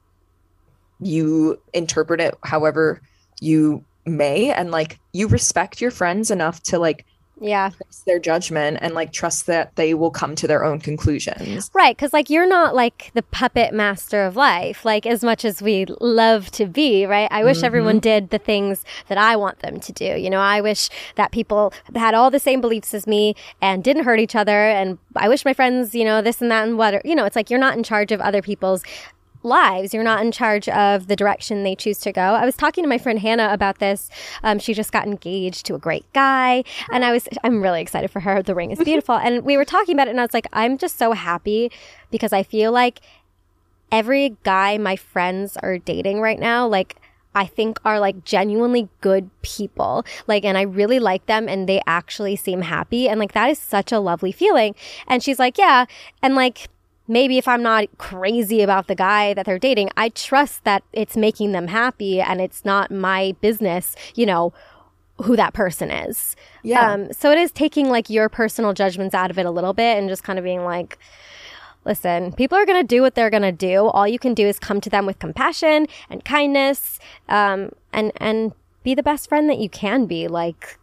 you 0.99 1.59
interpret 1.73 2.21
it 2.21 2.35
however 2.43 3.01
you 3.41 3.83
may 4.05 4.51
and 4.51 4.71
like 4.71 4.99
you 5.13 5.27
respect 5.27 5.81
your 5.81 5.91
friends 5.91 6.29
enough 6.29 6.61
to 6.63 6.77
like 6.77 7.05
yeah. 7.43 7.69
trust 7.69 8.05
their 8.05 8.19
judgment 8.19 8.77
and 8.81 8.93
like 8.93 9.11
trust 9.11 9.45
that 9.47 9.75
they 9.75 9.93
will 9.93 10.11
come 10.11 10.35
to 10.35 10.47
their 10.47 10.63
own 10.63 10.79
conclusions 10.79 11.33
Right, 11.73 11.95
because 11.95 12.13
like 12.13 12.29
you're 12.29 12.47
not 12.47 12.75
like 12.75 13.11
the 13.13 13.23
puppet 13.23 13.73
master 13.73 14.23
of 14.23 14.35
life, 14.35 14.85
like 14.85 15.05
as 15.05 15.23
much 15.23 15.45
as 15.45 15.61
we 15.61 15.85
love 15.99 16.51
to 16.51 16.65
be, 16.65 17.05
right? 17.05 17.27
I 17.31 17.43
wish 17.43 17.57
mm-hmm. 17.57 17.65
everyone 17.65 17.99
did 17.99 18.29
the 18.29 18.37
things 18.37 18.83
that 19.07 19.17
I 19.17 19.35
want 19.35 19.59
them 19.59 19.79
to 19.79 19.91
do. 19.91 20.05
You 20.05 20.29
know, 20.29 20.39
I 20.39 20.61
wish 20.61 20.89
that 21.15 21.31
people 21.31 21.73
had 21.95 22.13
all 22.13 22.31
the 22.31 22.39
same 22.39 22.61
beliefs 22.61 22.93
as 22.93 23.07
me 23.07 23.35
and 23.61 23.83
didn't 23.83 24.03
hurt 24.03 24.19
each 24.19 24.35
other. 24.35 24.67
And 24.69 24.97
I 25.15 25.29
wish 25.29 25.45
my 25.45 25.53
friends, 25.53 25.95
you 25.95 26.05
know, 26.05 26.21
this 26.21 26.41
and 26.41 26.51
that 26.51 26.67
and 26.67 26.77
what, 26.77 27.05
you 27.05 27.15
know, 27.15 27.25
it's 27.25 27.35
like 27.35 27.49
you're 27.49 27.59
not 27.59 27.77
in 27.77 27.83
charge 27.83 28.11
of 28.11 28.21
other 28.21 28.41
people's 28.41 28.83
lives. 29.43 29.93
You're 29.93 30.03
not 30.03 30.23
in 30.23 30.31
charge 30.31 30.69
of 30.69 31.07
the 31.07 31.15
direction 31.15 31.63
they 31.63 31.75
choose 31.75 31.99
to 31.99 32.11
go. 32.11 32.21
I 32.21 32.45
was 32.45 32.55
talking 32.55 32.83
to 32.83 32.87
my 32.87 32.97
friend 32.97 33.19
Hannah 33.19 33.49
about 33.51 33.79
this. 33.79 34.09
Um, 34.43 34.59
she 34.59 34.73
just 34.73 34.91
got 34.91 35.05
engaged 35.05 35.65
to 35.67 35.75
a 35.75 35.79
great 35.79 36.05
guy, 36.13 36.63
and 36.91 37.05
I 37.05 37.11
was 37.11 37.27
I'm 37.43 37.61
really 37.61 37.81
excited 37.81 38.11
for 38.11 38.19
her. 38.21 38.41
The 38.41 38.55
ring 38.55 38.71
is 38.71 38.79
beautiful, 38.83 39.15
and 39.15 39.43
we 39.43 39.57
were 39.57 39.65
talking 39.65 39.95
about 39.95 40.07
it, 40.07 40.11
and 40.11 40.19
I 40.19 40.23
was 40.23 40.33
like, 40.33 40.47
I'm 40.53 40.77
just 40.77 40.97
so 40.97 41.13
happy 41.13 41.71
because 42.11 42.33
I 42.33 42.43
feel 42.43 42.71
like 42.71 43.01
every 43.91 44.35
guy 44.43 44.77
my 44.77 44.95
friends 44.95 45.57
are 45.57 45.77
dating 45.77 46.21
right 46.21 46.39
now, 46.39 46.67
like. 46.67 46.97
I 47.35 47.47
think 47.47 47.79
are 47.83 47.99
like 47.99 48.23
genuinely 48.23 48.89
good 49.01 49.27
people. 49.41 50.05
Like, 50.27 50.45
and 50.45 50.55
I 50.55 50.61
really 50.61 50.99
like 50.99 51.25
them 51.25 51.49
and 51.49 51.67
they 51.67 51.81
actually 51.87 52.35
seem 52.35 52.61
happy. 52.61 53.09
And 53.09 53.19
like, 53.19 53.31
that 53.31 53.49
is 53.49 53.57
such 53.57 53.91
a 53.91 53.97
lovely 53.97 54.31
feeling. 54.31 54.75
And 55.07 55.23
she's 55.23 55.39
like, 55.39 55.57
yeah. 55.57 55.85
And 56.21 56.35
like, 56.35 56.69
maybe 57.07 57.37
if 57.37 57.47
I'm 57.47 57.63
not 57.63 57.87
crazy 57.97 58.61
about 58.61 58.87
the 58.87 58.95
guy 58.95 59.33
that 59.33 59.45
they're 59.45 59.59
dating, 59.59 59.89
I 59.97 60.09
trust 60.09 60.63
that 60.63 60.83
it's 60.93 61.17
making 61.17 61.51
them 61.51 61.67
happy 61.67 62.21
and 62.21 62.41
it's 62.41 62.63
not 62.63 62.91
my 62.91 63.35
business, 63.41 63.95
you 64.15 64.25
know, 64.25 64.53
who 65.21 65.35
that 65.35 65.53
person 65.53 65.91
is. 65.91 66.35
yeah 66.63 66.91
Um, 66.91 67.13
so 67.13 67.31
it 67.31 67.37
is 67.37 67.51
taking 67.51 67.89
like 67.89 68.09
your 68.09 68.29
personal 68.29 68.73
judgments 68.73 69.13
out 69.13 69.29
of 69.29 69.37
it 69.37 69.45
a 69.45 69.51
little 69.51 69.73
bit 69.73 69.97
and 69.97 70.09
just 70.09 70.23
kind 70.23 70.39
of 70.39 70.45
being 70.45 70.63
like, 70.63 70.97
listen, 71.85 72.31
people 72.33 72.57
are 72.57 72.65
going 72.65 72.81
to 72.81 72.87
do 72.87 73.01
what 73.01 73.15
they're 73.15 73.29
going 73.29 73.43
to 73.43 73.51
do. 73.51 73.87
All 73.87 74.07
you 74.07 74.19
can 74.19 74.33
do 74.33 74.47
is 74.47 74.59
come 74.59 74.81
to 74.81 74.89
them 74.89 75.05
with 75.05 75.19
compassion 75.19 75.87
and 76.09 76.23
kindness, 76.23 76.99
um, 77.29 77.71
and, 77.91 78.11
and 78.17 78.53
be 78.83 78.95
the 78.95 79.03
best 79.03 79.29
friend 79.29 79.49
that 79.49 79.59
you 79.59 79.69
can 79.69 80.05
be. 80.05 80.27
Like, 80.27 80.79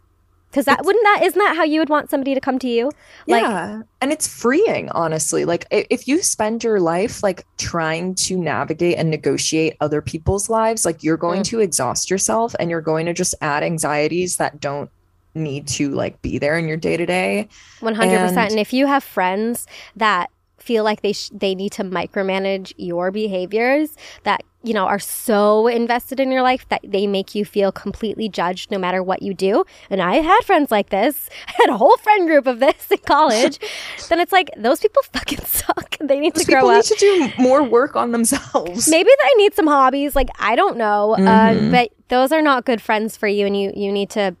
cause 0.53 0.65
that 0.65 0.83
wouldn't 0.85 1.03
that, 1.05 1.21
isn't 1.23 1.39
that 1.39 1.55
how 1.55 1.63
you 1.63 1.79
would 1.79 1.89
want 1.89 2.09
somebody 2.09 2.33
to 2.33 2.39
come 2.41 2.59
to 2.59 2.67
you? 2.67 2.91
Like, 3.27 3.43
yeah 3.43 3.81
and 4.01 4.11
it's 4.11 4.27
freeing 4.27 4.89
honestly 4.89 5.45
like 5.45 5.65
if 5.71 6.07
you 6.07 6.21
spend 6.23 6.63
your 6.63 6.79
life 6.79 7.21
like 7.23 7.45
trying 7.57 8.15
to 8.15 8.35
navigate 8.35 8.97
and 8.97 9.09
negotiate 9.11 9.77
other 9.79 10.01
people's 10.01 10.49
lives 10.49 10.85
like 10.85 11.03
you're 11.03 11.17
going 11.17 11.41
Mm. 11.41 11.45
to 11.45 11.59
exhaust 11.59 12.09
yourself 12.09 12.55
and 12.59 12.69
you're 12.71 12.81
going 12.81 13.05
to 13.05 13.13
just 13.13 13.35
add 13.41 13.61
anxieties 13.63 14.37
that 14.37 14.59
don't 14.59 14.89
need 15.35 15.67
to 15.67 15.91
like 15.91 16.21
be 16.21 16.37
there 16.39 16.57
in 16.57 16.67
your 16.67 16.77
day 16.77 16.97
to 16.97 17.05
day 17.05 17.47
100%. 17.79 18.01
And- 18.03 18.37
And 18.51 18.59
if 18.59 18.73
you 18.73 18.87
have 18.87 19.03
friends 19.03 19.65
that 19.95 20.29
feel 20.61 20.83
like 20.83 21.01
they 21.01 21.13
sh- 21.13 21.29
they 21.33 21.55
need 21.55 21.71
to 21.73 21.83
micromanage 21.83 22.73
your 22.77 23.11
behaviors 23.11 23.95
that 24.23 24.43
you 24.63 24.73
know 24.73 24.85
are 24.85 24.99
so 24.99 25.65
invested 25.67 26.19
in 26.19 26.31
your 26.31 26.43
life 26.43 26.67
that 26.69 26.81
they 26.83 27.07
make 27.07 27.33
you 27.33 27.43
feel 27.43 27.71
completely 27.71 28.29
judged 28.29 28.69
no 28.71 28.77
matter 28.77 29.01
what 29.01 29.21
you 29.23 29.33
do. 29.33 29.63
And 29.89 30.01
i 30.01 30.15
had 30.17 30.39
friends 30.45 30.69
like 30.71 30.89
this. 30.89 31.29
I 31.47 31.53
had 31.57 31.69
a 31.69 31.77
whole 31.77 31.97
friend 31.97 32.27
group 32.27 32.45
of 32.47 32.59
this 32.59 32.91
in 32.91 32.99
college. 32.99 33.59
Then 34.09 34.19
it's 34.19 34.31
like 34.31 34.49
those 34.57 34.79
people 34.79 35.01
fucking 35.13 35.39
suck. 35.45 35.97
They 35.99 36.19
need 36.19 36.35
to 36.35 36.45
grow 36.45 36.55
people 36.61 36.67
grow 36.69 36.75
need 36.75 36.79
up. 36.79 36.85
to 36.85 36.95
do 36.95 37.29
more 37.41 37.63
work 37.63 37.95
on 37.95 38.11
themselves. 38.11 38.87
Maybe 38.89 39.09
they 39.23 39.43
need 39.43 39.53
some 39.53 39.67
hobbies. 39.67 40.15
Like 40.15 40.29
i 40.39 40.55
don't 40.55 40.77
know. 40.77 41.15
Um, 41.15 41.21
Mhm. 41.25 41.71
but 41.71 41.91
those 42.09 42.31
are 42.31 42.41
not 42.41 42.65
good 42.65 42.81
friends 42.81 43.15
for 43.17 43.27
you 43.27 43.45
and 43.47 43.55
you 43.59 43.71
you 43.75 43.91
need 43.91 44.09
to 44.11 44.35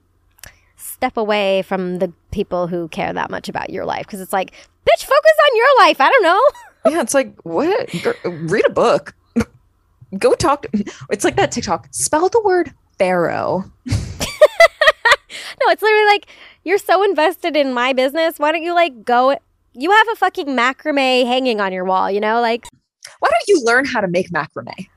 step 0.77 1.15
away 1.17 1.61
from 1.63 1.97
the 1.99 2.11
people 2.31 2.67
who 2.67 2.87
care 2.89 3.11
that 3.13 3.29
much 3.29 3.47
about 3.49 3.69
your 3.69 3.85
life 3.85 4.05
because 4.05 4.19
it's 4.21 4.33
like 4.33 4.51
bitch 4.85 5.03
focus 5.03 5.37
on 5.51 5.55
your 5.57 5.67
life 5.79 6.01
i 6.01 6.09
don't 6.09 6.23
know. 6.23 6.41
Yeah 6.91 7.01
it's 7.01 7.13
like 7.13 7.35
what? 7.43 7.93
Read 8.25 8.65
a 8.65 8.71
book. 8.71 9.13
Go 10.17 10.33
talk 10.33 10.63
to 10.71 10.83
it's 11.11 11.23
like 11.23 11.35
that 11.35 11.51
tiktok. 11.51 11.87
Spell 11.91 12.27
the 12.29 12.41
word 12.41 12.73
pharaoh. 12.97 13.65
No 15.63 15.71
it's 15.71 15.81
literally 15.81 16.05
like 16.05 16.25
you're 16.63 16.77
so 16.79 17.03
invested 17.03 17.55
in 17.55 17.71
my 17.73 17.93
business. 17.93 18.39
Why 18.39 18.51
don't 18.51 18.63
you 18.63 18.73
like 18.73 19.05
go 19.05 19.37
you 19.73 19.91
have 19.91 20.07
a 20.11 20.15
fucking 20.15 20.47
macrame 20.47 21.25
hanging 21.25 21.61
on 21.61 21.71
your 21.71 21.85
wall 21.85 22.09
you 22.09 22.19
know 22.19 22.41
like 22.41 22.65
why 23.19 23.29
don't 23.29 23.47
you 23.47 23.61
learn 23.63 23.85
how 23.85 24.01
to 24.01 24.07
make 24.07 24.29
macrame? 24.31 24.87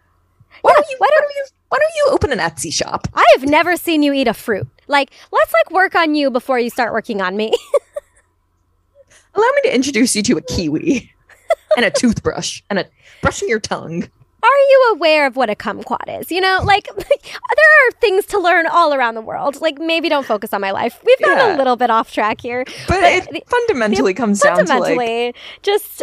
Why 0.63 0.73
don't 0.73 0.87
you 0.91 0.97
why 0.99 1.07
why 1.07 1.09
don't- 1.11 1.23
don't 1.23 1.35
you 1.37 1.45
Why 1.69 1.79
don't 1.79 1.93
you 1.97 2.09
open 2.13 2.33
an 2.33 2.39
Etsy 2.39 2.73
shop? 2.73 3.09
I 3.15 3.25
have 3.37 3.45
never 3.49 3.77
seen 3.77 4.03
you 4.03 4.13
eat 4.15 4.27
a 4.29 4.35
fruit. 4.35 4.67
Like, 4.89 5.11
let's 5.33 5.53
like 5.53 5.71
work 5.75 5.95
on 5.95 6.15
you 6.15 6.31
before 6.31 6.59
you 6.59 6.71
start 6.71 6.93
working 6.93 7.21
on 7.21 7.37
me. 7.37 7.53
Allow 9.35 9.49
me 9.57 9.63
to 9.71 9.75
introduce 9.75 10.15
you 10.15 10.23
to 10.25 10.37
a 10.37 10.41
kiwi 10.43 11.13
and 11.77 11.85
a 11.85 11.91
toothbrush 11.91 12.63
and 12.71 12.79
a 12.79 12.87
brushing 13.21 13.49
your 13.49 13.59
tongue. 13.61 14.05
Are 14.43 14.59
you 14.71 14.91
aware 14.95 15.27
of 15.27 15.37
what 15.37 15.49
a 15.51 15.55
kumquat 15.55 16.21
is? 16.21 16.31
You 16.31 16.41
know, 16.41 16.61
like 16.65 16.87
there 16.97 17.89
are 17.89 17.91
things 18.01 18.27
to 18.27 18.39
learn 18.39 18.67
all 18.67 18.93
around 18.95 19.15
the 19.15 19.23
world. 19.23 19.61
Like 19.61 19.79
maybe 19.79 20.09
don't 20.09 20.27
focus 20.27 20.53
on 20.53 20.61
my 20.61 20.71
life. 20.71 21.01
We've 21.05 21.19
gotten 21.21 21.39
Yeah. 21.39 21.57
a 21.57 21.59
little 21.59 21.77
bit 21.77 21.91
off 21.91 22.13
track 22.13 22.41
here. 22.41 22.65
But, 22.87 23.01
But 23.27 23.35
it 23.37 23.49
fundamentally 23.49 24.15
comes 24.15 24.41
down 24.41 24.59
to 24.59 24.65
like 24.65 24.69
Fundamentally, 24.69 25.35
just 25.63 26.03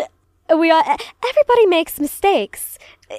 we 0.58 0.72
all 0.72 0.82
everybody 0.84 1.66
makes 1.68 2.00
mistakes. 2.00 2.78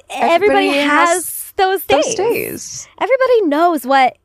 Everybody, 0.09 0.67
Everybody 0.67 0.67
has, 0.79 1.09
has 1.13 1.53
those 1.55 1.85
days. 1.85 2.03
those 2.05 2.15
days. 2.15 2.87
Everybody 2.99 3.41
knows 3.43 3.85
what 3.85 4.17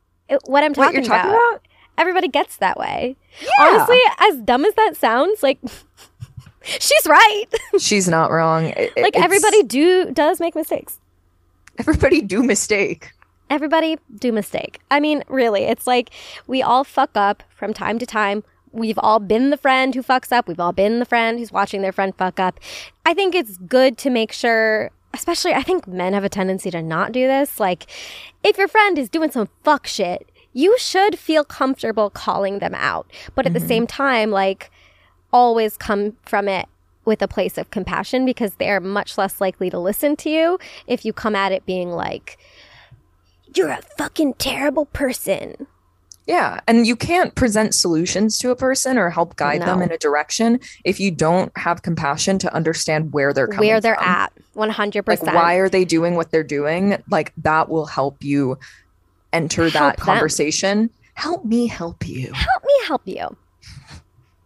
what 0.45 0.63
I'm 0.63 0.71
What 0.73 0.85
talking, 0.85 0.95
you're 1.03 1.03
talking 1.09 1.31
about? 1.31 1.61
Everybody 1.97 2.27
gets 2.27 2.57
that 2.57 2.77
way. 2.77 3.15
Yeah. 3.41 3.49
Honestly, 3.67 3.99
as 4.19 4.37
dumb 4.37 4.63
as 4.65 4.73
that 4.75 4.95
sounds, 4.95 5.43
like 5.43 5.59
she's 6.63 7.05
right. 7.07 7.45
She's 7.79 8.07
not 8.07 8.31
wrong. 8.31 8.65
It- 8.65 8.93
like 8.97 9.15
everybody 9.17 9.63
do 9.63 10.11
does 10.11 10.39
make 10.39 10.55
mistakes. 10.55 10.97
everybody 11.77 12.21
do 12.21 12.43
mistake. 12.43 13.11
Everybody 13.49 13.97
do 14.19 14.31
mistake. 14.31 14.79
I 14.91 14.99
mean, 14.99 15.23
really, 15.27 15.63
it's 15.63 15.87
like 15.87 16.11
we 16.45 16.61
all 16.61 16.83
fuck 16.83 17.11
up 17.15 17.41
from 17.55 17.73
time 17.73 17.97
to 17.99 18.05
time. 18.05 18.43
We've 18.71 18.99
all 18.99 19.19
been 19.19 19.49
the 19.49 19.57
friend 19.57 19.95
who 19.95 20.03
fucks 20.03 20.31
up. 20.31 20.47
We've 20.47 20.59
all 20.59 20.71
been 20.73 20.99
the 20.99 21.05
friend 21.05 21.39
who's 21.39 21.51
watching 21.51 21.81
their 21.81 21.91
friend 21.91 22.13
fuck 22.15 22.39
up. 22.39 22.59
I 23.05 23.15
think 23.15 23.33
it's 23.33 23.57
good 23.57 23.97
to 23.99 24.11
make 24.11 24.31
sure, 24.31 24.91
especially 25.13 25.53
I 25.53 25.63
think 25.63 25.87
men 25.87 26.13
have 26.13 26.23
a 26.23 26.29
tendency 26.29 26.71
to 26.71 26.81
not 26.81 27.11
do 27.11 27.27
this. 27.27 27.59
Like, 27.59 27.87
if 28.43 28.57
your 28.57 28.67
friend 28.67 28.97
is 28.97 29.09
doing 29.09 29.31
some 29.31 29.49
fuck 29.63 29.87
shit, 29.87 30.29
you 30.53 30.77
should 30.79 31.17
feel 31.17 31.43
comfortable 31.43 32.09
calling 32.09 32.59
them 32.59 32.75
out. 32.75 33.11
But 33.35 33.45
at 33.45 33.53
the 33.53 33.59
mm-hmm. 33.59 33.67
same 33.67 33.87
time, 33.87 34.31
like, 34.31 34.71
always 35.31 35.77
come 35.77 36.17
from 36.23 36.47
it 36.47 36.67
with 37.05 37.21
a 37.21 37.27
place 37.27 37.57
of 37.57 37.71
compassion 37.71 38.25
because 38.25 38.55
they're 38.55 38.79
much 38.79 39.17
less 39.17 39.41
likely 39.41 39.69
to 39.69 39.79
listen 39.79 40.15
to 40.15 40.29
you 40.29 40.59
if 40.87 41.05
you 41.05 41.13
come 41.13 41.35
at 41.35 41.51
it 41.51 41.65
being 41.65 41.89
like, 41.89 42.37
you're 43.55 43.69
a 43.69 43.81
fucking 43.97 44.33
terrible 44.35 44.85
person. 44.85 45.67
Yeah. 46.29 46.59
And 46.67 46.85
you 46.85 46.95
can't 46.95 47.33
present 47.33 47.73
solutions 47.73 48.37
to 48.37 48.51
a 48.51 48.55
person 48.55 48.99
or 48.99 49.09
help 49.09 49.35
guide 49.35 49.63
them 49.63 49.81
in 49.81 49.91
a 49.91 49.97
direction 49.97 50.59
if 50.85 50.99
you 50.99 51.09
don't 51.09 51.51
have 51.57 51.81
compassion 51.81 52.37
to 52.37 52.53
understand 52.53 53.13
where 53.13 53.33
they're 53.33 53.47
coming 53.47 53.67
where 53.67 53.81
they're 53.81 53.95
from. 53.95 54.07
at 54.07 54.31
100%. 54.55 55.07
Like 55.07 55.23
why 55.23 55.55
are 55.55 55.69
they 55.69 55.83
doing 55.85 56.13
what 56.13 56.29
they're 56.29 56.43
doing? 56.43 57.01
Like 57.09 57.33
that 57.37 57.67
will 57.67 57.87
help 57.87 58.23
you 58.23 58.59
enter 59.33 59.63
Help 59.63 59.73
that 59.73 59.97
them. 59.97 60.05
conversation. 60.05 60.91
Help 61.15 61.45
me 61.45 61.65
help 61.65 62.07
you. 62.07 62.31
Help 62.31 62.63
me 62.63 62.73
help 62.85 63.01
you. 63.07 63.35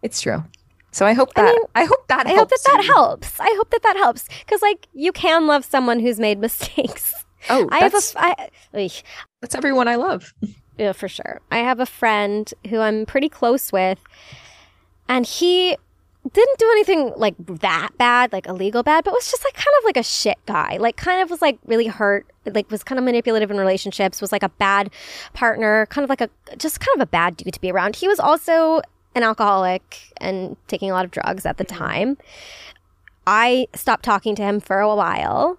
It's 0.00 0.22
true. 0.22 0.42
So 0.90 1.04
I 1.04 1.12
hope 1.12 1.32
I 1.36 1.42
that 1.42 1.52
mean, 1.54 1.64
I 1.74 1.84
hope 1.84 2.08
that 2.08 2.26
I 2.26 2.30
hope 2.34 2.48
that 2.48 2.60
helps 2.60 2.62
that 2.62 2.82
you. 2.84 2.94
helps. 2.94 3.40
I 3.40 3.54
hope 3.58 3.68
that 3.72 3.82
that 3.82 3.96
helps 3.98 4.26
because 4.46 4.62
like 4.62 4.88
you 4.94 5.12
can 5.12 5.46
love 5.46 5.66
someone 5.66 6.00
who's 6.00 6.18
made 6.18 6.38
mistakes. 6.48 7.12
Oh, 7.50 7.68
I 7.70 7.80
have 7.80 7.92
a 7.94 8.00
I, 8.16 8.48
that's 9.42 9.54
everyone 9.54 9.86
I 9.86 9.96
love. 9.96 10.32
Yeah, 10.78 10.92
for 10.92 11.08
sure. 11.08 11.40
I 11.50 11.58
have 11.58 11.80
a 11.80 11.86
friend 11.86 12.52
who 12.68 12.80
I'm 12.80 13.06
pretty 13.06 13.28
close 13.28 13.72
with, 13.72 14.00
and 15.08 15.24
he 15.26 15.76
didn't 16.32 16.58
do 16.58 16.68
anything 16.72 17.12
like 17.16 17.34
that 17.38 17.90
bad, 17.98 18.32
like 18.32 18.46
illegal 18.46 18.82
bad, 18.82 19.04
but 19.04 19.12
was 19.12 19.30
just 19.30 19.44
like 19.44 19.54
kind 19.54 19.74
of 19.78 19.84
like 19.84 19.96
a 19.96 20.02
shit 20.02 20.38
guy. 20.46 20.78
Like, 20.78 20.96
kind 20.96 21.22
of 21.22 21.30
was 21.30 21.42
like 21.42 21.58
really 21.66 21.86
hurt, 21.86 22.26
like, 22.46 22.70
was 22.70 22.82
kind 22.82 22.98
of 22.98 23.04
manipulative 23.04 23.50
in 23.50 23.58
relationships, 23.58 24.20
was 24.20 24.32
like 24.32 24.42
a 24.42 24.48
bad 24.48 24.90
partner, 25.34 25.86
kind 25.90 26.02
of 26.02 26.08
like 26.08 26.22
a 26.22 26.30
just 26.56 26.80
kind 26.80 26.96
of 26.96 27.02
a 27.02 27.06
bad 27.06 27.36
dude 27.36 27.52
to 27.52 27.60
be 27.60 27.70
around. 27.70 27.96
He 27.96 28.08
was 28.08 28.18
also 28.18 28.80
an 29.14 29.22
alcoholic 29.22 30.12
and 30.16 30.56
taking 30.66 30.90
a 30.90 30.94
lot 30.94 31.04
of 31.04 31.10
drugs 31.10 31.46
at 31.46 31.58
the 31.58 31.64
mm-hmm. 31.64 31.84
time. 31.84 32.18
I 33.26 33.68
stopped 33.74 34.04
talking 34.04 34.34
to 34.36 34.42
him 34.42 34.60
for 34.60 34.80
a 34.80 34.94
while, 34.94 35.58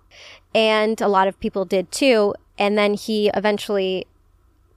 and 0.54 1.00
a 1.00 1.08
lot 1.08 1.28
of 1.28 1.40
people 1.40 1.66
did 1.66 1.92
too. 1.92 2.34
And 2.58 2.78
then 2.78 2.94
he 2.94 3.30
eventually 3.34 4.08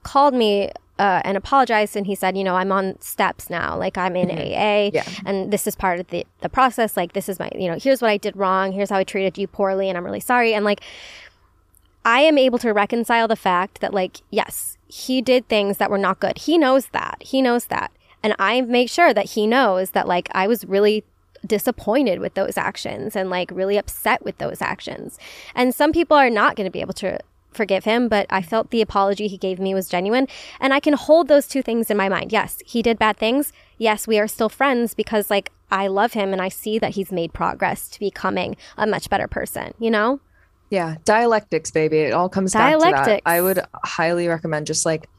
called 0.03 0.33
me 0.33 0.71
uh, 0.97 1.21
and 1.23 1.37
apologized 1.37 1.95
and 1.95 2.05
he 2.05 2.13
said 2.13 2.37
you 2.37 2.43
know 2.43 2.55
i'm 2.55 2.71
on 2.71 2.99
steps 2.99 3.49
now. 3.49 3.77
Like 3.77 3.97
i'm 3.97 4.15
in 4.17 4.29
aa 4.31 4.89
Yeah. 4.93 5.05
and 5.25 5.51
this 5.51 5.65
is 5.65 5.75
part 5.75 5.99
of 5.99 6.07
the, 6.07 6.25
the 6.41 6.49
process. 6.49 6.97
Like 6.97 7.13
this 7.13 7.29
is 7.29 7.39
my 7.39 7.49
you 7.55 7.69
know 7.69 7.77
here's 7.79 8.01
what 8.01 8.09
i 8.11 8.17
did 8.17 8.35
wrong. 8.35 8.71
Here's 8.73 8.89
how 8.89 8.97
i 8.97 9.03
treated 9.03 9.37
you 9.37 9.47
poorly 9.47 9.87
and 9.89 9.97
i'm 9.97 10.03
really 10.03 10.19
sorry. 10.19 10.53
And 10.53 10.65
like 10.65 10.81
i 12.05 12.19
am 12.21 12.37
able 12.37 12.57
to 12.59 12.71
reconcile 12.73 13.27
the 13.27 13.35
fact 13.35 13.81
that 13.81 13.93
like 13.93 14.21
yes 14.29 14.77
he 14.87 15.21
did 15.21 15.47
things 15.47 15.77
that 15.77 15.89
were 15.89 15.97
not 15.97 16.19
good. 16.19 16.37
He 16.39 16.57
knows 16.57 16.87
that. 16.87 17.17
He 17.21 17.41
knows 17.41 17.65
that. 17.67 17.91
And 18.23 18.35
i 18.39 18.59
make 18.61 18.89
sure 18.89 19.13
that 19.13 19.31
he 19.31 19.47
knows 19.47 19.91
that 19.91 20.07
like 20.07 20.27
i 20.31 20.47
was 20.47 20.65
really 20.65 21.03
disappointed 21.47 22.19
with 22.19 22.33
those 22.33 22.57
actions 22.57 23.15
and 23.15 23.29
like 23.29 23.49
really 23.51 23.77
upset 23.77 24.23
with 24.25 24.37
those 24.39 24.61
actions. 24.61 25.17
And 25.55 25.73
some 25.73 25.93
people 25.93 26.17
are 26.17 26.29
not 26.29 26.57
going 26.57 26.65
to 26.65 26.71
be 26.71 26.81
able 26.81 26.95
to 26.95 27.17
forgive 27.51 27.83
him, 27.83 28.07
but 28.07 28.25
I 28.29 28.41
felt 28.41 28.71
the 28.71 28.81
apology 28.81 29.27
he 29.27 29.37
gave 29.37 29.59
me 29.59 29.73
was 29.73 29.89
genuine. 29.89 30.27
And 30.59 30.73
I 30.73 30.79
can 30.79 30.93
hold 30.93 31.27
those 31.27 31.47
two 31.47 31.61
things 31.61 31.89
in 31.89 31.97
my 31.97 32.09
mind. 32.09 32.31
Yes, 32.31 32.61
he 32.65 32.81
did 32.81 32.99
bad 32.99 33.17
things. 33.17 33.51
Yes, 33.77 34.07
we 34.07 34.19
are 34.19 34.27
still 34.27 34.49
friends 34.49 34.93
because, 34.93 35.29
like, 35.29 35.51
I 35.71 35.87
love 35.87 36.13
him 36.13 36.33
and 36.33 36.41
I 36.41 36.49
see 36.49 36.79
that 36.79 36.91
he's 36.91 37.11
made 37.11 37.33
progress 37.33 37.87
to 37.89 37.99
becoming 37.99 38.57
a 38.77 38.87
much 38.87 39.09
better 39.09 39.27
person, 39.27 39.73
you 39.79 39.91
know? 39.91 40.19
Yeah, 40.69 40.97
dialectics, 41.05 41.71
baby. 41.71 41.99
It 41.99 42.13
all 42.13 42.29
comes 42.29 42.53
back 42.53 42.73
to 42.73 42.79
that. 42.79 42.91
Dialectics. 42.91 43.21
I 43.25 43.41
would 43.41 43.59
highly 43.83 44.27
recommend 44.27 44.67
just 44.67 44.85
like 44.85 45.09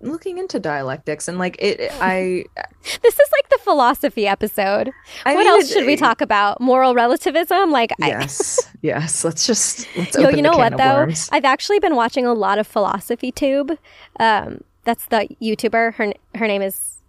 looking 0.00 0.38
into 0.38 0.58
dialectics 0.60 1.28
and 1.28 1.38
like 1.38 1.56
it. 1.58 1.80
it- 1.80 1.92
I 2.00 2.44
This 3.02 3.14
is 3.18 3.28
like 3.32 3.48
the 3.50 3.58
philosophy 3.62 4.26
episode. 4.26 4.90
I 5.26 5.34
what 5.34 5.40
mean, 5.44 5.48
else 5.48 5.70
it- 5.70 5.72
should 5.74 5.86
we 5.86 5.96
talk 5.96 6.20
about? 6.20 6.60
Moral 6.60 6.94
relativism? 6.94 7.70
Like, 7.70 7.92
I, 8.02 8.08
yes, 8.08 8.60
yes. 8.82 9.24
Let's 9.24 9.46
just 9.46 9.86
let's 9.96 10.16
Yo, 10.16 10.28
you 10.30 10.42
know 10.42 10.56
what 10.56 10.76
though? 10.76 10.94
worms. 10.94 11.28
I've 11.32 11.44
actually 11.44 11.78
been 11.80 11.96
watching 11.96 12.24
a 12.26 12.32
lot 12.34 12.58
of 12.58 12.66
Philosophy 12.66 13.30
Tube. 13.32 13.76
Um, 14.20 14.62
that's 14.84 15.06
the 15.06 15.28
YouTuber. 15.42 15.94
Her 15.94 16.12
her 16.34 16.46
name 16.46 16.62
is 16.62 17.02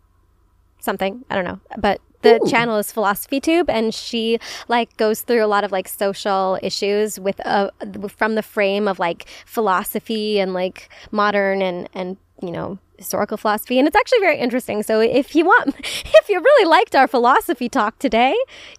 something 0.80 1.24
I 1.30 1.36
don't 1.36 1.46
know, 1.46 1.60
but 1.78 2.02
the 2.22 2.42
Ooh. 2.44 2.50
channel 2.50 2.78
is 2.78 2.92
Philosophy 2.92 3.40
Tube, 3.40 3.70
and 3.70 3.94
she 3.94 4.40
like 4.68 4.96
goes 4.98 5.22
through 5.22 5.44
a 5.44 5.48
lot 5.48 5.64
of 5.64 5.72
like 5.72 5.88
social 5.88 6.60
issues 6.62 7.18
with 7.20 7.40
uh 7.46 7.70
from 8.10 8.36
the 8.36 8.44
frame 8.44 8.88
of 8.90 9.00
like 9.00 9.26
philosophy 9.46 10.40
and 10.40 10.54
like 10.54 10.90
modern 11.12 11.62
and 11.62 11.88
and 11.94 12.18
you 12.42 12.52
know 12.52 12.78
historical 12.98 13.38
philosophy 13.38 13.80
and 13.80 13.88
it's 13.88 13.96
actually 13.96 14.20
very 14.20 14.38
interesting 14.38 14.84
so 14.84 15.00
if 15.00 15.34
you 15.36 15.46
want 15.46 15.74
if 15.80 16.30
you 16.30 16.40
really 16.40 16.66
liked 16.70 16.96
our 16.96 17.08
philosophy 17.08 17.70
talk 17.70 17.98
today 18.00 18.32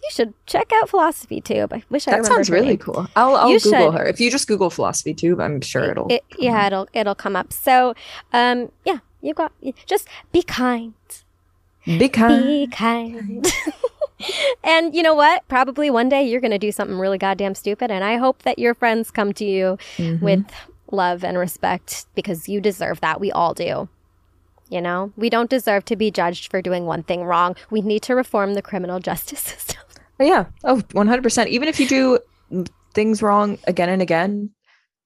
you 0.02 0.08
should 0.10 0.32
check 0.46 0.70
out 0.74 0.88
philosophy 0.88 1.40
tube 1.40 1.72
i 1.72 1.82
wish 1.90 2.06
i 2.06 2.10
That 2.12 2.16
remembered 2.18 2.36
sounds 2.36 2.50
really 2.50 2.68
name. 2.68 2.78
cool. 2.78 3.06
I'll 3.16 3.36
I'll 3.36 3.48
Google 3.58 3.92
should. 3.92 3.98
her. 3.98 4.04
If 4.06 4.20
you 4.20 4.30
just 4.30 4.46
Google 4.48 4.68
philosophy 4.70 5.14
tube, 5.14 5.40
I'm 5.40 5.60
sure 5.62 5.90
it'll. 5.90 6.06
It, 6.10 6.22
yeah, 6.38 6.66
it'll 6.66 6.88
it'll 6.92 7.14
come 7.14 7.34
up. 7.36 7.52
So, 7.52 7.94
um, 8.32 8.70
yeah, 8.84 8.98
you 9.22 9.32
got 9.34 9.52
just 9.86 10.06
be 10.32 10.42
kind, 10.42 10.94
be 11.86 12.08
kind. 12.08 12.44
be 12.46 12.66
kind. 12.66 13.46
and 14.64 14.94
you 14.94 15.02
know 15.02 15.14
what? 15.14 15.46
Probably 15.48 15.88
one 15.90 16.08
day 16.08 16.22
you're 16.28 16.40
gonna 16.40 16.58
do 16.58 16.72
something 16.72 16.98
really 16.98 17.18
goddamn 17.18 17.54
stupid, 17.54 17.90
and 17.90 18.04
I 18.04 18.16
hope 18.16 18.42
that 18.42 18.58
your 18.58 18.74
friends 18.74 19.10
come 19.10 19.32
to 19.34 19.44
you 19.44 19.78
Mm-hmm. 19.96 20.24
with 20.24 20.44
love 20.92 21.24
and 21.24 21.38
respect 21.38 22.06
because 22.14 22.48
you 22.48 22.60
deserve 22.60 23.00
that. 23.00 23.20
We 23.20 23.32
all 23.32 23.54
do. 23.54 23.88
You 24.68 24.80
know, 24.80 25.12
we 25.16 25.30
don't 25.30 25.50
deserve 25.50 25.84
to 25.86 25.96
be 25.96 26.12
judged 26.12 26.50
for 26.50 26.62
doing 26.62 26.86
one 26.86 27.02
thing 27.02 27.24
wrong. 27.24 27.56
We 27.70 27.80
need 27.80 28.02
to 28.04 28.14
reform 28.14 28.54
the 28.54 28.62
criminal 28.62 29.00
justice 29.10 29.40
system. 29.40 29.82
Oh, 30.20 30.24
yeah. 30.24 30.46
Oh, 30.64 30.76
100%. 30.76 31.46
Even 31.48 31.68
if 31.68 31.80
you 31.80 31.88
do 31.88 32.18
things 32.94 33.22
wrong 33.22 33.58
again 33.66 33.88
and 33.88 34.02
again, 34.02 34.50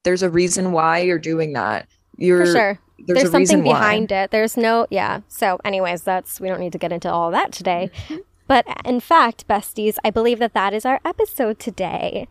there's 0.02 0.22
a 0.22 0.28
reason 0.28 0.72
why 0.72 0.98
you're 0.98 1.18
doing 1.18 1.54
that. 1.54 1.88
You're 2.16 2.46
For 2.46 2.52
sure. 2.52 2.78
There's, 2.98 3.22
There's, 3.22 3.34
a 3.34 3.38
reason 3.38 3.56
something 3.58 3.72
why. 3.72 3.78
behind 3.80 4.12
it. 4.12 4.30
There's 4.30 4.56
no, 4.56 4.86
yeah. 4.90 5.20
So, 5.28 5.58
anyways, 5.64 6.02
that's, 6.02 6.40
we 6.40 6.48
don't 6.48 6.60
need 6.60 6.72
to 6.72 6.78
get 6.78 6.92
into 6.92 7.10
all 7.10 7.30
that 7.32 7.52
today. 7.52 7.90
But 8.46 8.66
in 8.84 9.00
fact, 9.00 9.48
besties, 9.48 9.96
I 10.04 10.10
believe 10.10 10.38
that 10.38 10.54
that 10.54 10.74
is 10.74 10.84
our 10.84 11.00
episode 11.04 11.58
today. 11.58 12.28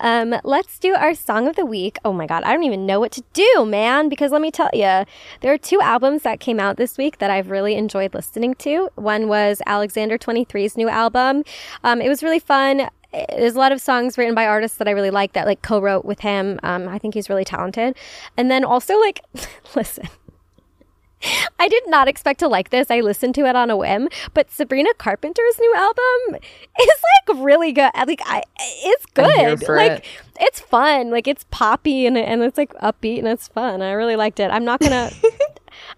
Um, 0.00 0.34
let's 0.44 0.78
do 0.78 0.94
our 0.94 1.14
song 1.14 1.48
of 1.48 1.56
the 1.56 1.64
week. 1.64 1.98
Oh 2.04 2.12
my 2.12 2.26
God, 2.26 2.42
I 2.42 2.52
don't 2.52 2.64
even 2.64 2.86
know 2.86 3.00
what 3.00 3.12
to 3.12 3.24
do, 3.32 3.64
man, 3.66 4.08
because 4.08 4.32
let 4.32 4.42
me 4.42 4.50
tell 4.50 4.70
you, 4.72 5.04
there 5.40 5.52
are 5.52 5.58
two 5.58 5.80
albums 5.80 6.22
that 6.22 6.40
came 6.40 6.60
out 6.60 6.76
this 6.76 6.98
week 6.98 7.18
that 7.18 7.30
I've 7.30 7.50
really 7.50 7.74
enjoyed 7.74 8.14
listening 8.14 8.54
to. 8.56 8.90
One 8.96 9.28
was 9.28 9.62
Alexander 9.66 10.18
23's 10.18 10.76
new 10.76 10.88
album. 10.88 11.44
Um, 11.84 12.00
it 12.00 12.08
was 12.08 12.22
really 12.22 12.40
fun. 12.40 12.88
There's 13.30 13.54
a 13.54 13.58
lot 13.58 13.72
of 13.72 13.80
songs 13.80 14.18
written 14.18 14.34
by 14.34 14.46
artists 14.46 14.76
that 14.76 14.88
I 14.88 14.90
really 14.90 15.10
like 15.10 15.32
that 15.32 15.46
like 15.46 15.62
co-wrote 15.62 16.04
with 16.04 16.20
him. 16.20 16.60
Um, 16.62 16.86
I 16.88 16.98
think 16.98 17.14
he's 17.14 17.30
really 17.30 17.44
talented. 17.44 17.96
And 18.36 18.50
then 18.50 18.64
also 18.64 18.98
like, 19.00 19.22
listen, 19.74 20.08
I 21.58 21.68
did 21.68 21.84
not 21.88 22.08
expect 22.08 22.40
to 22.40 22.48
like 22.48 22.70
this. 22.70 22.90
I 22.90 23.00
listened 23.00 23.34
to 23.36 23.46
it 23.46 23.56
on 23.56 23.70
a 23.70 23.76
whim, 23.76 24.08
but 24.34 24.50
Sabrina 24.50 24.92
Carpenter's 24.94 25.58
new 25.58 25.74
album 25.74 26.40
is 26.80 26.88
like 27.28 27.44
really 27.44 27.72
good. 27.72 27.90
Like 27.94 28.20
I 28.24 28.42
it's 28.58 29.06
good. 29.06 29.68
Like 29.68 29.92
it. 29.92 30.04
it's 30.40 30.60
fun. 30.60 31.10
Like 31.10 31.26
it's 31.26 31.44
poppy 31.50 32.06
and 32.06 32.16
and 32.16 32.42
it's 32.42 32.58
like 32.58 32.72
upbeat 32.74 33.18
and 33.18 33.28
it's 33.28 33.48
fun. 33.48 33.82
I 33.82 33.92
really 33.92 34.16
liked 34.16 34.40
it. 34.40 34.50
I'm 34.50 34.64
not 34.64 34.80
going 34.80 34.92
to 35.10 35.16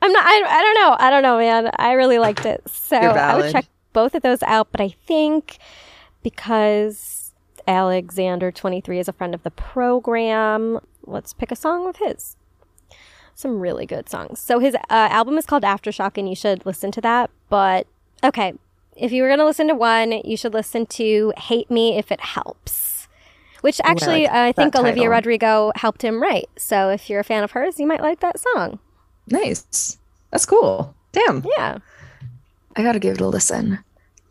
I'm 0.02 0.12
not 0.12 0.24
I, 0.24 0.42
I 0.46 0.62
don't 0.62 0.74
know. 0.74 0.96
I 0.98 1.10
don't 1.10 1.22
know, 1.22 1.38
man. 1.38 1.70
I 1.76 1.92
really 1.92 2.18
liked 2.18 2.46
it. 2.46 2.62
So 2.68 2.96
I 2.96 3.36
would 3.36 3.52
check 3.52 3.66
both 3.92 4.14
of 4.14 4.22
those 4.22 4.42
out, 4.44 4.68
but 4.70 4.80
I 4.80 4.94
think 5.06 5.58
because 6.22 7.34
Alexander 7.66 8.50
23 8.50 8.98
is 8.98 9.08
a 9.08 9.12
friend 9.12 9.34
of 9.34 9.42
the 9.42 9.50
program, 9.50 10.80
let's 11.04 11.32
pick 11.32 11.50
a 11.50 11.56
song 11.56 11.88
of 11.88 11.96
his 11.96 12.38
some 13.39 13.60
really 13.60 13.86
good 13.86 14.09
songs. 14.09 14.40
So 14.40 14.59
his 14.59 14.74
uh, 14.74 14.81
album 14.90 15.39
is 15.39 15.47
called 15.47 15.62
Aftershock, 15.62 16.19
and 16.19 16.28
you 16.28 16.35
should 16.35 16.66
listen 16.66 16.90
to 16.90 17.01
that. 17.02 17.31
But 17.48 17.86
okay, 18.24 18.55
if 18.97 19.12
you 19.12 19.23
were 19.23 19.28
gonna 19.28 19.44
listen 19.44 19.69
to 19.69 19.77
one, 19.77 20.10
you 20.24 20.36
should 20.36 20.52
listen 20.52 20.86
to 20.86 21.32
"Hate 21.39 21.70
Me 21.70 21.97
If 21.97 22.10
It 22.10 22.20
Helps," 22.20 23.06
which 23.60 23.81
actually 23.85 24.24
like 24.24 24.32
uh, 24.35 24.39
I 24.39 24.52
think 24.52 24.74
Olivia 24.74 25.05
title. 25.05 25.10
Rodrigo 25.12 25.73
helped 25.77 26.02
him 26.02 26.20
write. 26.20 26.48
So 26.59 26.90
if 26.90 27.09
you're 27.09 27.20
a 27.20 27.24
fan 27.24 27.44
of 27.44 27.52
hers, 27.52 27.78
you 27.78 27.86
might 27.86 28.01
like 28.01 28.19
that 28.20 28.40
song. 28.40 28.81
Nice. 29.28 29.98
That's 30.32 30.44
cool. 30.44 30.94
Damn. 31.12 31.44
Yeah, 31.56 31.78
I 32.77 32.82
gotta 32.82 32.98
give 32.98 33.15
it 33.15 33.20
a 33.20 33.28
listen. 33.28 33.78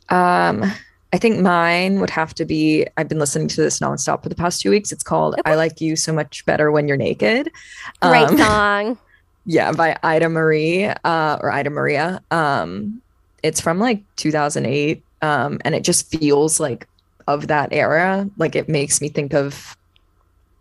Um, 0.09 0.69
I 1.13 1.17
think 1.17 1.39
mine 1.39 1.99
would 1.99 2.09
have 2.09 2.33
to 2.35 2.45
be. 2.45 2.85
I've 2.97 3.07
been 3.07 3.19
listening 3.19 3.47
to 3.49 3.61
this 3.61 3.79
nonstop 3.79 4.23
for 4.23 4.29
the 4.29 4.35
past 4.35 4.61
two 4.61 4.69
weeks. 4.69 4.91
It's 4.91 5.03
called 5.03 5.35
"I 5.45 5.55
Like 5.55 5.79
You 5.79 5.95
So 5.95 6.11
Much 6.11 6.45
Better 6.45 6.71
When 6.71 6.87
You're 6.87 6.97
Naked." 6.97 7.49
great 8.01 8.29
Um, 8.29 8.37
song. 8.37 8.97
Yeah, 9.49 9.71
by 9.71 9.95
Ida 10.03 10.27
Marie, 10.27 10.83
uh, 10.87 11.37
or 11.41 11.49
Ida 11.53 11.69
Maria. 11.69 12.21
Um, 12.31 13.01
it's 13.43 13.61
from 13.61 13.79
like 13.79 14.03
2008, 14.17 15.01
um, 15.21 15.59
and 15.63 15.73
it 15.73 15.85
just 15.85 16.11
feels 16.11 16.59
like 16.59 16.85
of 17.27 17.47
that 17.47 17.69
era. 17.71 18.29
Like 18.37 18.57
it 18.57 18.67
makes 18.67 18.99
me 18.99 19.07
think 19.07 19.33
of, 19.33 19.77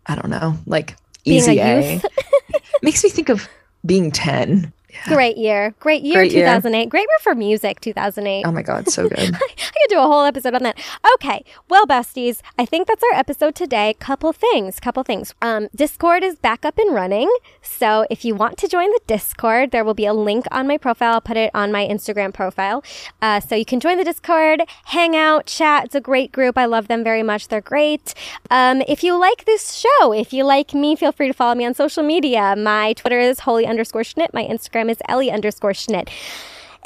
I 0.05 0.15
don't 0.15 0.29
know, 0.29 0.57
like 0.65 0.95
Being 1.25 1.37
a 1.37 1.51
Easy 1.51 1.59
A. 1.59 2.01
makes 2.81 3.03
me 3.03 3.09
think 3.09 3.27
of 3.27 3.49
being 3.85 4.09
10. 4.09 4.71
Great 5.05 5.37
year, 5.37 5.73
great 5.79 6.03
year, 6.03 6.15
Great 6.15 6.31
year. 6.31 6.45
2008. 6.45 6.89
Great 6.89 7.01
year 7.01 7.19
for 7.21 7.35
music, 7.35 7.79
2008. 7.81 8.45
Oh 8.45 8.51
my 8.51 8.61
god, 8.61 8.89
so 8.89 9.07
good. 9.09 9.19
I 9.19 9.39
could 9.39 9.89
do 9.89 9.99
a 9.99 10.03
whole 10.03 10.23
episode 10.23 10.53
on 10.53 10.63
that. 10.63 10.79
Okay, 11.15 11.43
well, 11.69 11.85
besties, 11.85 12.41
I 12.57 12.65
think 12.65 12.87
that's 12.87 13.03
our 13.11 13.17
episode 13.19 13.55
today. 13.55 13.95
Couple 13.99 14.33
things, 14.33 14.79
couple 14.79 15.03
things. 15.03 15.33
Um, 15.41 15.69
Discord 15.75 16.23
is 16.23 16.35
back 16.37 16.65
up 16.65 16.77
and 16.77 16.93
running, 16.93 17.29
so 17.61 18.05
if 18.09 18.25
you 18.25 18.35
want 18.35 18.57
to 18.59 18.67
join 18.67 18.89
the 18.89 19.01
Discord, 19.07 19.71
there 19.71 19.83
will 19.83 19.93
be 19.93 20.05
a 20.05 20.13
link 20.13 20.45
on 20.51 20.67
my 20.67 20.77
profile. 20.77 21.13
I'll 21.13 21.21
put 21.21 21.37
it 21.37 21.51
on 21.53 21.71
my 21.71 21.85
Instagram 21.87 22.33
profile, 22.33 22.83
uh, 23.21 23.39
so 23.39 23.55
you 23.55 23.65
can 23.65 23.79
join 23.79 23.97
the 23.97 24.03
Discord, 24.03 24.63
hang 24.85 25.15
out, 25.15 25.45
chat. 25.45 25.85
It's 25.85 25.95
a 25.95 26.01
great 26.01 26.31
group. 26.31 26.57
I 26.57 26.65
love 26.65 26.87
them 26.87 27.03
very 27.03 27.23
much. 27.23 27.47
They're 27.47 27.61
great. 27.61 28.13
Um, 28.49 28.81
if 28.87 29.03
you 29.03 29.17
like 29.17 29.45
this 29.45 29.73
show, 29.73 30.11
if 30.13 30.33
you 30.33 30.43
like 30.43 30.73
me, 30.73 30.95
feel 30.95 31.11
free 31.11 31.27
to 31.27 31.33
follow 31.33 31.55
me 31.55 31.65
on 31.65 31.73
social 31.73 32.03
media. 32.03 32.55
My 32.57 32.93
Twitter 32.93 33.19
is 33.19 33.41
holy 33.41 33.65
underscore 33.65 34.01
schnitt. 34.01 34.33
My 34.33 34.45
Instagram 34.45 34.86
is 34.89 34.97
ellie 35.07 35.31
underscore 35.31 35.71
Schnitt. 35.71 36.09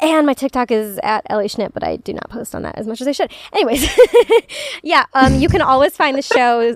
And 0.00 0.26
my 0.26 0.34
TikTok 0.34 0.72
is 0.72 0.98
at 1.04 1.24
Ellie 1.30 1.46
Schnitt, 1.46 1.72
but 1.72 1.84
I 1.84 1.94
do 1.96 2.12
not 2.12 2.28
post 2.28 2.56
on 2.56 2.62
that 2.62 2.76
as 2.76 2.88
much 2.88 3.00
as 3.00 3.06
I 3.06 3.12
should. 3.12 3.30
Anyways, 3.52 3.88
yeah, 4.82 5.04
um, 5.14 5.38
you 5.38 5.48
can 5.48 5.60
always 5.60 5.96
find 5.96 6.18
the 6.18 6.22
show 6.22 6.74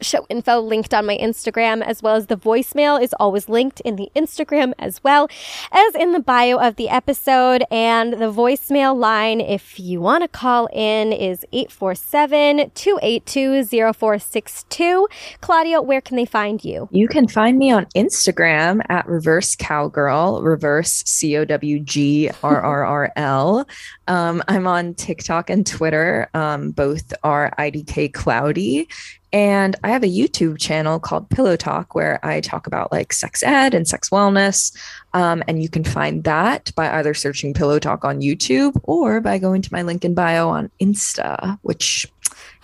show 0.00 0.26
info 0.28 0.60
linked 0.60 0.94
on 0.94 1.06
my 1.06 1.16
Instagram, 1.16 1.82
as 1.82 2.02
well 2.02 2.14
as 2.14 2.26
the 2.26 2.36
voicemail 2.36 3.00
is 3.02 3.14
always 3.18 3.48
linked 3.48 3.80
in 3.80 3.96
the 3.96 4.10
Instagram 4.14 4.72
as 4.78 5.02
well 5.02 5.28
as 5.72 5.94
in 5.94 6.12
the 6.12 6.20
bio 6.20 6.58
of 6.58 6.76
the 6.76 6.88
episode. 6.88 7.64
And 7.70 8.14
the 8.14 8.32
voicemail 8.32 8.96
line, 8.96 9.40
if 9.40 9.78
you 9.78 10.00
want 10.00 10.22
to 10.22 10.28
call 10.28 10.68
in, 10.72 11.12
is 11.12 11.44
847 11.52 12.70
282 12.74 13.64
0462. 13.64 15.08
Claudia, 15.40 15.82
where 15.82 16.00
can 16.00 16.16
they 16.16 16.24
find 16.24 16.64
you? 16.64 16.88
You 16.92 17.08
can 17.08 17.28
find 17.28 17.58
me 17.58 17.70
on 17.70 17.86
Instagram 17.96 18.82
at 18.88 19.06
reverse 19.06 19.56
cowgirl, 19.56 20.42
reverse 20.42 21.02
C 21.06 21.36
O 21.36 21.44
W 21.44 21.80
G 21.80 22.30
R 22.42 22.60
R 22.60 22.84
R 22.84 23.12
L. 23.16 23.66
Um, 24.06 24.42
I'm 24.48 24.66
on 24.66 24.94
TikTok 24.94 25.50
and 25.50 25.66
Twitter. 25.66 26.28
Um, 26.34 26.70
both 26.70 27.12
are 27.22 27.54
IDK 27.58 28.12
Cloudy. 28.14 28.88
And 29.32 29.76
I 29.84 29.90
have 29.90 30.02
a 30.02 30.06
YouTube 30.06 30.58
channel 30.58 30.98
called 30.98 31.28
Pillow 31.28 31.56
Talk 31.56 31.94
where 31.94 32.24
I 32.24 32.40
talk 32.40 32.66
about 32.66 32.90
like 32.90 33.12
sex 33.12 33.42
ed 33.42 33.74
and 33.74 33.86
sex 33.86 34.08
wellness. 34.08 34.76
Um, 35.14 35.42
and 35.46 35.62
you 35.62 35.68
can 35.68 35.84
find 35.84 36.24
that 36.24 36.72
by 36.74 36.90
either 36.98 37.14
searching 37.14 37.54
Pillow 37.54 37.78
Talk 37.78 38.04
on 38.04 38.20
YouTube 38.20 38.78
or 38.84 39.20
by 39.20 39.38
going 39.38 39.62
to 39.62 39.72
my 39.72 39.82
link 39.82 40.04
in 40.04 40.14
bio 40.14 40.48
on 40.48 40.70
Insta, 40.80 41.58
which 41.62 42.06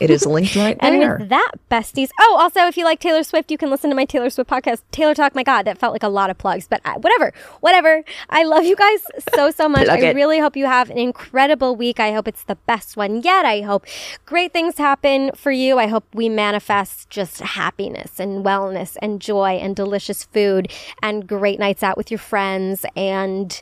it 0.00 0.10
is 0.10 0.26
linked 0.26 0.56
right 0.56 0.76
And 0.80 1.00
there. 1.00 1.18
with 1.18 1.28
that, 1.28 1.52
besties. 1.70 2.10
Oh, 2.20 2.36
also, 2.40 2.66
if 2.66 2.76
you 2.76 2.84
like 2.84 3.00
Taylor 3.00 3.22
Swift, 3.22 3.50
you 3.50 3.58
can 3.58 3.70
listen 3.70 3.90
to 3.90 3.96
my 3.96 4.04
Taylor 4.04 4.30
Swift 4.30 4.50
podcast, 4.50 4.82
Taylor 4.90 5.14
Talk. 5.14 5.34
My 5.34 5.42
God, 5.42 5.64
that 5.66 5.78
felt 5.78 5.92
like 5.92 6.02
a 6.02 6.08
lot 6.08 6.30
of 6.30 6.38
plugs, 6.38 6.66
but 6.68 6.80
I, 6.84 6.98
whatever, 6.98 7.32
whatever. 7.60 8.04
I 8.30 8.44
love 8.44 8.64
you 8.64 8.76
guys 8.76 9.02
so, 9.34 9.50
so 9.50 9.68
much. 9.68 9.88
I 9.88 9.98
it. 9.98 10.14
really 10.14 10.38
hope 10.38 10.56
you 10.56 10.66
have 10.66 10.90
an 10.90 10.98
incredible 10.98 11.76
week. 11.76 12.00
I 12.00 12.12
hope 12.12 12.28
it's 12.28 12.44
the 12.44 12.56
best 12.56 12.96
one 12.96 13.22
yet. 13.22 13.44
I 13.44 13.60
hope 13.62 13.86
great 14.26 14.52
things 14.52 14.78
happen 14.78 15.30
for 15.34 15.50
you. 15.52 15.78
I 15.78 15.86
hope 15.86 16.04
we 16.12 16.28
manifest 16.28 17.10
just 17.10 17.40
happiness 17.40 18.18
and 18.18 18.44
wellness 18.44 18.96
and 19.00 19.20
joy 19.20 19.52
and 19.60 19.74
delicious 19.76 20.24
food 20.24 20.70
and 21.02 21.26
great 21.26 21.58
nights 21.58 21.82
out 21.82 21.96
with 21.96 22.10
your 22.10 22.18
friends 22.18 22.84
and 22.96 23.60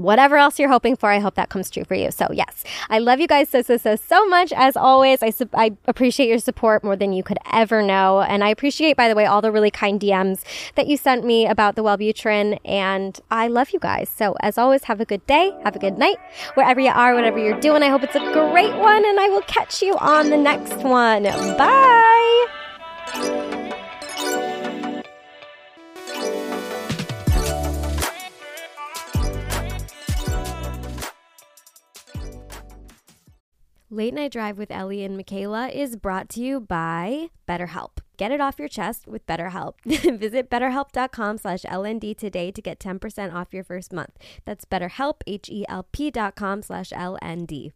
whatever 0.00 0.36
else 0.36 0.58
you're 0.58 0.68
hoping 0.68 0.96
for, 0.96 1.10
I 1.10 1.18
hope 1.18 1.34
that 1.34 1.48
comes 1.48 1.70
true 1.70 1.84
for 1.84 1.94
you. 1.94 2.10
So, 2.10 2.26
yes, 2.32 2.64
I 2.88 2.98
love 2.98 3.20
you 3.20 3.26
guys 3.26 3.48
so, 3.48 3.62
so, 3.62 3.76
so, 3.76 3.96
so 3.96 4.26
much. 4.26 4.52
As 4.52 4.76
always, 4.76 5.22
I, 5.22 5.30
sup- 5.30 5.54
I 5.54 5.72
appreciate 5.86 6.28
your 6.28 6.38
support 6.38 6.82
more 6.82 6.96
than 6.96 7.12
you 7.12 7.22
could 7.22 7.38
ever 7.52 7.82
know. 7.82 8.20
And 8.22 8.42
I 8.42 8.48
appreciate, 8.48 8.96
by 8.96 9.08
the 9.08 9.14
way, 9.14 9.26
all 9.26 9.40
the 9.42 9.52
really 9.52 9.70
kind 9.70 10.00
DMs 10.00 10.42
that 10.74 10.86
you 10.86 10.96
sent 10.96 11.24
me 11.24 11.46
about 11.46 11.76
the 11.76 11.82
Wellbutrin. 11.82 12.58
And 12.64 13.18
I 13.30 13.48
love 13.48 13.70
you 13.70 13.78
guys. 13.78 14.08
So, 14.08 14.36
as 14.40 14.58
always, 14.58 14.84
have 14.84 15.00
a 15.00 15.04
good 15.04 15.26
day, 15.26 15.52
have 15.64 15.76
a 15.76 15.78
good 15.78 15.98
night, 15.98 16.16
wherever 16.54 16.80
you 16.80 16.90
are, 16.90 17.14
whatever 17.14 17.38
you're 17.38 17.60
doing. 17.60 17.82
I 17.82 17.88
hope 17.88 18.02
it's 18.02 18.16
a 18.16 18.32
great 18.32 18.74
one. 18.76 19.04
And 19.04 19.20
I 19.20 19.28
will 19.28 19.42
catch 19.42 19.82
you 19.82 19.96
on 19.98 20.30
the 20.30 20.38
next 20.38 20.76
one. 20.78 21.24
Bye. 21.24 22.46
Late 33.92 34.14
Night 34.14 34.30
Drive 34.30 34.56
with 34.56 34.70
Ellie 34.70 35.02
and 35.02 35.16
Michaela 35.16 35.66
is 35.66 35.96
brought 35.96 36.28
to 36.28 36.40
you 36.40 36.60
by 36.60 37.30
BetterHelp. 37.48 37.98
Get 38.16 38.30
it 38.30 38.40
off 38.40 38.56
your 38.56 38.68
chest 38.68 39.08
with 39.08 39.26
BetterHelp. 39.26 39.74
Visit 39.84 40.48
betterhelp.com 40.48 41.38
slash 41.38 41.62
LND 41.62 42.16
today 42.16 42.52
to 42.52 42.62
get 42.62 42.78
10% 42.78 43.34
off 43.34 43.52
your 43.52 43.64
first 43.64 43.92
month. 43.92 44.16
That's 44.44 44.64
betterhelp, 44.64 45.22
H-E-L-P 45.26 46.12
dot 46.12 46.36
com 46.36 46.62
slash 46.62 46.90
LND. 46.90 47.72